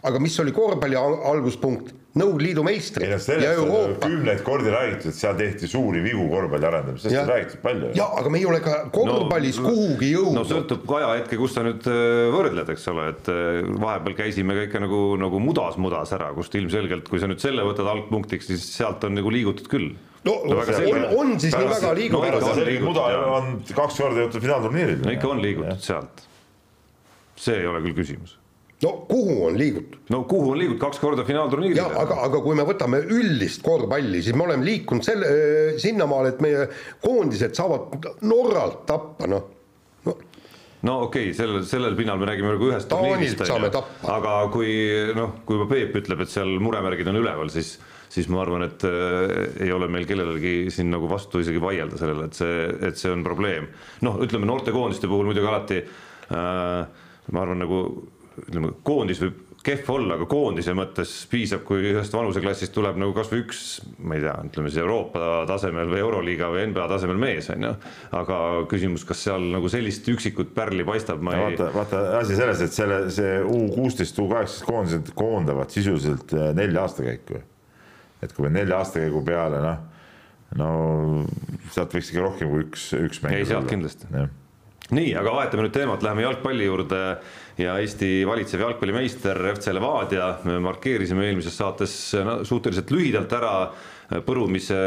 aga 0.05 0.21
mis 0.21 0.39
oli 0.43 0.53
korvpalli 0.53 0.99
alguspunkt 1.01 1.95
Nõukogude 2.15 2.45
Liidu 2.47 2.63
meistrid 2.63 3.11
ja 3.11 3.53
Euroopa. 3.57 4.07
kümneid 4.07 4.43
kordi 4.47 4.71
räägitud, 4.71 5.11
et 5.11 5.19
seal 5.19 5.35
tehti 5.35 5.67
suuri 5.67 5.99
vigu 6.05 6.29
korvpalli 6.31 6.69
arendamisel, 6.69 7.11
sellest 7.11 7.25
on 7.25 7.33
räägitud 7.33 7.63
palju. 7.65 7.89
ja 7.99 8.07
aga 8.21 8.31
me 8.31 8.39
ei 8.39 8.47
ole 8.47 8.61
ka 8.63 8.77
korvpallis 8.95 9.59
no, 9.59 9.73
kuhugi 9.73 10.13
jõudnud. 10.13 10.39
no 10.39 10.45
sõltub 10.47 10.85
ka 10.87 11.01
ajahetke, 11.01 11.39
kus 11.41 11.57
sa 11.57 11.65
nüüd 11.67 11.89
äh, 11.91 12.29
võrdled, 12.31 12.71
eks 12.77 12.87
ole, 12.93 13.09
et 13.17 13.31
äh, 13.35 13.59
vahepeal 13.83 14.15
käisime 14.21 14.55
ka 14.55 14.69
ikka 14.69 14.85
nagu, 14.85 15.01
nagu 15.25 15.41
mudas-mudas 15.43 16.15
ära, 16.15 16.31
kust 16.39 16.55
ilmselgelt, 16.61 17.11
kui 17.11 17.23
sa 17.23 17.31
nüüd 17.31 17.43
selle 17.43 17.67
võtad 17.67 17.91
algpunktiks, 17.91 18.47
siis 18.53 18.69
sealt 18.77 19.03
on 19.11 19.19
nagu 19.19 19.35
liigutud 19.35 19.67
küll 19.73 19.91
no, 20.23 20.37
no 20.47 20.63
on, 20.63 21.09
on 21.19 21.35
siis 21.43 21.59
nii 21.59 21.73
väga 21.73 21.93
liigutud 21.99 22.63
no,? 22.63 22.79
muda 22.87 23.11
on 23.41 23.51
kaks 23.75 24.01
korda 24.05 24.23
jõutud 24.23 24.47
finaalturniiril. 24.47 25.03
no 25.03 25.19
ikka 25.19 25.35
on 25.35 25.43
liigutud 25.43 25.83
sealt. 25.83 26.25
see 27.35 27.59
ei 27.59 27.67
ole 27.67 27.83
küll 27.89 27.99
küsimus 28.05 28.39
no 28.85 28.93
kuhu 29.09 29.39
on 29.49 29.59
liigutud? 29.59 29.99
no 30.13 30.23
kuhu 30.29 30.53
on 30.53 30.61
liigutud, 30.61 30.81
kaks 30.83 31.01
korda 31.03 31.25
finaalturniirile. 31.27 31.81
jah, 31.81 31.97
aga, 32.05 32.21
aga 32.29 32.43
kui 32.45 32.59
me 32.59 32.67
võtame 32.69 33.01
üldist 33.05 33.65
korvpalli, 33.65 34.23
siis 34.25 34.37
me 34.37 34.47
oleme 34.49 34.67
liikunud 34.69 35.07
selle, 35.07 35.33
sinnamaale, 35.83 36.35
et 36.35 36.45
meie 36.45 36.69
koondised 37.05 37.57
saavad 37.57 38.13
Norralt 38.29 38.85
tappa, 38.89 39.29
noh 39.31 39.49
no. 40.05 40.17
no 40.85 40.99
okei 41.09 41.31
okay,, 41.31 41.39
sellel, 41.39 41.65
sellel 41.69 41.97
pinnal 41.99 42.21
me 42.21 42.29
räägime 42.31 42.55
nagu 42.55 42.71
ühest 42.71 42.91
turniirist, 42.93 43.45
aga 44.13 44.37
kui 44.55 44.77
noh, 45.17 45.41
kui 45.49 45.59
juba 45.61 45.71
Peep 45.73 46.01
ütleb, 46.03 46.25
et 46.25 46.33
seal 46.33 46.57
muremärgid 46.63 47.13
on 47.13 47.21
üleval, 47.23 47.53
siis 47.55 47.77
siis 48.15 48.29
ma 48.31 48.45
arvan, 48.45 48.63
et 48.63 48.85
äh, 48.87 49.65
ei 49.65 49.73
ole 49.75 49.89
meil 49.91 50.05
kellelgi 50.07 50.69
siin 50.71 50.93
nagu 50.93 51.09
vastu 51.11 51.41
isegi 51.43 51.59
vaielda 51.63 51.99
sellele, 51.99 52.29
et 52.29 52.37
see, 52.39 52.59
et 52.87 53.01
see 53.01 53.11
on 53.11 53.25
probleem. 53.27 53.67
noh, 54.07 54.21
ütleme 54.23 54.47
noortekoondiste 54.47 55.11
puhul 55.11 55.27
muidugi 55.27 55.51
alati 55.51 55.81
äh, 55.81 57.01
ma 57.33 57.43
arvan, 57.43 57.65
nagu 57.65 57.81
ütleme, 58.43 58.73
koondis 58.87 59.23
võib 59.23 59.43
kehv 59.65 59.89
olla, 59.95 60.19
aga 60.19 60.27
koondise 60.29 60.75
mõttes 60.77 61.13
piisab, 61.31 61.63
kui 61.65 61.87
ühest 61.95 62.13
vanuseklassist 62.15 62.75
tuleb 62.75 62.99
nagu 63.01 63.15
kasvõi 63.17 63.41
üks, 63.45 63.63
ma 64.05 64.19
ei 64.19 64.25
tea, 64.25 64.35
ütleme 64.51 64.69
siis 64.69 64.83
Euroopa 64.83 65.31
tasemel 65.49 65.89
või 65.93 66.03
Euroliiga 66.03 66.51
või 66.53 66.67
NBA 66.69 66.85
tasemel 66.91 67.21
mees, 67.21 67.49
on 67.55 67.65
ju. 67.69 67.71
aga 68.21 68.41
küsimus, 68.71 69.07
kas 69.09 69.25
seal 69.25 69.49
nagu 69.55 69.71
sellist 69.73 70.09
üksikut 70.13 70.53
pärli 70.57 70.85
paistab, 70.87 71.25
ma 71.25 71.39
ei. 71.39 71.47
vaata, 71.47 71.71
vaata 71.79 72.05
asi 72.21 72.37
selles, 72.37 72.61
et 72.67 72.77
selle, 72.77 73.01
see 73.15 73.41
U 73.41 73.65
kuusteist, 73.73 74.21
U 74.21 74.29
kaheksateist 74.29 74.69
koondised 74.69 75.11
koondavad 75.17 75.73
sisuliselt 75.73 76.37
äh, 76.37 76.53
nelja 76.57 76.85
aastakäiku. 76.85 77.41
et 78.25 78.33
kui 78.37 78.47
me 78.47 78.53
nelja 78.59 78.83
aastakäigu 78.83 79.25
peale, 79.25 79.65
noh, 79.65 79.83
no 80.61 80.71
sealt 81.73 81.97
võiks 81.97 82.13
ikka 82.13 82.29
rohkem 82.29 82.53
kui 82.53 82.67
üks, 82.69 82.91
üks 83.01 83.25
mäng. 83.25 83.41
ei, 83.41 83.49
sealt 83.49 83.71
kindlasti 83.73 84.13
nii, 84.95 85.15
aga 85.19 85.33
vahetame 85.35 85.67
nüüd 85.67 85.75
teemat, 85.75 86.05
läheme 86.05 86.25
jalgpalli 86.27 86.69
juurde. 86.69 87.01
Ja 87.61 87.77
Eesti 87.79 88.25
valitsev 88.27 88.65
jalgpallimeister 88.65 89.39
FC 89.53 89.71
Levadia, 89.75 90.33
me 90.49 90.59
markeerisime 90.63 91.29
eelmises 91.29 91.55
saates 91.61 91.93
suhteliselt 92.49 92.91
lühidalt 92.91 93.33
ära 93.37 93.55
põrumise 94.27 94.79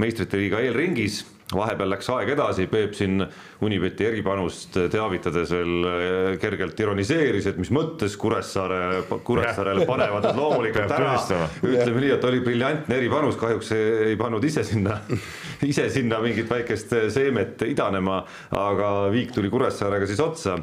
meistrite 0.00 0.38
liiga 0.38 0.62
eelringis 0.62 1.24
vahepeal 1.56 1.90
läks 1.94 2.10
aeg 2.14 2.32
edasi, 2.34 2.66
Peep 2.70 2.94
siin 2.98 3.24
Unibeti 3.64 4.08
eripanust 4.08 4.76
teavitades 4.92 5.54
veel 5.54 5.88
eh, 5.88 6.28
kergelt 6.42 6.80
ironiseeris, 6.84 7.48
et 7.50 7.58
mis 7.60 7.72
mõttes 7.74 8.16
Kuressaare, 8.20 9.02
Kuressaarele 9.24 9.86
panevad 9.88 10.28
nad 10.28 10.38
loomulikult 10.38 10.94
ära. 10.98 11.16
ütleme 11.62 12.04
nii, 12.04 12.14
et 12.18 12.28
oli 12.30 12.44
briljantne 12.44 12.98
eripanus, 13.00 13.38
kahjuks 13.40 13.74
ei 13.78 14.16
pannud 14.20 14.44
ise 14.44 14.64
sinna, 14.66 15.00
ise 15.72 15.88
sinna 15.92 16.20
mingit 16.24 16.50
väikest 16.50 16.96
seemet 17.14 17.66
idanema, 17.68 18.22
aga 18.50 18.94
viik 19.14 19.34
tuli 19.34 19.52
Kuressaarega 19.52 20.10
siis 20.10 20.22
otsa 20.24 20.58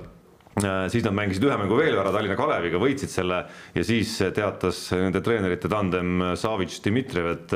siis 0.91 1.05
nad 1.05 1.15
mängisid 1.15 1.45
ühe 1.47 1.55
mängu 1.61 1.77
veel 1.79 1.95
ära 1.95 2.11
Tallinna 2.11 2.35
Kaleviga, 2.35 2.81
võitsid 2.81 3.11
selle 3.13 3.37
ja 3.75 3.85
siis 3.87 4.17
teatas 4.35 4.83
nende 4.91 5.21
treenerite 5.23 5.71
tandem 5.71 6.19
Savic-Dmitrijev, 6.35 7.31
et 7.31 7.55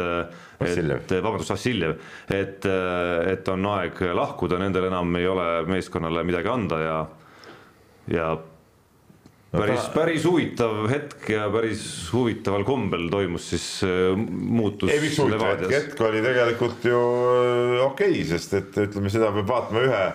Vassiljev. 0.62 1.04
et 1.04 1.14
vabandust, 1.20 1.52
Vassiljev, 1.52 1.98
et, 2.32 2.70
et 3.36 3.52
on 3.52 3.70
aeg 3.76 4.00
lahkuda, 4.16 4.62
nendel 4.64 4.88
enam 4.88 5.12
ei 5.20 5.28
ole 5.28 5.50
meeskonnale 5.68 6.24
midagi 6.24 6.52
anda 6.56 6.82
ja 6.86 6.98
ja 8.12 8.36
päris, 9.56 9.88
päris 9.94 10.26
huvitav 10.28 10.86
hetk 10.92 11.30
ja 11.34 11.48
päris 11.54 11.84
huvitaval 12.14 12.66
kombel 12.68 13.08
toimus 13.12 13.50
siis 13.54 13.68
äh, 13.88 14.14
muutus. 14.18 14.92
ei, 14.92 15.02
mis 15.04 15.18
huvitav 15.20 15.48
hetk, 15.54 15.74
hetk 15.74 16.06
oli 16.08 16.24
tegelikult 16.26 16.88
ju 16.90 17.02
äh, 17.02 17.84
okei 17.86 18.12
okay,, 18.12 18.24
sest 18.36 18.56
et 18.60 18.80
ütleme, 18.86 19.12
seda 19.14 19.32
peab 19.36 19.52
vaatama 19.52 19.86
ühe 19.88 20.06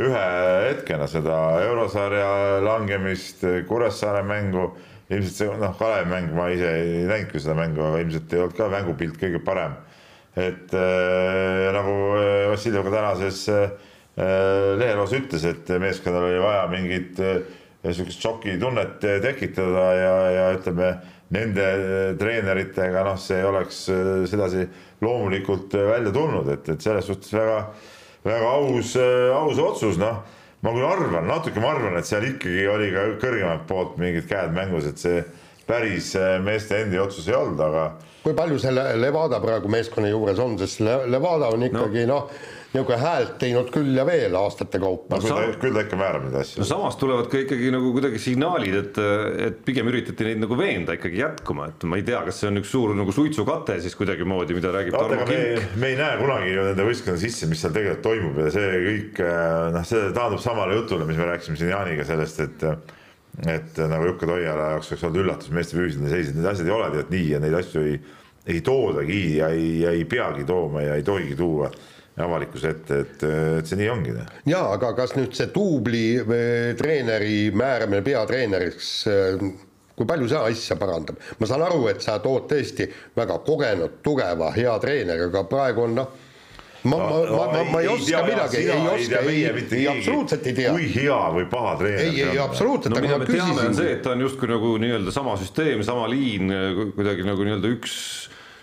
ühe 0.00 0.24
hetkena 0.68 1.06
seda 1.10 1.36
eurosarja 1.62 2.60
langemist, 2.64 3.44
Kuressaare 3.68 4.24
mängu, 4.26 4.72
ilmselt 5.12 5.36
see 5.38 5.56
noh, 5.60 5.74
Kalevi 5.78 6.10
mäng, 6.10 6.32
ma 6.34 6.48
ise 6.50 6.70
ei 6.80 7.02
näinudki 7.08 7.42
seda 7.42 7.56
mängu, 7.58 7.92
ilmselt 8.00 8.32
ei 8.34 8.42
olnud 8.42 8.56
ka 8.58 8.70
mängupilt 8.72 9.18
kõige 9.20 9.42
parem. 9.44 9.76
et 10.34 10.72
äh, 10.74 11.70
nagu 11.70 11.92
äh, 12.18 12.48
Vassiljev 12.50 12.82
ka 12.82 12.90
tänases 12.90 13.44
äh, 13.48 13.68
leheloos 14.80 15.12
ütles, 15.14 15.44
et 15.46 15.68
meeskonnal 15.78 16.26
oli 16.26 16.40
vaja 16.42 16.64
mingit 16.72 17.20
niisugust 17.84 18.18
äh, 18.18 18.22
šokitunnet 18.24 18.98
tekitada 19.22 19.84
ja, 19.94 20.16
ja 20.34 20.48
ütleme, 20.56 20.90
nende 21.34 21.68
treeneritega 22.18 23.04
noh, 23.06 23.20
see 23.20 23.44
oleks 23.46 23.84
äh, 23.94 24.24
sedasi 24.26 24.66
loomulikult 25.06 25.78
välja 25.78 26.10
tulnud, 26.14 26.50
et, 26.50 26.74
et 26.74 26.82
selles 26.82 27.06
suhtes 27.06 27.30
väga 27.34 27.60
väga 28.24 28.54
aus, 28.56 28.94
äh, 28.96 29.30
aus 29.34 29.58
otsus, 29.58 29.98
noh. 30.00 30.22
ma 30.64 30.72
küll 30.72 30.86
arvan, 30.88 31.26
natuke 31.28 31.60
ma 31.60 31.74
arvan, 31.74 31.98
et 32.00 32.08
seal 32.08 32.24
ikkagi 32.24 32.66
oli 32.72 32.88
ka 32.94 33.04
kõrgemalt 33.20 33.66
poolt 33.68 33.98
mingid 34.00 34.28
käed 34.30 34.54
mängus, 34.56 34.88
et 34.88 35.00
see 35.00 35.20
päris 35.68 36.14
äh, 36.16 36.38
meeste 36.44 36.80
endi 36.80 37.00
otsus 37.00 37.28
ei 37.28 37.36
olnud, 37.36 37.60
aga. 37.60 37.86
kui 38.24 38.36
palju 38.36 38.58
see 38.62 38.72
Levada 38.72 39.40
praegu 39.44 39.68
meeskonna 39.68 40.08
juures 40.08 40.40
on, 40.40 40.56
sest 40.60 40.80
Levada 40.84 41.52
on 41.52 41.68
ikkagi 41.68 42.06
noh 42.08 42.28
no, 42.28 42.42
niisugune 42.74 42.98
häält 42.98 43.36
teinud 43.38 43.68
küll 43.74 43.94
ja 43.94 44.04
veel 44.06 44.34
aastate 44.38 44.80
kaupa 44.82 45.18
no,. 45.18 45.22
küll 45.22 45.30
ta, 45.30 45.58
küll 45.62 45.76
ta 45.76 45.84
ikka 45.84 45.98
määrab 45.98 46.24
neid 46.26 46.38
asju. 46.40 46.62
no 46.62 46.66
samas 46.68 46.98
tulevad 46.98 47.28
ka 47.30 47.42
ikkagi 47.44 47.70
nagu 47.74 47.92
kuidagi 47.94 48.18
signaalid, 48.22 48.74
et, 48.80 48.98
et 49.46 49.60
pigem 49.66 49.90
üritati 49.92 50.26
neid 50.26 50.42
nagu 50.42 50.58
veenda 50.58 50.96
ikkagi 50.98 51.22
jätkuma, 51.22 51.68
et 51.70 51.86
ma 51.88 52.00
ei 52.00 52.06
tea, 52.06 52.24
kas 52.26 52.42
see 52.42 52.50
on 52.50 52.62
üks 52.62 52.72
suur 52.74 52.96
nagu 52.98 53.14
suitsukate 53.14 53.78
siis 53.84 53.94
kuidagimoodi, 53.98 54.58
mida 54.58 54.74
räägib 54.74 54.98
Tarmo 54.98 55.28
Kink. 55.28 55.78
me 55.78 55.92
ei 55.92 56.00
näe 56.00 56.18
kunagi 56.18 56.50
ju 56.50 56.66
nende 56.70 56.88
võistkonna 56.90 57.22
sisse, 57.22 57.48
mis 57.50 57.62
seal 57.62 57.76
tegelikult 57.76 58.04
toimub 58.08 58.42
ja 58.42 58.50
see 58.58 58.82
kõik 58.88 59.24
noh, 59.78 59.88
see 59.88 60.10
taandub 60.18 60.42
samale 60.42 60.76
jutule, 60.80 61.06
mis 61.08 61.20
me 61.20 61.30
rääkisime 61.30 61.60
siin 61.60 61.74
Jaaniga 61.74 62.06
sellest, 62.10 62.44
et 62.48 62.68
et 63.50 63.78
nagu 63.90 64.12
Jukka 64.12 64.28
Toiala 64.30 64.68
jaoks 64.74 64.92
oleks 64.92 65.08
olnud 65.08 65.24
üllatus 65.24 65.50
meeste 65.50 65.74
füüsiline 65.74 66.10
seis, 66.10 66.28
et 66.30 66.36
need 66.38 66.46
asjad 66.46 66.68
ei 66.68 66.74
ole 66.74 66.84
tegelikult 66.92 67.14
nii 67.16 67.32
ja 67.32 67.40
neid 67.42 67.56
asju 67.58 67.80
ei, 67.82 67.96
ei 68.54 68.60
toodagi 68.62 69.22
ja 69.40 69.48
ei, 69.50 69.72
ei 69.90 70.04
peagi 70.06 70.46
tooma 70.46 70.84
ja 70.84 70.94
ei 70.94 71.02
tohigi 71.02 71.34
tuua 71.38 71.70
avalikkuse 72.22 72.70
ette, 72.70 72.98
et, 73.02 73.22
et 73.58 73.68
see 73.68 73.78
nii 73.80 73.90
ongi. 73.90 74.14
jaa, 74.46 74.66
aga 74.76 74.92
kas 74.94 75.16
nüüd 75.18 75.34
see 75.34 75.50
duubli 75.54 76.04
eh, 76.20 76.74
treeneri 76.78 77.48
määramine 77.54 78.04
peatreeneriks, 78.06 78.90
eh, 79.10 79.48
kui 79.94 80.06
palju 80.06 80.28
see 80.30 80.42
asja 80.52 80.78
parandab? 80.78 81.18
ma 81.40 81.48
saan 81.50 81.64
aru, 81.66 81.88
et 81.90 82.04
sa 82.04 82.20
tood 82.22 82.46
tõesti 82.50 82.86
väga 83.18 83.40
kogenud, 83.46 83.98
tugeva, 84.06 84.52
hea 84.54 84.76
treeneri, 84.82 85.26
aga 85.26 85.42
praegu 85.50 85.88
on 85.88 85.98
noh, 85.98 86.12
ma, 86.84 87.00
ma, 87.00 87.08
ma, 87.08 87.48
ma, 87.50 87.64
ma 87.72 87.82
ei 87.82 87.90
oska 87.90 88.06
tea, 88.06 88.22
midagi, 88.28 88.62
ei 88.62 88.86
oska, 88.92 89.24
ei, 89.24 89.42
ei, 89.80 89.88
absoluutselt 89.96 90.46
ei 90.46 90.56
tea. 90.60 90.76
kui 90.76 90.86
hea 90.94 91.18
või 91.34 91.48
paha 91.50 91.74
treener 91.82 92.12
ei, 92.12 92.22
ei 92.28 92.42
absoluutselt 92.44 92.94
no,, 92.94 93.02
aga 93.02 93.18
ma 93.24 93.30
küsisin. 93.32 93.74
see, 93.80 93.96
et 93.96 94.06
ta 94.06 94.14
on 94.14 94.22
justkui 94.22 94.52
nagu 94.54 94.76
nii-öelda 94.84 95.16
sama 95.16 95.34
süsteem, 95.42 95.82
sama 95.82 96.06
liin, 96.12 96.54
kuidagi 96.94 97.26
nagu 97.26 97.42
nii-öelda 97.42 97.74
üks 97.74 97.98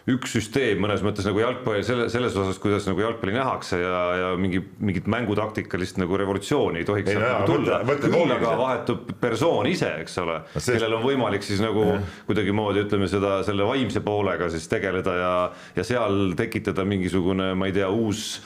üks 0.10 0.34
süsteem 0.34 0.80
mõnes 0.82 1.04
mõttes 1.06 1.28
nagu 1.28 1.42
jalgpalli 1.44 1.84
selle, 1.86 2.08
selles 2.10 2.36
osas, 2.38 2.58
kuidas 2.62 2.88
nagu 2.90 3.04
jalgpalli 3.04 3.36
nähakse 3.36 3.78
ja, 3.82 4.00
ja 4.18 4.30
mingi 4.40 4.64
mingit 4.82 5.10
mängutaktikalist 5.12 6.00
nagu 6.02 6.18
revolutsiooni 6.18 6.82
ei 6.82 6.88
tohiks 6.88 7.12
ei, 7.14 7.20
nagu 7.22 7.46
tulla. 7.50 7.82
küll 8.02 8.36
aga 8.38 8.56
vahetub 8.58 9.12
persoon 9.22 9.70
ise, 9.70 9.92
eks 10.02 10.18
ole 10.24 10.40
no, 10.42 10.64
see... 10.64 10.78
kellel 10.78 10.98
on 10.98 11.06
võimalik 11.06 11.46
siis 11.46 11.62
nagu 11.62 11.86
kuidagimoodi 12.30 12.86
ütleme 12.88 13.10
seda 13.12 13.42
selle 13.48 13.68
vaimse 13.68 14.02
poolega 14.06 14.50
siis 14.54 14.66
tegeleda 14.72 15.16
ja, 15.20 15.36
ja 15.78 15.86
seal 15.86 16.34
tekitada 16.40 16.86
mingisugune, 16.88 17.54
ma 17.58 17.70
ei 17.70 17.78
tea, 17.78 17.92
uus 17.94 18.40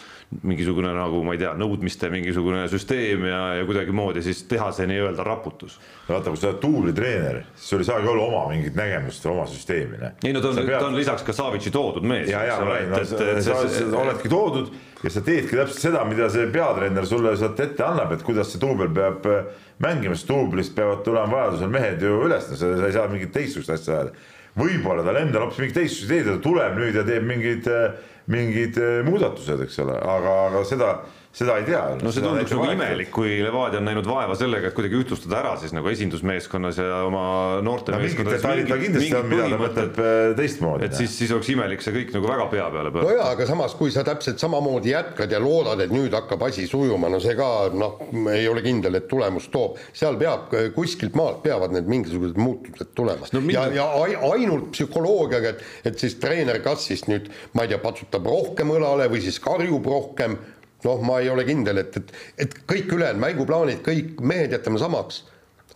mingisugune 0.43 0.91
nagu 0.95 1.21
ma 1.25 1.35
ei 1.35 1.41
tea, 1.41 1.53
nõudmiste 1.59 2.09
mingisugune 2.13 2.65
süsteem 2.71 3.27
ja, 3.29 3.41
ja 3.59 3.67
kuidagimoodi 3.67 4.23
siis 4.25 4.43
teha 4.49 4.71
see 4.75 4.89
nii-öelda 4.91 5.25
raputus. 5.27 5.77
vaata, 6.07 6.29
kui 6.29 6.41
sa 6.41 6.51
oled 6.51 6.59
tuulitreener, 6.63 7.41
siis 7.55 7.69
sul 7.73 7.83
ei 7.83 7.89
saagi 7.91 8.09
olla 8.11 8.25
oma 8.25 8.43
mingit 8.51 8.75
nägemust 8.77 9.25
või 9.25 9.35
oma 9.37 9.45
süsteemi. 9.51 10.01
ei 10.23 10.33
no 10.35 10.41
ta 10.43 10.51
on, 10.51 10.61
pead... 10.61 10.79
ta 10.79 10.89
on 10.89 10.99
lisaks 10.99 11.25
ka 11.27 11.33
Savitsi 11.33 11.71
toodud 11.73 12.05
mees. 12.05 12.29
ja, 12.29 12.43
ja, 12.47 12.59
no, 12.63 13.05
sa, 13.05 13.31
sa, 13.41 13.61
sa 13.69 14.03
oledki 14.03 14.31
toodud 14.31 14.73
ja 15.05 15.11
sa 15.13 15.21
teedki 15.25 15.57
täpselt 15.57 15.81
seda, 15.81 16.03
mida 16.07 16.29
see 16.33 16.47
peatreener 16.53 17.05
sulle 17.07 17.35
sealt 17.37 17.59
ette 17.61 17.83
annab, 17.85 18.15
et 18.15 18.23
kuidas 18.25 18.49
see 18.51 18.61
duubel 18.61 18.89
peab 18.95 19.27
äh, 19.29 19.51
mängima, 19.83 20.15
sest 20.17 20.31
duublist 20.31 20.75
peavad 20.77 21.03
tulema 21.05 21.29
vajadusel 21.31 21.71
mehed 21.73 22.01
ju 22.01 22.23
üles, 22.25 22.47
sa, 22.49 22.57
sa 22.63 22.87
ei 22.87 22.95
saa 22.95 23.11
mingit 23.11 23.33
teistsugust 23.35 23.75
asja 23.75 23.99
ajada. 23.99 24.15
võib-olla 24.55 25.03
tal 25.05 25.19
endal 25.19 25.45
hoopis 25.45 25.61
mingid 25.61 25.77
teistsugused 25.81 26.15
ideed, 26.15 26.31
ta 26.31 26.43
tuleb 26.47 26.77
nüüd 26.79 26.97
ja 26.97 27.05
teeb 27.07 27.27
mingeid 27.27 27.69
äh, 27.69 28.13
mingid 28.31 28.77
eh, 28.81 29.01
muudatused, 29.05 29.61
eks 29.67 29.79
ole, 29.83 29.97
aga, 29.99 30.33
aga 30.49 30.63
seda 30.67 30.91
seda 31.35 31.57
ei 31.59 31.65
tea. 31.67 31.81
no 31.99 32.11
see 32.15 32.23
tunduks 32.23 32.53
nagu 32.55 32.67
imelik, 32.71 33.09
kui 33.13 33.39
Levadia 33.43 33.81
on 33.81 33.89
näinud 33.89 34.07
vaeva 34.07 34.37
sellega, 34.39 34.69
et 34.71 34.77
kuidagi 34.77 34.95
ühtlustada 35.01 35.41
ära 35.41 35.55
siis 35.59 35.73
nagu 35.75 35.89
esindusmeeskonnas 35.91 36.79
ja 36.79 37.01
oma 37.09 37.25
noortemeeskondades 37.65 38.45
no,. 38.45 38.51
mingid 38.53 38.69
detailid 38.69 38.71
ta 38.71 38.77
kindlasti 38.79 39.17
on, 39.19 39.27
mida 39.31 39.49
ta 39.51 39.59
mõtleb 39.59 39.99
eh, 39.99 40.27
teistmoodi. 40.39 40.87
et 40.87 40.95
siis, 40.95 41.11
siis 41.19 41.33
oleks 41.35 41.51
imelik 41.51 41.83
see 41.83 41.95
kõik 41.97 42.13
nagu 42.15 42.29
väga 42.31 42.45
pea 42.53 42.69
peale 42.71 42.93
pöörata. 42.93 43.11
no 43.11 43.19
jaa, 43.19 43.27
aga 43.35 43.49
samas, 43.49 43.75
kui 43.75 43.91
sa 43.91 44.05
täpselt 44.07 44.39
samamoodi 44.43 44.93
jätkad 44.93 45.35
ja 45.35 45.41
loodad, 45.43 45.83
et 45.83 45.91
nüüd 45.95 46.15
hakkab 46.15 46.47
asi 46.47 46.69
sujuma, 46.71 47.11
no 47.11 47.19
see 47.23 47.35
ka 47.35 47.49
noh, 47.75 47.99
ei 48.31 48.47
ole 48.51 48.63
kindel, 48.63 48.95
et 49.01 49.09
tulemust 49.11 49.51
toob. 49.51 49.81
seal 49.91 50.15
peab, 50.21 50.55
kuskilt 50.77 51.19
maalt 51.19 51.43
peavad 51.43 51.75
need 51.75 51.91
mingisugused 51.91 52.39
muutused 52.39 52.95
tulema 52.95 53.27
no,. 53.35 53.43
ja, 53.51 53.67
ja 53.75 53.89
ainult 54.31 54.71
psühholoogiaga, 54.71 55.51
et, 55.51 55.67
et 55.91 55.99
siis 55.99 56.15
treener 56.23 56.63
kas 56.63 56.87
siis 56.93 57.03
nüüd, 57.11 57.27
ma 57.59 57.67
ei 57.67 57.75
tea, 57.75 57.83
patsutab 57.83 58.31
rohkem 58.31 58.71
õlale 58.77 59.11
või 59.11 59.19
siis 59.25 59.43
karjub 59.43 59.91
rohkem 59.91 60.39
noh, 60.85 61.01
ma 61.05 61.19
ei 61.21 61.29
ole 61.31 61.45
kindel, 61.47 61.81
et, 61.83 61.97
et, 61.99 62.13
et 62.45 62.59
kõik 62.69 62.93
ülejäänud 62.97 63.21
mänguplaanid, 63.23 63.81
kõik 63.85 64.21
mehed 64.25 64.55
jätame 64.55 64.81
samaks, 64.81 65.23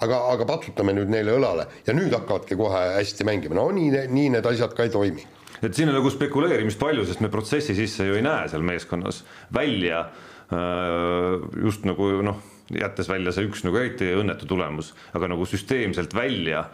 aga, 0.04 0.22
aga 0.36 0.48
patsutame 0.50 0.96
nüüd 0.96 1.12
neile 1.12 1.36
õlale 1.38 1.68
ja 1.88 1.96
nüüd 1.98 2.14
hakkavadki 2.16 2.58
kohe 2.60 2.86
hästi 3.00 3.28
mängima, 3.28 3.58
no 3.60 3.68
nii, 3.76 4.06
nii 4.14 4.36
need 4.38 4.50
asjad 4.54 4.76
ka 4.78 4.88
ei 4.88 4.94
toimi. 4.94 5.26
et 5.62 5.76
siin 5.76 5.92
on 5.92 5.98
nagu 6.00 6.12
spekuleerimist 6.14 6.80
palju, 6.80 7.06
sest 7.06 7.24
me 7.26 7.32
protsessi 7.34 7.76
sisse 7.76 8.08
ju 8.08 8.16
ei 8.16 8.24
näe 8.26 8.48
seal 8.52 8.64
meeskonnas 8.64 9.24
välja 9.56 10.06
äh, 10.06 11.36
just 11.66 11.90
nagu 11.90 12.14
noh 12.24 12.46
jättes 12.76 13.10
välja 13.10 13.34
see 13.34 13.48
üks 13.48 13.64
nagu 13.66 13.80
eriti 13.80 14.10
õnnetu 14.18 14.48
tulemus, 14.50 14.92
aga 15.18 15.30
nagu 15.32 15.46
süsteemselt 15.50 16.14
välja, 16.16 16.66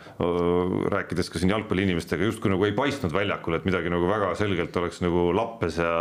rääkides 0.92 1.30
ka 1.32 1.40
siin 1.40 1.54
jalgpalliinimestega, 1.54 2.28
justkui 2.28 2.52
nagu 2.52 2.68
ei 2.68 2.76
paistnud 2.76 3.16
väljakul, 3.16 3.56
et 3.58 3.68
midagi 3.68 3.92
nagu 3.94 4.10
väga 4.10 4.34
selgelt 4.40 4.76
oleks 4.82 5.02
nagu 5.06 5.30
lappes 5.36 5.80
ja 5.80 5.94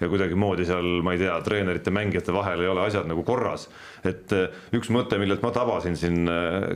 ja 0.00 0.08
kuidagimoodi 0.10 0.66
seal, 0.68 1.00
ma 1.04 1.14
ei 1.14 1.22
tea, 1.22 1.38
treenerite, 1.44 1.92
mängijate 1.94 2.34
vahel 2.34 2.62
ei 2.64 2.70
ole 2.70 2.84
asjad 2.86 3.08
nagu 3.08 3.24
korras. 3.26 3.68
et 4.04 4.30
üks 4.76 4.92
mõte, 4.94 5.18
millelt 5.18 5.42
ma 5.42 5.50
tabasin 5.54 5.96
siin 5.98 6.28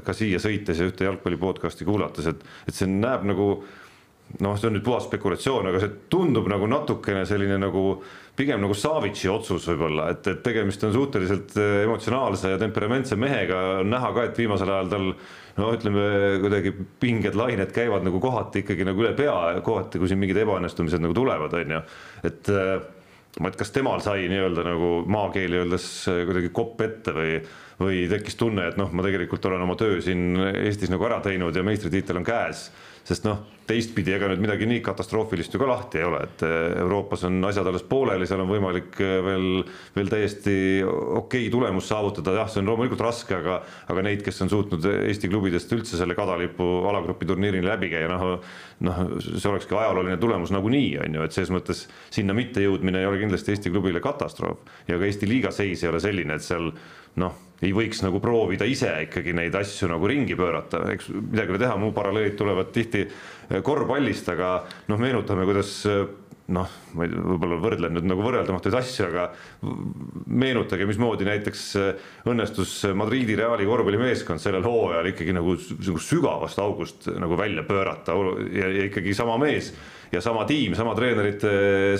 ka 0.04 0.16
siia 0.16 0.40
sõites 0.42 0.80
ja 0.80 0.88
ühte 0.88 1.06
jalgpalli 1.06 1.38
podcast'i 1.40 1.87
kuulates, 1.87 2.26
et, 2.26 2.42
et 2.66 2.74
see 2.74 2.88
näeb 2.90 3.26
nagu 3.28 3.62
noh, 4.40 4.56
see 4.56 4.68
on 4.68 4.76
nüüd 4.76 4.85
puhas 4.87 5.06
spekulatsioon, 5.08 5.68
aga 5.68 5.82
see 5.82 5.94
tundub 6.12 6.48
nagu 6.50 6.68
natukene 6.70 7.24
selline 7.28 7.58
nagu 7.61 7.85
pigem 8.36 8.62
nagu 8.62 8.74
Savitsi 8.76 9.28
otsus 9.28 9.66
võib-olla, 9.68 10.08
et, 10.14 10.26
et 10.30 10.40
tegemist 10.44 10.82
on 10.86 10.94
suhteliselt 10.94 11.54
eh, 11.60 11.82
emotsionaalse 11.84 12.54
ja 12.54 12.60
temperamentse 12.60 13.18
mehega, 13.20 13.60
on 13.82 13.92
näha 13.92 14.12
ka, 14.16 14.26
et 14.28 14.40
viimasel 14.40 14.72
ajal 14.72 14.92
tal 14.92 15.10
no 15.58 15.68
ütleme 15.76 16.06
kuidagi 16.40 16.72
pinged, 17.02 17.36
lained 17.36 17.74
käivad 17.76 18.06
nagu 18.06 18.20
kohati 18.22 18.62
ikkagi 18.64 18.86
nagu 18.88 19.04
üle 19.04 19.12
pea, 19.16 19.36
kohati 19.64 20.00
kui 20.00 20.08
siin 20.08 20.22
mingid 20.22 20.40
ebaõnnestumised 20.44 21.04
nagu 21.04 21.16
tulevad, 21.16 21.58
on 21.60 21.76
ju, 21.76 21.82
et 22.30 22.52
eh, 22.52 22.72
ma, 23.40 23.52
et 23.52 23.58
kas 23.60 23.74
temal 23.74 24.00
sai 24.04 24.24
nii-öelda 24.32 24.64
nagu 24.70 24.94
maakeeli 25.12 25.60
öeldes 25.60 25.90
eh, 26.08 26.22
kuidagi 26.28 26.54
kopp 26.56 26.80
ette 26.88 27.16
või 27.16 27.36
või 27.82 28.04
tekkis 28.06 28.36
tunne, 28.38 28.68
et 28.68 28.76
noh, 28.78 28.92
ma 28.94 29.02
tegelikult 29.02 29.46
olen 29.48 29.64
oma 29.64 29.74
töö 29.74 29.96
siin 30.04 30.36
Eestis 30.52 30.92
nagu 30.92 31.02
ära 31.02 31.16
teinud 31.24 31.56
ja 31.56 31.64
meistritiitel 31.66 32.20
on 32.20 32.26
käes 32.26 32.68
sest 33.06 33.26
noh, 33.26 33.40
teistpidi 33.66 34.12
ega 34.14 34.28
nüüd 34.30 34.42
midagi 34.42 34.66
nii 34.68 34.82
katastroofilist 34.84 35.54
ju 35.54 35.60
ka 35.62 35.68
lahti 35.70 36.00
ei 36.00 36.06
ole, 36.06 36.22
et 36.26 36.44
eh, 36.46 36.80
Euroopas 36.82 37.24
on 37.28 37.38
asjad 37.48 37.68
alles 37.70 37.84
pooleli, 37.88 38.26
seal 38.28 38.42
on 38.44 38.50
võimalik 38.50 38.98
eh, 39.02 39.14
veel, 39.24 39.62
veel 39.96 40.10
täiesti 40.12 40.56
okei 41.22 41.48
tulemus 41.52 41.88
saavutada, 41.90 42.35
jah, 42.40 42.50
see 42.50 42.62
on 42.62 42.72
loomulikult 42.72 43.04
raske, 43.04 43.38
aga 43.38 43.60
aga 43.92 44.06
neid, 44.06 44.24
kes 44.27 44.42
on 44.44 44.52
suutnud 44.52 44.87
Eesti 44.92 45.31
klubidest 45.31 45.72
üldse 45.74 45.98
selle 45.98 46.16
kadalipu 46.18 46.68
alagrupi 46.90 47.29
turniirini 47.29 47.66
läbi 47.66 47.92
käia, 47.92 48.10
noh 48.10 48.42
noh, 48.83 49.00
see 49.20 49.50
olekski 49.50 49.77
ajalooline 49.79 50.18
tulemus 50.20 50.52
nagunii, 50.54 50.96
on 51.04 51.18
ju, 51.18 51.27
et 51.27 51.37
selles 51.37 51.52
mõttes 51.54 51.87
sinna 52.12 52.35
mittejõudmine 52.37 53.02
ei 53.02 53.08
ole 53.08 53.20
kindlasti 53.22 53.54
Eesti 53.54 53.72
klubile 53.72 54.02
katastroof. 54.02 54.62
Ja 54.88 54.98
ka 54.98 55.06
Eesti 55.06 55.29
liiga 55.31 55.52
seis 55.54 55.83
ei 55.85 55.90
ole 55.90 56.02
selline, 56.02 56.37
et 56.38 56.46
seal 56.46 56.70
noh, 57.22 57.38
ei 57.63 57.75
võiks 57.77 58.02
nagu 58.04 58.21
proovida 58.23 58.67
ise 58.69 58.90
ikkagi 59.06 59.35
neid 59.37 59.54
asju 59.58 59.90
nagu 59.92 60.08
ringi 60.10 60.37
pöörata, 60.38 60.83
eks 60.92 61.13
midagi 61.15 61.52
ei 61.52 61.56
ole 61.56 61.63
teha, 61.63 61.77
mu 61.81 61.92
paralleelid 61.94 62.35
tulevad 62.38 62.73
tihti 62.75 63.04
eh, 63.06 63.63
korvpallist, 63.65 64.33
aga 64.35 64.56
noh, 64.90 65.00
meenutame, 65.00 65.46
kuidas 65.48 65.77
eh, 65.90 66.02
noh, 66.52 66.75
ma 66.98 67.06
ei 67.06 67.15
võib-olla 67.15 67.60
võrdlen 67.63 67.94
nüüd 67.96 68.08
nagu 68.10 68.25
võrreldamatuid 68.27 68.75
asju, 68.81 69.06
aga 69.06 69.29
meenutage, 70.27 70.88
mismoodi 70.90 71.29
näiteks 71.29 71.65
eh, 71.79 72.10
õnnestus 72.33 72.75
Madridi 72.98 73.38
Reali 73.38 73.69
korvpallimeeskond 73.69 74.42
sellel 74.42 74.67
hooajal 74.67 75.13
ikkagi 75.13 75.38
nagu, 75.38 75.56
nagu 75.87 76.02
sügavast 76.02 76.63
august 76.63 77.10
nagu 77.15 77.38
välja 77.38 77.67
pöörata 77.69 78.19
ja, 78.50 78.69
ja 78.69 78.88
ikkagi 78.90 79.15
sama 79.17 79.38
mees 79.42 79.71
ja 80.13 80.21
sama 80.21 80.44
tiim, 80.48 80.75
sama 80.77 80.92
treenerite 80.96 81.50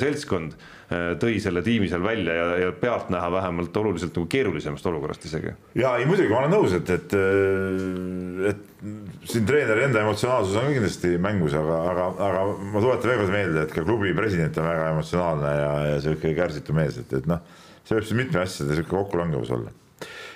seltskond 0.01 0.53
äh, 0.53 1.13
tõi 1.21 1.39
selle 1.41 1.63
tiimi 1.65 1.89
seal 1.89 2.03
välja 2.05 2.35
ja, 2.37 2.47
ja 2.67 2.75
pealtnäha 2.77 3.31
vähemalt 3.33 3.77
oluliselt 3.81 4.13
nagu 4.19 4.29
keerulisemast 4.33 4.87
olukorrast 4.91 5.25
isegi. 5.29 5.55
ja 5.79 5.95
ei 6.01 6.07
muidugi 6.09 6.33
ma 6.33 6.43
olen 6.43 6.53
nõus, 6.53 6.77
et, 6.77 6.93
et, 6.93 7.17
äh, 7.17 8.51
et 8.53 9.27
siin 9.33 9.49
treeneri 9.49 9.87
enda 9.89 10.05
emotsionaalsus 10.05 10.59
on 10.61 10.69
kindlasti 10.75 11.15
mängus, 11.23 11.57
aga, 11.57 11.81
aga, 11.93 12.09
aga 12.29 12.45
ma 12.75 12.85
tuletan 12.85 13.13
veel 13.13 13.23
kord 13.25 13.35
meelde, 13.37 13.65
et 13.67 13.77
ka 13.79 13.87
klubi 13.87 14.15
president 14.17 14.61
on 14.61 14.69
väga 14.69 14.93
emotsionaalne 14.93 15.57
ja, 15.57 15.73
ja 15.95 15.99
sihuke 16.05 16.35
kärsitu 16.37 16.77
mees, 16.77 17.01
et, 17.01 17.17
et 17.17 17.29
noh, 17.31 17.41
see 17.87 17.97
võib 17.97 18.11
siin 18.11 18.25
mitme 18.25 18.45
asjade 18.45 18.77
sihuke 18.77 18.93
kokkulangevus 18.93 19.57
olla. 19.57 19.73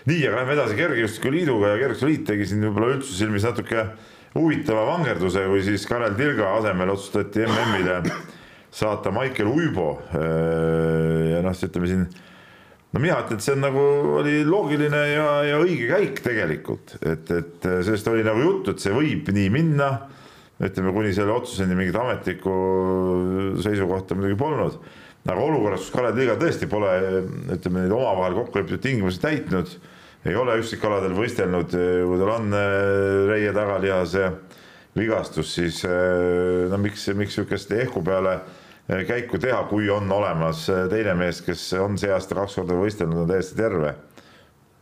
nii, 0.08 0.22
aga 0.24 0.40
lähme 0.40 0.56
edasi 0.56 0.80
Kergejõustikuliiduga 0.80 1.74
ja 1.74 1.80
Kergejõustikuliit 1.82 2.28
tegi 2.32 2.48
siin 2.48 2.64
võib-olla 2.70 2.94
üldsuse 2.96 3.20
silmis 3.20 3.44
natuke 3.44 3.90
huvitava 4.36 4.84
vangerduse, 4.92 5.44
kui 5.50 5.62
siis 5.64 5.86
Karel 5.88 6.16
Tilga 6.18 6.52
asemel 6.58 6.92
otsustati 6.92 7.44
MM-ile 7.46 8.00
saata 8.76 9.12
Maicel 9.14 9.48
Uibo. 9.48 9.90
ja 10.12 11.40
noh, 11.44 11.56
ütleme 11.68 11.88
siin, 11.90 12.04
no 12.92 13.02
mina 13.02 13.20
ütlen, 13.22 13.40
et 13.40 13.46
see 13.46 13.54
on 13.56 13.64
nagu 13.64 13.86
oli 14.20 14.42
loogiline 14.46 15.00
ja, 15.14 15.30
ja 15.48 15.62
õige 15.62 15.88
käik 15.92 16.20
tegelikult, 16.24 16.98
et, 17.00 17.32
et 17.32 17.66
sellest 17.86 18.12
oli 18.12 18.26
nagu 18.26 18.44
juttu, 18.44 18.74
et 18.74 18.84
see 18.84 18.94
võib 18.96 19.32
nii 19.32 19.48
minna. 19.54 19.90
ütleme 20.56 20.92
kuni 20.96 21.10
selle 21.12 21.34
otsuseni 21.36 21.74
mingit 21.76 21.96
ametlikku 22.00 22.52
seisukohta 23.60 24.16
muidugi 24.16 24.38
polnud, 24.40 24.78
aga 25.26 25.42
olukorras, 25.42 25.82
kus 25.84 25.92
Karel 25.92 26.16
Tilga 26.16 26.38
tõesti 26.40 26.68
pole, 26.68 26.94
ütleme 27.56 27.84
neid 27.84 27.92
omavahel 27.92 28.38
kokku 28.38 28.60
lepitud 28.60 28.84
tingimusi 28.84 29.20
täitnud 29.20 29.76
ei 30.26 30.36
ole 30.36 30.58
üksikaladel 30.60 31.14
võistelnud, 31.14 31.72
kui 31.72 32.20
tal 32.20 32.32
on 32.36 32.54
reie 33.30 33.52
tagalihase 33.54 34.30
vigastus, 34.96 35.54
siis 35.54 35.84
äh, 35.84 36.70
no 36.70 36.78
miks, 36.80 37.08
miks 37.14 37.36
sihukest 37.36 37.72
ehku 37.76 38.02
peale 38.04 38.38
äh, 38.38 39.02
käiku 39.08 39.40
teha, 39.42 39.62
kui 39.70 39.90
on 39.92 40.10
olemas 40.12 40.66
teine 40.90 41.16
mees, 41.18 41.42
kes 41.44 41.68
on 41.80 41.98
see 42.00 42.12
aasta 42.12 42.38
kaks 42.38 42.60
korda 42.60 42.78
võistelnud, 42.78 43.24
on 43.24 43.28
täiesti 43.30 43.58
terve. 43.58 43.92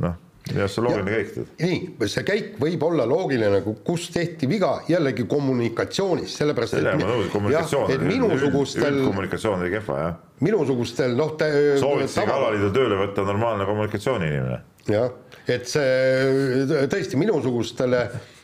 noh, 0.05 0.15
minu 0.51 0.63
arust 0.65 0.77
see 0.77 0.83
on 0.83 0.89
loogiline 0.89 1.17
käik. 1.17 1.57
ei, 1.67 2.09
see 2.13 2.27
käik 2.29 2.61
võib 2.63 2.87
olla 2.87 3.09
loogiline, 3.11 3.63
kus 3.87 4.07
tehti 4.15 4.49
viga 4.51 4.77
jällegi 4.89 5.27
kommunikatsioonis, 5.31 6.39
sellepärast. 6.43 6.79
sellega 6.79 7.01
ma 7.01 7.11
nõus, 7.11 7.33
kommunikatsioon. 7.33 8.07
minusugustel. 8.07 9.03
kommunikatsioon 9.09 9.67
oli 9.67 9.75
kehva 9.75 9.99
jah. 10.03 10.23
minusugustel 10.47 11.19
noh. 11.19 11.35
soovitasin 11.81 12.35
alaliidu 12.39 12.71
tööle 12.77 13.03
võtta 13.03 13.27
normaalne 13.27 13.67
kommunikatsiooniinimene. 13.67 14.63
jah 14.95 15.11
et 15.49 15.69
see 15.69 16.87
tõesti 16.91 17.19
minusugustele 17.21 18.01
äh, 18.05 18.35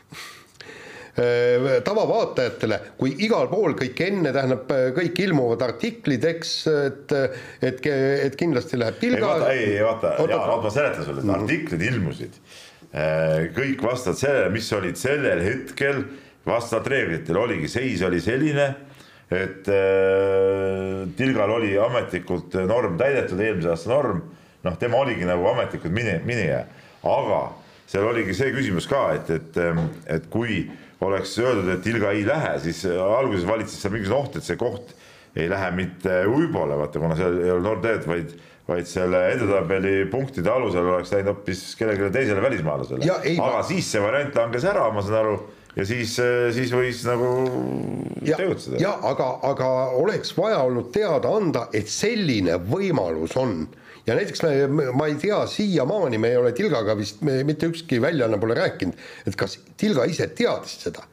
tavavaatajatele, 1.85 2.81
kui 3.01 3.15
igal 3.25 3.49
pool 3.51 3.75
kõik 3.79 4.01
enne, 4.07 4.33
tähendab, 4.35 4.71
kõik 4.97 5.21
ilmuvad 5.27 5.63
artiklid, 5.67 6.25
eks, 6.33 6.55
et, 6.71 7.15
et, 7.67 7.87
et 7.91 8.37
kindlasti 8.39 8.81
läheb 8.81 9.01
pilga. 9.01 9.37
ei, 9.51 9.77
ei 9.77 9.85
vaata, 9.85 10.15
Jaan, 10.21 10.47
vaata 10.47 10.61
ma 10.65 10.75
seletan 10.75 11.07
sulle, 11.07 11.21
et 11.25 11.29
mm. 11.29 11.37
artiklid 11.39 11.87
ilmusid. 11.91 12.41
Äh, 12.91 13.51
kõik 13.55 13.85
vastavalt 13.87 14.19
sellele, 14.19 14.51
mis 14.55 14.73
olid 14.75 14.99
sellel 14.99 15.45
hetkel. 15.45 16.05
Vastavalt 16.47 16.89
reeglitele, 16.89 17.37
oligi 17.37 17.69
seis 17.69 18.01
oli 18.03 18.17
selline, 18.25 18.71
et 19.31 19.69
äh, 19.69 21.03
Tilgal 21.19 21.53
oli 21.53 21.75
ametlikult 21.79 22.57
norm 22.67 22.97
täidetud, 22.99 23.43
eelmise 23.45 23.75
aasta 23.75 23.93
norm, 23.93 24.23
noh, 24.65 24.79
tema 24.81 25.03
oligi 25.05 25.29
nagu 25.29 25.45
ametlikult 25.53 25.93
mine, 25.95 26.17
minija 26.25 26.65
aga 27.07 27.41
seal 27.91 28.07
oligi 28.07 28.37
see 28.37 28.53
küsimus 28.55 28.87
ka, 28.91 29.09
et, 29.17 29.31
et, 29.35 29.61
et 30.07 30.29
kui 30.33 30.63
oleks 31.05 31.33
öeldud, 31.41 31.71
et 31.73 31.87
Ilga 31.91 32.13
ei 32.15 32.27
lähe, 32.27 32.55
siis 32.63 32.85
alguses 32.91 33.47
valitses 33.49 33.81
seal 33.81 33.95
mingisugune 33.95 34.21
oht, 34.21 34.37
et 34.39 34.47
see 34.47 34.59
koht 34.61 34.95
ei 35.39 35.49
lähe 35.51 35.71
mitte 35.75 36.23
Uibole, 36.29 36.77
vaata, 36.79 37.03
kuna 37.03 37.17
seal 37.19 37.39
ei 37.41 37.53
ole 37.55 37.65
Nordeed, 37.65 38.05
vaid, 38.09 38.35
vaid 38.69 38.89
selle 38.91 39.23
edetabeli 39.33 39.95
punktide 40.11 40.51
alusel 40.53 40.87
oleks 40.97 41.15
läinud 41.15 41.33
hoopis 41.33 41.65
kellelegi 41.79 42.13
teisele 42.15 42.43
välismaalasele. 42.43 43.09
aga 43.33 43.63
siis 43.67 43.91
see 43.95 44.03
variant 44.03 44.37
langes 44.39 44.67
ära, 44.71 44.87
ma 44.95 45.05
saan 45.07 45.21
aru 45.23 45.39
ja 45.77 45.87
siis, 45.87 46.17
siis 46.57 46.73
võis 46.75 47.03
nagu 47.07 47.29
ja, 48.27 48.37
tegutseda. 48.37 48.81
ja 48.83 48.97
aga, 49.07 49.33
aga 49.47 49.69
oleks 50.01 50.35
vaja 50.39 50.63
olnud 50.67 50.91
teada 50.95 51.31
anda, 51.39 51.69
et 51.73 51.91
selline 51.91 52.59
võimalus 52.71 53.37
on 53.41 53.63
ja 54.11 54.19
näiteks 54.19 54.43
me, 54.43 54.91
ma 54.97 55.07
ei 55.07 55.17
tea 55.23 55.39
siiamaani, 55.47 56.19
me 56.19 56.35
ei 56.35 56.41
ole 56.41 56.53
Tilgaga 56.57 56.99
vist, 56.99 57.23
mitte 57.23 57.71
ükski 57.71 58.03
väljaanne 58.03 58.41
pole 58.43 58.59
rääkinud, 58.59 59.09
et 59.31 59.39
kas 59.39 59.61
Tilga 59.81 60.09
ise 60.11 60.27
teadis 60.35 60.81
seda 60.83 61.07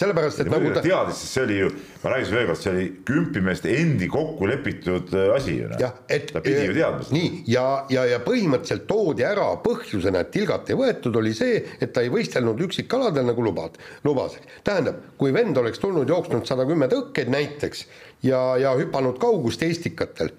sellepärast, 0.00 0.40
et 0.44 0.50
nagu 0.50 0.70
ta 0.74 0.82
teadis, 0.84 1.18
sest 1.18 1.34
see 1.34 1.44
oli 1.44 1.56
ju, 1.58 1.70
ma 2.02 2.12
räägin 2.12 2.28
sulle 2.28 2.38
veel 2.38 2.48
kord, 2.50 2.60
see 2.62 2.72
oli 2.72 2.84
kümpimeeste 3.08 3.72
endi 3.74 4.08
kokku 4.10 4.46
lepitud 4.48 5.14
äh, 5.18 5.32
asi 5.34 5.56
ju 5.56 5.70
noh. 5.70 5.80
ta 6.06 6.42
pidi 6.44 6.68
ju 6.68 6.76
teadma 6.76 7.06
seda. 7.06 7.16
nii, 7.16 7.30
ja, 7.50 7.64
ja, 7.92 8.04
ja 8.12 8.20
põhimõtteliselt 8.24 8.86
toodi 8.90 9.26
ära 9.26 9.48
põhjusena, 9.64 10.22
et 10.22 10.30
Tilgat 10.34 10.70
ei 10.70 10.78
võetud, 10.78 11.18
oli 11.20 11.34
see, 11.36 11.64
et 11.82 11.94
ta 11.94 12.04
ei 12.06 12.12
võistelnud 12.12 12.62
üksikkaladel 12.68 13.26
nagu 13.32 13.44
lubad, 13.44 13.80
lubas. 14.06 14.38
tähendab, 14.66 15.02
kui 15.18 15.34
vend 15.34 15.58
oleks 15.58 15.82
tulnud, 15.82 16.08
jooksnud 16.08 16.46
sada 16.48 16.68
kümme 16.68 16.88
tõkkeid 16.92 17.32
näiteks 17.34 17.84
ja, 18.28 18.44
ja 18.62 18.76
hüpanud 18.78 19.18
kaugust 19.22 19.66
Estikatel 19.66 20.30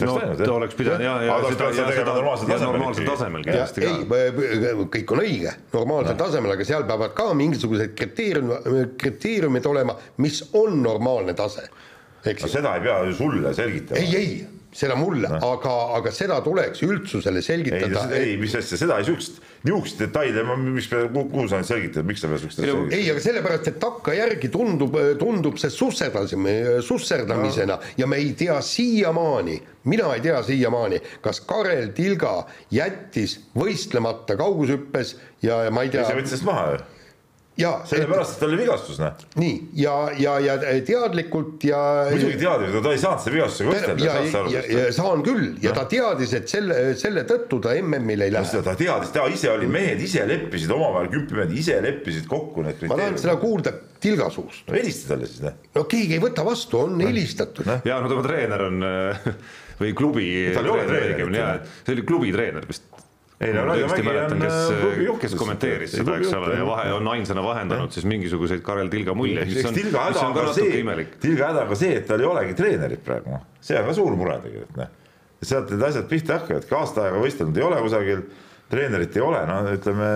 no 0.00 0.16
ta 0.36 0.52
oleks 0.52 0.74
pidanud 0.74 1.04
ja, 1.04 1.14
ja 1.22 1.36
seda, 1.46 1.68
ja 1.70 1.86
seda 1.94 2.14
normaalsel 2.14 2.48
tasemel, 2.50 2.72
normaalsel 2.72 3.06
tasemel 3.06 3.44
kindlasti 3.46 3.84
ka. 3.84 3.92
ei, 3.92 4.72
kõik 4.96 5.14
on 5.14 5.22
õige, 5.22 5.54
normaalsel 5.74 6.16
no. 6.16 6.18
tasemel, 6.24 6.54
aga 6.56 6.66
seal 6.66 6.86
peavad 6.88 7.14
ka 7.16 7.28
mingisugused 7.38 7.94
kriteerium, 7.98 8.52
kriteeriumid 8.98 9.70
olema, 9.70 9.94
mis 10.24 10.42
on 10.58 10.80
normaalne 10.82 11.36
tase. 11.38 11.68
no 12.26 12.50
seda 12.50 12.76
ei 12.76 12.86
pea 12.88 13.00
ju 13.06 13.16
sulle 13.22 13.54
selgitama. 13.54 14.02
ei, 14.02 14.16
ei 14.16 14.55
seda 14.76 14.96
mulle 14.98 15.30
no., 15.30 15.52
aga, 15.54 15.74
aga 15.98 16.12
seda 16.14 16.38
tuleks 16.44 16.82
üldsusele 16.86 17.42
selgitada. 17.44 18.06
ei, 18.14 18.32
ei, 18.32 18.36
mis 18.40 18.54
asja, 18.58 18.78
seda 18.80 18.98
ei 19.00 19.06
sihukest, 19.08 19.40
niisuguseid 19.66 20.02
detaile, 20.04 20.44
mis, 20.62 20.88
kuhu 20.90 21.46
sa 21.50 21.60
nüüd 21.60 21.68
selgitad, 21.68 22.08
miks 22.08 22.24
sa 22.24 22.30
pead 22.30 22.42
sihukest 22.42 22.62
asja 22.62 22.72
selgitama? 22.72 22.96
ei, 22.98 23.06
aga 23.12 23.24
sellepärast, 23.24 23.70
et 23.72 23.78
takkajärgi 23.82 24.50
tundub, 24.54 24.98
tundub 25.20 25.60
see 25.62 25.72
susserdamisena, 25.72 26.80
susserdamisena 26.86 27.78
no. 27.78 27.94
ja 28.00 28.10
me 28.10 28.20
ei 28.22 28.34
tea 28.38 28.58
siiamaani, 28.64 29.60
mina 29.92 30.10
ei 30.16 30.24
tea 30.24 30.42
siiamaani, 30.46 31.00
kas 31.24 31.40
Karel 31.48 31.92
Tilga 31.96 32.36
jättis 32.74 33.38
võistlemata 33.56 34.36
kaugushüppes 34.38 35.16
ja, 35.46 35.64
ja 35.66 35.72
ma 35.72 35.86
ei 35.86 35.94
tea. 35.94 36.04
ei, 36.04 36.12
see 36.12 36.20
võttis 36.22 36.46
maha 36.46 36.76
ju 36.76 36.84
sellepärast, 37.56 38.36
et 38.36 38.42
tal 38.42 38.50
oli 38.52 38.58
vigastus, 38.60 38.98
noh. 39.00 39.22
nii, 39.40 39.54
ja, 39.80 39.94
ja, 40.20 40.34
ja 40.44 40.56
teadlikult 40.84 41.64
ja. 41.64 41.78
muidugi 42.10 42.36
teadis, 42.42 42.74
ta 42.84 42.92
ei 42.92 43.00
saanud 43.00 43.22
selle 43.24 43.36
vigastusega 43.38 43.72
võistelda. 43.72 44.04
ja, 44.04 44.16
ja, 44.52 44.64
ja 44.76 44.90
saan 44.92 45.24
küll 45.24 45.46
ja 45.64 45.72
no. 45.72 45.76
ta 45.78 45.86
teadis, 45.90 46.34
et 46.36 46.52
selle, 46.52 46.80
selle 47.00 47.24
tõttu 47.28 47.60
ta 47.64 47.72
MM-il 47.80 48.26
ei 48.26 48.34
lähe. 48.34 48.50
seda 48.50 48.64
ta 48.68 48.76
teadis, 48.78 49.12
ta 49.14 49.24
ise 49.32 49.50
oli, 49.54 49.70
mehed 49.72 50.02
ise 50.04 50.26
leppisid 50.28 50.74
omavahel, 50.76 51.08
kümpimehed 51.14 51.54
ise 51.56 51.78
leppisid 51.84 52.28
kokku 52.28 52.66
need 52.66 52.76
kriteeriumid. 52.76 52.96
ma 52.96 53.02
tahan 53.04 53.22
seda 53.24 53.38
kuulda 53.40 53.76
Tilga 54.06 54.28
suust. 54.30 54.66
no 54.68 54.76
helista 54.76 55.14
talle 55.14 55.30
siis, 55.30 55.40
noh. 55.46 55.56
no 55.78 55.86
keegi 55.88 56.18
ei 56.18 56.22
võta 56.22 56.44
vastu, 56.46 56.82
on 56.84 57.00
helistatud 57.00 57.72
ja 57.88 58.02
no 58.02 58.12
tema 58.12 58.26
treener 58.26 58.66
on 58.68 58.84
või 59.80 59.96
klubi. 59.96 60.28
see 60.52 61.96
oli 61.96 62.04
klubi 62.04 62.36
treener 62.36 62.68
vist 62.68 62.84
ei 63.40 63.52
no 63.52 63.64
Raivo 63.68 63.88
Mägi 63.92 64.12
on 64.16 64.40
kes, 64.40 64.54
äh, 64.72 65.18
kes 65.20 65.34
kommenteeris 65.36 65.92
seda, 65.98 66.14
eks 66.16 66.32
ole, 66.38 66.54
ja 66.56 66.64
vahe 66.64 66.92
on 66.96 67.08
ainsana 67.12 67.42
vahendanud 67.44 67.92
siis 67.92 68.06
mingisuguseid 68.08 68.62
Karel 68.64 68.88
Tilga 68.92 69.14
muljeid, 69.16 69.50
mis 69.50 69.68
on, 69.68 69.76
mis 69.76 70.20
on 70.22 70.36
ka 70.36 70.46
natuke 70.46 70.78
imelik. 70.80 71.18
Tilga 71.20 71.50
häda 71.50 71.66
on 71.66 71.72
ka 71.72 71.78
see, 71.82 71.98
et 71.98 72.06
tal 72.08 72.24
ei 72.24 72.28
olegi 72.30 72.56
treenerit 72.56 73.04
praegu, 73.04 73.34
noh, 73.36 73.44
see 73.60 73.76
on 73.76 73.90
ka 73.90 73.96
suur 73.98 74.16
mure 74.16 74.38
tegelikult, 74.44 74.80
noh. 74.80 74.94
sealt 75.44 75.74
need 75.74 75.84
asjad 75.90 76.08
pihta 76.08 76.38
hakkavadki, 76.38 76.76
aasta 76.80 77.04
aega 77.04 77.20
võistelnud 77.26 77.60
ei 77.60 77.66
ole 77.66 77.82
kusagil, 77.84 78.24
treenerit 78.70 79.14
ei 79.14 79.22
ole, 79.22 79.40
no 79.46 79.60
ütleme, 79.70 80.06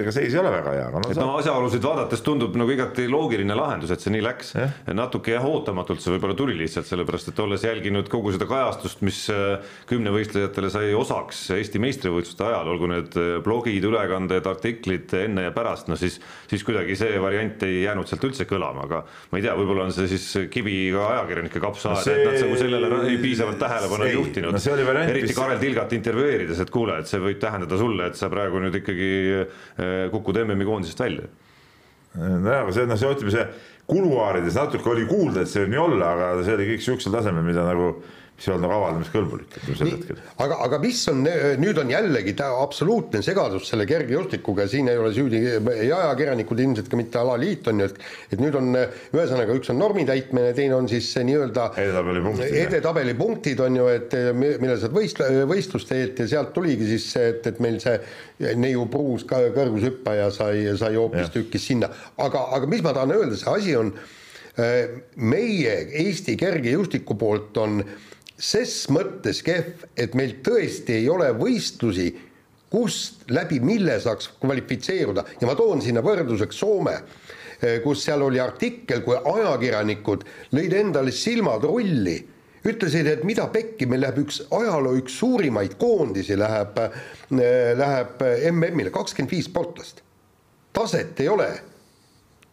ega 0.00 0.12
seis 0.14 0.32
ei 0.32 0.40
ole 0.40 0.52
väga 0.54 0.72
hea, 0.72 0.86
no 0.94 1.02
et 1.04 1.18
no 1.20 1.26
asjaolusid 1.36 1.84
vaadates 1.84 2.22
tundub 2.24 2.54
nagu 2.56 2.72
igati 2.72 3.04
loogiline 3.12 3.56
lahendus, 3.58 3.92
et 3.92 4.00
see 4.00 4.12
nii 4.14 4.24
läks. 4.24 4.54
natuke 4.96 5.34
jah, 5.34 5.44
ootamatult 5.44 6.00
see 6.00 6.14
võib-olla 6.14 6.36
tuli 6.38 6.56
lihtsalt 6.56 6.88
sellepärast, 6.88 7.28
et 7.32 7.42
olles 7.44 7.66
jälginud 7.66 8.08
kogu 8.12 8.32
seda 8.32 8.48
kajastust, 8.48 9.02
mis 9.04 9.18
äh, 9.32 9.60
kümnevõistlejatele 9.90 10.70
sai 10.72 10.94
osaks 10.96 11.42
Eesti 11.58 11.82
meistrivõistluste 11.84 12.46
ajal, 12.48 12.72
olgu 12.72 12.88
need 12.94 13.18
äh, 13.20 13.28
blogid, 13.44 13.84
ülekanded, 13.84 14.48
artiklid 14.48 15.12
enne 15.20 15.44
ja 15.50 15.52
pärast, 15.56 15.92
no 15.92 16.00
siis, 16.00 16.16
siis 16.50 16.64
kuidagi 16.64 16.96
see 16.96 17.20
variant 17.20 17.66
ei 17.68 17.82
jäänud 17.84 18.08
sealt 18.08 18.24
üldse 18.30 18.48
kõlama, 18.48 18.88
aga 18.88 19.02
ma 19.04 19.40
ei 19.40 19.44
tea, 19.44 19.54
võib-olla 19.60 19.90
on 19.90 19.94
see 19.96 20.08
siis 20.14 20.48
kivi 20.54 20.88
ka 20.94 21.10
ajakirjanike 21.18 21.60
kapsaaeda 21.60 21.92
No 21.94 22.02
see- 22.02 22.16
et 22.16 22.26
nad 22.26 22.40
nagu 22.40 22.56
sellele 22.58 22.88
ei 23.10 23.18
piisavalt 23.20 23.60
tähelepanu 23.60 24.08
ei 24.08 24.16
juhtinud 24.16 24.56
no 24.56 25.04
eriti 25.04 25.36
Karel 25.36 25.60
Tilgat 25.60 25.92
intervjueerides, 25.96 26.64
et 26.64 26.72
kuule, 26.72 26.96
et 27.02 27.10
see 27.10 27.20
võib 27.22 27.38
tähendada 27.42 27.73
sulle, 27.80 28.10
et 28.10 28.18
sa 28.18 28.30
praegu 28.32 28.62
nüüd 28.62 28.80
ikkagi 28.80 29.12
äh, 29.44 29.94
kukud 30.12 30.40
MM-i 30.44 30.68
koondisest 30.68 31.00
välja. 31.00 31.30
nojah, 32.14 32.60
aga 32.62 32.74
see, 32.74 32.86
noh, 32.86 32.98
see 32.98 33.10
ütleme, 33.10 33.32
see 33.34 33.46
kuluaarides 33.90 34.54
natuke 34.58 34.90
oli 34.92 35.06
kuulda, 35.08 35.42
et 35.42 35.50
see 35.50 35.64
võib 35.64 35.72
nii 35.74 35.80
olla, 35.82 36.12
aga 36.14 36.44
see 36.46 36.54
oli 36.54 36.68
kõik 36.72 36.84
siuksel 36.84 37.16
tasemel, 37.16 37.42
mida 37.46 37.64
nagu, 37.66 37.88
mis 38.34 38.48
ei 38.48 38.52
olnud 38.54 38.66
nagu 38.66 38.74
avaldamiskõlbulik 38.80 39.52
sel 39.78 39.90
hetkel. 39.92 40.18
aga, 40.42 40.56
aga 40.64 40.78
mis 40.82 41.00
on, 41.12 41.20
nüüd 41.62 41.78
on 41.78 41.90
jällegi 41.92 42.34
ta 42.38 42.48
absoluutne 42.62 43.20
segadus 43.22 43.68
selle 43.70 43.86
kergejõustikuga, 43.86 44.66
siin 44.70 44.90
ei 44.90 44.98
ole 44.98 45.12
süüdi 45.14 45.42
ei 45.54 45.92
ajakirjanikud, 45.94 46.62
ilmselt 46.64 46.90
ka 46.90 46.98
mitte 46.98 47.20
alaliit 47.20 47.68
on 47.70 47.84
ju, 47.84 47.86
et 47.92 48.34
et 48.34 48.42
nüüd 48.42 48.58
on 48.58 48.72
ühesõnaga, 48.74 49.54
üks 49.60 49.70
on 49.70 49.78
normi 49.78 50.06
täitmine, 50.08 50.50
teine 50.56 50.74
on 50.80 50.90
siis 50.90 51.12
see 51.14 51.22
nii-öelda 51.28 51.68
edetabeli 51.84 52.24
punktid. 52.24 52.56
edetabeli 52.64 53.14
punktid 53.20 53.62
on 53.64 53.78
ju, 53.78 53.86
et 53.92 54.18
mi- 54.34 54.56
millal 54.62 54.80
sa 54.82 54.90
võist-, 54.94 55.22
võistlust 55.50 55.92
teed 55.92 56.18
ja 56.24 56.26
sealt 56.34 56.50
tuligi 56.56 56.90
siis 56.90 57.06
see, 57.14 57.30
et, 57.36 57.46
et 57.52 57.62
meil 57.62 57.78
see 57.82 58.00
neiu 58.58 58.88
pruus 58.90 59.22
ka 59.28 59.38
kõrgushüppaja 59.54 60.26
sai, 60.34 60.66
sai 60.80 60.98
hoopistükkis 60.98 61.70
sinna, 61.70 61.92
aga, 62.18 62.48
aga 62.58 62.66
mis 62.70 62.82
ma 62.82 62.96
tahan 62.96 63.14
öelda, 63.14 63.38
see 63.38 63.54
asi 63.54 63.78
on 63.78 63.94
äh, 63.94 64.98
meie 65.16 65.76
Eesti 66.04 66.34
kergejõustiku 66.40 67.16
poolt 67.20 67.62
on 67.62 67.78
ses 68.38 68.84
mõttes 68.90 69.42
kehv, 69.46 69.86
et 69.96 70.14
meil 70.18 70.38
tõesti 70.44 70.98
ei 70.98 71.08
ole 71.10 71.30
võistlusi, 71.38 72.10
kust 72.74 73.28
läbi 73.30 73.60
mille 73.62 73.96
saaks 74.02 74.32
kvalifitseeruda 74.42 75.24
ja 75.40 75.46
ma 75.46 75.54
toon 75.54 75.82
sinna 75.82 76.02
võrdluseks 76.02 76.58
Soome, 76.58 76.96
kus 77.84 78.02
seal 78.04 78.24
oli 78.26 78.40
artikkel, 78.42 79.04
kui 79.06 79.14
ajakirjanikud 79.16 80.24
lõid 80.56 80.74
endale 80.74 81.14
silmad 81.14 81.62
rulli, 81.64 82.16
ütlesid, 82.66 83.06
et 83.06 83.22
mida 83.28 83.46
pekki, 83.52 83.86
meil 83.86 84.02
läheb 84.02 84.24
üks 84.24 84.40
ajaloo 84.48 84.96
üks 84.98 85.20
suurimaid 85.20 85.76
koondisi 85.78 86.36
läheb, 86.40 86.80
läheb 87.30 88.26
MM-ile, 88.50 88.90
kakskümmend 88.90 89.36
viis 89.36 89.46
sportlast. 89.50 90.02
taset 90.74 91.20
ei 91.20 91.28
ole 91.28 91.48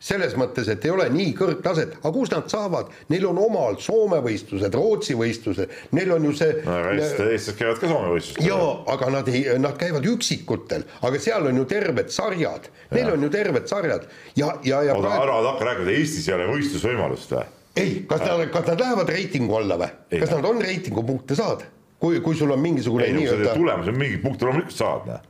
selles 0.02 0.34
mõttes, 0.40 0.70
et 0.72 0.86
ei 0.86 0.92
ole 0.94 1.06
nii 1.14 1.34
kõrgtaset, 1.38 1.98
aga 2.02 2.12
kus 2.16 2.32
nad 2.34 2.50
saavad, 2.52 2.90
neil 3.14 3.28
on 3.30 3.40
omal 3.42 3.78
Soome 3.82 4.22
võistlused, 4.26 4.74
Rootsi 4.74 5.16
võistlused, 5.18 5.76
neil 5.98 6.14
on 6.16 6.26
ju 6.30 6.34
see 6.40 6.56
no 6.66 6.78
aga 6.80 6.96
eestlased, 6.96 7.34
eestlased 7.36 7.60
käivad 7.60 7.82
ka 7.82 7.92
Soome 7.92 8.14
võistlustel. 8.16 8.48
jaa, 8.50 8.70
aga 8.96 9.12
nad 9.18 9.32
ei, 9.32 9.44
nad 9.62 9.78
käivad 9.80 10.08
üksikutel, 10.12 10.88
aga 11.08 11.22
seal 11.22 11.50
on 11.52 11.62
ju 11.62 11.68
terved 11.70 12.14
sarjad, 12.14 12.70
neil 12.96 13.14
on 13.14 13.28
ju 13.28 13.34
terved 13.34 13.70
sarjad 13.70 14.08
ja, 14.36 14.56
ja, 14.66 14.82
ja 14.90 14.98
oota, 14.98 15.14
ära 15.22 15.42
hakka 15.52 15.70
rääkima, 15.70 15.98
Eestis 16.02 16.30
ei 16.30 16.38
ole 16.40 16.50
võistlusvõimalust 16.56 17.36
või? 17.38 17.46
ei, 17.78 17.94
kas 18.10 18.26
nad, 18.26 18.48
kas 18.52 18.72
nad 18.74 18.82
lähevad 18.82 19.14
reitingu 19.14 19.62
alla 19.62 19.78
või? 19.80 19.94
Kas 20.18 20.34
nad 20.34 20.50
on 20.50 20.66
reitingupunkte 20.66 21.38
saada? 21.38 21.70
kui, 22.02 22.20
kui 22.26 22.36
sul 22.36 22.52
on 22.52 22.62
mingisugune 22.62 23.06
ei 23.06 23.14
nii-öelda, 23.14 23.54
tulemuse, 23.54 23.94
mingid 23.94 24.24
punktid 24.24 24.50
loomulikult 24.50 24.74
saad, 24.74 25.06
noh. 25.06 25.28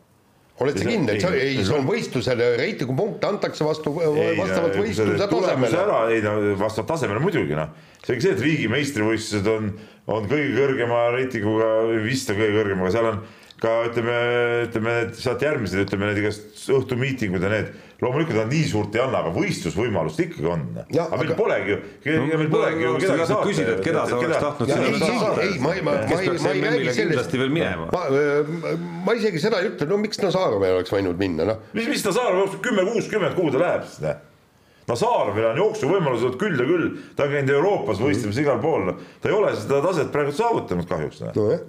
Oled 0.62 0.78
sa 0.78 0.86
kindel, 0.86 1.18
ei, 1.32 1.42
ei, 1.42 1.62
see 1.66 1.76
on 1.78 1.88
võistlusele, 1.88 2.50
reitingupunkte 2.60 3.30
antakse 3.30 3.66
vastu, 3.66 3.94
vastavalt 3.98 4.78
võistluse 4.78 5.28
tasemele. 5.32 5.80
ära, 5.82 6.00
ei 6.14 6.24
no 6.26 6.36
vastavalt 6.60 6.92
tasemele 6.94 7.24
muidugi 7.24 7.58
noh. 7.58 7.72
see 8.06 8.20
see, 8.22 8.36
et 8.36 8.44
riigi 8.46 8.70
meistrivõistlused 8.72 9.50
on, 9.52 9.72
on 10.12 10.28
kõige 10.30 10.54
kõrgema 10.60 11.04
reitinguga, 11.18 11.72
vist 12.06 12.30
on 12.34 12.40
kõige 12.42 12.58
kõrgem, 12.60 12.84
aga 12.86 12.94
seal 12.98 13.10
on 13.14 13.24
ka 13.62 13.72
ütleme, 13.86 14.18
ütleme 14.66 14.94
need 14.96 15.18
sealt 15.22 15.44
järgmised, 15.46 15.84
ütleme 15.84 16.08
need 16.10 16.20
igast 16.24 16.64
õhtumiitingud 16.74 17.44
ja 17.46 17.50
need, 17.52 17.68
loomulikult 18.02 18.40
nad 18.40 18.50
nii 18.50 18.64
suurt 18.72 18.96
ei 18.98 19.04
anna, 19.04 19.20
aga 19.22 19.34
võistlusvõimalust 19.36 20.22
ikkagi 20.24 20.48
on. 20.50 20.64
Aga 20.80 21.20
meil 21.20 21.28
aga- 21.28 21.38
polegi 21.38 21.76
ju, 21.76 22.16
meil 22.32 22.50
polegi 22.50 22.82
ju 22.82 22.94
ma 22.96 23.02
kedagi 23.04 23.28
saata. 23.30 23.50
küsida, 23.52 23.76
et 23.76 23.84
keda 23.86 24.06
sa 24.10 24.18
oleks 24.18 24.42
tahtnud 24.46 24.72
sinna 24.72 24.88
ei, 24.88 24.96
nüüd 24.96 25.44
ei, 25.46 25.60
ma 25.62 25.74
ei, 25.76 25.84
ma, 25.86 25.94
ma 25.94 26.22
ei, 26.24 26.32
ma 26.42 26.54
ei 26.56 26.64
räägi 26.66 26.96
sellest. 26.98 27.38
ma, 27.94 28.74
ma 29.06 29.16
isegi 29.20 29.44
seda 29.44 29.60
ei 29.62 29.70
ütle, 29.70 29.88
no 29.92 30.00
miks 30.02 30.22
Nazarov 30.24 30.66
ei 30.66 30.74
oleks 30.80 30.94
võinud 30.96 31.22
minna, 31.22 31.46
noh. 31.52 31.62
mis, 31.78 31.90
mis 31.92 32.06
Nazarov 32.08 32.42
jookseb 32.42 32.64
kümme, 32.66 32.88
kuuskümmend, 32.90 33.38
kuhu 33.38 33.54
ta 33.54 33.62
läheb 33.62 33.86
siis, 33.86 34.02
noh? 34.08 34.18
Nazarovil 34.90 35.46
on 35.52 35.62
jooksuvõimalused 35.62 36.40
küll 36.42 36.58
ja 36.58 36.66
küll, 36.66 36.88
ta 37.16 37.28
on 37.28 37.36
käinud 37.36 37.54
Euroopas 37.54 38.02
võistlemas 38.02 38.42
igal 38.42 38.58
pool, 38.64 38.90
noh. 38.90 39.06
ta 39.22 39.30
ei 39.30 39.38
ole 39.38 39.54
seda 39.60 39.84
taset 39.86 40.10
praegu 40.12 40.34
saavutanud 40.36 40.90
kahjuks, 40.90 41.22
noh. 41.28 41.38
nojah, 41.38 41.62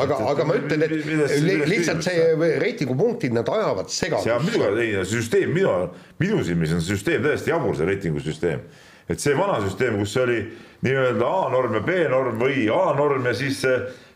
aga, 0.00 0.16
aga 0.32 0.44
ma 0.48 0.56
ütlen, 0.56 0.82
et 0.86 0.92
li- 0.92 1.66
lihtsalt 1.68 2.04
see 2.06 2.54
reitingupunktid, 2.62 3.34
nad 3.36 3.48
ajavad 3.48 3.90
see 3.92 4.08
on 4.12 4.22
segadust. 4.22 4.46
muidugi, 4.46 4.86
ei 4.86 5.04
süsteem, 5.08 5.52
minu, 5.52 5.74
minu 6.22 6.44
silmis 6.46 6.72
on 6.72 6.80
süsteem 6.84 7.22
täiesti 7.24 7.52
jabur, 7.52 7.76
see 7.76 7.88
reitingusüsteem. 7.90 8.62
et 9.08 9.20
see 9.20 9.34
vana 9.36 9.58
süsteem, 9.60 9.98
kus 10.00 10.16
oli 10.16 10.38
nii-öelda 10.86 11.26
A-norm 11.26 11.74
ja 11.74 11.82
B-norm 11.84 12.38
või 12.40 12.68
A-norm 12.72 13.26
ja 13.26 13.34
siis 13.34 13.60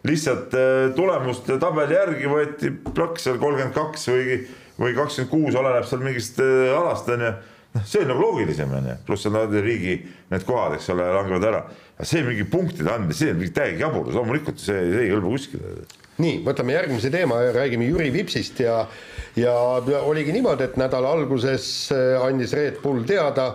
lihtsalt 0.07 0.55
eh, 0.55 0.95
tulemuste 0.97 1.59
tabeli 1.63 1.95
järgi 1.97 2.31
võeti 2.31 2.71
plaks 2.95 3.27
seal 3.27 3.39
kolmkümmend 3.43 3.75
kaks 3.75 4.09
või, 4.13 4.39
või 4.79 4.95
kakskümmend 4.97 5.31
kuus, 5.33 5.59
oleneb 5.59 5.87
seal 5.89 6.05
mingist 6.05 6.41
eh, 6.43 6.73
alast 6.77 7.11
on 7.13 7.25
ju. 7.27 7.31
noh, 7.31 7.53
see 7.85 8.03
on 8.05 8.11
nagu 8.13 8.23
loogilisem 8.23 8.73
on 8.79 8.89
ju, 8.91 8.97
pluss 9.07 9.29
nad 9.33 9.53
riigi 9.53 9.99
need 10.31 10.47
kohad, 10.49 10.79
eks 10.79 10.89
ole, 10.95 11.07
langevad 11.19 11.45
ära. 11.51 11.63
aga 11.97 12.09
see 12.09 12.25
mingi 12.25 12.49
punktide 12.51 12.93
andmine, 12.93 13.17
see 13.17 13.31
on 13.33 13.41
mingi 13.41 13.55
täiega 13.57 13.87
jaburus, 13.87 14.17
loomulikult 14.17 14.61
see, 14.63 14.81
see 14.93 15.05
ei 15.05 15.13
kõlba 15.15 15.33
kuskile. 15.35 15.77
Nii, 16.23 16.41
võtame 16.47 16.73
järgmise 16.73 17.11
teema. 17.13 17.43
Ja 17.45 17.53
räägime 17.59 17.89
Jüri 17.91 18.09
Vipsist 18.15 18.61
ja, 18.65 18.81
ja 19.37 19.53
oligi 20.01 20.33
niimoodi, 20.33 20.65
et 20.65 20.79
nädala 20.81 21.13
alguses 21.13 21.67
äh, 21.93 22.17
andis 22.25 22.55
Red 22.57 22.81
Bull 22.81 23.05
teada, 23.09 23.51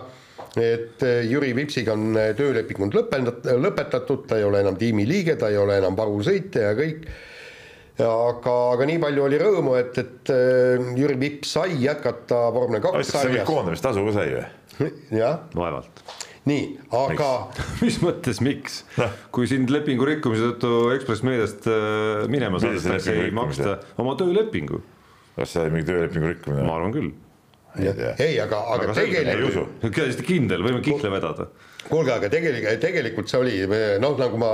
et 0.54 1.02
äh, 1.02 1.24
Jüri 1.26 1.50
Vipsiga 1.58 1.96
on 1.96 2.14
äh, 2.14 2.30
töölepingud 2.38 2.94
lõppendat-, 2.94 3.50
lõpetatud, 3.58 4.28
ta 4.30 4.38
ei 4.38 4.46
ole 4.46 4.62
enam 4.62 4.78
tiimi 4.78 5.08
liige, 5.08 5.34
ta 5.40 5.50
ei 5.50 5.58
ole 5.58 5.80
enam 5.82 5.98
varusõitja 5.98 6.70
ja 6.70 6.78
kõik. 6.78 7.06
Aga, 8.00 8.56
aga 8.72 8.88
nii 8.88 8.98
palju 9.02 9.24
oli 9.26 9.38
rõõmu, 9.42 9.76
et, 9.80 9.98
et 10.00 10.32
äh, 10.32 10.90
Jüri 10.96 11.18
Vips 11.20 11.56
sai 11.58 11.76
jätkata 11.82 12.46
vormel 12.54 12.82
kaks 12.84 13.12
sarjas. 13.12 13.46
koondamistasu 13.48 14.04
ka 14.08 14.14
sai 14.16 14.28
või? 14.36 14.92
jah, 15.12 15.42
vaevalt 15.54 16.02
nii, 16.48 16.62
aga 16.96 17.28
mis 17.84 17.98
mõttes, 18.02 18.40
miks? 18.44 18.82
kui 19.34 19.50
sind 19.50 19.70
lepingu 19.72 20.06
rikkumise 20.08 20.52
tõttu 20.52 20.94
Ekspress 20.96 21.24
Meediast 21.26 21.68
äh, 21.70 22.24
minema 22.32 22.62
saadetakse, 22.62 23.18
ei 23.26 23.34
maksta 23.34 23.76
oma 24.02 24.16
töölepingu, 24.20 24.80
kas 25.36 25.54
see 25.54 25.66
oli 25.66 25.76
mingi 25.76 25.90
töölepingu 25.92 26.32
rikkumine? 26.32 26.64
ma 26.66 26.78
arvan 26.80 26.96
küll. 26.96 27.12
ei 27.82 28.40
aga, 28.42 28.64
aga, 28.74 28.88
Aga 28.88 28.96
selge, 28.96 29.20
ei 29.20 29.28
tegelikult 29.28 30.16
usu. 30.16 30.26
kindel, 30.26 30.64
võime 30.66 30.82
kihla 30.84 31.12
vedada. 31.14 31.48
Kuulge, 31.88 32.12
aga 32.14 32.28
tegelikult, 32.32 32.80
tegelikult 32.82 33.30
see 33.30 33.40
oli 33.40 33.56
noh, 34.02 34.14
nagu 34.18 34.38
ma 34.40 34.50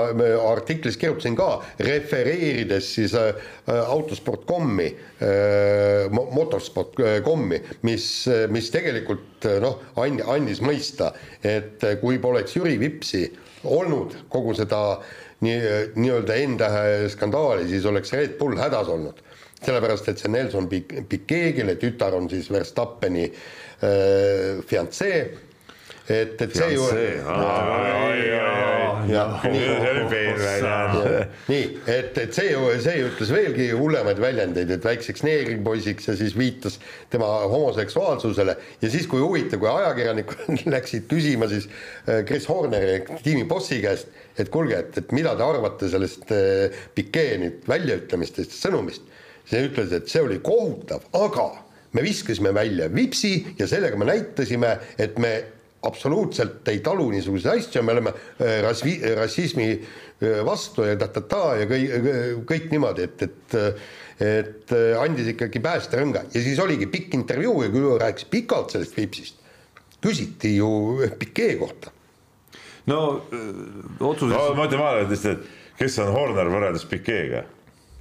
artiklis 0.49 0.97
kirjutasin 1.01 1.37
ka, 1.39 1.51
refereerides 1.85 2.89
siis 2.97 3.15
äh, 3.19 3.33
autosport.com-i 3.69 4.89
äh,, 4.89 6.09
mo- 6.15 6.29
motorsport.com-i, 6.35 7.63
mis, 7.89 8.09
mis 8.55 8.73
tegelikult 8.75 9.49
noh, 9.63 9.81
and-, 10.01 10.25
andis 10.27 10.63
mõista, 10.65 11.13
et 11.45 11.85
kui 12.03 12.19
poleks 12.23 12.57
Jüri 12.59 12.79
Vipsi 12.81 13.27
olnud 13.69 14.15
kogu 14.33 14.55
seda 14.59 14.83
nii, 15.45 15.59
nii-öelda 15.99 16.37
N-tähe 16.47 17.09
skandaali, 17.13 17.69
siis 17.71 17.87
oleks 17.87 18.13
Red 18.15 18.39
Bull 18.41 18.59
hädas 18.59 18.91
olnud. 18.91 19.25
sellepärast, 19.59 20.07
et 20.07 20.21
see 20.23 20.31
Nelson 20.31 20.69
Piquet, 20.71 21.57
kelle 21.57 21.75
tütar 21.83 22.15
on 22.15 22.29
siis 22.31 22.47
Verstappeni 22.51 23.25
äh, 23.27 24.61
fiancee, 24.67 25.48
et, 26.09 26.41
et 26.43 26.55
see 26.57 26.73
ju 26.75 26.85
nii, 31.49 31.65
et, 31.89 32.19
et 32.21 32.35
see 32.35 32.51
ju, 32.51 32.63
see 32.83 33.03
ütles 33.07 33.33
veelgi 33.33 33.69
hullemaid 33.77 34.21
väljendeid, 34.23 34.71
et 34.75 34.85
väikseks 34.85 35.25
neegripoisiks 35.27 36.11
ja 36.11 36.17
siis 36.19 36.37
viitas 36.39 36.79
tema 37.13 37.29
homoseksuaalsusele. 37.49 38.57
Ja 38.83 38.91
siis, 38.93 39.07
kui 39.11 39.23
huvitav, 39.25 39.63
kui 39.63 39.71
ajakirjanikud 39.73 40.65
läksid 40.75 41.09
küsima 41.11 41.49
siis 41.51 41.69
äh, 41.69 42.25
Chris 42.29 42.49
Horneri 42.51 42.99
ehk 42.99 43.13
tiimi 43.25 43.47
bossi 43.49 43.81
käest, 43.85 44.13
et 44.39 44.53
kuulge, 44.55 44.83
et, 44.83 45.01
et 45.01 45.15
mida 45.17 45.35
te 45.39 45.47
arvate 45.47 45.91
sellest 45.93 46.33
äh, 46.35 46.83
Piquet 46.95 47.39
nüüd 47.43 47.65
väljaütlemistest 47.69 48.57
ja 48.57 48.67
sõnumist, 48.67 49.07
siis 49.45 49.55
ta 49.55 49.65
ütles, 49.71 49.95
et 49.97 50.13
see 50.13 50.25
oli 50.25 50.41
kohutav, 50.45 51.07
aga 51.17 51.51
me 51.97 52.05
viskasime 52.05 52.53
välja 52.55 52.91
vipsi 52.93 53.39
ja 53.59 53.69
sellega 53.71 53.97
me 53.97 54.11
näitasime, 54.11 54.77
et 55.01 55.17
me 55.19 55.33
absoluutselt 55.87 56.69
ei 56.69 56.81
talu 56.85 57.11
niisuguseid 57.13 57.61
asju, 57.61 57.83
me 57.87 57.95
oleme 57.95 58.13
äh, 58.15 58.59
rasvi, 58.65 58.99
rassismi 59.17 59.69
äh, 59.75 60.41
vastu 60.47 60.87
ja 60.89 60.97
ta-ta-ta 60.99 61.43
ja 61.61 61.69
kõik, 61.71 61.93
kõik 62.49 62.71
niimoodi, 62.75 63.09
et, 63.09 63.27
et 63.29 63.59
et 64.19 64.73
andis 64.99 65.29
ikkagi 65.31 65.61
päästerõnga 65.63 66.25
ja 66.35 66.41
siis 66.43 66.59
oligi 66.59 66.89
pikk 66.91 67.13
intervjuu 67.15 67.61
ja 67.63 67.69
kui 67.71 67.85
rääkis 68.03 68.27
pikalt 68.27 68.75
sellest 68.75 68.97
Vipsist, 68.97 69.37
küsiti 70.03 70.57
ju 70.57 70.71
Pikee 71.21 71.55
kohta. 71.61 71.93
no 72.91 72.99
otsuses 74.01 74.35
no 74.35 74.57
ma 74.59 74.67
ütlen 74.67 74.83
vahele 74.83 75.07
lihtsalt, 75.07 75.39
et 75.47 75.79
kes 75.79 76.01
on 76.03 76.11
Horner 76.17 76.51
võrreldes 76.51 76.89
Pikeega? 76.91 77.45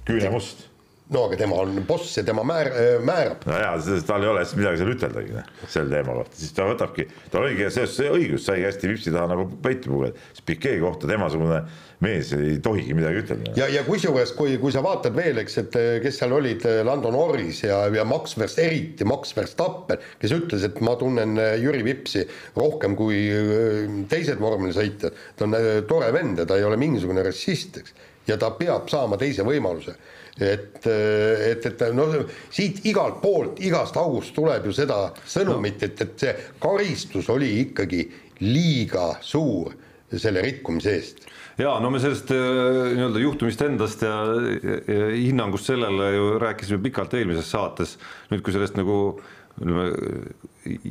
küünemust 0.08 0.66
no 1.14 1.24
aga 1.24 1.38
tema 1.40 1.56
on 1.62 1.78
boss 1.88 2.16
ja 2.18 2.24
tema 2.24 2.42
määr-, 2.44 2.70
määrab. 3.04 3.44
no 3.48 3.56
jaa, 3.56 4.00
tal 4.06 4.24
ei 4.24 4.28
ole 4.28 4.44
siis 4.44 4.58
midagi 4.60 4.80
seal 4.80 4.92
üteldagi 4.92 5.36
noh, 5.36 5.50
sel 5.70 5.88
teema 5.92 6.16
kohta, 6.18 6.36
siis 6.36 6.54
ta 6.56 6.66
võtabki, 6.68 7.06
tal 7.32 7.46
oligi 7.46 7.68
see, 7.72 7.86
see 7.90 8.10
õigus, 8.12 8.44
sai 8.44 8.64
hästi 8.66 8.90
vipsi 8.90 9.12
taha 9.14 9.30
nagu 9.32 9.46
peitu 9.64 9.94
pugeda, 9.94 10.26
siis 10.34 10.44
Pikee 10.48 10.76
kohta 10.82 11.08
temasugune 11.08 11.62
mees 12.04 12.32
ei 12.36 12.58
tohigi 12.62 12.94
midagi 12.96 13.22
ütelda. 13.24 13.54
ja, 13.58 13.70
ja 13.72 13.84
kusjuures, 13.86 14.34
kui, 14.36 14.58
kui 14.60 14.74
sa 14.74 14.82
vaatad 14.84 15.16
veel, 15.16 15.40
eks, 15.42 15.56
et 15.64 15.78
kes 16.04 16.20
seal 16.20 16.36
olid, 16.36 16.66
Lando 16.86 17.12
Norris 17.14 17.64
ja, 17.64 17.80
ja 17.94 18.04
Max 18.08 18.36
Verst-, 18.38 18.60
eriti 18.62 19.08
Max 19.08 19.32
Verstappen, 19.36 20.04
kes 20.20 20.36
ütles, 20.36 20.66
et 20.68 20.78
ma 20.84 20.94
tunnen 21.00 21.40
Jüri 21.62 21.80
Vipsi 21.86 22.26
rohkem 22.58 22.98
kui 22.98 23.24
teised 24.12 24.44
vormelisõitjad, 24.44 25.24
ta 25.38 25.48
on 25.48 25.58
tore 25.88 26.12
vend 26.14 26.44
ja 26.44 26.46
ta 26.48 26.60
ei 26.60 26.68
ole 26.68 26.78
mingisugune 26.80 27.24
rassist, 27.24 27.80
eks, 27.80 27.96
ja 28.28 28.36
ta 28.36 28.52
peab 28.60 28.92
saama 28.92 29.16
teise 29.16 29.46
võimaluse 29.46 29.96
et, 30.40 30.86
et, 30.86 31.66
et 31.66 31.84
noh, 31.96 32.14
siit 32.50 32.84
igalt 32.88 33.20
poolt, 33.22 33.60
igast 33.64 33.96
august 34.00 34.34
tuleb 34.36 34.68
ju 34.68 34.76
seda 34.76 35.08
sõnumit, 35.26 35.82
et, 35.86 36.00
et 36.04 36.24
see 36.24 36.34
karistus 36.62 37.28
oli 37.34 37.50
ikkagi 37.64 38.04
liiga 38.44 39.16
suur 39.24 39.74
selle 40.08 40.40
rikkumise 40.44 40.94
eest 40.94 41.26
ja 41.58 41.74
no 41.82 41.90
me 41.90 42.00
sellest 42.02 42.30
äh, 42.34 42.92
nii-öelda 42.94 43.22
juhtumist 43.22 43.62
endast 43.66 44.04
ja, 44.06 44.14
ja 44.86 45.08
hinnangust 45.10 45.68
sellele 45.68 46.12
ju 46.14 46.30
rääkisime 46.38 46.82
pikalt 46.86 47.18
eelmises 47.18 47.50
saates. 47.50 47.98
nüüd, 48.30 48.44
kui 48.46 48.54
sellest 48.54 48.78
nagu 48.78 49.18
ütleme 49.58 49.88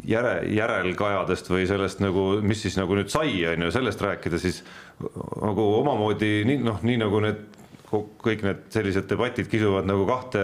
järe, 0.07 0.41
järelkajadest 0.51 1.51
või 1.51 1.67
sellest 1.69 2.01
nagu, 2.03 2.25
mis 2.43 2.65
siis 2.65 2.75
nagu 2.79 2.97
nüüd 2.97 3.11
sai, 3.13 3.31
on 3.47 3.67
ju, 3.67 3.71
sellest 3.71 4.01
rääkida, 4.03 4.39
siis 4.41 4.59
nagu 4.99 5.67
omamoodi 5.79 6.41
nii 6.47 6.59
noh, 6.65 6.81
nii 6.83 6.99
nagu 6.99 7.21
need 7.23 7.45
kõik 7.87 8.41
need 8.43 8.65
sellised 8.73 9.05
debatid 9.07 9.47
kisuvad 9.47 9.87
nagu 9.87 10.03
kahte 10.09 10.41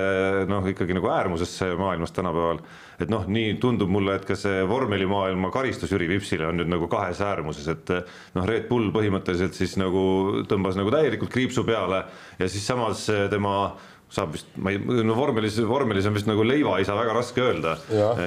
noh, 0.48 0.64
ikkagi 0.72 0.96
nagu 0.96 1.10
äärmusesse 1.12 1.74
maailmas 1.80 2.16
tänapäeval. 2.16 2.62
et 3.04 3.10
noh, 3.12 3.26
nii 3.28 3.58
tundub 3.60 3.90
mulle, 3.92 4.16
et 4.16 4.26
ka 4.26 4.36
see 4.40 4.62
vormelimaailma 4.70 5.50
karistus 5.52 5.92
Jüri 5.92 6.08
Vipsile 6.08 6.48
on 6.48 6.62
nüüd 6.62 6.70
nagu 6.72 6.88
kahes 6.88 7.20
äärmuses, 7.20 7.68
et 7.68 7.92
noh, 8.38 8.46
Red 8.48 8.70
Bull 8.70 8.94
põhimõtteliselt 8.96 9.58
siis 9.58 9.76
nagu 9.82 10.46
tõmbas 10.48 10.80
nagu 10.80 10.94
täielikult 10.94 11.34
kriipsu 11.34 11.66
peale 11.68 12.06
ja 12.40 12.48
siis 12.48 12.64
samas 12.68 13.10
tema 13.34 13.74
saab 14.14 14.36
vist, 14.36 14.50
ma 14.62 14.70
ei, 14.74 14.80
no 14.80 15.16
vormelis, 15.18 15.56
vormelis 15.66 16.06
on 16.06 16.14
vist 16.14 16.28
nagu 16.30 16.44
leivaisa 16.46 16.94
väga 16.98 17.16
raske 17.18 17.42
öelda 17.42 17.74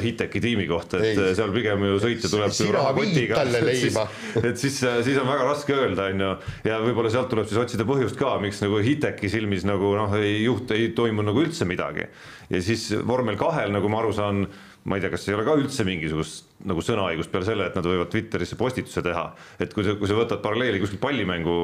Hiteki 0.03 0.43
tiimi 0.43 0.67
kohta, 0.67 0.99
et 0.99 1.21
ei. 1.21 1.35
seal 1.39 1.53
pigem 1.55 1.85
ju 1.87 2.01
sõitja 2.03 2.31
tuleb 2.33 2.55
rahakotiga, 2.75 3.45
et 3.61 3.69
siis, 3.79 3.99
et 4.43 4.59
siis, 4.59 4.81
siis 5.07 5.21
on 5.23 5.31
väga 5.31 5.47
raske 5.47 5.77
öelda, 5.77 6.09
on 6.11 6.25
ju, 6.25 6.33
ja 6.67 6.81
võib-olla 6.83 7.13
sealt 7.15 7.31
tuleb 7.31 7.47
siis 7.47 7.61
otsida 7.63 7.87
põhjust 7.89 8.19
ka, 8.19 8.35
miks 8.43 8.63
nagu 8.65 8.81
Hiteki 8.83 9.31
silmis 9.31 9.67
nagu 9.69 9.95
noh, 9.99 10.17
ei 10.19 10.41
juht, 10.43 10.75
ei 10.75 10.91
toimu 10.97 11.27
nagu 11.27 11.45
üldse 11.47 11.69
midagi. 11.69 12.09
ja 12.51 12.63
siis 12.63 12.89
vormel 13.07 13.39
kahel, 13.39 13.71
nagu 13.75 13.91
ma 13.93 14.03
aru 14.03 14.15
saan, 14.17 14.47
ma 14.87 14.99
ei 14.99 15.07
tea, 15.07 15.15
kas 15.15 15.29
ei 15.31 15.39
ole 15.39 15.47
ka 15.47 15.55
üldse 15.61 15.87
mingisugust 15.87 16.56
nagu 16.65 16.81
sõnaõigust 16.81 17.31
peale 17.33 17.45
selle, 17.45 17.67
et 17.69 17.75
nad 17.77 17.85
võivad 17.85 18.09
Twitterisse 18.13 18.57
postituse 18.57 19.03
teha. 19.05 19.25
et 19.61 19.73
kui 19.75 19.85
sa, 19.85 19.93
kui 20.01 20.09
sa 20.09 20.17
võtad 20.17 20.41
paralleeli 20.41 20.81
kuskil 20.81 21.01
pallimängu 21.03 21.57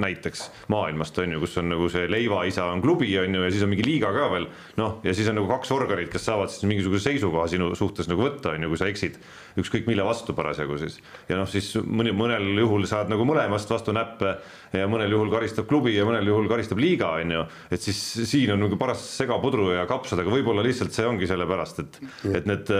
näiteks 0.00 0.42
maailmast 0.72 1.18
on 1.22 1.36
ju, 1.36 1.42
kus 1.44 1.54
on 1.62 1.70
nagu 1.70 1.86
see 1.92 2.08
leivaisa 2.10 2.66
on 2.72 2.82
klubi 2.82 3.12
on 3.20 3.34
ju 3.34 3.44
ja 3.44 3.50
siis 3.50 3.62
on 3.62 3.70
mingi 3.70 3.86
liiga 3.86 4.10
ka 4.14 4.26
veel. 4.32 4.48
noh, 4.80 4.98
ja 5.06 5.14
siis 5.14 5.28
on 5.30 5.38
nagu 5.38 5.46
kaks 5.50 5.70
organit, 5.76 6.10
kes 6.10 6.26
saavad 6.26 6.50
siis 6.50 6.66
mingisuguse 6.66 7.06
seisukoha 7.06 7.46
sinu 7.52 7.70
suhtes 7.78 8.10
nagu 8.10 8.26
võtta 8.26 8.56
on 8.56 8.66
ju, 8.66 8.72
kui 8.72 8.80
sa 8.80 8.90
eksid. 8.90 9.20
ükskõik 9.60 9.86
mille 9.86 10.04
vastu 10.06 10.34
parasjagu 10.34 10.80
siis. 10.82 10.98
ja 11.30 11.38
noh, 11.38 11.48
siis 11.50 11.70
mõni, 11.86 12.14
mõnel 12.16 12.50
juhul 12.64 12.88
saad 12.90 13.12
nagu 13.12 13.26
mõlemast 13.28 13.70
vastu 13.70 13.94
näppe 13.94 14.34
ja 14.74 14.90
mõnel 14.90 15.14
juhul 15.14 15.30
karistab 15.30 15.70
klubi 15.70 15.94
ja 15.94 16.08
mõnel 16.08 16.26
juhul 16.26 16.50
karistab 16.50 16.82
liiga 16.82 17.14
on 17.22 17.36
ju. 17.38 17.46
et 17.70 17.86
siis 17.86 18.02
siin 18.26 18.50
on 18.56 18.66
nagu 18.66 18.80
paras 18.80 19.06
segapudru 19.14 19.70
ja 19.76 19.86
kapsad, 19.86 20.24
aga 20.24 20.34
võib-olla 20.34 20.66
lihtsalt 20.66 20.94
see 20.94 21.06
ongi 21.06 21.30
sellepärast, 21.30 21.82
et, 21.86 22.02
et 22.34 22.50
need 22.50 22.74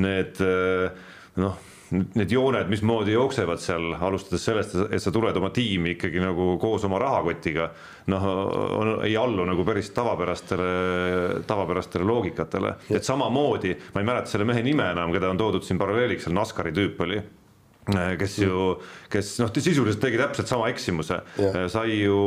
need 0.00 0.40
noh, 1.36 1.58
need 1.92 2.30
jooned, 2.32 2.68
mismoodi 2.72 3.12
jooksevad 3.12 3.60
seal, 3.60 3.90
alustades 4.00 4.44
sellest, 4.46 4.76
et 4.88 5.02
sa 5.02 5.12
tuled 5.12 5.36
oma 5.36 5.50
tiimi 5.54 5.94
ikkagi 5.96 6.22
nagu 6.22 6.54
koos 6.60 6.86
oma 6.88 7.00
rahakotiga, 7.02 7.68
noh, 8.12 8.26
ei 9.04 9.16
allu 9.20 9.44
nagu 9.48 9.64
päris 9.68 9.92
tavapärastele, 9.96 10.70
tavapärastele 11.48 12.08
loogikatele, 12.08 12.74
et 12.96 13.04
samamoodi, 13.04 13.74
ma 13.92 14.02
ei 14.02 14.08
mäleta 14.08 14.32
selle 14.32 14.48
mehe 14.48 14.64
nime 14.64 14.88
enam, 14.94 15.12
keda 15.12 15.30
on 15.32 15.40
toodud 15.40 15.66
siin 15.66 15.80
paralleeliks, 15.80 16.26
seal 16.26 16.36
NASCARi 16.38 16.72
tüüp 16.76 17.04
oli, 17.04 17.20
kes 18.18 18.38
ju, 18.40 18.72
kes 19.12 19.36
noh, 19.42 19.52
sisuliselt 19.52 20.02
tegi 20.02 20.20
täpselt 20.20 20.50
sama 20.50 20.72
eksimuse, 20.72 21.20
sai 21.72 21.98
ju 21.98 22.18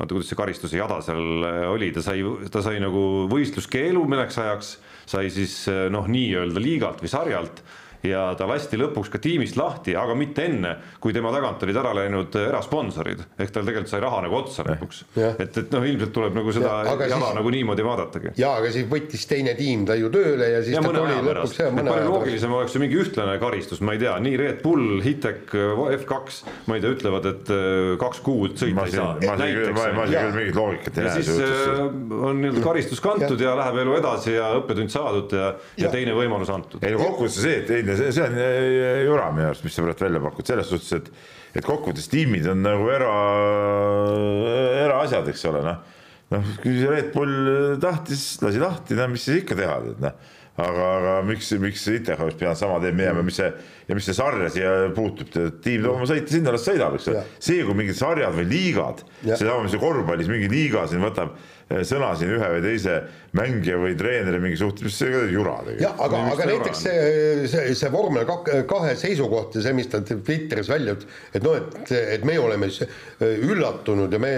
oota, 0.00 0.14
kuidas 0.14 0.30
see 0.32 0.38
karistuse 0.38 0.80
jada 0.80 1.00
seal 1.04 1.44
oli, 1.70 1.90
ta 1.94 2.04
sai, 2.04 2.24
ta 2.52 2.64
sai 2.64 2.80
nagu 2.82 3.26
võistluskeelu 3.30 4.02
mõneks 4.08 4.40
ajaks 4.40 4.74
sai 5.10 5.30
siis 5.32 5.54
noh, 5.92 6.08
nii-öelda 6.10 6.62
liigalt 6.62 7.04
või 7.04 7.12
sarjalt 7.12 7.62
ja 8.06 8.30
ta 8.38 8.46
lasti 8.48 8.78
lõpuks 8.80 9.10
ka 9.12 9.20
tiimist 9.22 9.58
lahti, 9.60 9.94
aga 9.98 10.14
mitte 10.18 10.46
enne, 10.48 10.74
kui 11.02 11.14
tema 11.16 11.32
tagant 11.34 11.62
olid 11.66 11.78
ära 11.80 11.92
läinud 11.96 12.36
erasponsorid, 12.40 13.22
ehk 13.36 13.52
tal 13.52 13.66
tegelikult 13.66 13.92
sai 13.92 14.02
raha 14.04 14.22
nagu 14.24 14.38
otsa 14.38 14.64
lõpuks. 14.66 15.02
et, 15.18 15.58
et 15.62 15.74
noh, 15.74 15.84
ilmselt 15.86 16.14
tuleb 16.16 16.38
nagu 16.38 16.54
seda 16.54 16.76
ja, 16.86 16.94
jala 17.10 17.30
siis, 17.30 17.36
nagu 17.40 17.52
niimoodi 17.54 17.86
vaadatagi. 17.86 18.34
jaa, 18.40 18.54
aga 18.60 18.72
siis 18.74 18.88
võttis 18.90 19.26
teine 19.28 19.54
tiim 19.58 19.84
ta 19.88 19.96
ju 19.98 20.10
tööle 20.12 20.48
ja 20.54 20.62
siis 20.64 20.76
ja 20.76 20.84
ta 20.84 20.94
tuli 20.96 21.18
lõpuks 21.28 21.60
jah, 21.60 21.72
mõne 21.74 21.92
aja 21.92 21.98
pärast. 21.98 22.14
loogilisem 22.14 22.56
oleks 22.56 22.76
ju 22.76 22.84
mingi 22.84 23.00
ühtlane 23.04 23.36
karistus, 23.42 23.82
ma 23.84 23.96
ei 23.96 24.02
tea, 24.04 24.16
nii 24.24 24.40
Red 24.40 24.62
Bull, 24.64 25.00
Hitek, 25.04 25.54
F2, 25.98 26.40
ma 26.70 26.78
ei 26.78 26.84
tea, 26.84 26.94
ütlevad, 26.96 27.28
et 27.30 27.52
äh, 27.52 27.92
kaks 28.00 28.24
kuud 28.24 28.56
sõita 28.60 28.86
ei 28.88 28.96
saa. 28.96 29.12
ma 29.26 29.36
siin 29.40 29.60
küll, 29.60 29.74
ma 29.76 30.08
siin 30.08 30.16
küll 30.16 30.38
mingit 30.40 30.60
loogikat 30.60 31.00
ei 31.00 31.08
näe. 31.08 31.20
siis 31.20 31.44
äh, 31.44 31.84
on 32.30 32.40
nii-öelda 32.40 32.64
karistus 32.64 33.04
kantud 33.04 33.36
ja. 33.36 33.50
ja 33.50 33.58
läheb 33.60 33.80
elu 33.84 33.96
edasi 34.00 34.36
ja 34.38 34.50
õppetund 34.60 34.92
saadud 34.92 35.36
ja, 35.36 35.52
ja, 35.76 35.86
ja 35.86 35.92
teine 35.92 36.16
võimalus 36.16 36.52
antud. 36.52 36.82
ei 36.84 36.94
no 36.94 37.02
kokkuvõttes 37.02 37.40
see, 37.44 37.60
et 37.62 37.72
ei 37.74 37.89
selline, 37.98 38.14
see 38.16 38.26
on 38.26 38.40
äh, 38.40 39.04
jura 39.06 39.30
minu 39.34 39.50
arust, 39.50 39.66
mis 39.66 39.76
sa 39.76 39.84
praegu 39.86 40.06
välja 40.06 40.24
pakud, 40.24 40.50
selles 40.50 40.72
suhtes, 40.72 40.92
et, 40.98 41.30
et 41.60 41.66
kokkuvõttes 41.66 42.10
tiimid 42.12 42.48
on 42.50 42.62
nagu 42.64 42.90
era, 42.92 43.14
eraasjad, 44.86 45.30
eks 45.32 45.46
ole, 45.50 45.64
noh. 45.66 45.96
noh, 46.34 46.52
kui 46.62 46.76
Red 46.86 47.14
Bull 47.14 47.78
tahtis, 47.82 48.26
lasi 48.44 48.62
lahti, 48.62 48.98
no 48.98 49.08
mis 49.14 49.26
siis 49.26 49.42
ikka 49.44 49.58
teha, 49.58 49.80
tead 49.88 50.06
noh 50.08 50.36
aga, 50.60 50.86
aga 50.98 51.14
miks, 51.26 51.50
miks 51.62 51.84
ITH 51.90 52.20
oleks 52.20 52.38
pidanud 52.38 52.58
sama 52.58 52.78
teed 52.82 52.96
minema, 52.96 53.22
mis 53.26 53.38
see 53.40 53.48
ja 53.88 53.96
mis 53.96 54.06
see 54.06 54.16
sarja 54.16 54.50
siia 54.52 54.72
puutub, 54.96 55.30
tiim 55.64 55.84
toob 55.84 55.96
oma 55.96 56.08
sõita 56.10 56.34
sinna, 56.34 56.54
las 56.54 56.66
sõidab, 56.66 56.96
eks 56.98 57.08
ole. 57.12 57.24
see, 57.42 57.62
kui 57.66 57.76
mingid 57.78 57.98
sarjad 57.98 58.36
või 58.36 58.46
liigad, 58.50 59.04
seesama, 59.24 59.64
mis 59.66 59.78
korvpallis 59.80 60.30
mingi 60.30 60.50
liiga 60.52 60.86
siin 60.90 61.04
võtab 61.04 61.34
sõna 61.86 62.10
siin 62.18 62.32
ühe 62.34 62.48
või 62.54 62.62
teise 62.64 62.96
mängija 63.38 63.76
või 63.78 63.94
treeneri 63.98 64.40
mingi 64.42 64.58
suhtes, 64.58 64.82
mis 64.86 64.96
see 64.98 65.20
jura 65.30 65.56
tegelikult. 65.62 65.84
jah, 65.84 66.00
aga, 66.06 66.22
aga 66.34 66.48
näiteks 66.50 66.82
see, 66.86 67.04
see, 67.52 67.74
see 67.78 67.90
vormel 67.94 68.26
kahe 68.26 68.94
seisukoht 68.98 69.58
ja 69.58 69.64
see, 69.66 69.74
mis 69.78 69.90
ta 69.92 70.02
Twitteris 70.02 70.70
välja 70.72 70.96
ütles, 70.96 71.20
et 71.34 71.46
noh, 71.46 71.58
et, 71.60 71.92
et 72.16 72.26
me 72.26 72.38
oleme 72.42 72.70
üllatunud 73.20 74.12
ja 74.16 74.22
me, 74.22 74.32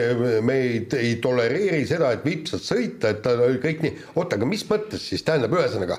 me 0.45 0.59
ei, 0.67 0.83
ei 1.01 1.17
tolereeri 1.25 1.87
seda, 1.89 2.13
et 2.13 2.27
vips 2.27 2.53
saab 2.57 2.67
sõita, 2.69 3.15
et 3.15 3.25
ta 3.25 3.37
kõik 3.63 3.85
nii, 3.87 3.95
oota, 4.15 4.37
aga 4.37 4.49
mis 4.49 4.67
mõttes 4.69 5.09
siis, 5.09 5.25
tähendab, 5.27 5.57
ühesõnaga, 5.57 5.99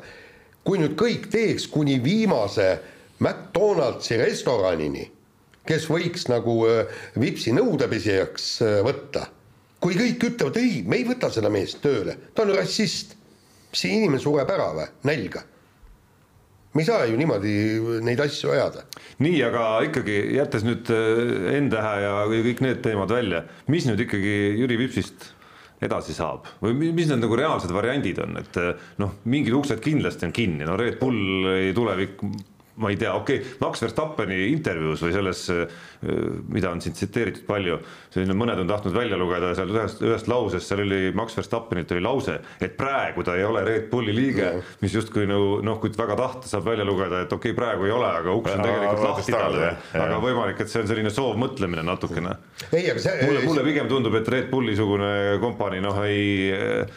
kui 0.63 0.79
nüüd 0.81 0.95
kõik 0.99 1.27
teeks 1.33 1.67
kuni 1.71 1.97
viimase 2.03 2.75
McDonaldsi 3.23 4.17
restoranini, 4.19 5.05
kes 5.67 5.87
võiks 5.91 6.27
nagu 6.31 6.57
äh, 6.67 7.01
Vipsi 7.19 7.53
nõudepesijaks 7.55 8.49
äh, 8.65 8.81
võtta. 8.85 9.29
Kui 9.83 9.97
kõik 9.99 10.29
ütlevad 10.29 10.59
ei, 10.61 10.81
me 10.87 11.01
ei 11.01 11.07
võta 11.07 11.29
seda 11.33 11.51
meest 11.51 11.81
tööle, 11.83 12.15
ta 12.35 12.45
on 12.45 12.53
rassist, 12.55 13.17
see 13.73 13.97
inimene 13.97 14.21
sureb 14.23 14.49
ära 14.53 14.69
või, 14.77 14.87
nälga. 15.09 15.43
Me 16.73 16.81
ei 16.81 16.87
saa 16.87 17.03
ju 17.05 17.17
niimoodi 17.19 17.51
neid 18.01 18.21
asju 18.23 18.49
ajada. 18.55 18.87
nii, 19.21 19.43
aga 19.45 19.65
ikkagi 19.85 20.15
jättes 20.39 20.63
nüüd 20.65 20.89
äh, 20.89 21.59
N-tähe 21.59 21.93
ja 22.01 22.13
kõik 22.31 22.63
need 22.65 22.81
teemad 22.85 23.13
välja, 23.13 23.43
mis 23.69 23.85
nüüd 23.85 24.01
ikkagi 24.07 24.33
Jüri 24.57 24.79
Vipsist 24.81 25.27
edasi 25.83 26.15
saab? 26.17 26.47
Või 26.63 26.73
mis 26.95 27.11
need 27.11 27.21
nagu 27.21 27.37
reaalsed 27.37 27.75
variandid 27.75 28.23
on, 28.23 28.39
et 28.41 28.57
noh, 29.03 29.19
mingid 29.29 29.53
uksed 29.53 29.83
kindlasti 29.83 30.25
on 30.25 30.33
kinni, 30.33 30.65
no 30.65 30.79
Red 30.79 30.97
Bull 31.03 31.73
tulevik 31.77 32.23
ma 32.75 32.89
ei 32.89 32.97
tea, 32.97 33.13
okei 33.13 33.37
okay,, 33.37 33.51
Max 33.61 33.81
Verstappeni 33.83 34.37
intervjuus 34.49 35.03
või 35.05 35.13
selles, 35.13 35.41
mida 36.49 36.71
on 36.73 36.81
siin 36.81 36.95
tsiteeritud 36.97 37.45
palju, 37.45 37.77
selline 38.13 38.35
mõned 38.37 38.63
on 38.63 38.71
tahtnud 38.71 38.95
välja 38.95 39.19
lugeda 39.19 39.51
seal 39.57 39.73
ühest, 39.75 40.01
ühest 40.01 40.29
lausest, 40.31 40.69
seal 40.71 40.81
oli 40.81 41.11
Max 41.15 41.37
Verstappenilt 41.37 41.93
oli 41.93 42.03
lause, 42.03 42.39
et 42.63 42.73
praegu 42.79 43.25
ta 43.25 43.37
ei 43.37 43.45
ole 43.45 43.61
Red 43.67 43.87
Bulli 43.93 44.15
liige 44.17 44.49
no., 44.57 44.65
mis 44.81 44.97
justkui 44.97 45.27
nagu 45.29 45.59
noh, 45.65 45.77
kui 45.81 45.93
väga 45.97 46.17
tahta, 46.17 46.49
saab 46.49 46.65
välja 46.71 46.87
lugeda, 46.87 47.21
et 47.27 47.37
okei 47.37 47.53
okay,, 47.53 47.59
praegu 47.61 47.87
ei 47.89 47.93
ole, 47.93 48.09
aga 48.23 48.37
uks 48.41 48.57
on 48.57 48.65
tegelikult 48.65 49.07
lahti 49.07 49.37
talle, 49.37 49.71
aga 50.07 50.19
võimalik, 50.25 50.65
et 50.65 50.73
see 50.73 50.81
on 50.81 50.89
selline 50.89 51.13
soovmõtlemine 51.13 51.85
natukene. 51.85 52.37
mulle, 53.29 53.45
mulle 53.45 53.65
pigem 53.69 53.89
tundub, 53.91 54.17
et 54.17 54.33
Red 54.33 54.49
Bulli-sugune 54.49 55.13
kompanii 55.43 55.83
noh, 55.83 56.01
ei 56.07 56.87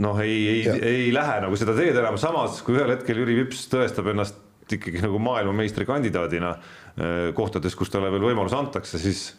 noh, 0.00 0.18
ei, 0.22 0.48
ei, 0.48 0.78
ei 0.80 1.12
lähe 1.14 1.40
nagu 1.44 1.58
seda 1.60 1.74
teed 1.76 1.96
enam, 2.00 2.18
samas 2.20 2.62
kui 2.64 2.78
ühel 2.78 2.94
hetkel 2.94 3.20
Jüri 3.20 3.36
Vips 3.42 3.66
tõestab 3.72 4.10
ennast 4.12 4.40
ikkagi 4.72 5.02
nagu 5.04 5.20
maailmameistrikandidaadina 5.22 6.52
eh, 6.54 7.30
kohtades, 7.36 7.76
kus 7.78 7.92
talle 7.92 8.12
veel 8.14 8.24
võimalus 8.30 8.56
antakse, 8.56 9.00
siis 9.02 9.30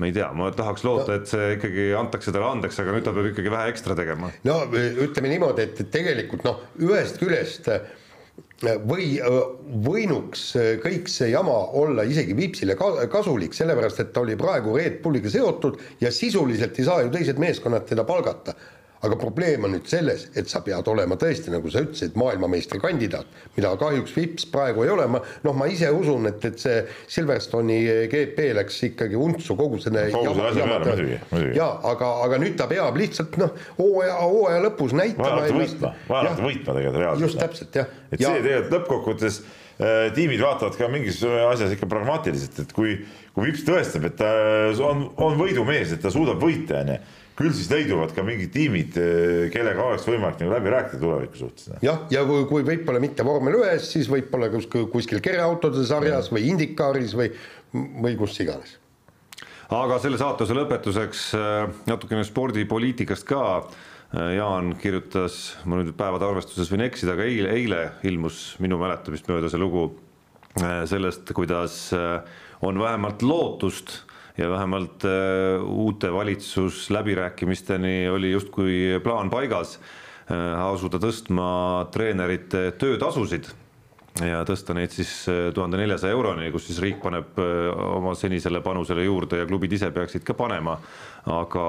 ma 0.00 0.08
ei 0.08 0.14
tea, 0.16 0.30
ma 0.34 0.50
tahaks 0.56 0.84
loota, 0.86 1.18
et 1.20 1.30
see 1.30 1.56
ikkagi 1.58 1.90
antakse 1.98 2.32
talle 2.34 2.48
andeks, 2.48 2.80
aga 2.82 2.94
nüüd 2.96 3.06
ta 3.06 3.14
peab 3.14 3.32
ikkagi 3.32 3.52
vähe 3.52 3.72
ekstra 3.72 3.96
tegema. 3.98 4.32
no 4.48 4.60
ütleme 4.74 5.34
niimoodi, 5.34 5.68
et 5.68 5.82
tegelikult 5.92 6.46
noh, 6.48 6.62
ühest 6.82 7.20
küljest 7.22 7.68
eh, 7.72 7.90
või 8.88 9.16
võinuks 9.84 10.44
kõik 10.84 11.08
see 11.10 11.32
jama 11.32 11.56
olla 11.78 12.04
isegi 12.06 12.36
Vipsile 12.38 12.76
kasulik, 12.78 13.56
sellepärast 13.58 14.04
et 14.04 14.12
ta 14.14 14.22
oli 14.22 14.36
praegu 14.38 14.76
Red 14.78 15.00
Bulliga 15.02 15.30
seotud 15.32 15.80
ja 16.00 16.12
sisuliselt 16.14 16.78
ei 16.78 16.86
saa 16.86 17.02
ju 17.02 17.10
teised 17.10 17.42
meeskonnad 17.42 17.88
teda 17.90 18.06
palgata 18.06 18.54
aga 19.02 19.16
probleem 19.18 19.64
on 19.66 19.72
nüüd 19.74 19.88
selles, 19.90 20.28
et 20.38 20.50
sa 20.50 20.60
pead 20.62 20.86
olema 20.90 21.16
tõesti, 21.18 21.50
nagu 21.50 21.70
sa 21.72 21.82
ütlesid, 21.82 22.14
maailmameistrikandidaat, 22.20 23.38
mida 23.56 23.72
kahjuks 23.80 24.14
Vips 24.14 24.46
praegu 24.52 24.84
ei 24.86 24.92
ole, 24.94 25.08
ma 25.10 25.20
noh, 25.42 25.56
ma 25.58 25.66
ise 25.70 25.88
usun, 25.94 26.28
et, 26.30 26.44
et 26.46 26.60
see 26.62 26.76
Silverstoni 27.10 27.78
GP 28.12 28.52
läks 28.60 28.78
ikkagi 28.92 29.18
untsu 29.18 29.56
kogu 29.58 29.80
selle 29.82 30.06
kogu 30.14 30.36
selle 30.36 30.52
asja 30.52 30.68
peale 30.68 30.86
muidugi, 30.92 31.18
muidugi. 31.32 31.56
jaa, 31.58 31.72
aga, 31.90 32.10
aga 32.28 32.38
nüüd 32.44 32.54
ta 32.60 32.68
peab 32.70 33.00
lihtsalt 33.00 33.40
noh, 33.42 33.56
hooaja, 33.80 34.20
hooaja 34.20 34.60
lõpus 34.68 34.94
näitama 34.98 35.40
vaja 35.40 35.56
võitma, 35.56 35.90
vaja 36.12 36.36
võitma 36.38 36.76
tegelikult 36.78 37.02
reaalselt. 37.02 37.26
just 37.26 37.42
täpselt, 37.42 37.80
jah. 37.82 37.98
et 38.12 38.22
ja. 38.22 38.28
see 38.28 38.44
tegelikult 38.46 38.76
lõppkokkuvõttes 38.76 39.40
äh, 39.42 40.04
tiimid 40.14 40.44
vaatavad 40.44 40.78
ka 40.78 40.92
mingis 40.92 41.18
asjas 41.26 41.74
ikka 41.74 41.90
pragmaatiliselt, 41.90 42.62
et 42.62 42.76
kui, 42.76 42.94
kui 43.34 43.50
Vips 43.50 43.66
tõestab, 43.66 44.06
et 44.12 44.14
ta 44.22 44.30
on, 44.86 45.08
on 45.26 45.36
võidumees, 45.42 45.96
et 45.96 46.06
ta 46.06 46.14
suudab 46.14 46.38
võita, 46.42 46.84
onju 46.84 47.00
küll 47.38 47.52
siis 47.56 47.70
leiduvad 47.72 48.12
ka 48.16 48.24
mingid 48.26 48.52
tiimid, 48.52 48.96
eh, 49.00 49.46
kellega 49.52 49.86
oleks 49.86 50.04
võimalik 50.08 50.42
nagu 50.42 50.52
läbi 50.52 50.72
rääkida 50.74 51.00
tuleviku 51.00 51.40
suhtes. 51.40 51.70
jah, 51.84 52.04
ja 52.12 52.24
kui, 52.28 52.44
kui 52.50 52.66
võib-olla 52.66 53.00
mitte 53.00 53.24
vormel 53.24 53.56
ühes, 53.62 53.88
siis 53.94 54.10
võib-olla 54.12 54.50
kuskil, 54.52 54.86
kuskil 54.92 55.22
kereautode 55.24 55.84
sarjas 55.88 56.28
ja. 56.28 56.36
või 56.36 56.50
Indikaaris 56.52 57.16
või, 57.16 57.30
või 57.72 58.18
kus 58.20 58.36
iganes. 58.44 58.76
aga 59.72 59.98
selle 60.02 60.20
saatuse 60.20 60.56
lõpetuseks 60.58 61.24
eh, 61.38 61.80
natukene 61.88 62.24
spordipoliitikast 62.28 63.26
ka. 63.28 63.42
Eh, 64.12 64.36
Jaan 64.36 64.74
kirjutas, 64.76 65.56
ma 65.64 65.80
nüüd 65.80 65.96
päevade 65.96 66.28
arvestuses 66.28 66.68
võin 66.68 66.84
eksida, 66.84 67.16
aga 67.16 67.24
eile, 67.24 67.56
eile 67.56 67.82
ilmus 68.04 68.58
minu 68.60 68.76
mäletamist 68.82 69.28
mööda 69.32 69.48
see 69.48 69.60
lugu 69.60 69.92
sellest, 70.84 71.30
kuidas 71.32 71.74
on 72.60 72.76
vähemalt 72.76 73.22
lootust 73.24 74.02
ja 74.38 74.50
vähemalt 74.50 75.04
äh, 75.04 75.62
uute 75.64 76.12
valitsusläbirääkimisteni 76.12 78.08
oli 78.08 78.32
justkui 78.32 79.00
plaan 79.02 79.30
paigas 79.30 79.80
äh, 80.30 80.60
asuda 80.64 81.00
tõstma 81.02 81.48
treenerite 81.92 82.70
töötasusid 82.80 83.50
ja 84.24 84.42
tõsta 84.48 84.76
neid 84.76 84.94
siis 84.94 85.12
äh, 85.28 85.50
tuhande 85.54 85.80
neljasaja 85.80 86.16
euroni, 86.16 86.50
kus 86.52 86.70
siis 86.70 86.80
riik 86.84 87.02
paneb 87.02 87.36
oma 87.38 88.14
senisele 88.16 88.62
panusele 88.64 89.04
juurde 89.04 89.42
ja 89.42 89.48
klubid 89.48 89.76
ise 89.76 89.92
peaksid 89.92 90.24
ka 90.24 90.36
panema, 90.38 90.78
aga 91.28 91.66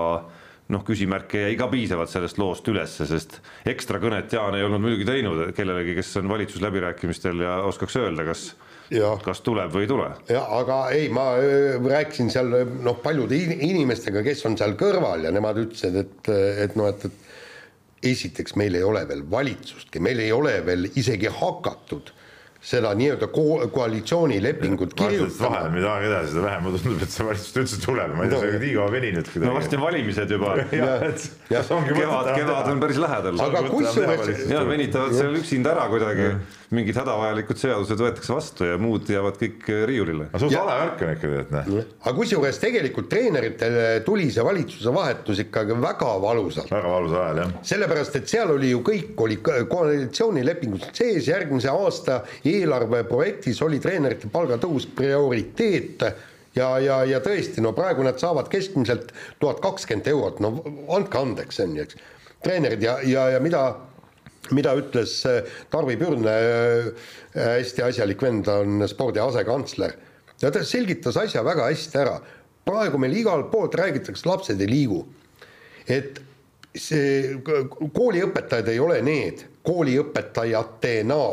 noh, 0.71 0.83
küsimärke 0.87 1.43
jäi 1.47 1.57
ka 1.59 1.67
piisavalt 1.71 2.11
sellest 2.11 2.39
loost 2.39 2.67
ülesse, 2.71 3.07
sest 3.09 3.41
ekstra 3.67 3.99
kõnet 3.99 4.31
Jaan 4.31 4.55
ei 4.55 4.63
olnud 4.63 4.81
muidugi 4.83 5.07
teinud 5.07 5.49
kellelegi, 5.57 5.97
kes 5.99 6.15
on 6.21 6.31
valitsusläbirääkimistel 6.31 7.43
ja 7.43 7.57
oskaks 7.67 7.99
öelda, 7.99 8.23
kas 8.31 8.53
kas 9.23 9.41
tuleb 9.45 9.73
või 9.73 9.85
ei 9.85 9.91
tule. 9.91 10.09
jah, 10.29 10.47
aga 10.59 10.79
ei, 10.95 11.09
ma 11.13 11.31
rääkisin 11.89 12.31
seal 12.33 12.53
noh, 12.85 12.99
paljude 13.03 13.37
inimestega, 13.37 14.23
kes 14.25 14.45
on 14.49 14.57
seal 14.59 14.77
kõrval 14.79 15.27
ja 15.27 15.33
nemad 15.33 15.61
ütlesid, 15.63 15.97
et, 16.03 16.33
et 16.67 16.75
noh, 16.79 16.91
et, 16.91 17.07
et 17.09 18.11
esiteks 18.13 18.57
meil 18.59 18.75
ei 18.75 18.83
ole 18.83 19.05
veel 19.09 19.23
valitsustki, 19.31 20.01
meil 20.03 20.19
ei 20.23 20.33
ole 20.35 20.57
veel 20.65 20.91
isegi 20.99 21.31
hakatud 21.31 22.11
seda 22.63 22.93
nii-öelda 22.95 23.27
ko 23.27 23.57
koalitsioonilepingut 23.75 24.93
kirjutama. 24.95 25.49
vahel, 25.49 25.71
mida 25.73 25.89
aeg 25.97 26.05
edasi, 26.07 26.29
seda 26.31 26.43
vähem 26.45 26.63
mulle 26.63 26.79
tundub, 26.79 27.01
et 27.03 27.11
see 27.11 27.25
valitsus 27.27 27.57
üldse 27.59 27.79
tuleb, 27.83 28.13
ma 28.15 28.23
ei 28.23 28.31
tea, 28.31 28.39
see 28.39 28.53
on 28.53 28.63
nii 28.63 28.75
kaua 28.77 28.93
veninud. 28.93 29.31
no 29.43 29.55
varsti 29.57 29.79
on 29.79 29.83
valimised 29.83 30.31
juba. 30.31 30.53
kevad, 30.69 32.29
kevad 32.37 32.69
on 32.71 32.83
päris 32.85 33.01
lähedal. 33.03 33.41
aga 33.47 33.63
kusjuures. 33.67 34.45
ja 34.53 34.63
venitavad 34.69 35.17
seal 35.17 35.35
üksinda 35.41 35.73
ära 35.75 35.89
kuidagi 35.91 36.29
mingid 36.73 36.97
hädavajalikud 36.97 37.59
seadused 37.59 38.01
võetakse 38.01 38.33
vastu 38.33 38.67
ja 38.67 38.79
muud 38.81 39.09
jäävad 39.09 39.37
kõik 39.39 39.69
äh, 39.69 39.83
riiulile. 39.89 40.27
aga 40.31 40.41
suht 40.41 40.55
vale 40.57 40.77
värk 40.81 41.03
on 41.05 41.13
ikkagi, 41.13 41.39
et 41.43 41.53
noh. 41.53 41.79
aga 42.01 42.15
kusjuures 42.17 42.59
tegelikult 42.61 43.09
treeneritele 43.11 43.85
tuli 44.07 44.29
see 44.33 44.45
valitsuse 44.45 44.93
vahetus 44.95 45.43
ikkagi 45.45 45.77
väga 45.83 46.11
valusalt. 46.23 46.71
väga 46.73 46.93
valusal 46.95 47.21
ajal, 47.23 47.41
jah. 47.43 47.55
sellepärast, 47.73 48.19
et 48.19 48.35
seal 48.35 48.53
oli 48.55 48.73
ju 48.73 48.83
kõik 48.85 49.25
oli 49.27 49.39
koalitsioonilepingus 49.43 50.89
sees, 50.91 51.29
järgmise 51.29 51.71
aasta 51.71 52.21
eelarveprojektis 52.49 53.61
oli 53.65 53.81
treenerite 53.83 54.31
palgatõus 54.33 54.87
prioriteet 54.97 56.07
ja, 56.55 56.73
ja, 56.79 56.99
ja 57.07 57.21
tõesti, 57.23 57.61
no 57.63 57.73
praegu 57.77 58.05
nad 58.05 58.19
saavad 58.21 58.49
keskmiselt 58.51 59.13
tuhat 59.41 59.61
kakskümmend 59.63 60.09
eurot, 60.13 60.43
no 60.43 60.55
andke 60.93 61.21
andeks, 61.21 61.61
on 61.63 61.77
ju, 61.77 61.87
eks. 61.87 61.97
treenerid 62.43 62.83
ja, 62.83 62.99
ja, 63.07 63.29
ja 63.35 63.41
mida 63.43 63.63
mida 64.51 64.73
ütles 64.75 65.21
äh, 65.29 65.43
Tarvi 65.71 65.95
Pürne, 65.97 66.33
äh, 66.33 67.45
hästi 67.59 67.85
asjalik 67.87 68.21
vend, 68.21 68.49
on 68.51 68.83
spordi 68.89 69.21
asekantsler 69.23 69.95
ja 70.41 70.51
ta 70.51 70.63
selgitas 70.67 71.17
asja 71.17 71.43
väga 71.45 71.69
hästi 71.69 71.99
ära. 72.01 72.19
praegu 72.65 72.97
meil 72.97 73.15
igalt 73.17 73.51
poolt 73.51 73.75
räägitakse, 73.75 74.27
lapsed 74.27 74.61
ei 74.61 74.67
liigu. 74.67 75.05
et 75.87 76.21
see 76.75 77.37
kooliõpetajad 77.93 78.69
ei 78.71 78.79
ole 78.79 79.01
need 79.01 79.45
kooliõpetajatena 79.63 81.23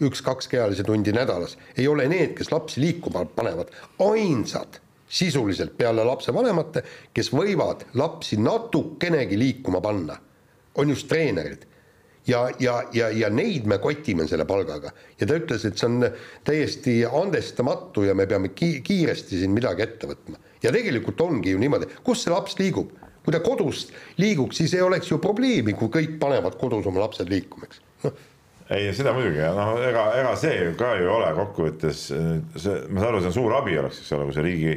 üks-kaks 0.00 0.48
kehalise 0.48 0.84
tundi 0.86 1.12
nädalas, 1.12 1.56
ei 1.76 1.88
ole 1.88 2.06
need, 2.08 2.36
kes 2.38 2.52
lapsi 2.52 2.80
liikuma 2.80 3.24
panevad, 3.34 3.72
ainsad 3.98 4.78
sisuliselt 5.08 5.74
peale 5.76 6.04
lapsevanemate, 6.04 6.84
kes 7.12 7.32
võivad 7.32 7.82
lapsi 7.98 8.36
natukenegi 8.38 9.38
liikuma 9.38 9.80
panna, 9.80 10.18
on 10.78 10.92
just 10.94 11.08
treenerid 11.08 11.67
ja, 12.28 12.44
ja, 12.60 12.78
ja, 12.94 13.08
ja 13.14 13.30
neid 13.32 13.66
me 13.68 13.80
kotime 13.82 14.28
selle 14.28 14.46
palgaga. 14.48 14.92
ja 15.20 15.26
ta 15.26 15.38
ütles, 15.40 15.66
et 15.66 15.80
see 15.80 15.88
on 15.88 16.06
täiesti 16.46 17.00
andestamatu 17.06 18.06
ja 18.06 18.14
me 18.14 18.28
peame 18.30 18.52
ki 18.54 18.78
kiiresti 18.86 19.42
siin 19.42 19.54
midagi 19.56 19.84
ette 19.86 20.10
võtma. 20.10 20.38
ja 20.62 20.72
tegelikult 20.74 21.20
ongi 21.24 21.54
ju 21.54 21.60
niimoodi, 21.60 21.90
kus 22.04 22.24
see 22.24 22.34
laps 22.34 22.58
liigub? 22.60 22.94
kui 23.24 23.34
ta 23.34 23.42
kodus 23.44 23.88
liiguks, 24.16 24.56
siis 24.56 24.72
ei 24.78 24.80
oleks 24.80 25.10
ju 25.10 25.18
probleemi, 25.20 25.74
kui 25.76 25.90
kõik 25.92 26.16
panevad 26.20 26.56
kodus 26.60 26.86
oma 26.88 27.02
lapsed 27.04 27.28
liikuma, 27.28 27.68
eks 27.68 27.84
noh 28.06 28.26
ei, 28.68 28.90
seda 28.92 29.14
muidugi, 29.16 29.40
noh, 29.56 29.78
ega, 29.80 30.04
ega 30.20 30.34
see 30.36 30.72
ka 30.78 30.92
ju 30.98 31.06
ei 31.06 31.12
ole 31.12 31.28
kokkuvõttes, 31.38 32.02
see, 32.12 32.74
ma 32.92 33.00
saan 33.00 33.14
aru, 33.14 33.22
see 33.22 33.30
on 33.30 33.36
suur 33.38 33.54
abi 33.56 33.78
oleks, 33.80 34.02
eks 34.02 34.12
ole, 34.16 34.26
kui 34.28 34.36
see 34.36 34.44
riigi 34.44 34.74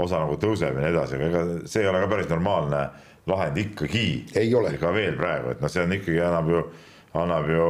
osa 0.00 0.20
nagu 0.20 0.36
tõuseb 0.40 0.76
ja 0.76 0.84
nii 0.84 0.92
edasi, 0.92 1.16
aga 1.16 1.30
ega 1.30 1.44
see 1.68 1.84
ei 1.84 1.88
ole 1.88 2.02
ka 2.02 2.10
päris 2.10 2.28
normaalne 2.28 2.82
lahend 3.30 3.60
ikkagi. 3.60 4.06
ka 4.80 4.92
veel 4.96 5.16
praegu, 5.18 5.54
et 5.54 5.64
noh, 5.64 5.72
see 5.72 5.84
on 5.84 5.96
ikkagi 5.96 6.20
annab 6.24 6.52
ju 6.52 6.62
annab 7.18 7.50
ju, 7.50 7.66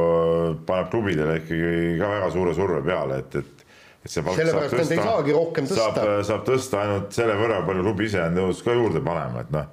paneb 0.67 0.91
klubidele 0.93 1.39
ikkagi 1.41 1.97
ka 1.99 2.11
väga 2.11 2.29
suure 2.33 2.53
surve 2.57 2.83
peale, 2.85 3.23
et, 3.23 3.41
et 3.41 3.61
et 4.01 4.09
see 4.09 4.23
palk 4.25 5.29
rohkem 5.29 5.67
tõsta. 5.69 5.91
saab, 5.93 6.25
saab 6.25 6.45
tõsta 6.47 6.81
ainult 6.81 7.13
selle 7.13 7.35
võrra, 7.37 7.61
palju 7.67 7.85
klubi 7.85 8.07
ise 8.09 8.23
on 8.23 8.33
nõus 8.37 8.63
ka 8.65 8.73
juurde 8.73 9.01
panema, 9.05 9.43
et 9.43 9.51
noh, 9.53 9.67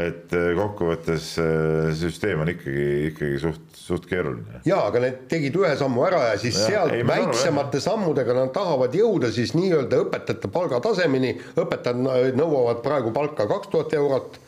et 0.00 0.32
eh, 0.38 0.52
kokkuvõttes 0.56 1.26
eh, 1.42 1.90
süsteem 1.98 2.40
on 2.44 2.52
ikkagi, 2.52 2.86
ikkagi 3.10 3.40
suht, 3.42 3.64
suht 3.76 4.06
keeruline. 4.08 4.62
ja 4.68 4.78
aga 4.86 5.02
need 5.04 5.24
tegid 5.32 5.58
ühe 5.60 5.72
sammu 5.76 6.06
ära 6.06 6.22
ja 6.30 6.38
siis 6.40 6.56
ja, 6.62 6.68
sealt 6.70 6.94
ei, 6.96 7.04
väiksemate 7.08 7.82
sammudega 7.84 8.36
nad 8.36 8.54
tahavad 8.54 8.94
jõuda 8.96 9.32
siis 9.34 9.52
nii-öelda 9.58 10.04
õpetajate 10.06 10.52
palgatasemeni, 10.54 11.34
õpetajad 11.58 12.38
nõuavad 12.38 12.80
praegu 12.86 13.12
palka 13.16 13.48
kaks 13.50 13.72
tuhat 13.74 13.98
eurot 13.98 14.40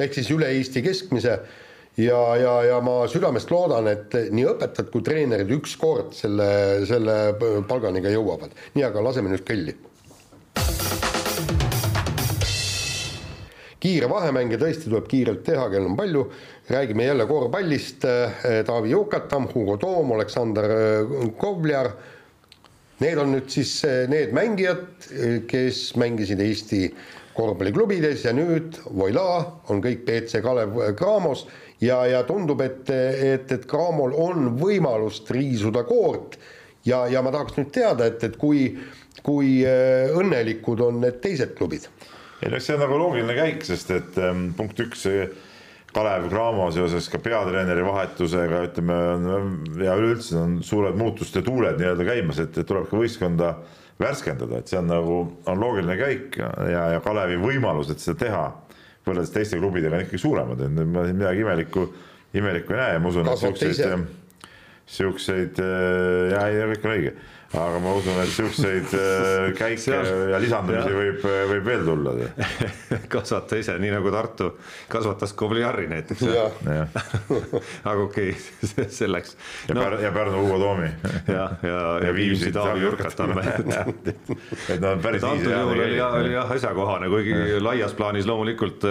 ehk 0.00 0.16
siis 0.16 0.32
üle 0.34 0.48
Eesti 0.56 0.82
keskmise 0.84 1.38
ja, 1.96 2.20
ja, 2.36 2.54
ja 2.64 2.80
ma 2.84 3.02
südamest 3.08 3.50
loodan, 3.50 3.88
et 3.90 4.16
nii 4.32 4.46
õpetajad 4.52 4.90
kui 4.92 5.04
treenerid 5.06 5.52
ükskord 5.58 6.14
selle, 6.16 6.48
selle 6.88 7.16
palgani 7.68 8.02
ka 8.04 8.12
jõuavad. 8.12 8.56
nii, 8.74 8.86
aga 8.86 9.04
laseme 9.04 9.32
nüüd 9.32 9.46
kõlli. 9.46 9.76
kiire 13.86 14.08
vahemäng 14.10 14.50
ja 14.50 14.58
tõesti 14.58 14.88
tuleb 14.88 15.06
kiirelt 15.06 15.44
teha, 15.46 15.68
kell 15.70 15.86
on 15.86 15.96
palju. 15.96 16.26
räägime 16.68 17.04
jälle 17.04 17.26
korvpallist. 17.26 18.04
Taavi 18.66 18.90
Jukatam, 18.90 19.46
Hugo 19.54 19.76
Toom, 19.76 20.12
Aleksander 20.12 20.70
Kovljar 21.38 21.92
need 23.04 23.20
on 23.20 23.34
nüüd 23.34 23.52
siis 23.52 23.72
eh, 23.84 24.04
need 24.08 24.32
mängijad, 24.36 24.86
eh, 25.12 25.38
kes 25.48 25.90
mängisid 26.00 26.40
Eesti 26.40 26.88
korvpalliklubides 27.36 28.24
ja 28.24 28.32
nüüd 28.36 28.78
voilà, 28.88 29.44
on 29.68 29.82
kõik 29.84 30.06
BC 30.06 30.40
Kalev 30.44 30.78
Cramos 30.96 31.44
ja, 31.80 32.00
ja 32.08 32.22
tundub, 32.28 32.60
et, 32.64 32.90
et, 32.90 33.50
et 33.52 33.66
Cramol 33.68 34.14
on 34.16 34.52
võimalust 34.60 35.30
riisuda 35.34 35.84
koort. 35.88 36.38
Ja, 36.86 37.06
ja 37.10 37.22
ma 37.22 37.32
tahaks 37.34 37.56
nüüd 37.58 37.72
teada, 37.74 38.06
et, 38.06 38.22
et 38.22 38.36
kui, 38.38 38.68
kui 39.26 39.58
eh, 39.66 40.12
õnnelikud 40.14 40.84
on 40.86 41.00
need 41.02 41.18
teised 41.24 41.56
klubid? 41.58 41.88
Ei 42.44 42.52
no 42.52 42.60
see 42.62 42.76
on 42.76 42.84
nagu 42.84 42.98
loogiline 43.00 43.34
käik, 43.34 43.64
sest 43.66 43.90
et 43.96 44.18
ähm, 44.22 44.50
punkt 44.56 44.78
üks, 44.84 45.06
Kalev 45.96 46.26
Cramo 46.28 46.66
seoses 46.74 47.06
ka 47.08 47.18
peatreeneri 47.24 47.80
vahetusega, 47.86 48.60
ütleme, 48.68 48.96
ja 49.80 49.94
üleüldse 49.96 50.36
on 50.36 50.58
suured 50.66 50.98
muutuste 51.00 51.40
tuuled 51.42 51.80
nii-öelda 51.80 52.04
käimas, 52.04 52.40
et 52.42 52.58
tuleb 52.68 52.84
ka 52.90 53.00
võistkonda 53.00 53.54
värskendada, 53.96 54.60
et 54.60 54.68
see 54.68 54.76
on 54.76 54.90
nagu, 54.92 55.16
on 55.48 55.62
loogiline 55.62 55.96
käik 55.96 56.36
ja, 56.36 56.50
ja 56.92 57.00
Kalevi 57.00 57.40
võimalused 57.40 58.02
seda 58.02 58.18
teha 58.26 58.44
võrreldes 59.06 59.32
teiste 59.34 59.58
klubidega 59.60 59.96
on 59.96 60.04
ikkagi 60.04 60.20
suuremad, 60.20 60.62
et 60.66 60.78
ma 60.90 61.06
siin 61.06 61.18
midagi 61.20 61.44
imelikku, 61.44 61.86
imelikku 62.36 62.74
ei 62.74 62.80
näe 62.82 62.96
ja 62.96 63.02
ma 63.02 63.12
usun, 63.12 63.30
et 63.30 63.42
siukseid, 63.42 64.06
siukseid, 64.96 65.62
ja 66.32 66.46
ei, 66.50 66.62
kõik 66.74 66.86
on 66.88 66.96
õige 66.96 67.16
aga 67.54 67.78
ma 67.82 67.92
usun, 67.94 68.18
et 68.22 68.32
siukseid 68.32 68.94
äh, 68.98 69.50
käike 69.60 69.98
ja 70.32 70.40
lisandumisi 70.42 70.90
ja. 70.90 70.96
võib, 70.98 71.26
äh, 71.30 71.42
võib 71.50 71.68
veel 71.70 71.84
tulla 71.86 72.14
kasvata 73.14 73.60
ise, 73.60 73.76
nii 73.82 73.92
nagu 73.94 74.12
Tartu 74.14 74.50
kasvatas 74.90 75.34
Kobliari 75.38 75.86
näiteks. 75.90 76.24
aga 77.90 77.96
okei 78.02 78.32
okay, 78.34 78.88
selleks. 78.90 79.36
ja 79.68 79.76
no. 79.76 79.84
Pär-, 79.84 79.98
ja 80.02 80.12
Pärnu 80.14 80.42
Ugo 80.46 80.58
Toomi. 80.62 80.90
ja, 81.28 81.46
ja, 81.62 81.80
ja 82.06 82.14
Viimsi 82.16 82.52
Taavi 82.54 82.82
Jürkatamme 82.82 83.44
et 83.46 84.80
no 84.82 84.96
päris 85.02 85.24
antud 85.26 85.50
juhul 85.50 85.84
oli 85.86 85.96
jah, 85.96 86.18
oli 86.18 86.34
jah 86.34 86.50
asjakohane, 86.56 87.10
kuigi 87.12 87.60
laias 87.62 87.94
plaanis 87.96 88.26
loomulikult 88.28 88.84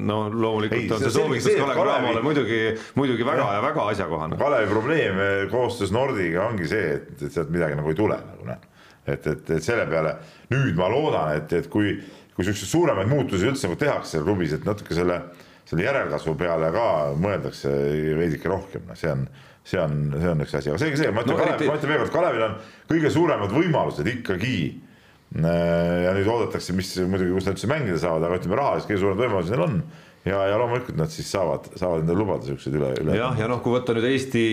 no 0.00 0.18
loomulikult 0.32 0.80
ei, 0.80 0.90
on 0.94 1.02
see 1.02 1.14
soovitus 1.14 1.56
Kalev 1.58 1.80
Cramole 1.80 2.22
muidugi, 2.24 2.60
muidugi 2.98 3.26
väga 3.26 3.44
ja, 3.44 3.58
ja 3.58 3.64
väga 3.64 3.88
asjakohane. 3.94 4.38
Kalevi 4.40 4.70
probleem 4.70 5.20
eh, 5.24 5.42
koostöös 5.50 5.92
Nordiga 5.94 6.46
ongi 6.48 6.68
see, 6.70 6.94
et, 6.98 7.10
et 7.18 7.34
sealt 7.34 7.52
midagi 7.54 7.78
nagu 7.78 7.92
ei 7.92 7.98
tule 7.98 8.18
nagu 8.22 8.48
noh. 8.48 8.62
et, 9.06 9.26
et, 9.26 9.52
et 9.56 9.64
selle 9.64 9.86
peale 9.90 10.16
nüüd 10.52 10.78
ma 10.78 10.88
loodan, 10.92 11.34
et, 11.38 11.52
et 11.58 11.68
kui, 11.72 11.96
kui 12.36 12.46
siukseid 12.46 12.72
suuremaid 12.72 13.10
muutusi 13.10 13.48
üldse 13.48 13.68
nagu 13.68 13.78
tehakse 13.80 14.22
klubis, 14.24 14.56
et 14.56 14.66
natuke 14.68 14.96
selle, 14.96 15.20
selle 15.68 15.86
järelkasvu 15.86 16.36
peale 16.38 16.72
ka 16.74 16.88
mõeldakse 17.18 17.74
veidike 18.18 18.50
rohkem, 18.52 18.88
noh, 18.88 18.98
see 18.98 19.12
on 19.14 19.28
see 19.68 19.80
on, 19.80 19.96
see 20.16 20.28
on 20.30 20.40
üks 20.40 20.54
asi, 20.56 20.70
aga 20.72 20.80
seegi 20.80 21.00
see, 21.02 21.08
ma 21.12 21.24
ütlen 21.24 21.36
no, 21.36 21.42
Kalev, 21.42 21.64
ma 21.68 21.76
ütlen 21.76 21.90
veel 21.92 22.04
kord, 22.06 22.12
Kalevil 22.14 22.44
on 22.46 22.54
kõige 22.88 23.10
suuremad 23.12 23.52
võimalused 23.52 24.08
ikkagi 24.14 24.54
ja 25.36 26.12
nüüd 26.16 26.28
oodatakse, 26.32 26.72
mis 26.76 26.94
muidugi, 27.04 27.34
kus 27.36 27.48
nad 27.48 27.58
üldse 27.58 27.68
mängida 27.70 27.98
saavad, 28.00 28.24
aga 28.24 28.38
ütleme 28.40 28.56
rahaliselt 28.56 28.88
kõige 28.88 29.00
suuremad 29.02 29.24
võimalused 29.24 29.52
neil 29.52 29.64
on 29.66 29.80
ja, 30.24 30.38
ja 30.50 30.56
loomulikult 30.60 30.96
nad 30.98 31.12
siis 31.12 31.28
saavad, 31.32 31.68
saavad 31.78 32.02
endale 32.02 32.22
lubada 32.22 32.48
siukseid 32.48 32.78
üle, 32.78 32.90
üle. 33.02 33.16
jah, 33.18 33.36
ja 33.38 33.48
noh, 33.50 33.60
kui 33.64 33.74
võtta 33.74 33.94
nüüd 33.96 34.08
Eesti 34.08 34.44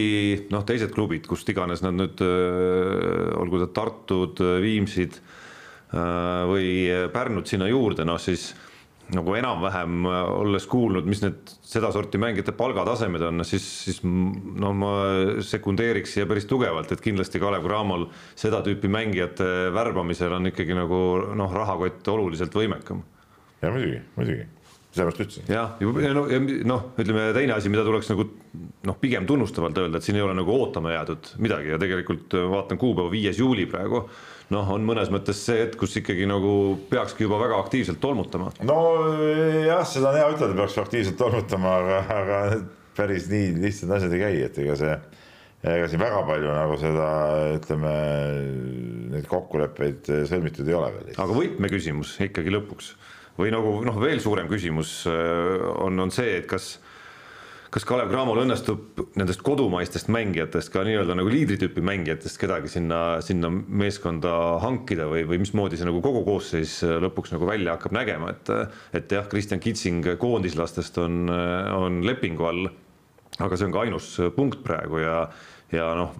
noh, 0.54 0.66
teised 0.68 0.94
klubid, 0.96 1.28
kust 1.30 1.50
iganes 1.52 1.84
nad 1.86 1.96
nüüd 1.98 2.22
äh,, 2.26 3.32
olgu 3.40 3.64
ta 3.64 3.70
Tartud, 3.82 4.44
Viimsid 4.64 5.20
äh, 5.20 6.44
või 6.52 6.70
Pärnud 7.14 7.50
sinna 7.50 7.70
juurde, 7.72 8.08
noh 8.08 8.20
siis 8.22 8.52
nagu 9.14 9.36
enam-vähem 9.38 10.08
äh, 10.10 10.22
olles 10.40 10.66
kuulnud, 10.70 11.06
mis 11.10 11.22
need 11.24 11.54
sedasorti 11.66 12.20
mängijate 12.22 12.56
palgatasemed 12.58 13.22
on, 13.28 13.46
siis, 13.48 13.66
siis 13.86 14.02
no 14.06 14.72
ma 14.78 14.92
sekundeeriks 15.46 16.16
siia 16.16 16.26
päris 16.30 16.48
tugevalt, 16.50 16.92
et 16.92 17.04
kindlasti 17.04 17.42
Kalev 17.42 17.66
Cramol 17.68 18.08
seda 18.40 18.64
tüüpi 18.66 18.90
mängijate 18.92 19.70
värbamisel 19.76 20.34
on 20.38 20.50
ikkagi 20.52 20.78
nagu 20.78 21.00
noh, 21.38 21.54
rahakott 21.54 22.08
oluliselt 22.16 22.56
võimekam. 22.56 23.04
ja 23.62 23.74
muidugi, 23.74 24.02
muidugi, 24.18 24.48
sellepärast 24.96 25.26
ütlesin. 25.26 25.50
jah, 25.54 25.76
ja 25.82 26.14
noh, 26.18 26.32
noh, 26.74 26.88
ütleme 26.98 27.28
teine 27.38 27.58
asi, 27.60 27.74
mida 27.74 27.86
tuleks 27.86 28.10
nagu 28.14 28.30
noh, 28.90 29.02
pigem 29.02 29.28
tunnustavalt 29.30 29.78
öelda, 29.84 30.02
et 30.02 30.08
siin 30.08 30.18
ei 30.18 30.26
ole 30.26 30.38
nagu 30.38 30.58
ootama 30.58 30.96
jäädud 30.98 31.36
midagi 31.46 31.76
ja 31.76 31.82
tegelikult 31.82 32.34
vaatan 32.56 32.82
kuupäeva, 32.82 33.14
viies 33.14 33.38
juuli 33.44 33.70
praegu 33.70 34.08
noh, 34.54 34.72
on 34.76 34.86
mõnes 34.86 35.10
mõttes 35.14 35.42
see 35.48 35.64
hetk, 35.64 35.78
kus 35.82 35.96
ikkagi 36.02 36.28
nagu 36.30 36.54
peakski 36.92 37.26
juba 37.26 37.40
väga 37.42 37.60
aktiivselt 37.64 38.02
tolmutama. 38.04 38.52
nojah, 38.66 39.84
seda 39.90 40.12
on 40.12 40.20
hea 40.20 40.32
ütelda, 40.36 40.58
peaks 40.60 40.78
aktiivselt 40.82 41.18
tolmutama, 41.22 41.78
aga, 41.82 42.02
aga 42.20 42.42
päris 42.98 43.30
nii 43.32 43.56
lihtsad 43.64 43.96
asjad 43.98 44.14
ei 44.16 44.24
käi, 44.24 44.44
et 44.46 44.60
ega 44.64 44.78
see, 44.80 44.96
ega 45.66 45.90
siin 45.92 46.04
väga 46.04 46.22
palju 46.30 46.54
nagu 46.54 46.78
seda, 46.82 47.10
ütleme, 47.58 47.96
neid 49.16 49.28
kokkuleppeid 49.32 50.14
sõlmitud 50.30 50.70
ei 50.70 50.78
ole 50.78 50.94
veel. 51.00 51.14
aga 51.18 51.40
võtmeküsimus 51.42 52.18
ikkagi 52.30 52.54
lõpuks 52.54 52.94
või 53.40 53.52
nagu 53.52 53.80
noh, 53.84 53.98
veel 54.00 54.22
suurem 54.24 54.48
küsimus 54.52 55.02
äh, 55.12 55.66
on, 55.84 56.00
on 56.00 56.14
see, 56.14 56.38
et 56.40 56.50
kas 56.50 56.78
kas 57.76 57.84
Kalev 57.84 58.08
Cramol 58.08 58.40
õnnestub 58.46 59.02
nendest 59.20 59.42
kodumaistest 59.44 60.08
mängijatest 60.14 60.72
ka 60.72 60.86
nii-öelda 60.88 61.18
nagu 61.20 61.32
liidritüüpi 61.32 61.82
mängijatest 61.84 62.40
kedagi 62.40 62.72
sinna, 62.72 63.20
sinna 63.26 63.50
meeskonda 63.52 64.32
hankida 64.64 65.10
või, 65.12 65.26
või 65.28 65.42
mismoodi 65.44 65.76
see 65.76 65.88
nagu 65.88 66.00
kogu 66.06 66.22
koosseis 66.24 66.78
lõpuks 67.04 67.34
nagu 67.36 67.50
välja 67.50 67.76
hakkab 67.76 67.98
nägema, 67.98 68.32
et 68.32 68.54
et 68.96 69.12
jah, 69.12 69.28
Kristjan 69.28 69.60
Kitsing 69.60 70.08
koondislastest 70.22 71.02
on, 71.04 71.28
on 71.28 72.00
lepingu 72.08 72.48
all, 72.48 72.72
aga 73.44 73.60
see 73.60 73.68
on 73.68 73.76
ka 73.76 73.84
ainus 73.84 74.14
punkt 74.38 74.64
praegu 74.64 75.04
ja, 75.04 75.18
ja 75.76 75.92
noh, 76.00 76.16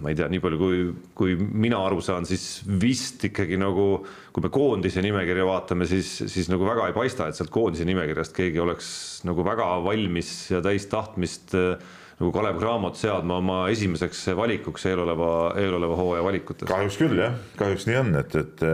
ma 0.00 0.10
ei 0.12 0.16
tea, 0.18 0.28
nii 0.32 0.40
palju 0.42 0.58
kui, 0.60 0.80
kui 1.16 1.36
mina 1.36 1.80
aru 1.84 2.00
saan, 2.04 2.26
siis 2.28 2.62
vist 2.80 3.24
ikkagi 3.28 3.58
nagu, 3.60 3.86
kui 4.34 4.44
me 4.44 4.50
koondise 4.52 5.02
nimekirja 5.04 5.46
vaatame, 5.48 5.88
siis, 5.90 6.12
siis 6.32 6.50
nagu 6.52 6.66
väga 6.68 6.88
ei 6.88 6.96
paista, 6.96 7.28
et 7.28 7.38
sealt 7.38 7.52
koondise 7.54 7.86
nimekirjast 7.88 8.34
keegi 8.36 8.62
oleks 8.62 8.90
nagu 9.28 9.44
väga 9.46 9.72
valmis 9.84 10.32
ja 10.52 10.62
täis 10.64 10.88
tahtmist 10.90 11.56
nagu 12.20 12.30
Kalev 12.34 12.60
Cramot 12.60 13.00
seadma 13.00 13.38
oma 13.40 13.58
esimeseks 13.72 14.26
valikuks 14.36 14.84
eeloleva, 14.90 15.30
eeloleva 15.60 15.96
hooaja 15.96 16.24
valikutes. 16.26 16.68
kahjuks 16.68 16.98
küll 17.00 17.20
jah, 17.20 17.36
kahjuks 17.60 17.88
nii 17.88 18.00
on, 18.00 18.14
et, 18.20 18.36
et 18.40 18.64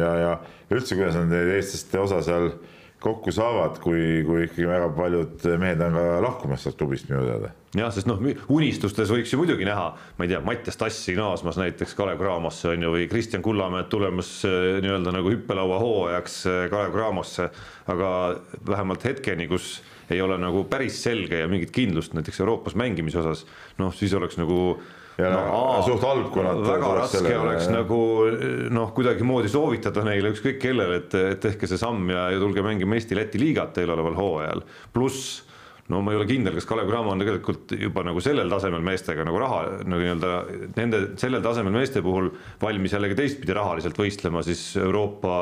ja, 0.00 0.14
ja 0.20 0.32
üldse, 0.72 0.98
kuidas 0.98 1.16
on 1.20 1.32
eestlaste 1.32 2.02
osa 2.02 2.20
seal 2.26 2.50
kokku 3.00 3.32
saavad, 3.34 3.76
kui, 3.82 4.22
kui 4.26 4.46
ikkagi 4.46 4.66
väga 4.68 4.88
paljud 4.96 5.44
mehed 5.60 5.82
on 5.84 5.96
ka 5.98 6.04
lahkumas 6.24 6.64
sealt 6.64 6.78
klubist 6.80 7.10
minu 7.10 7.22
teada. 7.26 7.50
jah, 7.76 7.90
sest 7.92 8.08
noh, 8.08 8.22
unistustes 8.52 9.12
võiks 9.12 9.32
ju 9.32 9.40
muidugi 9.40 9.66
näha, 9.68 9.90
ma 10.16 10.24
ei 10.24 10.32
tea, 10.32 10.40
Mattias 10.44 10.80
Tassi 10.80 11.16
naasmas 11.18 11.58
näiteks 11.60 11.92
Kalev 11.98 12.22
Cramosse 12.22 12.72
on 12.72 12.86
ju, 12.86 12.94
või 12.94 13.08
Kristjan 13.10 13.44
Kullamäed 13.44 13.90
tulemas 13.92 14.30
äh, 14.48 14.78
nii-öelda 14.84 15.12
nagu 15.14 15.32
hüppelaua 15.34 15.80
hooajaks 15.82 16.38
äh, 16.48 16.62
Kalev 16.72 16.96
Cramosse, 16.96 17.50
aga 17.92 18.10
vähemalt 18.66 19.04
hetkeni, 19.04 19.48
kus 19.50 19.76
ei 20.10 20.22
ole 20.22 20.38
nagu 20.40 20.64
päris 20.70 21.02
selge 21.04 21.42
ja 21.42 21.50
mingit 21.50 21.74
kindlust 21.74 22.16
näiteks 22.16 22.40
Euroopas 22.40 22.78
mängimise 22.78 23.20
osas, 23.20 23.44
noh, 23.78 23.92
siis 23.94 24.14
oleks 24.16 24.40
nagu 24.40 24.78
ja 25.16 25.30
no, 25.32 25.80
suht 25.86 26.04
halb, 26.04 26.28
kui 26.34 26.44
nad 26.44 26.60
väga 26.66 26.92
raske 27.00 27.20
sellele... 27.20 27.40
oleks 27.46 27.70
nagu 27.72 28.00
noh, 28.74 28.92
kuidagimoodi 28.96 29.50
soovitada 29.52 30.04
neile 30.06 30.32
ükskõik 30.34 30.60
kellele, 30.62 31.00
et, 31.00 31.16
et 31.32 31.42
tehke 31.42 31.68
see 31.70 31.80
samm 31.80 32.10
ja, 32.12 32.28
ja 32.34 32.40
tulge 32.42 32.64
mängima 32.64 32.98
Eesti-Läti 32.98 33.40
liigat 33.40 33.80
eeloleval 33.82 34.18
hooajal. 34.18 34.64
pluss 34.92 35.42
no 35.92 36.00
ma 36.02 36.12
ei 36.12 36.20
ole 36.20 36.26
kindel, 36.28 36.56
kas 36.58 36.66
Kalev 36.68 36.88
Cramo 36.90 37.12
on 37.14 37.22
tegelikult 37.22 37.72
juba 37.78 38.02
nagu 38.06 38.22
sellel 38.24 38.50
tasemel 38.50 38.82
meestega 38.84 39.24
nagu 39.26 39.40
raha 39.40 39.60
nagu 39.86 40.02
nii-öelda 40.02 40.32
nende 40.76 41.02
sellel 41.20 41.44
tasemel 41.44 41.76
meeste 41.76 42.02
puhul 42.04 42.32
valmis 42.62 42.96
jällegi 42.96 43.18
teistpidi 43.18 43.54
rahaliselt 43.56 43.98
võistlema 44.00 44.42
siis 44.46 44.68
Euroopa, 44.82 45.36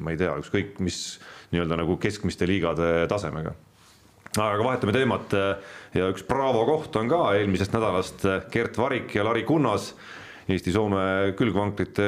ma 0.00 0.14
ei 0.14 0.20
tea, 0.20 0.32
ükskõik 0.40 0.80
mis 0.82 1.02
nii-öelda 1.52 1.78
nagu 1.82 1.98
keskmiste 2.00 2.48
liigade 2.48 3.04
tasemega 3.12 3.54
aga 4.40 4.64
vahetame 4.64 4.94
teemat 4.96 5.36
ja 5.92 6.08
üks 6.08 6.24
Bravo 6.28 6.64
koht 6.68 6.96
on 6.96 7.10
ka 7.10 7.22
eelmisest 7.36 7.74
nädalast 7.76 8.26
Gert 8.52 8.78
Varik 8.80 9.14
ja 9.14 9.26
Lari 9.26 9.44
Kunnas. 9.48 9.92
Eesti-Soome 10.50 11.36
külgvankrite 11.38 12.06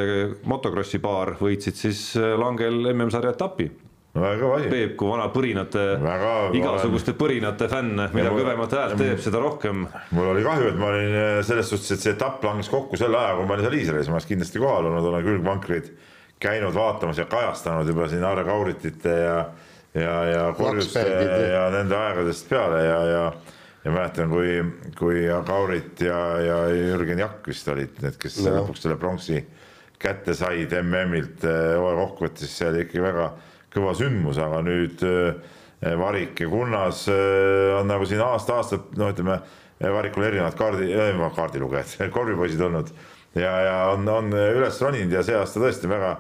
motokrossi 0.51 0.99
paar 0.99 1.37
võitsid 1.39 1.77
siis 1.79 2.01
langel 2.41 2.91
MM-sarja 2.91 3.31
etapi 3.37 3.69
väga 4.15 4.39
kõva 4.39 4.59
asi. 4.61 4.71
Peep 4.71 4.95
kui 4.99 5.11
vana 5.11 5.27
põrinate, 5.35 5.85
igasuguste 6.59 7.15
põrinate 7.19 7.69
fänn, 7.71 7.99
mida 8.15 8.33
kõvemat 8.33 8.77
häält 8.79 8.99
teeb, 9.01 9.21
seda 9.23 9.43
rohkem. 9.43 9.87
mul 10.15 10.31
oli 10.31 10.45
kahju, 10.47 10.71
et 10.71 10.81
ma 10.81 10.91
olin 10.93 11.19
äh, 11.19 11.39
selles 11.47 11.71
suhtes, 11.71 11.91
et 11.97 12.05
see 12.05 12.15
etapp 12.15 12.45
langes 12.47 12.71
kokku 12.73 12.99
selle 13.01 13.19
aja, 13.19 13.35
kui 13.39 13.49
ma 13.49 13.57
olin 13.57 13.67
seal 13.67 13.79
Iisraelis, 13.81 14.11
ma 14.11 14.19
oleks 14.19 14.31
kindlasti 14.31 14.63
kohal 14.63 14.91
olnud, 14.91 15.09
olen 15.11 15.27
külgvankreid 15.27 15.91
käinud 16.45 16.75
vaatamas 16.77 17.19
ja 17.19 17.27
kajastanud 17.31 17.91
juba 17.91 18.07
siin 18.11 18.25
Aare 18.27 18.45
Kauritite 18.47 19.15
ja 19.19 19.39
ja, 19.95 20.15
ja 20.29 20.47
korjuste 20.59 21.03
ja 21.51 21.69
nende 21.75 21.97
aegadest 21.97 22.49
peale 22.51 22.85
ja, 22.85 23.03
ja 23.11 23.27
ja 23.85 23.93
mäletan, 23.93 24.31
kui, 24.33 24.63
kui 24.97 25.27
Kaurit 25.47 26.01
ja, 26.01 26.19
ja 26.41 26.61
Jürgen 26.73 27.21
Jakk 27.21 27.49
vist 27.51 27.69
olid 27.69 27.99
need, 28.01 28.17
kes 28.21 28.39
no. 28.41 28.55
lõpuks 28.63 28.85
selle 28.87 28.97
pronksi 29.01 29.43
kätte 30.01 30.35
said 30.37 30.73
MM-ilt 30.81 31.45
äh, 31.49 31.75
hooaja 31.79 31.99
kokkuvõttes, 32.01 32.55
see 32.59 32.71
oli 32.71 32.85
ikkagi 32.85 33.05
väga 33.05 33.29
kõva 33.75 33.93
sündmus, 33.99 34.41
aga 34.43 34.63
nüüd 34.65 35.05
äh, 35.09 35.53
Varik 36.01 36.41
ja 36.41 36.49
Kunnas 36.49 37.05
äh, 37.13 37.75
on 37.79 37.91
nagu 37.93 38.09
siin 38.09 38.23
aasta-aastalt, 38.25 38.95
noh, 39.01 39.13
ütleme 39.15 39.41
Varikul 39.85 40.25
erinevad 40.25 40.57
kaardi 40.57 40.89
äh,, 40.97 41.25
kaardilugejad, 41.37 41.97
korvipoisid 42.17 42.63
olnud 42.65 42.93
ja, 43.37 43.53
ja 43.67 43.77
on, 43.93 44.09
on 44.09 44.33
üles 44.33 44.81
roninud 44.81 45.13
ja 45.13 45.25
see 45.27 45.37
aasta 45.37 45.61
tõesti 45.61 45.91
väga 45.91 46.17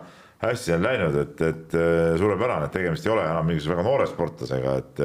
hästi 0.51 0.77
on 0.77 0.87
läinud, 0.87 1.19
et, 1.23 1.43
et 1.43 1.77
äh, 1.79 2.15
suurepärane, 2.21 2.69
et 2.69 2.77
tegemist 2.77 3.07
ei 3.07 3.13
ole 3.15 3.27
enam 3.27 3.47
mingisuguse 3.49 3.75
väga 3.75 3.87
noore 3.89 4.09
sportlasega, 4.11 4.79
et 4.83 5.05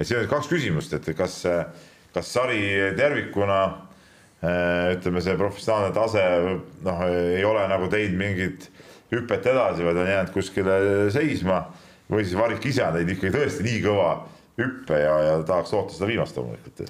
et 0.00 0.08
siin 0.08 0.22
on 0.22 0.28
kaks 0.30 0.48
küsimust, 0.50 0.94
et 0.96 1.10
kas, 1.16 1.42
kas 2.14 2.30
sari 2.32 2.62
tervikuna 2.98 3.58
äh, 3.68 4.94
ütleme, 4.96 5.22
see 5.22 5.36
professionaalne 5.38 5.92
tase 5.94 6.24
noh, 6.82 7.04
ei 7.06 7.44
ole 7.46 7.66
nagu 7.70 7.90
teinud 7.92 8.18
mingit 8.18 8.68
hüpet 9.12 9.46
edasi, 9.52 9.84
vaid 9.84 10.00
on 10.00 10.08
jäänud 10.08 10.32
kuskile 10.34 10.76
seisma 11.12 11.66
või 12.10 12.24
siis 12.24 12.38
Varik 12.38 12.64
ise 12.66 12.84
on 12.86 12.96
teinud 12.96 13.14
ikkagi 13.14 13.34
tõesti 13.36 13.66
nii 13.66 13.82
kõva 13.84 14.12
hüppe 14.60 15.00
ja, 15.00 15.16
ja 15.26 15.34
tahaks 15.48 15.72
loota 15.72 15.94
seda 15.96 16.08
viimast 16.10 16.36
loomulikult. 16.36 16.84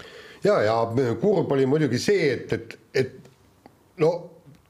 ja, 0.45 0.61
ja 0.67 0.77
kurb 1.21 1.53
oli 1.55 1.67
muidugi 1.67 2.01
see, 2.03 2.31
et, 2.35 2.53
et, 2.53 2.79
et 2.95 3.19
no 4.03 4.13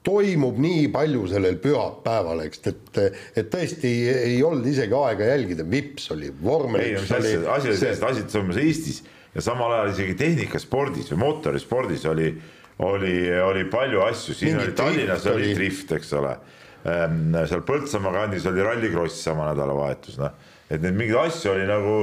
toimub 0.03 0.57
nii 0.61 0.87
palju 0.93 1.25
sellel 1.31 1.57
pühapäeval, 1.63 2.43
eks, 2.47 2.61
et, 2.69 3.01
et 3.39 3.51
tõesti 3.51 3.91
ei 4.11 4.39
olnud 4.43 4.67
isegi 4.67 4.95
aega 4.97 5.29
jälgida, 5.31 5.65
vips 5.69 6.09
oli, 6.15 6.31
vormel 6.43 6.83
ei, 6.83 6.95
üks 6.99 7.13
oli. 7.15 7.35
asi 7.55 7.71
oli 7.71 7.77
selles, 7.79 8.01
et 8.01 8.07
asi 8.09 8.25
toimus 8.31 8.59
Eestis 8.59 9.03
ja 9.33 9.43
samal 9.45 9.77
ajal 9.77 9.93
isegi 9.93 10.17
tehnikaspordis 10.19 11.13
või 11.13 11.21
mootorispordis 11.23 12.03
oli, 12.11 12.27
oli, 12.83 13.15
oli 13.43 13.63
palju 13.71 14.03
asju, 14.05 14.35
siin 14.37 14.57
Mingi 14.57 14.67
oli 14.67 14.77
Tallinnas 14.77 15.29
oli, 15.31 15.47
oli 15.47 15.55
drift, 15.57 15.95
eks 15.97 16.13
ole. 16.19 16.35
Ehm, 16.83 17.31
seal 17.47 17.63
Põltsamaa 17.65 18.13
kandis 18.17 18.45
oli 18.49 18.65
rallikross 18.65 19.23
sama 19.29 19.47
nädalavahetus, 19.53 20.19
noh, 20.19 20.35
et 20.67 20.83
neid 20.83 20.99
mingeid 20.99 21.29
asju 21.29 21.53
oli 21.55 21.67
nagu 21.69 21.97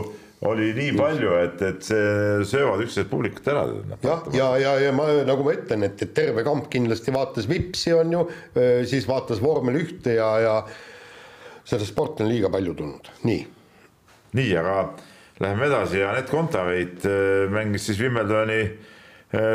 oli 0.48 0.70
nii 0.72 0.92
palju, 0.96 1.32
et, 1.42 1.62
et 1.66 1.82
see 1.84 2.44
söövad 2.48 2.80
üksteist 2.86 3.10
publikut 3.10 3.48
ära. 3.52 3.66
jah, 4.00 4.22
ja, 4.32 4.46
ja, 4.56 4.56
ja, 4.62 4.74
ja 4.86 4.92
ma 4.96 5.08
nagu 5.28 5.44
ma 5.44 5.52
ütlen, 5.52 5.84
et, 5.84 6.00
et 6.00 6.14
terve 6.16 6.44
kamp 6.46 6.70
kindlasti 6.72 7.12
vaatas 7.12 7.48
Vipsi 7.50 7.92
on 7.96 8.14
ju, 8.14 8.22
siis 8.88 9.08
vaatas 9.08 9.42
vormel 9.44 9.76
ühte 9.82 10.16
ja, 10.16 10.30
ja 10.40 10.54
seda 11.68 11.84
sporti 11.84 12.24
on 12.24 12.32
liiga 12.32 12.48
palju 12.52 12.72
tulnud, 12.78 13.10
nii. 13.28 13.42
nii, 14.38 14.54
aga 14.62 14.78
läheme 15.44 15.68
edasi 15.68 16.00
ja 16.00 16.14
Anett 16.14 16.32
Kontaveit 16.32 17.04
mängis 17.52 17.90
siis 17.90 18.00
Wimbledoni 18.00 18.62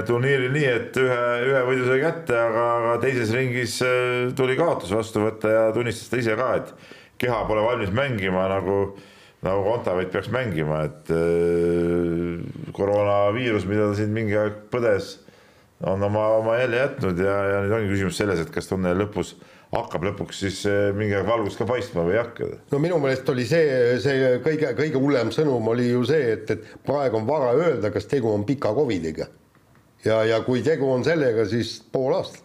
turniiril 0.05 0.53
nii, 0.53 0.69
et 0.69 1.01
ühe, 1.01 1.17
ühe 1.49 1.65
võidu 1.65 1.89
sai 1.89 1.97
kätte, 2.03 2.37
aga, 2.37 2.67
aga 2.77 2.93
teises 3.01 3.33
ringis 3.33 3.79
tuli 4.37 4.53
kaotus 4.59 4.93
vastu 4.93 5.25
võtta 5.25 5.49
ja 5.49 5.65
tunnistas 5.75 6.13
ta 6.13 6.21
ise 6.21 6.37
ka, 6.37 6.53
et 6.61 6.71
keha 7.25 7.41
pole 7.49 7.65
valmis 7.65 7.89
mängima 7.95 8.45
nagu 8.53 8.79
nagu 9.45 9.65
Kontaveit 9.65 10.11
peaks 10.13 10.31
mängima, 10.33 10.83
et 10.89 11.11
äh, 11.13 12.71
koroonaviirus, 12.75 13.67
mida 13.69 13.89
ta 13.89 13.99
siin 13.99 14.13
mingi 14.15 14.37
aeg 14.39 14.65
põdes, 14.73 15.19
on 15.85 16.03
oma, 16.07 16.27
oma 16.39 16.57
jälje 16.59 16.81
jätnud 16.81 17.19
ja, 17.19 17.35
ja 17.51 17.59
nüüd 17.65 17.75
ongi 17.79 17.91
küsimus 17.93 18.17
selles, 18.21 18.41
et 18.41 18.53
kas 18.53 18.69
tunneli 18.71 19.03
lõpus 19.03 19.35
hakkab 19.75 20.05
lõpuks 20.07 20.39
siis 20.45 20.61
äh, 20.69 20.89
mingi 20.95 21.15
aeg 21.17 21.27
valgus 21.27 21.57
ka 21.59 21.67
paistma 21.67 22.05
või 22.05 22.15
ei 22.15 22.21
hakka? 22.21 22.49
no 22.71 22.79
minu 22.81 22.99
meelest 23.03 23.29
oli 23.33 23.45
see, 23.49 23.97
see 24.03 24.35
kõige, 24.45 24.71
kõige 24.77 25.01
hullem 25.01 25.33
sõnum 25.35 25.73
oli 25.73 25.89
ju 25.89 26.05
see, 26.07 26.35
et, 26.37 26.53
et 26.55 26.85
praegu 26.85 27.19
on 27.19 27.27
vara 27.27 27.51
öelda, 27.57 27.91
kas 27.93 28.07
tegu 28.11 28.31
on 28.31 28.45
pika 28.47 28.73
Covidiga. 28.75 29.27
ja, 30.05 30.21
ja 30.27 30.41
kui 30.45 30.63
tegu 30.65 30.89
on 30.91 31.05
sellega, 31.07 31.47
siis 31.49 31.77
pool 31.91 32.15
aastat 32.17 32.44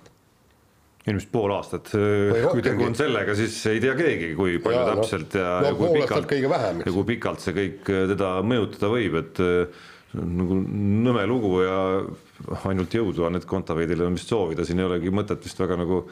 ilmselt 1.10 1.30
pool 1.32 1.52
aastat, 1.54 1.92
kui 1.92 2.64
tegu 2.64 2.86
on 2.86 2.96
sellega, 2.98 3.34
siis 3.38 3.56
ei 3.70 3.80
tea 3.82 3.94
keegi, 3.98 4.32
kui 4.38 4.58
palju 4.62 4.80
ja, 4.80 4.88
täpselt 4.94 5.36
no, 5.36 5.44
ja, 5.44 5.54
no, 5.60 5.70
ja 5.70 5.78
kui 5.78 5.92
pikalt, 5.98 6.34
ja 6.86 6.96
kui 6.96 7.06
pikalt 7.14 7.44
see 7.44 7.56
kõik 7.56 7.92
äh, 7.92 8.04
teda 8.14 8.32
mõjutada 8.46 8.90
võib, 8.92 9.16
et 9.20 9.40
äh, 9.44 9.86
nagu 10.20 10.58
nõme 10.60 11.24
lugu 11.30 11.60
ja 11.62 11.78
ainult 12.70 12.94
jõudu 12.94 13.28
Anett 13.28 13.46
Kontaveidile 13.48 14.08
on 14.08 14.18
vist 14.18 14.32
soovida, 14.32 14.66
siin 14.66 14.82
ei 14.82 14.88
olegi 14.88 15.12
mõtet 15.14 15.44
vist 15.46 15.60
väga 15.60 15.78
nagu 15.78 16.02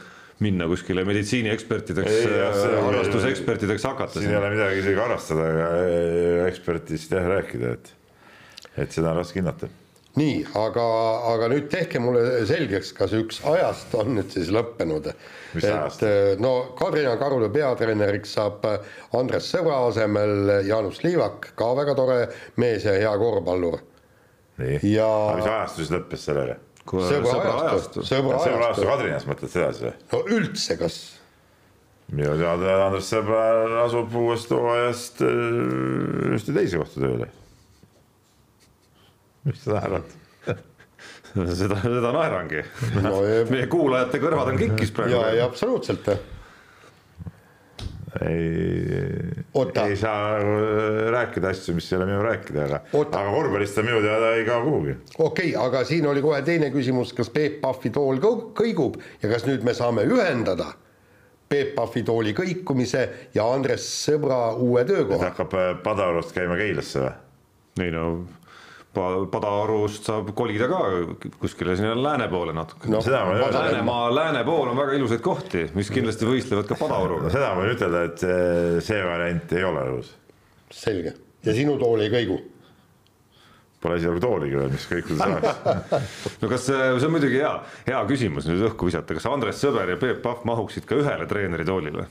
minna 0.45 0.69
kuskile 0.71 1.03
meditsiiniekspertideks, 1.09 2.21
äh, 2.31 2.79
harrastusekspertideks 2.85 3.89
hakata. 3.91 4.21
siin 4.21 4.35
ei 4.35 4.39
ole 4.39 4.55
midagi 4.55 4.85
isegi 4.85 5.03
harrastada 5.03 5.51
ega 5.51 6.47
ekspertidest 6.53 7.19
jah 7.19 7.29
rääkida, 7.35 7.75
et, 7.75 7.93
et 8.85 8.95
seda 8.95 9.13
on 9.13 9.23
raske 9.23 9.43
hinnata 9.43 9.71
nii, 10.19 10.39
aga, 10.59 10.85
aga 11.33 11.49
nüüd 11.53 11.69
tehke 11.73 12.01
mulle 12.03 12.45
selgeks, 12.49 12.93
kas 12.97 13.15
üks 13.17 13.41
ajast 13.47 13.95
on 13.99 14.15
nüüd 14.17 14.31
siis 14.35 14.51
lõppenud. 14.55 15.11
et 15.11 16.03
eh, 16.07 16.33
no 16.43 16.53
Kadrina 16.79 17.17
Karule 17.21 17.51
peatreeneriks 17.53 18.35
saab 18.39 18.65
eh, 18.69 18.79
Andres 19.19 19.49
Sõbra 19.53 19.81
asemel 19.89 20.65
Jaanus 20.69 21.03
Liivak, 21.05 21.53
ka 21.59 21.71
väga 21.79 21.97
tore 21.99 22.19
mees 22.61 22.87
ja 22.89 22.97
hea 22.97 23.13
korvpallur. 23.21 23.79
nii 24.63 24.81
ja..., 24.95 25.07
aga 25.07 25.39
mis 25.39 25.53
ajastus 25.53 25.85
siis 25.85 25.95
lõppes 25.95 26.27
sellele? 26.31 26.59
sõbra 26.89 27.55
ajastu, 27.69 28.05
sõbra 28.09 28.43
ajastu 28.43 28.89
Kadrinas 28.89 29.29
mõtled 29.29 29.53
sedasi 29.53 29.89
või? 29.89 29.97
no 30.13 30.23
üldse, 30.39 30.79
kas? 30.81 31.01
minu 32.09 32.33
teada 32.41 32.79
Andres 32.87 33.11
Sõbra 33.13 33.43
asub 33.85 34.15
uuest 34.17 34.55
hooajast 34.55 35.21
ühte 35.27 36.57
teise 36.57 36.81
kohta 36.81 37.05
tööle 37.05 37.29
miks 39.49 39.65
sa 39.65 39.79
naerad 39.79 40.17
seda, 41.61 41.79
seda 41.83 42.15
naerangi 42.15 42.65
no,. 43.05 43.21
meie 43.53 43.69
kuulajate 43.71 44.21
kõrvad 44.23 44.53
on 44.55 44.59
kikkis 44.61 44.93
praegu. 44.95 45.17
ja, 45.17 45.31
ja 45.41 45.47
absoluutselt. 45.49 46.09
ei, 48.25 49.37
ei 49.85 49.97
saa 50.01 50.39
rääkida 51.15 51.53
asju, 51.53 51.77
mis 51.77 51.91
ei 51.93 52.01
ole 52.01 52.09
minu 52.09 52.25
rääkida, 52.25 52.65
aga, 52.67 52.83
aga 53.05 53.29
korvpallist 53.37 53.79
ta 53.79 53.85
minu 53.87 54.01
teada 54.05 54.35
ei 54.39 54.45
kao 54.49 54.65
kuhugi. 54.67 54.99
okei 55.19 55.53
okay,, 55.55 55.69
aga 55.69 55.85
siin 55.89 56.09
oli 56.11 56.25
kohe 56.25 56.43
teine 56.47 56.73
küsimus, 56.75 57.15
kas 57.17 57.31
Peep 57.35 57.61
Pahvi 57.65 57.93
tool 57.95 58.21
kõigub 58.59 59.01
ja 59.23 59.33
kas 59.33 59.47
nüüd 59.49 59.67
me 59.67 59.77
saame 59.77 60.07
ühendada 60.09 60.73
Peep 61.49 61.73
Pahvi 61.77 62.03
tooli 62.05 62.35
kõikumise 62.37 63.07
ja 63.37 63.47
Andres 63.49 63.87
Sõbra 64.05 64.51
uue 64.61 64.85
töökoha. 64.89 65.21
ta 65.23 65.31
hakkab 65.33 65.81
Padarust 65.85 66.35
käima 66.37 66.59
Keilasse 66.61 67.07
või? 67.07 67.15
ei 67.79 67.93
no 67.95 68.05
Padaorust 69.33 70.09
saab 70.09 70.33
kolida 70.37 70.69
ka 70.71 70.81
kuskile 71.41 71.77
sinna 71.79 71.95
lääne 71.97 72.29
poole 72.33 72.55
natuke 72.57 72.91
no,. 72.93 73.01
Läänemaa 73.05 74.11
lääne 74.15 74.45
pool 74.45 74.73
on 74.73 74.77
väga 74.79 74.99
ilusaid 74.99 75.25
kohti, 75.25 75.65
mis 75.79 75.91
kindlasti 75.95 76.29
võistlevad 76.29 76.69
ka 76.69 76.79
Padaoruga 76.81 77.29
no,. 77.29 77.33
seda 77.35 77.55
ma 77.55 77.65
võin 77.65 77.75
ütelda, 77.77 78.05
et 78.11 78.29
see 78.85 79.01
variant 79.07 79.57
ei 79.57 79.67
ole 79.69 79.89
õhus. 79.95 80.13
selge, 80.75 81.15
ja 81.47 81.57
sinu 81.57 81.79
tool 81.81 82.07
ei 82.07 82.13
kõigu? 82.13 82.39
Pole 83.79 83.95
esialgu 84.01 84.19
tooligi 84.19 84.57
veel, 84.59 84.73
mis 84.75 84.87
kõikuda 84.91 85.27
saaks 85.27 85.99
no 86.43 86.49
kas 86.51 86.65
see 86.67 86.87
on 86.97 87.13
muidugi 87.15 87.39
hea, 87.39 87.53
hea 87.87 88.01
küsimus 88.11 88.49
nüüd 88.51 88.65
õhku 88.73 88.89
visata, 88.91 89.15
kas 89.15 89.29
Andres 89.31 89.61
Sõber 89.63 89.95
ja 89.95 89.99
Peep 90.01 90.19
Pahv 90.25 90.43
mahuksid 90.49 90.89
ka 90.89 90.99
ühele 90.99 91.29
treeneritoolile? 91.31 92.09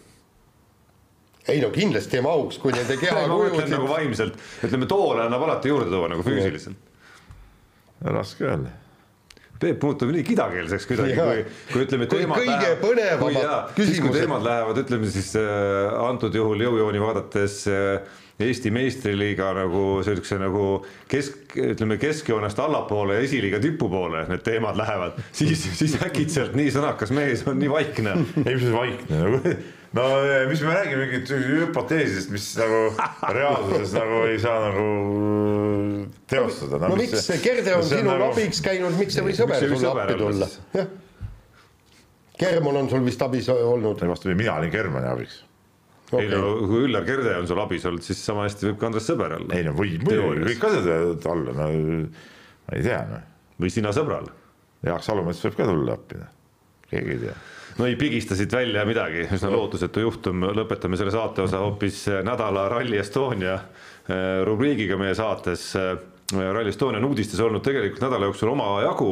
Ei 1.47 1.61
no 1.61 1.69
kindlasti 1.73 2.19
ei 2.19 2.25
mahuks, 2.25 2.59
kui 2.61 2.75
nende 2.75 2.97
kehakujud 3.01 3.69
nagu 3.75 3.87
vaimselt, 3.89 4.35
ütleme 4.67 4.89
toole 4.89 5.25
annab 5.27 5.47
alati 5.47 5.71
juurde 5.71 5.89
tuua 5.93 6.11
nagu 6.11 6.25
füüsiliselt. 6.25 6.91
raske 8.03 8.45
öelda. 8.47 8.75
Peep 9.57 9.81
muutub 9.81 10.11
nii 10.13 10.21
kidakeelseks 10.21 10.85
kuidagi, 10.85 11.15
kui, 11.17 11.39
kui 11.71 11.85
ütleme, 11.87 12.05
teemad 12.11 12.43
kõige 12.43 12.75
põnevamad 12.83 13.71
küsimused. 13.73 14.03
kui 14.05 14.19
teemad 14.19 14.45
lähevad, 14.45 14.81
ütleme 14.83 15.09
siis 15.09 15.31
äh, 15.39 15.95
antud 16.05 16.35
juhul 16.37 16.61
jõujooni 16.61 17.01
vaadates 17.01 17.63
äh, 17.73 18.17
Eesti 18.37 18.69
meistriliiga 18.69 19.47
nagu 19.57 20.03
siukse 20.05 20.37
nagu 20.37 20.65
kesk, 21.09 21.55
ütleme 21.57 21.97
keskjoonest 21.97 22.59
allapoole 22.61 23.15
ja 23.17 23.23
esiliiga 23.25 23.57
tipu 23.63 23.89
poole 23.89 24.27
need 24.29 24.43
teemad 24.45 24.77
lähevad, 24.77 25.17
siis, 25.33 25.63
siis 25.79 25.95
äkitselt 26.05 26.53
nii 26.57 26.69
sõnakas 26.75 27.09
mees 27.17 27.41
on 27.49 27.57
nii 27.57 27.71
vaikne. 27.71 28.13
ei, 28.43 28.59
mis 28.59 28.69
vaikne 28.75 29.23
nagu 29.23 29.41
no 29.95 30.03
mis 30.49 30.61
me 30.61 30.73
räägime 30.73 31.05
mingit 31.05 31.29
hüpoteesidest, 31.31 32.31
mis 32.33 32.47
nagu 32.59 32.79
reaalsuses 33.37 33.95
nagu 33.95 34.21
ei 34.27 34.39
saa 34.41 34.59
nagu 34.67 34.85
teostada 36.27 36.81
no,. 36.81 36.93
no 36.93 36.99
miks 36.99 37.25
see 37.25 37.41
Gerde 37.43 37.75
on 37.77 37.83
sinul 37.87 38.13
nagu... 38.13 38.31
abiks 38.31 38.61
käinud, 38.65 38.97
miks 38.99 39.17
ei 39.17 39.27
või 39.27 39.35
sõber 39.37 39.67
sulle 39.67 39.91
appi 39.93 40.17
tulla? 40.19 40.49
Germon 42.37 42.83
on 42.83 42.89
sul 42.91 43.05
vist 43.05 43.21
abis 43.25 43.49
olnud. 43.49 44.03
ei 44.03 44.11
vastupidi, 44.11 44.37
mina 44.43 44.57
olin 44.59 44.73
Germani 44.73 45.11
abiks 45.13 45.41
okay.. 46.11 46.25
ei 46.25 46.31
no 46.33 46.55
kui 46.67 46.83
Üllar 46.89 47.07
Kerde 47.07 47.37
on 47.39 47.47
sul 47.49 47.61
abis 47.63 47.87
olnud, 47.87 48.05
siis 48.05 48.23
sama 48.23 48.47
hästi 48.47 48.71
võib 48.71 48.81
ka 48.81 48.91
Andres 48.91 49.07
Sõber 49.09 49.37
olla. 49.39 49.51
ei 49.55 49.67
no 49.67 49.75
võib 49.77 50.03
muidugi, 50.07 50.49
kõik 50.51 50.67
asjad 50.71 51.29
olla, 51.33 51.55
no 51.61 51.69
ma 52.67 52.75
ei 52.75 52.83
tea 52.83 53.03
noh. 53.07 53.27
või 53.61 53.71
sina 53.73 53.93
sõbral. 53.95 54.27
Jaak 54.85 55.01
Salumets 55.05 55.39
võib 55.45 55.55
ka 55.57 55.65
tulla 55.65 55.95
appi, 55.97 56.19
noh. 56.19 56.33
keegi 56.91 57.15
ei 57.15 57.23
tea 57.29 57.37
no 57.77 57.85
ei 57.85 57.95
pigista 57.95 58.35
siit 58.35 58.53
välja 58.53 58.85
midagi, 58.85 59.27
üsna 59.33 59.51
lootusetu 59.53 60.01
juhtum, 60.01 60.47
lõpetame 60.57 60.97
selle 60.99 61.13
saate 61.13 61.45
osa 61.45 61.61
hoopis 61.61 62.05
nädala 62.25 62.67
Rally 62.73 62.97
Estonia 63.01 63.57
eh, 63.57 64.41
rubriigiga 64.47 64.97
meie 64.99 65.15
saates. 65.17 65.69
Eh, 65.77 65.93
Rally 66.33 66.73
Estonia 66.73 67.01
on 67.01 67.11
uudistes 67.11 67.39
olnud 67.43 67.63
tegelikult 67.65 68.03
nädala 68.07 68.31
jooksul 68.31 68.51
omajagu. 68.55 69.11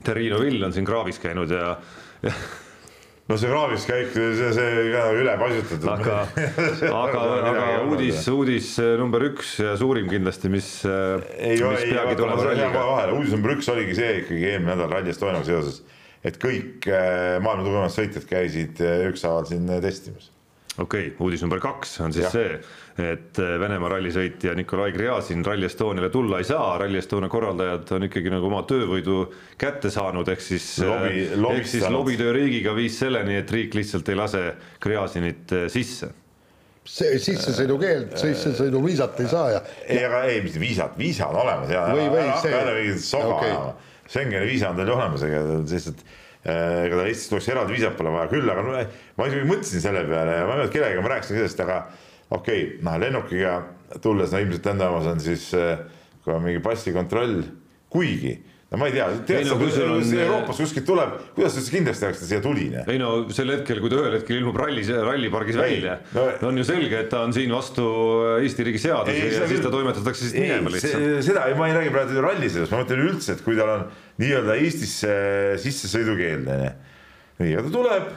Terrino 0.00 0.40
Vill 0.40 0.64
on 0.64 0.72
siin 0.72 0.86
kraavis 0.88 1.20
käinud 1.20 1.52
ja, 1.52 1.74
ja 2.24 2.32
no 3.28 3.36
see 3.36 3.50
kraavis 3.52 3.84
käik, 3.84 4.14
see, 4.16 4.48
see 4.56 4.86
ka 4.94 5.04
üle 5.12 5.36
paisutatud. 5.42 5.90
aga, 5.92 6.16
aga, 7.04 7.26
aga 7.52 7.66
uudis, 7.84 8.24
uudis 8.32 8.72
number 8.98 9.28
üks 9.28 9.58
ja 9.60 9.76
suurim 9.78 10.08
kindlasti, 10.08 10.48
mis. 10.50 10.72
ei 10.88 11.60
ole, 11.60 11.84
ei, 11.84 11.92
vahele, 12.72 13.12
uudis 13.18 13.36
number 13.36 13.58
üks 13.58 13.68
oligi 13.70 14.00
see 14.00 14.20
ikkagi 14.24 14.54
eelmine 14.54 14.72
nädal 14.72 14.94
Rally 14.96 15.12
Estoniaga 15.12 15.50
seoses 15.52 15.82
et 16.26 16.36
kõik 16.40 16.88
äh, 16.90 17.38
maailma 17.42 17.64
tugevamad 17.64 17.94
sõitjad 17.94 18.28
käisid 18.28 18.82
äh, 18.84 19.06
ükshaaval 19.08 19.48
siin 19.48 19.66
äh, 19.70 19.80
testimas 19.84 20.28
okei 20.76 21.10
okay,, 21.10 21.16
uudis 21.24 21.42
number 21.44 21.60
kaks 21.62 21.96
on 22.04 22.14
siis 22.14 22.26
ja. 22.26 22.32
see, 22.34 22.60
et 23.00 23.40
Venemaa 23.40 23.94
rallisõitja 23.94 24.52
Nikolai 24.58 24.92
Gräzin 24.92 25.44
Rally 25.46 25.66
Estoniale 25.68 26.10
tulla 26.12 26.40
ei 26.40 26.48
saa, 26.48 26.74
Rally 26.80 27.00
Estonia 27.00 27.32
korraldajad 27.32 27.90
on 27.96 28.06
ikkagi 28.08 28.32
nagu 28.32 28.50
oma 28.50 28.62
töövõidu 28.68 29.22
kätte 29.60 29.92
saanud, 29.92 30.28
ehk 30.28 30.44
siis 30.44 30.66
Lobi, 30.84 31.26
ehk 31.56 31.68
siis 31.68 31.88
lobitöö 31.90 32.34
riigiga 32.36 32.76
viis 32.76 33.00
selleni, 33.00 33.40
et 33.40 33.52
riik 33.52 33.76
lihtsalt 33.76 34.08
ei 34.12 34.20
lase 34.20 34.44
Gräzinit 34.84 35.56
sisse 35.72 36.12
see 36.90 37.18
sissesõidukeeld, 37.22 38.14
sissesõiduviisat 38.18 39.20
ei 39.22 39.28
saa 39.30 39.50
ja. 39.52 39.60
ei, 39.84 40.00
aga 40.06 40.22
ei, 40.30 40.40
mis 40.44 40.56
viisat, 40.60 40.96
viisa 40.98 41.28
on 41.30 41.40
olemas 41.42 41.70
ja. 41.72 41.84
või, 41.92 42.08
või 42.12 42.26
see. 42.42 42.54
ära 42.56 42.74
mingit 42.76 43.04
soga 43.04 43.34
okay. 43.36 43.50
ajama, 43.50 43.74
Schengeni 44.10 44.48
viisa 44.48 44.72
on 44.72 44.80
tal 44.80 44.90
ju 44.90 44.96
olemas, 44.96 45.22
ega 45.26 45.42
lihtsalt 45.60 46.02
äh, 46.02 46.86
ega 46.86 46.98
tal 46.98 47.06
Eestis 47.06 47.30
tuleks 47.30 47.50
eraldi 47.52 47.76
viisat 47.76 47.96
pole 47.98 48.12
vaja, 48.14 48.30
küll 48.32 48.50
aga 48.50 48.66
no, 48.66 48.84
ma 49.16 49.30
isegi 49.30 49.48
mõtlesin 49.48 49.84
selle 49.84 50.04
peale 50.08 50.38
ja 50.40 50.46
ma 50.48 50.56
ei 50.56 50.62
mäleta 50.62 50.74
kellegagi 50.74 51.04
ma 51.04 51.12
rääkisin 51.14 51.40
sellest, 51.40 51.64
aga 51.66 51.80
okei 52.30 52.64
okay,, 52.66 52.68
noh 52.86 52.98
lennukiga 53.02 53.56
tulles 54.02 54.34
no 54.34 54.42
ilmselt 54.42 54.70
enda 54.72 54.90
omas 54.90 55.10
on 55.10 55.22
siis 55.22 55.50
äh, 55.58 55.84
ka 56.26 56.38
mingi 56.42 56.62
passikontroll, 56.64 57.44
kuigi 57.90 58.36
no 58.70 58.78
ma 58.78 58.86
ei 58.86 58.92
tea, 58.94 59.06
tead 59.26 59.48
sa, 59.48 59.56
kui 59.58 59.70
sul 59.74 59.90
on 59.96 60.12
Euroopas 60.14 60.60
kuskilt 60.62 60.84
tuleb, 60.86 61.16
kuidas 61.34 61.56
sa 61.56 61.58
üldse 61.58 61.72
kindlaks 61.74 62.02
tehakse, 62.04 62.20
et 62.20 62.22
ta 62.22 62.28
siia 62.30 62.42
tuli? 62.44 62.68
ei 62.78 63.00
no 63.02 63.10
sel 63.34 63.50
hetkel, 63.50 63.80
kui 63.82 63.90
ta 63.90 63.98
ühel 63.98 64.14
hetkel 64.14 64.38
ilmub 64.38 64.60
ralli, 64.62 64.84
rallipargis 64.86 65.58
välja 65.58 65.96
no,, 66.14 66.26
on 66.46 66.60
ju 66.60 66.66
selge, 66.68 67.00
et 67.02 67.10
ta 67.10 67.24
on 67.26 67.34
siin 67.34 67.50
vastu 67.54 67.88
Eesti 68.36 68.68
riigi 68.68 68.82
seadusi 68.84 69.18
ei, 69.18 69.34
ja 69.34 69.50
siis 69.50 69.64
ta 69.64 69.74
toimetatakse 69.74 70.30
siit 70.30 70.38
minema 70.38 70.70
lihtsalt. 70.70 71.08
seda, 71.26 71.48
ma 71.58 71.66
ei 71.66 71.76
räägi 71.80 71.94
praegu 71.96 72.22
ralli 72.22 72.50
sellest, 72.52 72.70
ma 72.70 72.84
mõtlen 72.84 73.04
üldse, 73.08 73.34
et 73.34 73.42
kui 73.46 73.58
tal 73.58 73.74
on 73.74 73.86
nii-öelda 74.22 74.58
Eestisse 74.62 75.14
sissesõidukeeld, 75.66 76.50
onju. 76.54 76.74
nii, 77.42 77.54
ja 77.56 77.66
ta 77.66 77.74
tuleb, 77.74 78.12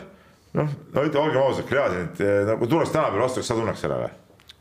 noh, 0.60 0.76
no 0.94 1.08
ütleme, 1.10 1.26
olgem 1.26 1.48
ausad, 1.48 1.66
Gräzinit 1.72 2.22
nagu 2.52 2.70
tuleks 2.70 2.94
tänapäeval 2.94 3.26
vastu, 3.26 3.42
kas 3.42 3.50
sa 3.50 3.58
tunneks 3.58 3.90
ära 3.90 4.04
või? 4.06 4.14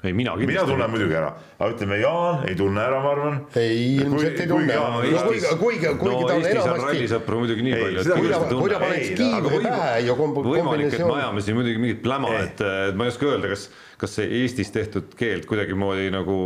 Ei, 0.04 0.12
mina 0.12 0.34
kindlasti. 0.34 0.50
mina 0.50 0.64
tunnen 0.66 0.90
muidugi 0.90 1.16
ära, 1.16 1.30
aga 1.58 1.68
ütleme, 1.74 1.98
Jaan 2.02 2.46
ei 2.50 2.56
tunne 2.58 2.82
ära, 2.82 2.98
ma 3.04 3.10
arvan. 3.14 3.38
ei, 3.60 3.82
ilmselt 4.02 4.40
ei 4.42 4.48
tunne. 4.50 4.78
kuigi, 5.22 5.52
kuigi, 5.60 5.92
kuigi 6.00 6.28
ta 6.28 6.36
on 6.36 6.46
enamasti. 6.50 6.86
rallisõpru 6.86 7.42
muidugi 7.42 7.66
nii 7.68 7.78
palju, 7.78 8.02
et 8.02 8.12
kui 8.12 8.32
ta, 8.32 8.40
kui 8.50 8.72
ta 8.72 8.80
paneks 8.82 9.12
kiivri 9.20 9.60
pähe 9.66 9.90
ja 10.08 10.16
kombinatsioon. 10.18 10.56
võimalik, 10.58 10.96
et 10.98 11.06
me 11.06 11.18
ajame 11.20 11.46
siin 11.46 11.58
muidugi 11.60 11.84
mingit 11.86 12.02
pläma, 12.06 12.34
et 12.42 12.64
ma 12.98 13.06
ei 13.06 13.14
oska 13.14 13.30
öelda, 13.30 13.52
kas, 13.54 13.68
kas 14.02 14.18
see 14.18 14.42
Eestis 14.42 14.74
tehtud 14.74 15.14
keeld 15.18 15.46
kuidagimoodi 15.50 16.10
nagu 16.14 16.36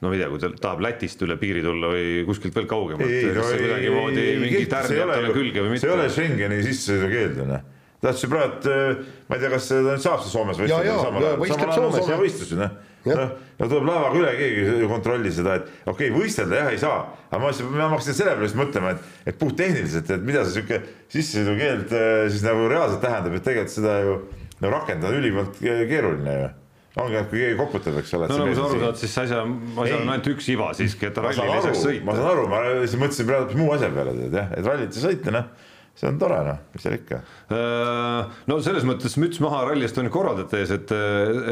no 0.00 0.08
ma 0.10 0.16
ei 0.16 0.20
tea, 0.20 0.32
kui 0.32 0.40
ta 0.40 0.52
tahab 0.56 0.84
Lätist 0.84 1.22
üle 1.24 1.36
piiri 1.40 1.62
tulla 1.64 1.92
või 1.92 2.24
kuskilt 2.28 2.56
veel 2.56 2.68
kaugemalt, 2.68 3.12
kas 3.36 3.52
see 3.52 3.62
kuidagimoodi 3.64 4.28
mingi 4.40 4.66
tärn 4.72 5.00
jääb 5.02 5.16
talle 5.18 5.32
külge 5.36 5.64
või 5.64 5.72
mitte? 5.72 5.84
see 5.84 5.92
ei 5.92 5.98
ole 6.00 6.12
Schengeni 6.12 6.60
sissesõidukeeld, 6.64 7.40
onju 7.44 7.64
tahtsin 8.06 8.30
praegu, 8.30 8.74
ma 9.28 9.36
ei 9.36 9.42
tea, 9.42 9.50
kas 9.52 9.70
saab 10.04 10.22
see 10.22 10.32
Soomes 10.32 10.60
võistleda 10.60 10.98
samal 11.00 11.22
ajal, 11.22 11.46
samal 11.50 11.72
ajal 11.72 11.86
on 11.86 11.96
Soome 11.96 12.18
võistlus 12.20 12.52
ju 12.52 12.60
noh. 12.60 12.76
Noh, 13.14 13.32
no 13.60 13.68
tuleb 13.70 13.86
laevaga 13.86 14.20
üle, 14.20 14.34
keegi 14.40 14.66
ei 14.72 14.90
kontrolli 14.90 15.32
seda, 15.34 15.60
et 15.60 15.70
okei 15.86 16.10
okay,, 16.10 16.12
võistelda 16.16 16.60
jah 16.62 16.72
ei 16.74 16.80
saa, 16.82 16.98
aga 17.30 17.40
ma, 17.42 17.52
ma 17.76 17.88
hakkasin 17.94 18.18
selle 18.18 18.34
peale 18.34 18.50
just 18.50 18.58
mõtlema, 18.58 18.96
et, 18.96 19.08
et 19.30 19.40
puhttehniliselt, 19.40 20.12
et 20.16 20.26
mida 20.26 20.44
see 20.44 20.58
sihuke 20.58 20.82
sissesõidukeeld 21.14 21.96
äh, 21.96 22.20
siis 22.32 22.44
nagu 22.46 22.66
reaalselt 22.72 23.04
tähendab, 23.04 23.38
et 23.38 23.46
tegelikult 23.46 23.76
seda 23.76 23.98
ju 24.02 24.20
no 24.62 24.72
rakendada 24.72 25.12
on 25.12 25.20
ülimalt 25.20 25.58
keeruline 25.60 26.38
ju 26.40 26.54
ongi, 26.96 27.18
et 27.20 27.28
kui 27.28 27.42
keegi 27.42 27.56
koputab, 27.58 27.98
eks 28.00 28.14
ole. 28.16 28.28
no 28.30 28.40
nagu 28.40 28.56
sa 28.56 28.66
aru 28.70 28.80
saad, 28.80 28.98
siis 29.02 29.16
asja, 29.20 29.40
asjal 29.84 29.98
on 30.00 30.12
ainult 30.14 30.28
üks 30.32 30.46
iva 30.52 30.70
siiski, 30.76 31.10
et 31.10 31.18
rallil 31.20 31.50
ei 31.52 31.64
saaks 31.66 31.82
sõita. 31.82 32.04
ma 32.08 32.14
saan 32.16 32.30
aru, 32.30 32.46
ma 32.48 32.60
lihtsalt 32.70 33.02
mõtlesin 33.02 33.28
praegu 33.28 33.58
muu 33.60 33.72
asja 33.76 33.90
peale 33.92 34.14
tead 34.16 34.38
jah, 34.40 34.52
et 34.56 34.68
rallit 34.70 34.96
ei 34.96 35.04
sõita 35.04 35.34
noh 35.34 35.50
see 35.96 36.08
on 36.10 36.18
tore 36.20 36.36
noh, 36.44 36.58
mis 36.74 36.84
seal 36.84 36.96
ikka. 36.98 37.18
Äh, 37.56 38.34
no 38.50 38.58
selles 38.64 38.84
mõttes 38.84 39.16
müts 39.20 39.40
maha 39.40 39.62
Rally 39.70 39.86
Estonia 39.86 40.12
korraldajate 40.12 40.60
ees, 40.60 40.74
et, 40.76 40.92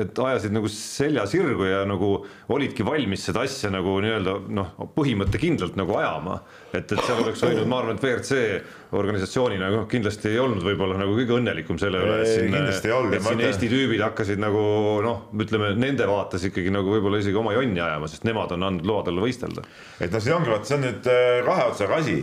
et 0.03 0.21
ajasid 0.21 0.53
nagu 0.53 0.69
selja 0.73 1.25
sirgu 1.31 1.65
ja 1.65 1.81
nagu 1.89 2.11
olidki 2.53 2.85
valmis 2.85 3.25
seda 3.25 3.47
asja 3.49 3.73
nagu 3.73 3.97
nii-öelda 4.05 4.37
noh, 4.53 4.75
põhimõttekindlalt 4.97 5.81
nagu 5.81 5.97
ajama. 5.97 6.43
et, 6.75 6.85
et 6.85 7.01
seal 7.01 7.25
oleks 7.25 7.41
võinud, 7.47 7.65
ma 7.71 7.81
arvan, 7.81 7.97
et 7.97 8.05
WRC 8.05 8.95
organisatsioonina 8.95 9.73
noh, 9.73 9.89
kindlasti 9.91 10.35
ei 10.35 10.41
olnud 10.43 10.65
võib-olla 10.67 11.01
nagu 11.01 11.17
kõige 11.17 11.39
õnnelikum 11.39 11.81
selle 11.81 12.05
üle, 12.05 12.21
et 12.21 12.31
siin, 12.31 12.55
et 12.61 13.25
siin 13.25 13.45
Eesti 13.49 13.71
tüübid 13.73 14.05
hakkasid 14.05 14.43
nagu 14.45 14.63
noh, 15.05 15.29
ütleme 15.41 15.73
nende 15.79 16.07
vaates 16.11 16.45
ikkagi 16.51 16.73
nagu 16.75 16.93
võib-olla 16.93 17.25
isegi 17.25 17.41
oma 17.41 17.57
jonni 17.57 17.81
ajama, 17.81 18.13
sest 18.13 18.29
nemad 18.29 18.53
on 18.55 18.69
andnud 18.69 18.93
loa 18.93 19.07
talle 19.09 19.25
võistelda. 19.25 19.65
et 19.99 20.13
noh, 20.13 20.21
siin 20.21 20.37
ongi 20.37 20.53
vaata, 20.53 20.69
see 20.69 20.77
on 20.83 20.85
nüüd 20.91 21.15
äh, 21.15 21.39
kahe 21.49 21.71
otsaga 21.73 22.03
asi 22.05 22.19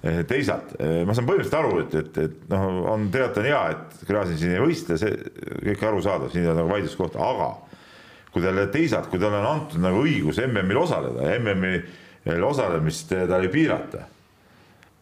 teisalt 0.00 0.72
eh, 0.80 1.02
ma 1.04 1.12
saan 1.16 1.26
põhimõtteliselt 1.28 1.58
aru, 1.58 1.80
et, 1.82 1.96
et, 2.00 2.20
et 2.24 2.44
noh, 2.52 2.62
on 2.94 3.08
tegelikult 3.12 3.42
on 3.42 3.48
hea, 3.50 3.64
et 3.74 4.04
Gräzin 4.08 4.38
siin 4.40 4.54
ei 4.54 4.62
võistle, 4.62 4.96
see 5.00 5.16
kõik 5.66 5.82
arusaadav, 5.90 6.30
siin 6.32 6.46
ei 6.46 6.52
ole 6.52 6.62
nagu 6.62 6.72
vaidluskohta, 6.72 7.20
aga 7.20 7.50
kui 8.32 8.44
talle 8.44 8.64
teisalt, 8.72 9.10
kui 9.12 9.20
talle 9.20 9.42
on 9.42 9.48
antud 9.50 9.82
nagu 9.82 10.00
õigus 10.06 10.40
MM-il 10.46 10.80
osaleda 10.80 11.26
ja 11.26 11.40
MM-il 11.42 12.46
osalemist 12.46 13.12
tal 13.12 13.44
ei 13.44 13.52
piirata, 13.52 14.06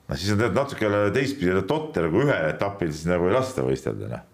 no 0.09 0.19
siis 0.19 0.35
on 0.35 0.43
tegelikult 0.43 0.59
natuke 0.65 1.13
teistpidi 1.15 1.63
totter, 1.71 2.11
kui 2.11 2.27
ühel 2.27 2.51
etapil 2.51 2.91
siis 2.91 3.07
nagu 3.11 3.29
ei 3.29 3.37
lasta 3.37 3.67
võistelda, 3.67 4.11
noh. 4.17 4.27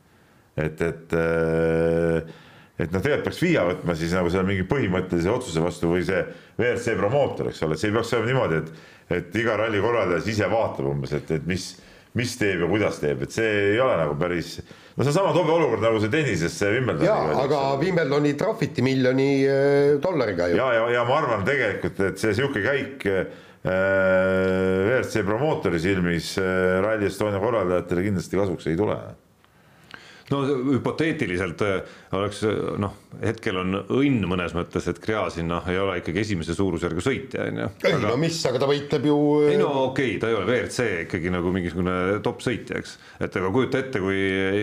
et, 0.64 0.80
et 0.88 1.18
äh, 1.18 2.34
et 2.74 2.90
noh, 2.90 3.02
tegelikult 3.02 3.28
peaks 3.28 3.38
FIA 3.42 3.62
võtma 3.68 3.94
siis 3.98 4.14
nagu 4.16 4.32
selle 4.32 4.48
mingi 4.48 4.66
põhimõttelise 4.66 5.30
otsuse 5.30 5.62
vastu 5.62 5.92
või 5.92 6.02
see 6.06 6.24
WRC 6.58 6.96
promootor, 6.98 7.52
eks 7.52 7.62
ole, 7.62 7.76
et 7.76 7.82
see 7.82 7.92
ei 7.92 7.96
peaks 7.96 8.12
olema 8.16 8.30
niimoodi, 8.32 8.60
et 8.62 8.92
et 9.12 9.34
iga 9.36 9.56
ralli 9.60 9.80
korraldaja 9.84 10.22
siis 10.24 10.38
ise 10.38 10.48
vaatab 10.48 10.88
umbes, 10.88 11.12
et, 11.16 11.30
et 11.36 11.46
mis, 11.48 11.66
mis 12.16 12.34
teeb 12.40 12.64
ja 12.64 12.68
kuidas 12.70 13.00
teeb, 13.02 13.24
et 13.26 13.34
see 13.34 13.50
ei 13.74 13.80
ole 13.82 13.96
nagu 14.00 14.14
päris, 14.20 14.56
no 14.94 15.04
see 15.04 15.12
on 15.12 15.16
sama 15.18 15.34
tobe 15.36 15.52
olukord 15.54 15.84
nagu 15.84 16.00
see 16.02 16.12
tennises 16.12 16.56
see 16.56 16.70
Wimbledon. 16.72 17.06
jaa, 17.08 17.40
aga 17.44 17.62
Wimbledoni 17.82 18.34
trahviti 18.40 18.84
miljoni 18.86 19.28
äh, 19.44 19.96
dollariga 20.02 20.48
ju. 20.50 20.60
ja, 20.60 20.70
ja, 20.78 20.86
ja 20.98 21.08
ma 21.08 21.18
arvan 21.20 21.44
tegelikult, 21.46 22.00
et 22.08 22.22
see 22.22 22.32
sihuke 22.38 22.64
käik 22.64 23.04
äh, 23.10 23.26
WRC 23.64 25.24
promootori 25.28 25.80
silmis 25.82 26.34
äh, 26.40 26.80
Rally 26.84 27.10
Estonia 27.10 27.42
korraldajatele 27.42 28.08
kindlasti 28.08 28.40
kasuks 28.40 28.72
ei 28.72 28.80
tule 28.80 28.98
no 30.32 30.40
hüpoteetiliselt 30.72 31.62
äh, 31.64 31.96
oleks 32.16 32.40
äh, 32.48 32.60
noh, 32.80 32.94
hetkel 33.20 33.58
on 33.60 33.76
õnn 33.82 34.24
mõnes 34.28 34.54
mõttes, 34.56 34.86
et 34.88 35.00
Gräzin 35.02 35.50
noh, 35.50 35.64
ei 35.68 35.78
ole 35.80 35.98
ikkagi 36.00 36.22
esimese 36.22 36.56
suurusjärgu 36.56 37.04
sõitja 37.04 37.48
on 37.50 37.60
ju. 37.60 37.68
ei 37.90 37.98
no 38.00 38.14
mis, 38.20 38.38
aga 38.48 38.62
ta 38.62 38.68
võitleb 38.70 39.08
ju. 39.10 39.18
ei 39.50 39.58
no 39.60 39.68
okei 39.90 40.14
okay,, 40.14 40.20
ta 40.22 40.30
ei 40.30 40.38
ole 40.38 40.48
WRC 40.48 40.86
ikkagi 41.04 41.32
nagu 41.34 41.52
mingisugune 41.54 41.96
top 42.24 42.40
sõitja, 42.44 42.80
eks. 42.80 42.96
et 43.26 43.36
aga 43.40 43.50
kujuta 43.54 43.82
ette, 43.84 44.00
kui, 44.04 44.22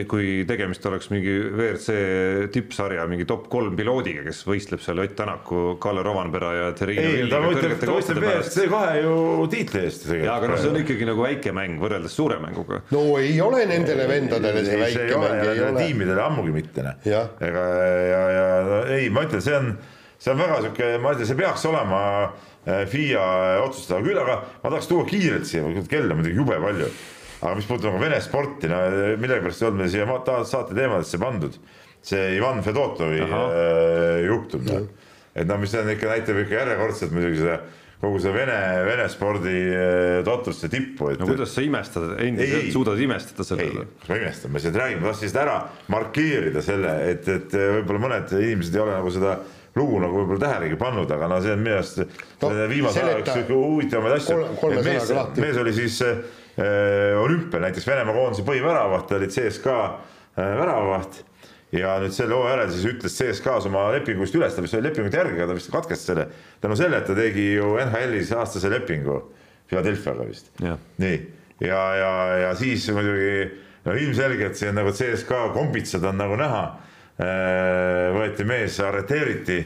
kui 0.10 0.32
tegemist 0.50 0.88
oleks 0.90 1.12
mingi 1.14 1.36
WRC 1.52 2.50
tippsarja 2.56 3.06
mingi 3.12 3.30
top 3.30 3.46
kolm 3.54 3.78
piloodiga, 3.78 4.26
kes 4.26 4.42
võistleb 4.50 4.82
seal 4.82 5.02
Ott 5.02 5.16
Tänaku, 5.18 5.62
Kalle 5.82 6.02
Rovanpera 6.06 6.52
ja 6.56 6.68
Terrine 6.78 7.06
ei, 7.22 7.30
ta 7.30 7.42
võitleb, 7.44 7.78
ta 7.82 7.94
võistleb 7.94 8.26
WRC 8.26 8.68
kahe 8.72 8.98
ju 9.04 9.48
tiitli 9.52 9.86
eest 9.86 10.10
jaa, 10.10 10.40
aga 10.40 10.52
noh, 10.54 10.62
see 10.62 10.74
on 10.74 10.82
ikkagi 10.82 11.08
nagu 11.10 11.26
väike 11.26 11.54
mäng 11.56 11.82
võrreldes 11.82 12.18
suure 12.18 12.42
mänguga. 12.42 12.82
no 12.96 13.06
ei 13.22 13.38
ole 13.44 13.64
nendele 13.70 14.10
vendadele 14.10 14.66
see 14.66 14.82
väike 14.82 15.22
mäng 15.22 15.51
sellele 15.56 15.86
tiimidele 15.86 16.24
ammugi 16.24 16.54
mitte 16.56 16.86
noh. 16.86 17.02
ega 17.48 17.66
ja, 18.08 18.22
ja 18.36 18.46
no, 18.68 18.78
ei, 18.96 19.10
ma 19.14 19.26
ütlen, 19.28 19.44
see 19.44 19.58
on, 19.58 19.72
see 20.22 20.34
on 20.34 20.42
väga 20.42 20.62
sihuke, 20.66 20.92
ma 21.04 21.14
ütlen, 21.16 21.30
see 21.30 21.40
peaks 21.40 21.66
olema 21.70 22.02
äh, 22.28 22.86
FIA 22.92 23.26
otsustada, 23.66 24.02
küll 24.06 24.22
aga 24.22 24.40
ma 24.62 24.70
tahaks 24.70 24.90
tuua 24.92 25.06
kiirelt 25.10 25.50
siia, 25.50 25.66
kell 25.92 26.10
on 26.10 26.22
muidugi 26.22 26.40
jube 26.40 26.58
palju. 26.64 26.90
aga 27.42 27.54
mis 27.58 27.70
puudutab 27.70 28.00
Vene 28.02 28.22
sporti, 28.22 28.70
no 28.70 28.82
millegipärast 29.18 29.64
ei 29.64 29.70
olnud 29.70 29.82
meil 29.82 29.94
siia 29.94 30.44
saate 30.46 30.78
teemadesse 30.78 31.18
pandud. 31.22 31.56
See 32.06 32.36
Ivan 32.38 32.64
Fedotovi 32.66 33.22
äh, 33.22 34.26
juhtum 34.26 34.66
no.. 34.66 34.82
et 35.38 35.46
noh, 35.50 35.60
mis 35.62 35.74
on 35.78 35.90
ikka 35.94 36.10
näitab 36.10 36.40
ikka 36.42 36.64
järjekordselt 36.64 37.14
muidugi 37.14 37.44
seda 37.44 37.60
kogu 38.02 38.20
see 38.22 38.34
Vene, 38.34 38.58
Vene 38.88 39.08
spordi 39.14 39.56
eh, 39.56 40.20
totruste 40.26 40.70
tippu. 40.72 41.12
no 41.20 41.30
kuidas 41.30 41.54
sa 41.54 41.64
imestad, 41.66 42.16
endiselt 42.22 42.72
suudad 42.74 43.00
imestada 43.02 43.46
selle 43.46 43.70
üle? 43.70 43.88
kas 44.02 44.12
ma 44.12 44.20
imestan, 44.24 44.52
ma 44.52 44.62
lihtsalt 44.62 44.80
räägin, 44.82 45.02
ma 45.02 45.12
tahtsin 45.12 45.28
lihtsalt 45.30 45.44
ära 45.44 45.58
markeerida 45.94 46.64
selle, 46.66 46.94
et, 47.14 47.30
et 47.30 47.58
võib-olla 47.78 48.06
mõned 48.08 48.38
inimesed 48.40 48.78
ei 48.78 48.86
ole 48.86 48.96
nagu 48.98 49.14
seda 49.14 49.40
lugu 49.78 50.02
nagu 50.04 50.20
võib-olla 50.20 50.44
tähelegi 50.48 50.78
pannud, 50.80 51.12
aga 51.16 51.30
no 51.32 51.40
see 51.44 51.54
on 51.56 51.64
minu 51.64 51.78
arust 51.78 52.02
no, 52.04 52.52
viimase 52.72 53.04
aja 53.06 53.20
üks 53.22 53.34
sihuke 53.38 53.60
huvitavamaid 53.60 54.18
asju. 54.18 54.40
mees, 54.84 55.12
mees 55.38 55.60
oli 55.62 55.76
siis 55.76 56.00
äh, 56.04 56.24
olümpial 57.22 57.64
näiteks 57.68 57.88
Venemaa 57.88 58.18
koondise 58.18 58.48
põhiväravaht, 58.48 59.08
ta 59.08 59.20
oli 59.20 59.30
CSKA 59.32 59.78
äh, 59.86 60.58
väravavaht 60.60 61.22
ja 61.76 61.96
nüüd 62.04 62.16
selle 62.16 62.36
hooaja 62.36 62.56
järel 62.56 62.72
siis 62.74 62.88
ütles 62.90 63.18
CSKA-s 63.18 63.68
oma 63.70 63.86
lepingust 63.96 64.36
üles, 64.36 64.56
ta 64.56 64.64
vist 64.64 64.76
oli 64.76 64.90
lepingut 64.90 65.16
järgi, 65.16 65.38
aga 65.40 65.52
ta 65.52 65.58
vist 65.58 65.72
katkestas 65.72 66.10
selle 66.12 66.26
tänu 66.64 66.78
sellele, 66.80 67.02
et 67.02 67.08
ta 67.08 67.16
tegi 67.18 67.48
ju 67.56 67.76
NHL-is 67.86 68.34
aastase 68.36 68.72
lepingu 68.72 69.22
Philadelphiaga 69.72 70.28
vist. 70.28 70.52
nii, 70.62 71.20
ja, 71.64 71.84
ja, 71.96 72.14
ja 72.46 72.56
siis 72.60 72.90
muidugi 72.92 73.36
no 73.86 73.96
ilmselgelt 73.98 74.60
siin 74.60 74.76
nagu 74.78 74.92
CSKA 74.96 75.48
kombitsad 75.56 76.04
on 76.10 76.20
nagu 76.22 76.40
näha. 76.40 76.66
Äh, 77.22 78.08
võeti 78.16 78.46
mees, 78.48 78.80
arreteeriti 78.82 79.60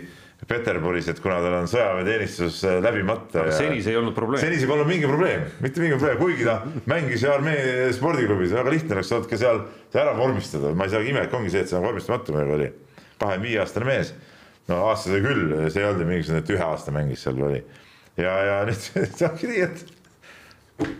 Peterburis, 0.45 1.07
et 1.09 1.19
kuna 1.23 1.37
tal 1.41 1.55
on 1.61 1.69
sõjaväeteenistus 1.69 2.59
äh, 2.67 2.75
läbimata. 2.83 3.45
aga 3.45 3.53
seni 3.55 3.79
see 3.81 3.93
ei 3.95 3.99
olnud 4.01 4.13
probleem. 4.17 4.43
seni 4.43 4.59
see 4.59 4.67
polnud 4.69 4.89
mingi 4.89 5.07
probleem, 5.09 5.45
mitte 5.63 5.81
mingi 5.81 5.95
probleem, 5.95 6.19
kuigi 6.19 6.45
ta 6.45 6.57
mängis 6.91 7.23
ju 7.23 7.31
armee 7.31 7.87
spordiklubis, 7.95 8.51
väga 8.53 8.73
lihtne 8.73 8.97
oleks 8.97 9.13
olnud 9.15 9.31
ka 9.31 9.39
seal 9.41 9.63
see 9.93 10.01
ära 10.03 10.13
vormistada, 10.17 10.73
ma 10.75 10.85
ei 10.85 10.93
saagi 10.93 11.13
imelik 11.15 11.33
ongi 11.39 11.53
see, 11.53 11.63
et 11.63 11.71
see 11.71 11.79
on 11.79 11.87
vormistamatu 11.87 12.35
meil 12.35 12.51
oli. 12.57 12.69
kahekümne 13.15 13.47
viie 13.47 13.63
aastane 13.63 13.87
mees, 13.87 14.11
no 14.67 14.81
aasta 14.89 15.13
sai 15.13 15.23
küll, 15.23 15.55
see 15.69 15.81
ei 15.81 15.87
olnud 15.87 16.11
mingisugune, 16.11 16.43
et 16.43 16.53
ühe 16.57 16.67
aasta 16.67 16.93
mängis 16.93 17.23
seal 17.25 17.41
oli. 17.47 17.63
ja, 18.19 18.35
ja 18.51 18.59
nüüd 18.67 19.25
ongi 19.31 19.51
nii, 19.53 19.65
et 19.69 19.87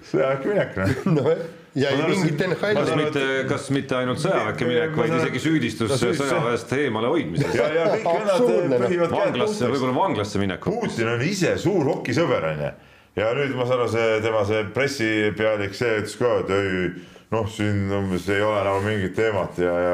sõjaväkke 0.09 0.55
minek 0.55 1.05
noh 1.11 1.31
ei 1.75 1.99
arvan, 1.99 2.11
mingit 2.13 2.39
kas 2.39 2.47
NHL-i 2.47 2.81
arvan, 2.81 3.01
mitte, 3.03 3.23
kas 3.49 3.69
mitte 3.75 3.97
ainult 3.99 4.21
sõjaväkke 4.23 4.67
minek, 4.69 4.97
vaid 4.99 5.15
isegi 5.19 5.43
süüdistus 5.43 5.95
sõjaväest 5.99 6.75
eemale 6.79 7.11
hoidmises. 7.11 7.55
ja, 7.57 7.69
ja 7.75 7.87
kõik 7.91 8.05
vennad 8.07 8.35
Absurdne, 8.35 8.79
noh. 8.79 8.87
pühivad 8.87 9.15
käed 9.15 9.31
vanglasse, 9.33 9.71
võib-olla 9.73 9.95
vanglasse 9.99 10.43
minek. 10.43 10.69
Putin 10.69 11.11
on 11.15 11.25
ise 11.25 11.55
suur 11.59 11.91
hokisõber 11.91 12.51
onju 12.53 12.71
ja 13.15 13.33
nüüd 13.35 13.53
ma 13.55 13.67
saan 13.67 13.83
aru, 13.83 13.91
see 13.91 14.15
tema 14.23 14.41
see 14.47 14.63
pressipealik, 14.75 15.75
see 15.75 15.99
ütles 16.01 16.17
ka, 16.19 16.31
et 16.43 16.55
ei 16.55 16.71
noh, 17.33 17.47
siin 17.51 17.85
umbes 17.95 18.27
ei 18.31 18.43
ole 18.43 18.63
nagu 18.65 18.81
mingit 18.85 19.15
teemat 19.17 19.61
ja, 19.61 19.75
ja, 19.85 19.93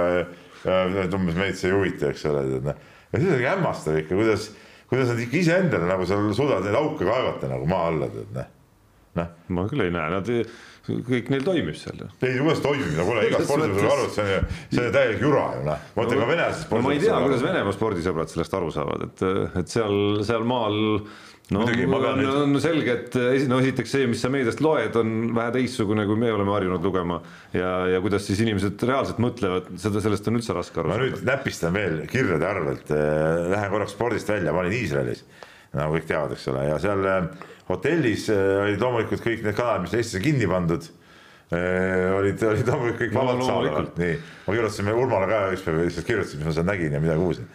ja 0.66 0.80
et 1.06 1.14
umbes 1.18 1.38
meid 1.38 1.60
see 1.60 1.70
ei 1.72 1.78
huvita, 1.78 2.10
eks 2.12 2.26
ole, 2.30 2.44
tead 2.50 2.66
noh. 2.72 2.82
ja 3.12 3.22
see 3.22 3.30
on 3.30 3.38
ikka 3.38 3.54
hämmastav 3.56 4.00
ikka, 4.02 4.18
kuidas, 4.18 4.50
kuidas 4.92 5.14
nad 5.14 5.22
ikka 5.26 5.40
iseendale 5.42 5.90
nagu 5.90 6.08
seal 6.10 6.32
suudavad 6.38 6.68
neid 6.68 6.80
auke 6.80 7.08
kaevata 7.08 7.52
nagu 7.52 7.70
maa 7.70 7.88
alla, 7.92 8.10
tead 8.16 8.36
noh. 8.38 8.52
noh, 9.22 9.32
ma 9.58 9.68
küll 9.70 9.86
ei 9.86 9.94
näe, 9.94 10.12
nad, 10.18 10.34
kõik 10.88 11.32
neil 11.34 11.44
toimib 11.46 11.78
seal 11.78 12.00
ju. 12.02 12.10
ei 12.26 12.38
kuidas 12.40 12.62
toimib, 12.64 12.94
no 12.98 13.08
kuule, 13.08 13.26
iga 13.30 13.42
sportlasel 13.44 13.82
saab 13.82 13.96
aru, 13.96 14.06
et 14.08 14.16
see 14.16 14.24
on 14.24 14.32
ju, 14.32 14.62
see 14.76 14.86
on 14.86 14.96
täielik 14.98 15.26
jura 15.28 15.48
ju 15.56 15.66
noh, 15.68 15.90
mõtlen 15.98 16.24
ka 16.24 16.30
venelased. 16.32 16.72
no 16.72 16.86
ma 16.86 16.94
ei 16.96 17.04
tea, 17.04 17.18
kuidas 17.26 17.44
Venemaa 17.46 17.76
spordisõbrad 17.76 18.32
sellest 18.32 18.56
aru 18.58 18.72
saavad, 18.74 19.10
et, 19.10 19.28
et 19.62 19.76
seal, 19.76 20.00
seal 20.28 20.48
maal 20.48 20.80
no 21.52 21.66
pean 21.68 21.94
on, 21.94 22.56
on 22.56 22.62
selge, 22.64 22.94
et 22.96 23.18
esi- 23.20 23.50
no 23.52 23.60
esiteks 23.62 23.94
see, 23.96 24.08
mis 24.10 24.22
sa 24.24 24.32
meediast 24.34 24.64
loed, 24.64 24.96
on 25.00 25.32
vähe 25.36 25.54
teistsugune, 25.58 26.06
kui 26.10 26.20
me 26.20 26.32
oleme 26.34 26.54
harjunud 26.56 26.86
lugema. 26.86 27.20
Ja, 27.56 27.74
ja 27.92 28.02
kuidas 28.04 28.26
siis 28.28 28.42
inimesed 28.46 28.82
reaalselt 28.88 29.20
mõtlevad, 29.24 29.72
seda, 29.82 30.04
sellest 30.04 30.30
on 30.32 30.40
üldse 30.40 30.56
raske 30.56 30.82
aru 30.82 30.94
ma 30.94 31.00
nüüd 31.02 31.24
näpistan 31.28 31.76
veel 31.76 32.04
kirjade 32.12 32.48
arvelt, 32.48 32.92
lähen 33.52 33.74
korraks 33.74 33.96
spordist 33.98 34.32
välja, 34.32 34.56
ma 34.56 34.64
olin 34.64 34.78
Iisraelis, 34.80 35.26
nagu 35.78 35.96
kõik 35.96 36.08
teavad, 36.10 36.34
eks 36.36 36.48
ole, 36.52 36.64
ja 36.68 36.80
seal 36.84 37.06
eh, 37.08 37.46
hotellis 37.70 38.28
eh, 38.34 38.48
olid 38.66 38.84
loomulikult 38.84 39.24
kõik 39.24 39.46
need 39.46 39.58
kanalid, 39.58 39.86
mis 39.86 39.96
Eestis 40.00 40.20
on 40.20 40.26
kinni 40.26 40.50
pandud. 40.52 40.90
olid, 41.52 42.44
olid 42.48 42.68
loomulikult 42.72 43.02
kõik 43.02 43.14
No 43.16 43.20
vabalt 43.26 43.44
saadaval, 43.44 43.66
loomulikult. 43.66 43.98
nii, 44.00 44.20
ma 44.46 44.54
kirjutasin 44.56 44.94
Urmale 44.96 45.28
ka 45.28 45.42
ükspäev 45.56 45.82
lihtsalt 45.84 46.08
kirjutasin, 46.08 46.40
mis 46.40 46.48
ma 46.48 46.56
seal 46.56 46.68
nägin 46.70 46.96
ja 46.96 47.02
mida 47.04 47.18
kuulsin. 47.20 47.50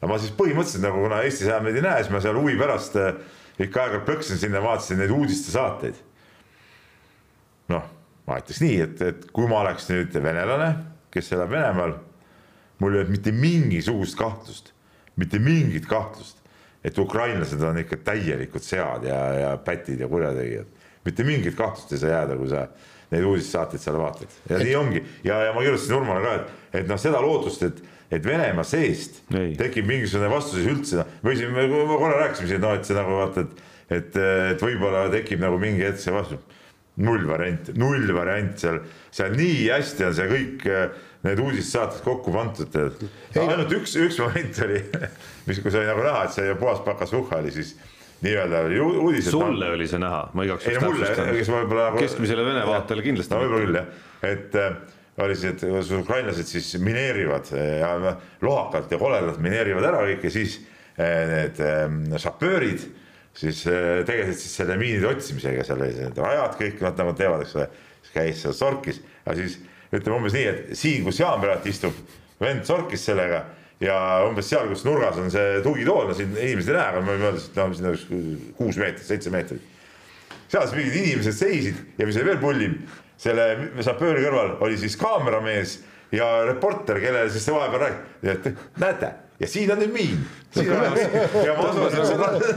aga 0.00 0.10
ma 0.10 0.18
siis 0.18 0.34
põhimõtteliselt 0.38 0.86
nagu, 0.86 1.04
kuna 1.06 1.22
Eestis 1.26 1.46
enam 1.46 1.68
neid 1.68 1.78
ei 1.78 1.86
näe, 1.86 2.02
siis 2.02 2.14
ma 2.14 2.22
seal 2.24 2.38
huvi 2.38 2.58
pärast 2.58 2.98
ikka 3.58 3.84
aeg-ajalt 3.84 4.06
plõksin 4.06 4.42
sinna, 4.42 4.62
vaatasin 4.62 4.98
neid 5.02 5.14
uudistesaateid 5.14 6.02
noh, 7.72 7.88
ma 8.28 8.38
ütleks 8.40 8.62
nii, 8.64 8.78
et, 8.84 9.02
et 9.04 9.28
kui 9.34 9.48
ma 9.50 9.62
oleks 9.62 9.88
nüüd 9.90 10.14
venelane, 10.24 10.70
kes 11.14 11.32
elab 11.36 11.52
Venemaal, 11.52 11.94
mul 12.82 12.94
ei 12.94 13.02
olnud 13.02 13.14
mitte 13.14 13.32
mingisugust 13.34 14.18
kahtlust, 14.18 14.72
mitte 15.18 15.40
mingit 15.42 15.88
kahtlust, 15.90 16.37
et 16.88 16.98
ukrainlased 16.98 17.62
on 17.64 17.80
ikka 17.82 18.00
täielikud 18.06 18.64
sead 18.64 19.06
ja, 19.08 19.18
ja 19.42 19.50
pätid 19.64 20.00
ja 20.00 20.08
kurjategijad. 20.08 20.76
mitte 21.04 21.24
mingit 21.24 21.56
kahtlust 21.56 21.92
ei 21.92 22.02
saa 22.02 22.10
jääda, 22.10 22.36
kui 22.36 22.50
sa 22.50 22.66
neid 23.12 23.24
uudissaateid 23.24 23.82
seal 23.82 23.98
vaatad 24.00 24.34
ja 24.50 24.58
nii 24.62 24.74
ongi 24.76 25.04
ja, 25.24 25.38
ja 25.48 25.54
ma 25.56 25.64
kirjutasin 25.64 25.96
Urmale 25.96 26.24
ka, 26.24 26.34
et, 26.34 26.82
et 26.82 26.90
noh, 26.90 27.00
seda 27.00 27.22
lootust, 27.24 27.64
et, 27.68 27.80
et 28.18 28.26
Venemaa 28.26 28.66
seest 28.66 29.22
Ei. 29.32 29.54
tekib 29.58 29.88
mingisugune 29.88 30.30
vastuseis 30.32 30.68
üldse, 30.74 31.00
noh, 31.00 31.16
või 31.24 31.38
siin 31.40 31.54
me 31.54 31.66
me 31.70 31.96
korra 31.96 32.22
rääkisime 32.24 32.52
siin, 32.52 32.62
noh, 32.64 32.76
et 32.76 32.88
see 32.88 32.98
nagu 32.98 33.16
vaata, 33.20 33.46
et, 33.46 33.66
et, 34.00 34.22
et 34.54 34.64
võib-olla 34.64 35.08
tekib 35.12 35.44
nagu 35.44 35.60
mingi 35.62 35.86
hetk 35.86 36.02
see 36.04 36.14
vastus 36.14 36.56
null 36.98 37.28
variant, 37.28 37.70
null 37.78 38.10
variant 38.14 38.58
seal, 38.58 38.80
seal 39.14 39.36
nii 39.38 39.68
hästi 39.70 40.08
on 40.08 40.16
see 40.18 40.30
kõik 40.32 40.64
need 41.26 41.40
uudissaated 41.42 42.02
kokku 42.04 42.32
pandud, 42.34 42.68
tead. 42.72 43.06
ainult 43.42 43.72
üks, 43.74 43.96
üks 43.98 44.18
moment 44.22 44.60
oli, 44.66 44.82
mis, 45.48 45.62
kus 45.64 45.74
oli 45.78 45.88
nagu 45.88 46.04
näha, 46.04 46.26
et 46.28 46.36
see 46.36 46.52
puhas 46.60 46.82
pakasuhha 46.86 47.40
oli 47.42 47.54
siis 47.54 47.72
nii-öelda 48.22 48.60
oli 48.66 48.78
u- 48.82 49.00
uudis. 49.06 49.30
sulle 49.30 49.70
oli 49.74 49.88
see 49.90 50.00
näha, 50.02 50.22
ma 50.34 50.46
igaks 50.46 50.66
juhuks 50.66 50.86
mulle, 50.86 51.08
kes 51.08 51.18
täpsustan. 51.18 51.56
võib-olla 51.56 51.88
nagu. 51.88 52.00
Keskmisele 52.02 52.46
Vene 52.46 52.62
vaatajale 52.66 53.04
kindlasti 53.06 53.34
no 53.34 53.42
võib-olla 53.44 53.66
küll 53.66 53.80
jah, 53.80 53.90
et 54.30 54.56
äh, 54.58 54.78
oli 55.26 55.36
see, 55.38 55.52
et 55.54 55.92
ukrainlased 55.98 56.50
siis 56.50 56.72
mineerivad 56.82 57.52
äh, 57.54 57.68
ja 57.82 58.14
lohakalt 58.46 58.94
ja 58.94 58.98
koledalt 59.02 59.42
mineerivad 59.42 59.90
ära 59.90 60.02
kõik 60.06 60.26
ja 60.26 60.34
siis 60.34 60.58
äh, 60.98 61.20
need 61.34 61.62
äh, 61.62 62.18
šapöörid 62.22 62.86
siis 63.38 63.62
äh, 63.70 64.02
tegelesid 64.06 64.42
siis 64.42 64.56
selle 64.62 64.76
miinide 64.80 65.10
otsimisega, 65.12 65.66
seal 65.66 65.82
rajad 66.18 66.58
kõik, 66.58 66.82
nad 66.82 66.98
nagu 66.98 67.14
teevad, 67.18 67.44
eks 67.44 67.54
ole, 67.58 67.68
siis 68.02 68.14
käis 68.14 68.42
seal 68.42 68.56
sorkis, 68.56 69.02
aga 69.24 69.36
siis 69.38 69.58
ütleme 69.92 70.18
umbes 70.18 70.36
nii, 70.36 70.46
et 70.50 70.74
siin, 70.78 71.04
kus 71.06 71.20
Jaan 71.20 71.40
praegu 71.42 71.70
istub, 71.70 71.96
vend 72.42 72.66
sorkis 72.68 73.06
sellega 73.08 73.44
ja 73.82 73.96
umbes 74.26 74.48
seal, 74.50 74.68
kus 74.70 74.84
nurgas 74.86 75.18
on 75.20 75.30
see 75.32 75.60
tugitool, 75.64 76.08
no 76.10 76.16
siin 76.16 76.32
inimesed 76.34 76.72
ei 76.72 76.78
näe, 76.78 76.86
aga 76.92 77.02
ma 77.02 77.14
võin 77.14 77.26
öelda, 77.28 77.44
et 77.44 77.60
noh, 77.60 77.74
siin 77.76 77.90
oleks 77.92 78.06
kuus 78.58 78.80
meetrit, 78.80 79.06
seitse 79.06 79.32
meetrit. 79.34 79.76
Seal 80.48 80.64
siis 80.64 80.78
mingid 80.78 80.98
inimesed 81.02 81.36
seisid 81.36 82.00
ja 82.00 82.08
mis 82.08 82.18
oli 82.18 82.30
veel 82.30 82.42
pullim, 82.42 82.76
selle 83.20 83.46
sapööri 83.84 84.24
kõrval 84.24 84.56
oli 84.64 84.78
siis 84.80 84.96
kaameramees 84.98 85.78
ja 86.14 86.28
reporter, 86.48 87.00
kellele 87.02 87.30
siis 87.32 87.46
see 87.46 87.54
vahepeal 87.54 87.84
rääkis, 87.86 88.30
et 88.34 88.80
näete 88.80 89.14
ja 89.40 89.48
siin 89.48 89.70
on 89.72 89.78
nüüd 89.82 89.92
miin. 89.94 90.22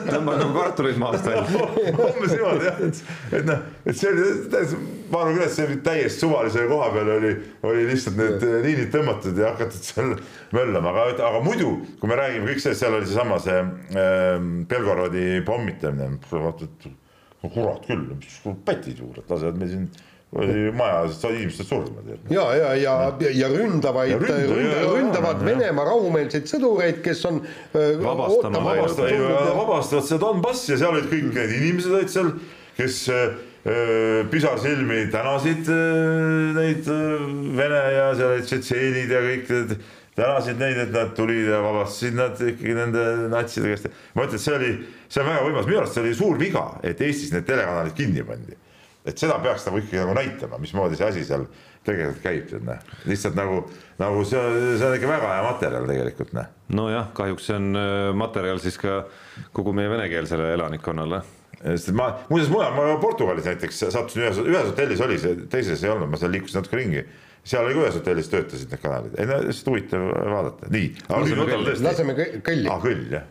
tõmbad 0.08 0.40
nagu 0.40 0.54
kartuleid 0.56 0.98
maast 1.02 1.28
välja. 1.28 1.66
umbes 1.92 2.34
niimoodi 2.34 2.68
jah, 2.68 2.80
et, 2.88 3.02
et 3.38 3.48
noh, 3.50 3.64
et 3.86 4.00
see 4.00 4.12
oli 4.12 4.28
täiesti, 4.54 4.80
ma 5.12 5.22
arvan 5.22 5.36
küll, 5.38 5.46
et 5.46 5.56
see 5.56 5.68
oli 5.68 5.78
täiesti 5.86 6.26
suvalise 6.26 6.66
koha 6.72 6.92
peal 6.96 7.12
oli, 7.18 7.34
oli 7.70 7.88
lihtsalt 7.92 8.18
need 8.22 8.46
liinid 8.66 8.94
tõmmatud 8.96 9.42
ja 9.44 9.52
hakatud 9.54 9.90
seal 9.92 10.16
möllama, 10.58 10.94
aga, 10.94 11.08
aga 11.30 11.44
muidu, 11.46 11.74
kui 12.02 12.12
me 12.12 12.18
räägime 12.20 12.50
kõik 12.50 12.64
sellest, 12.66 12.86
seal 12.86 12.98
oli 12.98 13.10
seesama 13.10 13.42
see 13.44 13.60
äh, 13.62 14.48
Belgorodi 14.72 15.28
pommitamine, 15.46 16.16
kurat 16.22 17.86
küll, 17.86 18.08
mis 18.16 18.42
pätid 18.66 19.02
juurde, 19.02 19.26
lasevad 19.30 19.62
meil 19.62 19.76
siin 19.76 19.92
oli 20.32 20.72
maja, 20.72 21.04
inimesed 21.30 21.68
surma 21.68 22.04
ja, 22.32 22.46
ja, 22.56 22.74
ja, 22.80 22.94
ja 23.36 23.48
ründavaid 23.52 24.14
ja- 24.14 24.20
ründavad 24.22 25.42
ja- 25.42 25.46
Venemaa 25.46 25.86
rahumeelseid 25.90 26.48
sõdureid, 26.48 27.02
kes 27.04 27.26
on 27.28 27.42
öö, 27.76 27.98
Vabastama 28.00 28.64
vabastavad, 28.64 29.52
vabastavad 29.58 30.08
seda 30.08 30.22
Donbassi 30.24 30.72
ja 30.72 30.78
seal 30.80 30.96
olid 30.96 31.10
kõik 31.12 31.34
need 31.36 31.56
inimesed 31.60 31.98
olid 32.00 32.14
seal, 32.14 32.32
kes 32.80 33.02
äh, 33.12 33.36
pisarsilmi 34.32 35.04
tänasid 35.12 35.68
äh, 35.68 36.54
neid 36.56 36.88
äh, 36.88 37.28
Vene 37.60 37.84
ja 37.98 38.08
seal 38.16 38.38
olid 38.38 38.48
tšetšeenid 38.48 39.12
ja 39.12 39.26
kõik 39.28 39.52
need 39.52 39.76
tänasid 40.16 40.60
neid, 40.60 40.80
et 40.86 40.96
nad 40.96 41.14
tulid 41.16 41.52
ja 41.52 41.60
vabastasid 41.64 42.16
nad 42.16 42.40
ikkagi 42.40 42.74
nende 42.80 43.06
natside 43.32 43.76
käest. 43.76 43.92
ma 44.16 44.26
ütlen, 44.28 44.40
et 44.40 44.48
see 44.48 44.56
oli, 44.56 44.74
see 45.12 45.24
on 45.24 45.32
väga 45.32 45.46
võimas, 45.48 45.68
minu 45.70 45.84
arust 45.84 45.96
see 46.00 46.04
oli 46.04 46.16
suur 46.16 46.40
viga, 46.40 46.66
et 46.88 47.04
Eestis 47.04 47.32
need 47.36 47.48
telekanalid 47.48 47.96
kinni 48.00 48.24
pandi. 48.28 48.58
Et 49.06 49.18
seda 49.18 49.40
peaks 49.42 49.66
nagu 49.68 49.82
ikkagi 49.82 50.02
nagu 50.04 50.16
näitama, 50.18 50.60
mismoodi 50.62 51.00
see 51.00 51.08
asi 51.08 51.24
seal 51.26 51.48
tegelikult 51.86 52.22
käib, 52.22 52.48
tead 52.52 52.66
näe. 52.68 52.78
lihtsalt 53.10 53.38
nagu, 53.38 53.64
nagu 54.02 54.24
see, 54.28 54.42
see 54.78 54.88
on 54.88 54.98
ikka 54.98 55.10
väga 55.10 55.32
hea 55.36 55.46
materjal 55.48 55.88
tegelikult 55.90 56.34
näe 56.38 56.76
nojah, 56.78 57.10
kahjuks 57.18 57.50
see 57.50 57.58
on 57.58 57.80
äh, 57.80 58.12
materjal 58.18 58.62
siis 58.64 58.78
ka 58.82 59.02
kogu 59.56 59.74
meie 59.78 59.90
venekeelsele 59.92 60.54
elanikkonnale. 60.58 61.24
sest 61.64 61.92
et 61.92 61.98
ma, 61.98 62.12
muuseas 62.30 62.54
mujal, 62.54 62.78
ma 62.78 62.96
Portugalis 63.02 63.50
näiteks 63.50 63.84
sattusin 63.90 64.28
ühes, 64.28 64.40
ühes 64.46 64.72
hotellis 64.72 65.04
oli 65.08 65.20
see, 65.22 65.44
teises 65.52 65.84
ei 65.86 65.94
olnud, 65.94 66.12
ma 66.12 66.22
seal 66.22 66.34
liikusin 66.36 66.62
natuke 66.62 66.80
ringi. 66.80 67.06
seal 67.44 67.66
oli 67.66 67.78
ka 67.78 67.86
ühes 67.88 68.00
hotellis 68.00 68.30
töötasid 68.32 68.74
need 68.74 68.86
kanalid, 68.86 69.18
ei 69.18 69.30
no 69.30 69.42
lihtsalt 69.48 69.74
huvitav 69.74 70.08
vaadata, 70.36 70.72
nii. 70.78 70.90
Laseme 71.82 72.18
kõlli. 72.46 72.70
ah 72.70 72.84
küll 72.86 73.08
jah, 73.18 73.26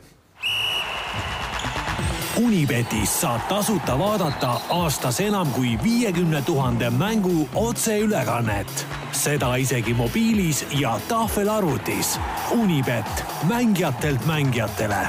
Unibetis 2.41 3.12
saab 3.21 3.43
tasuta 3.49 3.99
vaadata 3.99 4.55
aastas 4.73 5.19
enam 5.21 5.51
kui 5.53 5.75
viiekümne 5.83 6.43
tuhande 6.47 6.91
mängu 6.91 7.49
otseülekannet. 7.55 8.87
seda 9.12 9.57
isegi 9.57 9.95
mobiilis 9.95 10.67
ja 10.79 11.01
tahvelarvutis. 11.09 12.19
Unibet, 12.51 13.25
mängijatelt 13.49 14.27
mängijatele 14.27 15.09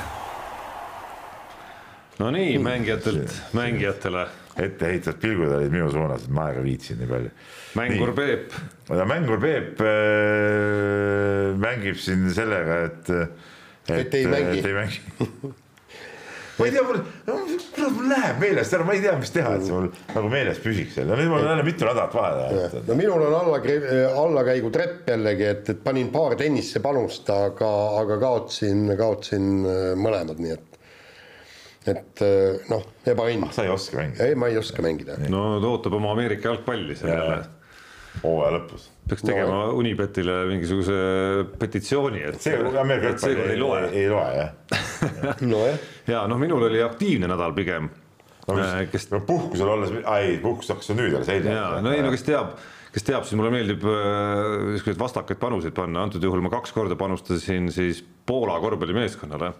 no 2.20 2.32
nii, 2.32 2.58
mängijatelt 2.60 3.41
mängijatele. 3.53 4.28
etteheitvad 4.60 5.16
pilgud 5.22 5.52
olid 5.56 5.72
minu 5.72 5.91
suunas, 5.91 6.24
et 6.24 6.30
ma 6.30 6.49
aega 6.49 6.64
viitsin 6.64 6.99
nii 6.99 7.08
palju. 7.08 7.30
mängur 7.76 8.14
Peep, 8.16 8.52
ja 8.90 9.06
mängur 9.06 9.40
Peep 9.40 9.80
äh, 9.82 9.88
mängib 11.58 11.95
siin 11.95 12.34
sellega, 12.34 12.84
et. 12.86 13.10
Et 13.90 14.14
ei 14.14 14.28
mängi. 14.28 14.60
et 14.60 14.66
ei 14.66 14.74
mängi 14.74 14.99
ma 16.62 16.68
ei 16.68 16.74
tea, 16.76 16.84
mul, 16.86 17.00
mul 17.98 18.10
läheb 18.12 18.42
meelest 18.42 18.76
ära, 18.78 18.86
ma 18.88 18.96
ei 18.96 19.04
tea, 19.04 19.16
mis 19.20 19.34
teha, 19.34 19.54
et 19.58 19.66
see 19.66 19.76
mul 19.76 19.88
nagu 20.14 20.32
meeles 20.32 20.62
püsiks 20.64 21.00
jälle, 21.00 21.18
nüüd 21.18 21.32
mul 21.32 21.42
on 21.42 21.50
jälle 21.52 21.66
mitu 21.66 21.88
nädalat 21.88 22.18
vahele. 22.18 22.84
no 22.88 22.98
minul 23.00 23.26
on 23.28 23.38
alla, 23.40 23.62
allakäigutrepp 24.24 25.10
jällegi, 25.14 25.48
et, 25.56 25.72
et 25.74 25.82
panin 25.84 26.12
paar 26.14 26.38
tennisse 26.40 26.84
panust, 26.84 27.30
aga, 27.34 27.72
aga 28.02 28.20
kaotasin, 28.22 28.86
kaotasin 29.00 29.50
äh, 29.66 29.82
mõlemad, 30.00 30.42
nii 30.42 30.58
et 30.58 30.68
et 31.90 32.22
äh, 32.22 32.62
noh, 32.70 32.84
ebaõnn. 33.10 33.48
sa 33.56 33.66
ei 33.66 33.74
oska 33.74 33.98
mängida? 33.98 34.30
ei, 34.30 34.38
ma 34.38 34.52
ei 34.52 34.62
oska 34.62 34.86
mängida. 34.86 35.18
no 35.34 35.56
ta 35.58 35.74
ootab 35.74 35.98
oma 35.98 36.14
Ameerika 36.14 36.52
jalgpalli 36.52 36.98
seal 37.00 37.16
jälle. 37.16 37.44
hooaja 38.22 38.58
lõpus 38.60 38.90
peaks 39.12 39.26
tegema 39.28 39.52
no, 39.52 39.62
Unibetile 39.80 40.42
mingisuguse 40.50 40.98
petitsiooni, 41.60 42.24
et 42.32 42.44
see 42.44 42.58
Ameerika 42.58 43.12
jalgpall 43.12 43.54
ei, 43.54 43.60
loe, 43.60 43.82
ei 43.92 44.10
loe 44.12 44.28
jah 44.38 44.52
nojah. 45.54 45.88
ja 46.10 46.26
noh, 46.32 46.40
minul 46.42 46.68
oli 46.70 46.84
aktiivne 46.86 47.30
nädal 47.32 47.56
pigem 47.58 47.90
no, 48.48 48.58
äh, 48.58 48.86
kes... 48.92 49.10
no 49.14 49.24
puhkusel 49.28 49.74
olles, 49.74 49.96
ei 50.18 50.38
puhkus 50.44 50.72
hakkas 50.74 50.94
nüüd 50.96 51.18
alles 51.18 51.32
eile. 51.34 51.58
jaa, 51.58 51.82
no 51.84 51.96
ei 51.96 52.04
no 52.06 52.14
kes 52.14 52.24
teab, 52.28 52.56
kes 52.96 53.08
teab, 53.08 53.28
siis 53.28 53.40
mulle 53.40 53.52
meeldib 53.54 53.84
niisuguseid 53.84 54.96
äh, 54.96 55.02
vastakaid 55.04 55.42
panuseid 55.42 55.76
panna, 55.78 56.06
antud 56.08 56.24
juhul 56.24 56.44
ma 56.44 56.54
kaks 56.54 56.76
korda 56.76 56.98
panustasin 57.00 57.72
siis 57.74 58.04
Poola 58.32 58.60
korvpallimeeskonnale. 58.64 59.52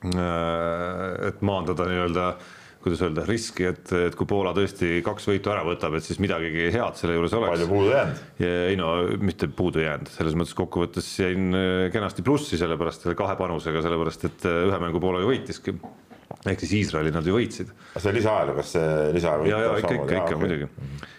Äh, 0.00 1.28
et 1.28 1.42
maandada 1.44 1.84
nii-öelda 1.90 2.26
äh, 2.30 2.59
kuidas 2.80 3.02
öelda, 3.04 3.24
riski, 3.28 3.66
et, 3.68 3.92
et 4.08 4.14
kui 4.16 4.28
Poola 4.28 4.54
tõesti 4.56 5.02
kaks 5.04 5.28
võitu 5.28 5.52
ära 5.52 5.64
võtab, 5.66 5.98
et 5.98 6.06
siis 6.06 6.20
midagigi 6.22 6.70
head 6.72 6.96
selle 6.96 7.18
juures 7.18 7.34
oleks. 7.36 7.52
palju 7.52 7.68
puudu 7.68 7.90
jäänud? 7.92 8.22
ei 8.70 8.78
no 8.80 8.92
mitte 9.20 9.50
puudu 9.56 9.84
jäänud, 9.84 10.08
selles 10.14 10.36
mõttes 10.38 10.56
kokkuvõttes 10.56 11.10
jäin 11.20 11.50
äh, 11.56 11.88
kenasti 11.92 12.24
plussi, 12.24 12.60
sellepärast 12.60 13.10
kahe 13.18 13.36
panusega, 13.40 13.84
sellepärast 13.84 14.24
et 14.30 14.48
äh, 14.48 14.62
ühe 14.70 14.80
mängu 14.80 15.02
Poola 15.02 15.20
ju 15.20 15.32
võitiski 15.32 15.76
ehk 16.46 16.60
siis 16.62 16.72
Iisraeli 16.78 17.10
nad 17.12 17.26
ju 17.26 17.34
võitsid. 17.34 17.72
see 17.98 18.12
lisaajaga, 18.14 18.52
kas 18.60 18.68
see 18.76 18.90
lisaajaga 19.16 19.48
ja, 19.50 19.56
ja 19.64 19.70
ikka, 19.80 19.94
ikka, 19.98 20.18
ikka 20.20 20.36
muidugi. 20.40 20.68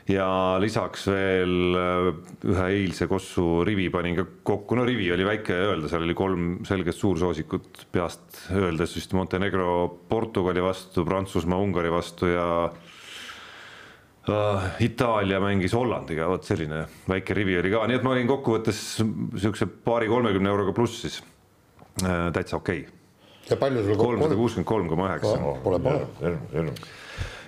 ja 0.10 0.28
lisaks 0.64 1.04
veel 1.12 1.78
äh, 1.78 2.08
ühe 2.54 2.68
eilse 2.78 3.08
Kossu 3.12 3.46
rivi 3.68 3.90
panin 3.94 4.16
ka 4.18 4.26
kokku, 4.52 4.78
no 4.80 4.86
rivi 4.88 5.10
oli 5.14 5.28
väike 5.28 5.58
öelda, 5.68 5.92
seal 5.92 6.06
oli 6.08 6.16
kolm 6.18 6.48
selget 6.68 6.98
suursoosikut 6.98 7.84
peast 7.94 8.48
öeldes 8.56 8.96
vist 8.98 9.12
Montenegro 9.18 9.68
Portugali 10.10 10.64
vastu, 10.64 11.06
Prantsusmaa 11.08 11.60
Ungari 11.62 11.92
vastu 11.94 12.32
ja 12.32 12.48
uh, 12.72 14.72
Itaalia 14.82 15.40
mängis 15.44 15.76
Hollandiga, 15.78 16.32
vot 16.32 16.48
selline 16.48 16.80
väike 17.12 17.38
rivi 17.38 17.60
oli 17.60 17.76
ka, 17.76 17.84
nii 17.92 18.00
et 18.00 18.08
ma 18.08 18.16
olin 18.16 18.32
kokkuvõttes 18.32 18.82
niisuguse 19.04 19.70
paari-kolmekümne 19.86 20.50
euroga 20.56 20.74
plussis 20.80 21.16
uh,, 21.22 22.32
täitsa 22.34 22.58
okei. 22.58 22.88
okay 22.88 23.01
ja 23.49 23.57
palju 23.59 23.85
sul 23.85 23.99
kolmsada 23.99 24.38
kuuskümmend 24.39 24.69
kolm 24.69 24.89
koma 24.91 25.11
üheksa. 25.11 25.38
Pole 25.63 25.80
paha. 25.84 26.01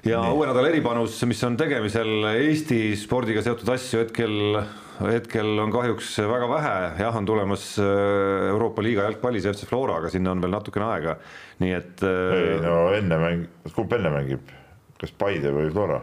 ja 0.04 0.22
Nii. 0.22 0.32
uue 0.36 0.48
nädala 0.50 0.72
eripanus, 0.72 1.20
mis 1.30 1.44
on 1.48 1.58
tegemisel 1.60 2.30
Eesti 2.34 2.80
spordiga 3.00 3.44
seotud 3.46 3.70
asju 3.76 4.02
hetkel, 4.04 4.34
hetkel 5.08 5.52
on 5.64 5.74
kahjuks 5.74 6.16
väga 6.30 6.50
vähe, 6.52 6.74
jah, 7.04 7.20
on 7.20 7.28
tulemas 7.30 7.70
äh, 7.82 8.50
Euroopa 8.52 8.84
liiga 8.86 9.08
jalgpallis 9.08 9.48
FC 9.54 9.70
Flora, 9.70 10.02
aga 10.02 10.12
sinna 10.14 10.34
on 10.36 10.44
veel 10.44 10.56
natukene 10.56 10.90
aega, 10.90 11.18
nii 11.64 11.78
et. 11.78 12.04
Äh, 12.04 12.40
ei 12.40 12.58
no 12.64 12.80
enne 12.98 13.22
mäng, 13.22 13.48
kumb 13.76 13.96
enne 14.00 14.12
mängib, 14.14 14.52
kas 15.02 15.16
Paide 15.18 15.56
või 15.56 15.72
Flora? 15.72 16.02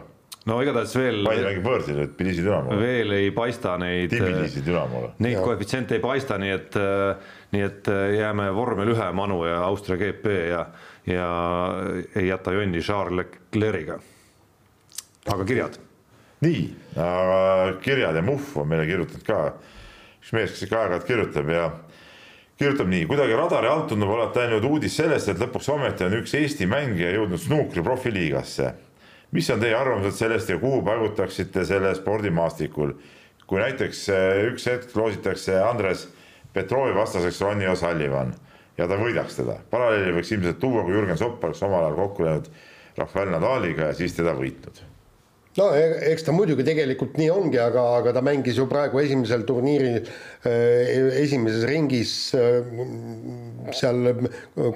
No 0.49 0.57
igatahes 0.63 0.93
veel. 0.97 1.19
Paide 1.25 1.43
mängib 1.45 1.67
võõrsil, 1.67 1.99
et 2.05 2.15
Tbilisi 2.15 2.45
Dünamo. 2.45 2.77
veel 2.79 3.13
ei 3.17 3.29
paista 3.35 3.75
neid. 3.81 4.13
Tbilisi 4.13 4.63
Dünamole. 4.65 5.11
Neid 5.21 5.41
koefitsiente 5.43 5.97
ei 5.97 6.03
paista, 6.03 6.39
nii 6.41 6.55
et, 6.55 6.79
nii 7.53 7.67
et 7.67 7.91
jääme 8.17 8.49
vormel 8.55 8.93
ühe 8.95 9.11
Manu 9.17 9.43
ja 9.45 9.61
Austria 9.67 9.99
GP 10.01 10.33
ja, 10.49 10.65
ja 11.09 11.29
ei 12.15 12.27
jäta 12.31 12.55
jonni 12.57 12.81
Charles 12.81 13.21
Leclerc'iga. 13.53 13.99
aga 15.31 15.45
kirjad. 15.45 15.77
nii, 16.41 16.65
aga 16.97 17.77
kirjad 17.81 18.17
ja 18.17 18.25
Muhv 18.25 18.57
on 18.57 18.67
meile 18.67 18.89
kirjutanud 18.89 19.25
ka. 19.27 19.53
üks 20.21 20.33
mees, 20.33 20.53
kes 20.53 20.65
ikka 20.65 20.79
aeg-ajalt 20.79 21.05
kirjutab 21.05 21.49
ja 21.49 21.71
kirjutab 22.57 22.89
nii, 22.89 23.05
kuidagi 23.09 23.37
radari 23.37 23.69
alt 23.69 23.87
tundub 23.89 24.09
olevat 24.09 24.35
läinud 24.37 24.65
uudis 24.65 24.95
sellest, 24.97 25.29
et 25.29 25.41
lõpuks 25.41 25.69
ometi 25.73 26.05
on 26.05 26.17
üks 26.17 26.33
Eesti 26.37 26.65
mängija 26.69 27.13
jõudnud 27.13 27.41
snuukri 27.41 27.85
profiliigasse 27.85 28.73
mis 29.31 29.49
on 29.49 29.59
teie 29.61 29.75
arvamused 29.75 30.17
sellest 30.19 30.49
ja 30.49 30.59
kuhu 30.59 30.81
paigutaksite 30.85 31.65
selle 31.65 31.95
spordimaastikul? 31.95 32.93
kui 33.47 33.59
näiteks 33.59 34.05
eh, 34.09 34.45
üks 34.47 34.65
hetk 34.71 34.93
loositakse 34.95 35.57
Andres 35.59 36.05
Petrovi 36.53 36.93
vastaseks 36.95 37.41
Ronnie 37.43 37.67
O'Sullivan 37.71 38.31
ja 38.77 38.87
ta 38.87 38.95
võidaks 38.99 39.41
teda, 39.41 39.57
paralleeli 39.71 40.13
võiks 40.15 40.31
ilmselt 40.31 40.61
tuua, 40.61 40.85
kui 40.85 40.95
Jürgen 40.95 41.19
Sopp 41.19 41.43
oleks 41.43 41.63
omal 41.67 41.83
ajal 41.85 41.99
kokku 41.99 42.27
läinud 42.27 42.47
Rafael 42.97 43.31
Nadaliga 43.31 43.91
ja 43.91 43.97
siis 43.97 44.15
teda 44.15 44.33
võitnud. 44.35 44.81
No 45.59 45.67
e-, 45.75 45.99
eks 46.13 46.23
ta 46.23 46.35
muidugi 46.35 46.63
tegelikult 46.63 47.17
nii 47.19 47.27
ongi, 47.31 47.59
aga, 47.59 47.83
aga 47.99 48.15
ta 48.15 48.23
mängis 48.23 48.55
ju 48.59 48.69
praegu 48.71 49.01
esimesel 49.03 49.43
turniiril 49.47 49.99
äh, 49.99 51.19
esimeses 51.19 51.67
ringis 51.67 52.13
äh, 52.39 52.63
seal 53.75 54.13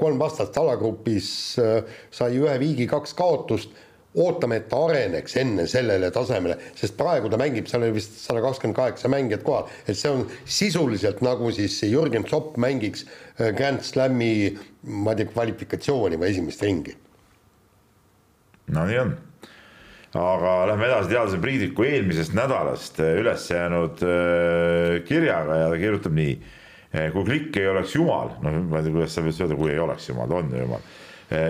kolm 0.02 0.20
vastast 0.20 0.60
alagrupis 0.60 1.30
sai 1.56 2.32
ühe 2.36 2.60
viigi, 2.60 2.90
kaks 2.92 3.16
kaotust 3.16 3.72
ootame, 4.16 4.60
et 4.62 4.70
ta 4.72 4.80
areneks 4.88 5.36
enne 5.42 5.66
sellele 5.70 6.10
tasemele, 6.14 6.58
sest 6.78 6.96
praegu 7.00 7.30
ta 7.32 7.40
mängib, 7.40 7.68
seal 7.70 7.84
oli 7.84 7.98
vist 7.98 8.18
sada 8.22 8.42
kakskümmend 8.44 8.78
kaheksa 8.78 9.12
mängijat 9.12 9.44
kohal, 9.46 9.70
et 9.86 10.00
see 10.00 10.12
on 10.12 10.26
sisuliselt 10.46 11.22
nagu 11.26 11.52
siis 11.56 11.78
Jürgen 11.90 12.28
Zopp 12.30 12.60
mängiks 12.62 13.06
äh, 13.06 13.52
Grand 13.58 13.84
Slami, 13.84 14.56
ma 14.88 15.14
ei 15.14 15.22
tea, 15.22 15.32
kvalifikatsiooni 15.34 16.20
või 16.22 16.32
esimest 16.32 16.66
ringi. 16.66 16.98
no 18.76 18.88
nii 18.88 19.00
on. 19.04 19.16
aga 20.16 20.58
lähme 20.72 20.88
edasi 20.88 21.12
teadlase 21.12 21.42
Priidiku 21.44 21.84
eelmisest 21.86 22.36
nädalast 22.38 23.02
äh, 23.04 23.18
üles 23.20 23.50
jäänud 23.52 24.04
äh, 24.06 25.02
kirjaga 25.08 25.64
ja 25.64 25.72
ta 25.74 25.82
kirjutab 25.82 26.16
nii. 26.16 26.38
kui 27.12 27.26
klikk 27.28 27.58
ei 27.60 27.68
oleks 27.68 27.98
jumal, 27.98 28.38
no 28.40 28.54
ma 28.70 28.80
ei 28.80 28.86
tea, 28.86 28.94
kuidas 28.96 29.18
sa 29.18 29.24
võid 29.26 29.42
öelda, 29.44 29.58
kui 29.60 29.74
ei 29.74 29.82
oleks 29.84 30.08
jumal, 30.08 30.32
on 30.32 30.54
ju 30.56 30.62
jumal 30.64 30.86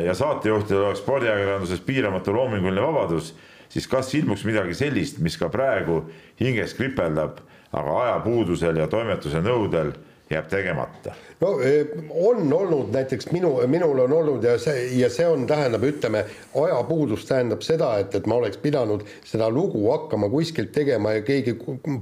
ja 0.06 0.14
saatejuhtidel 0.14 0.84
oleks 0.84 1.03
spordiajakirjanduses 1.03 1.82
piiramatu 1.86 2.34
loominguline 2.34 2.82
vabadus, 2.82 3.34
siis 3.70 3.88
kas 3.88 4.14
ilmuks 4.16 4.45
midagi 4.48 4.74
sellist, 4.74 5.20
mis 5.20 5.38
ka 5.38 5.49
praegu 5.49 6.02
hinges 6.40 6.74
kripeldab, 6.78 7.41
aga 7.76 8.02
ajapuudusel 8.02 8.78
ja 8.80 8.88
toimetuse 8.88 9.41
nõudel 9.44 9.94
jääb 10.30 10.48
tegemata? 10.49 11.14
no 11.41 11.52
e, 11.62 11.86
on 12.10 12.53
olnud 12.53 12.94
näiteks 12.94 13.30
minu, 13.32 13.52
minul 13.68 13.99
on 14.06 14.14
olnud 14.14 14.44
ja 14.44 14.56
see, 14.62 14.88
ja 14.99 15.10
see 15.14 15.28
on, 15.28 15.45
tähendab, 15.48 15.84
ütleme, 15.86 16.24
ajapuudus 16.62 17.28
tähendab 17.30 17.62
seda, 17.66 17.91
et, 18.02 18.16
et 18.16 18.30
ma 18.30 18.40
oleks 18.40 18.57
pidanud 18.64 19.06
seda 19.28 19.49
lugu 19.53 19.84
hakkama 19.91 20.30
kuskilt 20.34 20.72
tegema 20.74 21.18
ja 21.18 21.26
keegi 21.28 21.57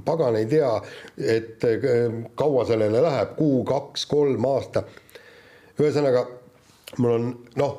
pagan 0.06 0.38
ei 0.40 0.46
tea, 0.48 0.72
et 1.18 1.64
e, 1.68 1.98
kaua 2.38 2.64
sellele 2.70 3.02
läheb, 3.04 3.36
kuu, 3.36 3.60
kaks, 3.68 4.06
kolm 4.10 4.48
aasta. 4.54 4.86
ühesõnaga 5.80 6.26
mul 6.98 7.16
on 7.16 7.28
noh, 7.60 7.74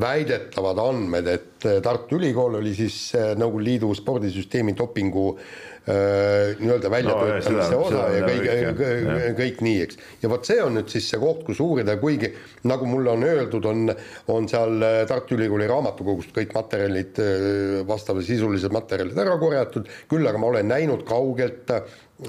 väidetavad 0.00 0.80
andmed, 0.82 1.28
et 1.30 1.66
äh, 1.68 1.80
Tartu 1.82 2.18
Ülikool 2.18 2.58
oli 2.58 2.74
siis 2.74 2.98
äh, 3.14 3.34
Nõukogude 3.38 3.68
Liidu 3.68 3.92
spordisüsteemi 3.94 4.74
dopingu 4.78 5.28
äh, 5.36 5.75
nii-öelda 5.86 6.90
väljatöötamise 6.90 7.68
no, 7.70 7.82
osa 7.84 8.06
ja 8.10 8.22
kõik, 8.26 8.46
kõik, 8.80 9.10
kõik 9.38 9.60
nii, 9.62 9.82
eks. 9.84 10.00
ja 10.22 10.30
vot 10.32 10.48
see 10.48 10.56
on 10.64 10.74
nüüd 10.74 10.90
siis 10.90 11.06
see 11.12 11.20
koht, 11.22 11.44
kus 11.46 11.60
uurida, 11.62 11.94
kuigi 12.02 12.32
nagu 12.66 12.88
mulle 12.90 13.12
on 13.12 13.22
öeldud, 13.22 13.68
on, 13.70 13.92
on 14.34 14.48
seal 14.50 14.82
Tartu 15.06 15.36
Ülikooli 15.38 15.68
raamatukogust 15.70 16.34
kõik 16.34 16.56
materjalid, 16.56 17.22
vastavasisulised 17.86 18.74
materjalid 18.74 19.22
ära 19.22 19.38
korjatud, 19.38 19.86
küll 20.10 20.26
aga 20.26 20.42
ma 20.42 20.50
olen 20.50 20.74
näinud 20.74 21.06
kaugelt 21.06 21.70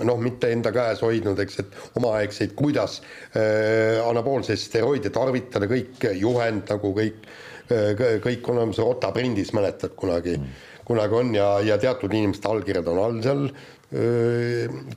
noh, 0.03 0.19
mitte 0.21 0.51
enda 0.51 0.71
käes 0.75 1.01
hoidnud, 1.05 1.39
eks, 1.43 1.59
et 1.63 1.99
omaaegseid, 1.99 2.53
kuidas 2.57 2.99
äh, 3.01 3.97
anaboolseid 4.03 4.59
steroide 4.61 5.11
tarvitada, 5.15 5.69
kõik 5.71 6.09
juhend 6.19 6.67
nagu 6.73 6.93
kõik 6.97 7.27
äh,, 7.71 8.19
kõik 8.23 8.51
on 8.51 8.61
olemas, 8.61 8.81
Rotta 8.83 9.13
prindis 9.15 9.53
mäletad 9.55 9.95
kunagi 9.99 10.37
mm., 10.37 10.65
kunagi 10.87 11.17
on 11.19 11.33
ja, 11.35 11.47
ja 11.65 11.77
teatud 11.81 12.13
inimeste 12.13 12.49
allkirjad 12.49 12.87
on 12.93 13.01
all 13.03 13.23
seal. 13.25 13.47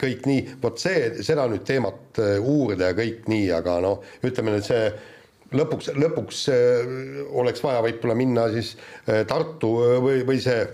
Kõik 0.01 0.25
nii, 0.27 0.43
vot 0.63 0.81
see, 0.83 1.23
seda 1.23 1.45
nüüd 1.51 1.63
teemat 1.67 2.19
uurida 2.43 2.91
ja 2.91 2.97
kõik 2.99 3.29
nii, 3.31 3.45
aga 3.55 3.77
noh, 3.85 4.01
ütleme 4.27 4.57
nüüd 4.57 4.67
see 4.67 4.89
lõpuks, 5.55 5.93
lõpuks 5.95 6.41
oleks 7.39 7.63
vaja 7.63 7.85
võib-olla 7.87 8.17
minna 8.19 8.49
siis 8.51 8.73
Tartu 9.31 9.71
või, 10.03 10.25
või 10.27 10.43
see 10.43 10.65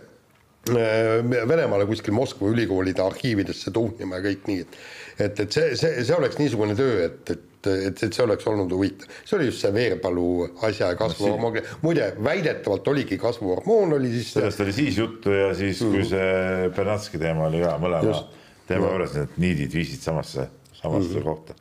Venemaale 0.66 1.84
kuskil 1.86 2.16
Moskva 2.16 2.48
ülikoolide 2.51 3.05
arhiividesse 3.05 3.70
tuhnima 3.76 4.16
ja 4.16 4.24
kõik 4.30 4.48
nii, 4.48 4.64
et 4.64 4.80
et, 5.18 5.40
et 5.40 5.52
see, 5.52 5.74
see, 5.78 6.05
see 6.05 6.16
oleks 6.16 6.38
niisugune 6.40 6.76
töö, 6.78 7.06
et, 7.06 7.20
et, 7.32 7.45
et, 7.66 8.02
et 8.02 8.16
see 8.16 8.24
oleks 8.24 8.47
olnud 8.51 8.72
huvitav. 8.72 9.10
see 9.24 9.36
oli 9.38 9.51
just 9.51 9.64
see 9.64 9.72
Veerpalu 9.74 10.26
asja 10.68 10.93
ja 10.93 10.98
kasvuhormoon, 10.98 11.60
muide, 11.82 12.12
väidetavalt 12.24 12.88
oligi 12.94 13.18
kasvuhormoon 13.18 13.98
oli 13.98 14.12
siis 14.14 14.32
sellest 14.36 14.64
oli 14.64 14.72
siis 14.76 14.98
juttu 14.98 15.34
ja 15.34 15.52
siis, 15.55 15.82
kui 15.84 16.05
see 16.09 16.70
Bernatski 16.76 17.20
teema 17.22 17.47
oli 17.51 17.62
ka 17.64 17.76
mõlema 17.82 18.10
just, 18.10 18.34
teema 18.68 18.90
juures, 18.94 19.14
need 19.18 19.38
niidid 19.43 19.78
viisid 19.80 20.02
samasse, 20.02 20.48
samasse 20.72 21.10
mm 21.10 21.20
-hmm. 21.20 21.24
kohta 21.24 21.55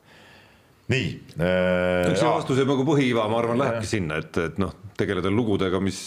nii 0.92 1.06
äh,. 1.40 2.10
eks 2.10 2.20
see 2.20 2.30
vastus 2.30 2.60
jääb 2.60 2.70
nagu 2.70 2.84
põhiiva, 2.86 3.26
ma 3.30 3.40
arvan, 3.42 3.58
lähebki 3.58 3.88
sinna, 3.90 4.20
et, 4.22 4.36
et 4.38 4.58
noh, 4.62 4.74
tegeleda 4.96 5.30
lugudega, 5.32 5.80
mis, 5.82 5.98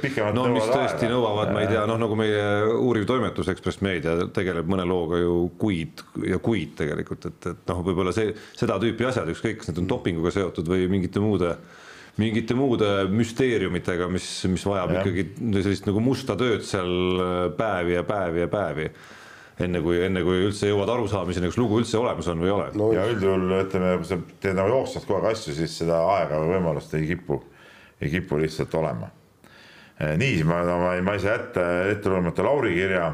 pikemalt 0.00 0.36
no 0.36 0.46
mis 0.52 0.64
nõuavad 0.64 0.78
tõesti 0.78 1.06
aega. 1.06 1.12
nõuavad, 1.12 1.52
ma 1.54 1.62
ei 1.64 1.70
tea, 1.70 1.84
noh 1.90 2.00
nagu 2.00 2.18
meie 2.18 2.42
uuriv 2.78 3.06
toimetus 3.08 3.52
Ekspress 3.52 3.82
Meedia 3.84 4.16
tegeleb 4.34 4.68
mõne 4.72 4.86
looga 4.88 5.20
ju 5.20 5.36
kuid 5.60 6.02
ja 6.28 6.40
kuid 6.42 6.74
tegelikult, 6.80 7.28
et, 7.30 7.48
et 7.52 7.70
noh, 7.70 7.84
võib-olla 7.84 8.14
see, 8.16 8.32
seda 8.58 8.78
tüüpi 8.82 9.08
asjad, 9.08 9.30
ükskõik, 9.34 9.60
kas 9.60 9.72
need 9.72 9.82
on 9.84 9.90
dopinguga 9.94 10.32
seotud 10.34 10.68
või 10.72 10.88
mingite 10.92 11.22
muude 11.22 11.56
mingite 12.20 12.54
muude 12.56 12.88
müsteeriumitega, 13.08 14.08
mis, 14.12 14.26
mis 14.52 14.64
vajab 14.68 14.92
Jah. 14.92 15.06
ikkagi 15.06 15.62
sellist 15.64 15.88
nagu 15.88 16.02
musta 16.04 16.36
tööd 16.40 16.64
seal 16.66 17.52
päevi 17.56 17.96
ja 17.96 18.04
päevi 18.04 18.44
ja 18.44 18.48
päevi. 18.52 18.88
enne 19.62 19.80
kui, 19.84 19.98
enne 20.02 20.22
kui 20.24 20.40
üldse 20.42 20.68
jõuad 20.68 20.90
arusaamiseni, 20.90 21.48
kas 21.52 21.58
lugu 21.60 21.78
üldse 21.78 21.98
olemas 22.00 22.28
on 22.32 22.40
või 22.40 22.48
ei 22.48 22.54
ole 22.54 22.68
no 22.80 22.86
ja 22.96 23.04
üldjuhul 23.12 23.56
ütleme, 23.60 23.94
kui 24.00 24.08
sa 24.08 24.18
teed 24.42 24.56
nagu 24.58 24.72
jooksvalt 24.72 25.06
kogu 25.06 25.20
aeg 25.20 25.36
asju, 25.36 25.54
siis 25.56 25.76
seda 25.82 26.00
aega 26.16 26.40
või 26.40 26.54
võimalust 26.56 26.94
ei 26.98 27.06
kipu, 27.12 27.38
ei 28.02 28.10
kipu 28.10 28.38
lihtsalt 28.40 28.74
olema. 28.74 29.10
nii, 30.18 30.42
ma, 30.44 30.64
ma 30.66 30.94
ma 31.02 31.14
ei 31.14 31.20
saa 31.22 31.36
jätta 31.36 31.64
ette 31.92 32.10
lugemata 32.10 32.42
Lauri 32.44 32.74
kirja 32.74 33.12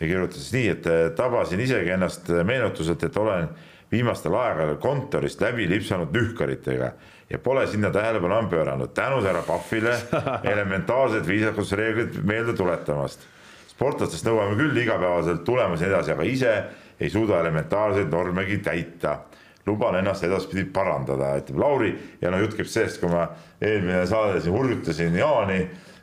ja 0.00 0.06
kirjutas 0.06 0.50
nii, 0.52 0.68
et 0.68 0.86
eh, 0.86 1.10
tabasin 1.16 1.60
isegi 1.60 1.94
ennast 1.94 2.28
meenutuselt, 2.44 3.02
et 3.06 3.16
olen 3.16 3.48
viimastel 3.92 4.34
aegadel 4.34 4.76
kontorist 4.82 5.40
läbi 5.40 5.68
lipsanud 5.70 6.12
nühkaritega 6.12 6.90
ja 7.30 7.38
pole 7.42 7.64
sinna 7.70 7.90
tähelepanu 7.94 8.34
enam 8.34 8.50
pööranud. 8.50 8.92
tänud 8.94 9.24
härra 9.24 9.42
Pahvile 9.46 9.94
elementaarsed 10.52 11.26
viisakusreeglid 11.26 12.20
meelde 12.24 12.52
tuletamast. 12.52 13.24
sportlastest 13.70 14.26
nõuame 14.26 14.56
küll 14.56 14.76
igapäevaselt 14.82 15.44
tulemusi 15.44 15.84
edasi, 15.84 16.12
aga 16.12 16.22
ise 16.22 16.52
ei 17.00 17.10
suuda 17.10 17.40
elementaarseid 17.40 18.12
normegi 18.12 18.58
täita 18.58 19.18
luban 19.66 19.98
ennast 19.98 20.24
edaspidi 20.24 20.64
parandada, 20.72 21.34
ütleb 21.40 21.58
Lauri 21.58 21.92
ja 22.22 22.30
no 22.30 22.38
jutt 22.42 22.54
käib 22.58 22.70
sellest, 22.70 23.00
kui 23.02 23.10
ma 23.10 23.26
eelmine 23.60 24.04
saade 24.06 24.40
siin 24.44 24.54
hurjutasin 24.54 25.18
Jaani, 25.18 25.60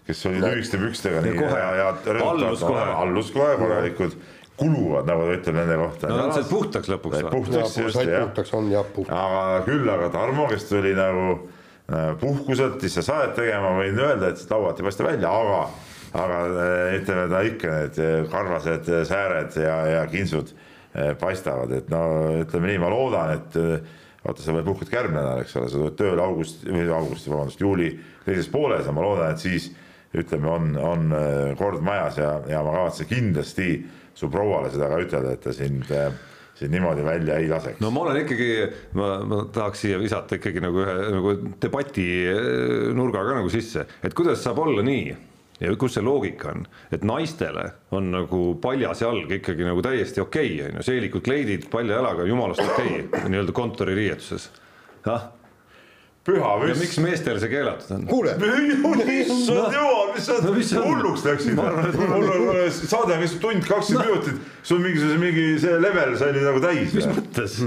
kes 0.08 0.26
oli 0.28 0.42
lühikeste 0.44 0.80
pükstega 0.82 1.24
nii 1.24 1.36
kohe. 1.38 1.60
ja, 1.60 1.70
ja 1.80 1.90
Allus 2.28 2.64
kohe. 2.64 2.88
allus 3.06 3.32
kohe 3.32 3.56
korralikud, 3.62 4.18
kuluvad, 4.60 5.08
nagu 5.08 5.30
ta 5.30 5.38
ütleb 5.38 5.60
nende 5.62 5.78
kohta. 5.80 6.12
no 6.12 6.18
nad 6.20 6.36
said 6.36 6.50
puhtaks 6.52 6.92
lõpuks 6.92 7.24
puhtaks 7.32 7.78
ja 7.78 7.88
just 7.88 8.02
jah 8.04 8.28
puhtaks, 8.28 8.54
on 8.60 8.68
jah 8.72 8.92
puhtaks. 8.96 9.16
aga 9.22 9.64
küll, 9.70 9.88
aga 9.96 10.12
Tarmo, 10.18 10.50
kes 10.52 10.68
tuli 10.68 10.92
nagu 10.98 11.30
äh, 11.88 12.12
puhkuselt 12.20 12.84
ise 12.84 13.06
saadet 13.06 13.38
tegema, 13.40 13.72
võin 13.80 14.04
öelda, 14.04 14.34
et 14.34 14.52
lauad 14.52 14.84
ei 14.84 14.90
paista 14.90 15.08
välja, 15.08 15.32
aga, 15.32 15.64
aga 16.26 16.44
äh, 16.52 16.84
ütleme, 17.00 17.26
ta 17.32 17.42
ikka 17.48 17.74
need 17.80 18.04
karvased 18.36 18.92
äh, 18.92 19.08
sääred 19.08 19.56
ja, 19.64 19.80
ja 19.96 20.06
kinsud 20.12 20.52
paistavad, 21.20 21.72
et 21.74 21.90
no 21.90 22.04
ütleme 22.44 22.72
nii, 22.72 22.82
ma 22.84 22.92
loodan, 22.94 23.34
et 23.38 23.56
äh, 23.58 23.96
vaata, 24.24 24.44
sa 24.44 24.54
veel 24.56 24.68
puhkad 24.68 24.92
ka 24.92 25.00
järgmine 25.00 25.22
nädal, 25.22 25.42
eks 25.44 25.56
ole, 25.60 25.72
sa 25.72 25.80
tuled 25.80 25.98
tööle 26.00 26.22
august, 26.26 26.68
või 26.68 26.86
augusti, 26.94 27.32
vabandust, 27.34 27.64
juuli 27.64 27.90
teises 28.28 28.52
pooles 28.54 28.86
ja 28.86 28.94
ma 28.96 29.06
loodan, 29.06 29.34
et 29.34 29.42
siis 29.42 29.72
ütleme, 30.14 30.50
on, 30.52 30.70
on 30.78 31.18
äh, 31.18 31.56
kord 31.58 31.82
majas 31.86 32.22
ja, 32.22 32.36
ja 32.52 32.62
ma 32.66 32.78
kavatsen 32.78 33.10
kindlasti 33.10 33.72
su 34.14 34.30
prouale 34.30 34.70
seda 34.74 34.92
ka 34.92 35.02
ütelda, 35.02 35.34
et 35.34 35.42
ta 35.42 35.54
sind, 35.56 35.90
sind 36.60 36.74
niimoodi 36.74 37.06
välja 37.06 37.40
ei 37.42 37.50
laseks. 37.50 37.82
no 37.82 37.90
ma 37.94 38.06
olen 38.06 38.22
ikkagi, 38.22 38.50
ma, 39.00 39.16
ma 39.26 39.44
tahaks 39.54 39.82
siia 39.88 39.98
visata 40.02 40.38
ikkagi 40.38 40.62
nagu 40.62 40.84
ühe 40.86 40.98
nagu 41.18 41.36
debati 41.62 42.08
eh, 42.30 42.90
nurga 42.94 43.26
ka 43.26 43.40
nagu 43.42 43.50
sisse, 43.54 43.88
et 44.06 44.14
kuidas 44.14 44.46
saab 44.46 44.62
olla 44.62 44.86
nii 44.86 45.33
ja 45.64 45.76
kus 45.80 45.96
see 45.98 46.04
loogika 46.06 46.52
on, 46.52 46.66
et 46.94 47.06
naistele 47.08 47.70
on 47.96 48.12
nagu 48.14 48.42
paljas 48.62 49.04
jalg 49.04 49.32
ikkagi 49.40 49.68
nagu 49.68 49.84
täiesti 49.86 50.22
okei 50.24 50.58
okay, 50.58 50.68
on 50.68 50.82
ju, 50.82 50.88
seelikud 50.90 51.24
kleidid 51.26 51.70
palja 51.72 52.02
jalaga, 52.02 52.28
jumalast 52.28 52.66
okei 52.66 53.06
okay, 53.06 53.30
nii-öelda 53.30 53.56
kontoririietuses. 53.56 54.50
ah, 55.12 55.30
püha 56.28 56.52
ja 56.52 56.68
müss 56.68 56.84
miks 56.84 57.00
meestel 57.04 57.40
see 57.40 57.52
keelatud 57.52 57.96
on? 57.96 58.06
kuule, 58.10 58.36
issand 59.22 59.78
jumal, 59.78 60.12
mis 60.16 60.28
sa 60.28 60.38
No 60.44 60.54
mis 60.58 60.76
hulluks 60.76 61.26
läksid? 61.28 61.58
Mul 61.58 62.30
on- 62.36 62.70
saade 62.76 63.18
kestnud 63.24 63.42
tund 63.48 63.68
kakskümmend 63.68 64.12
minutit, 64.12 64.54
sul 64.64 64.84
mingisuguse 64.84 65.20
mingi 65.22 65.50
see 65.64 65.80
level 65.80 66.16
sai 66.20 66.36
nagu 66.38 66.64
täis 66.64 66.96
mis 66.96 67.10
mõttes? 67.12 67.60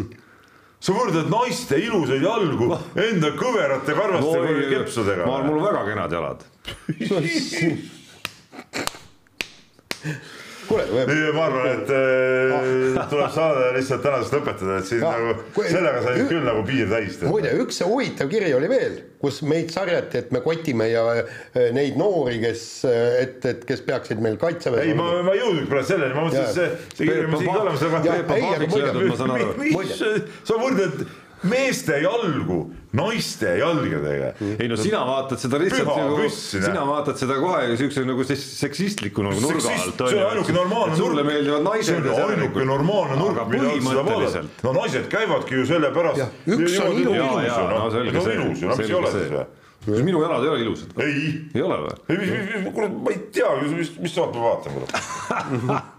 Sa 0.81 0.93
võrdled 0.93 1.31
naiste 1.33 1.79
ilusaid 1.81 2.23
jalgu 2.23 2.79
enda 3.01 3.31
kõverate 3.39 3.95
karvaste 3.97 4.41
no, 4.41 4.47
kepsudega 4.71 5.27
ma, 5.29 5.43
mul 5.47 5.59
on 5.61 5.65
väga 5.71 5.83
kenad 5.91 6.11
jalad. 6.19 6.41
kuule, 10.69 10.85
ma 11.37 11.45
arvan, 11.47 11.67
et 11.73 11.91
äh, 11.95 13.09
tuleb 13.11 13.33
saade 13.35 13.67
lihtsalt 13.77 14.03
tänasest 14.07 14.35
lõpetada, 14.37 14.79
et 14.81 14.89
siin 14.91 15.03
Ja, 15.05 15.13
nagu 15.17 15.35
kui- 15.57 15.69
sellega 15.71 16.03
sai 16.05 16.25
küll 16.31 16.45
nagu 16.47 16.63
piir 16.69 16.89
täis 16.91 17.19
muide, 17.27 17.53
üks 17.63 17.81
huvitav 17.87 18.31
kiri 18.33 18.53
oli 18.57 18.71
veel, 18.71 18.97
kus 19.23 19.43
meid 19.47 19.71
sarjati, 19.75 20.23
et 20.25 20.33
me 20.35 20.41
kotime 20.45 20.89
ja 20.91 21.05
äh, 21.21 21.69
neid 21.77 21.99
noori, 22.01 22.39
kes, 22.43 22.65
et, 23.23 23.39
et 23.53 23.65
kes 23.69 23.85
peaksid 23.87 24.23
meil 24.25 24.39
kaitseväes 24.41 24.87
ei, 24.91 24.97
ma, 24.99 25.11
ma 25.27 25.35
ei 25.37 25.43
jõudnud 25.45 25.69
praegu 25.71 25.91
selleni, 25.93 26.17
ma 26.17 26.27
mõtlesin, 26.27 26.49
et 26.49 26.57
see, 26.57 26.97
see 26.97 27.11
kiri 27.11 27.29
on 27.29 27.39
siin 27.43 27.55
olemas, 27.55 27.87
aga 27.91 28.03
ei, 28.07 28.49
aga 28.57 28.73
muide- 28.73 29.47
mis, 29.63 30.03
sa 30.51 30.59
võrdled 30.61 31.07
meeste 31.43 31.99
jalgu 32.01 32.71
naiste 32.97 33.51
jalgadega. 33.59 34.31
ei 34.59 34.69
no 34.71 34.77
sina 34.81 35.03
vaatad 35.07 35.41
seda 35.41 35.59
lihtsalt 35.61 35.89
Püha 35.89 36.05
nagu, 36.09 36.29
sina 36.33 36.85
vaatad 36.89 37.19
seda 37.21 37.37
kohe 37.43 37.77
siukse 37.77 38.05
nagu 38.09 38.25
seks- 38.25 38.47
seksistliku 38.63 39.25
nagu 39.27 39.43
nurga 39.45 39.75
alt. 39.75 40.01
see 40.09 40.23
on 40.23 40.31
ainuke 40.31 40.55
normaalne 40.57 40.97
sulle 40.97 41.25
meeldivad 41.27 41.67
naised. 41.67 42.09
see 42.09 42.23
on 42.25 42.33
ainuke 42.37 42.65
normaalne 42.65 43.19
nurk, 43.21 43.43
mida 43.53 43.69
üldse 43.69 43.85
vaadata. 43.85 44.09
põhimõtteliselt. 44.09 44.65
no 44.65 44.73
naised 44.81 45.11
käivadki 45.13 45.61
ju 45.61 45.67
selle 45.69 45.93
pärast. 45.93 46.19
Jah, 46.23 46.33
üks 46.47 46.79
on 46.81 46.99
ilus. 47.03 47.17
Jaa, 47.17 47.43
jaa, 47.51 47.69
no 47.75 47.91
selge 47.91 48.21
see. 48.21 48.35
ilus 48.41 48.63
ju, 48.63 48.69
no 48.69 48.77
mis 48.77 48.81
ei 48.81 48.87
Selge 48.87 48.97
ole 49.03 49.13
see. 49.13 49.27
siis 49.27 49.37
või? 49.87 50.05
minu 50.07 50.23
jalad 50.23 50.43
ei 50.47 50.49
ole 50.55 50.63
ilusad. 50.65 50.97
ei, 51.05 51.27
ei 51.55 51.63
ole 51.63 51.77
või? 51.85 51.99
ei, 52.09 52.17
mis, 52.23 52.31
mis, 52.33 52.65
mis, 52.65 52.73
kurat, 52.75 52.97
ma 53.05 53.13
ei 53.13 53.21
tea, 53.37 53.53
mis, 53.75 53.93
mis 54.01 54.17
saab 54.17 54.35
ma 54.35 54.49
vaatama. 54.49 55.83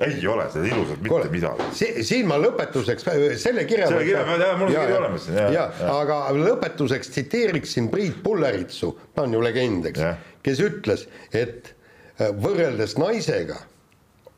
ei 0.00 0.26
ole 0.28 0.44
seda 0.52 0.66
ilusat 0.68 0.98
mitte 1.00 1.08
kuule 1.08 1.28
midagi. 1.32 1.66
si, 1.72 1.88
siin 2.04 2.26
ma 2.28 2.36
lõpetuseks 2.40 3.06
selle 3.40 3.64
kirja. 3.64 3.88
Selle 3.88 4.04
kirja 4.04 4.24
mul 4.28 4.68
on 4.68 4.72
see 4.72 4.80
kiri 4.82 4.96
olemas 4.98 5.24
siin, 5.24 5.38
jah, 5.40 5.52
ja, 5.54 5.66
jah. 5.80 5.92
aga 6.02 6.18
lõpetuseks 6.36 7.12
tsiteeriksin 7.14 7.88
Priit 7.92 8.18
Pulleritsu, 8.22 8.92
ta 9.14 9.24
on 9.24 9.36
ju 9.36 9.40
legend, 9.44 9.88
eks 9.92 10.04
kes 10.46 10.62
ütles, 10.62 11.06
et 11.34 11.72
äh, 12.20 12.30
võrreldes 12.30 12.96
naisega 13.00 13.58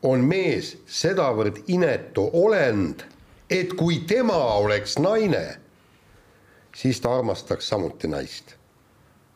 on 0.07 0.23
mees 0.25 0.75
sedavõrd 0.87 1.65
inetu 1.67 2.29
olend, 2.39 3.03
et 3.51 3.75
kui 3.77 4.01
tema 4.07 4.37
oleks 4.61 4.95
naine, 5.01 5.43
siis 6.75 7.01
ta 7.03 7.17
armastaks 7.19 7.67
samuti 7.67 8.07
naist. 8.07 8.55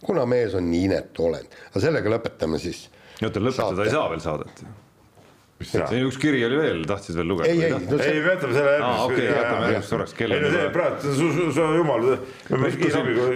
kuna 0.03 0.25
mees 0.27 0.53
on 0.53 0.65
nii 0.67 0.83
inetu 0.89 1.29
olend, 1.29 1.53
aga 1.69 1.79
sellega 1.79 2.15
lõpetame 2.15 2.59
siis. 2.59 2.89
oota, 3.21 3.39
lõpetada 3.39 3.85
ei 3.85 3.91
saa 3.91 4.09
veel 4.11 4.23
saadet. 4.23 4.63
mis 4.63 4.82
siin 5.71 6.05
üks 6.07 6.17
kiri 6.21 6.41
oli 6.47 6.57
veel, 6.59 6.83
tahtsid 6.89 7.15
veel 7.19 7.27
lugeda? 7.31 7.49
ei, 7.49 7.63
ei, 7.63 7.71
no 7.71 7.79
ei, 7.79 8.03
see, 8.03 8.21
me 8.25 8.33
jätame 8.33 8.53
selle 8.57 8.75
Aa, 8.83 9.05
okei, 9.07 9.25
jätame 9.29 9.65
järgmiseks 9.69 9.89
korraks, 9.93 10.13
kell 10.17 10.35
ei 10.35 10.37
on 10.39 10.45
no 10.45 10.51
see 10.53 10.61
juba- 10.63 10.73
praegu, 10.77 11.15
su, 11.19 11.27
su, 11.37 11.47
su 11.55 11.67
jumal. 11.77 12.07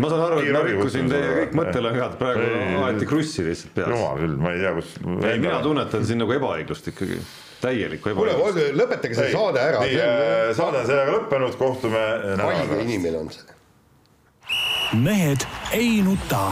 ma 0.03 0.11
saan 0.13 0.23
aru, 0.27 0.39
et 0.43 0.53
ma 0.53 0.61
rikkusin 0.67 1.11
teie 1.11 1.33
kõik 1.39 1.57
mõttelõngad, 1.61 2.15
praegu 2.21 2.85
aeti 2.85 3.09
krussi 3.09 3.45
lihtsalt 3.47 3.75
peas. 3.77 3.91
jumal 3.95 4.21
küll, 4.21 4.37
ma 4.45 4.53
ei 4.55 4.63
tea, 4.63 4.73
kus. 4.77 4.95
ei, 5.31 5.41
mina 5.43 5.59
tunnetan 5.65 6.07
siin 6.11 6.21
nagu 6.23 6.37
ebaõiglust 6.37 6.91
ikkagi, 6.93 7.19
täielikku 7.63 8.13
kuule, 8.13 8.37
ebaõiglust. 8.37 8.73
lõpetage 8.81 9.19
see 9.19 9.35
saade 9.35 9.63
ära. 9.65 9.83
nii, 9.83 10.55
saade 10.57 10.83
on 10.83 10.89
sellega 10.93 11.17
lõppenud, 11.19 11.59
kohtume 11.59 12.07
haige 12.43 12.81
inimene 12.85 13.23
on 13.25 13.31
see. 13.33 13.53
mehed 15.03 15.47
ei 15.75 16.01
nuta. 16.05 16.51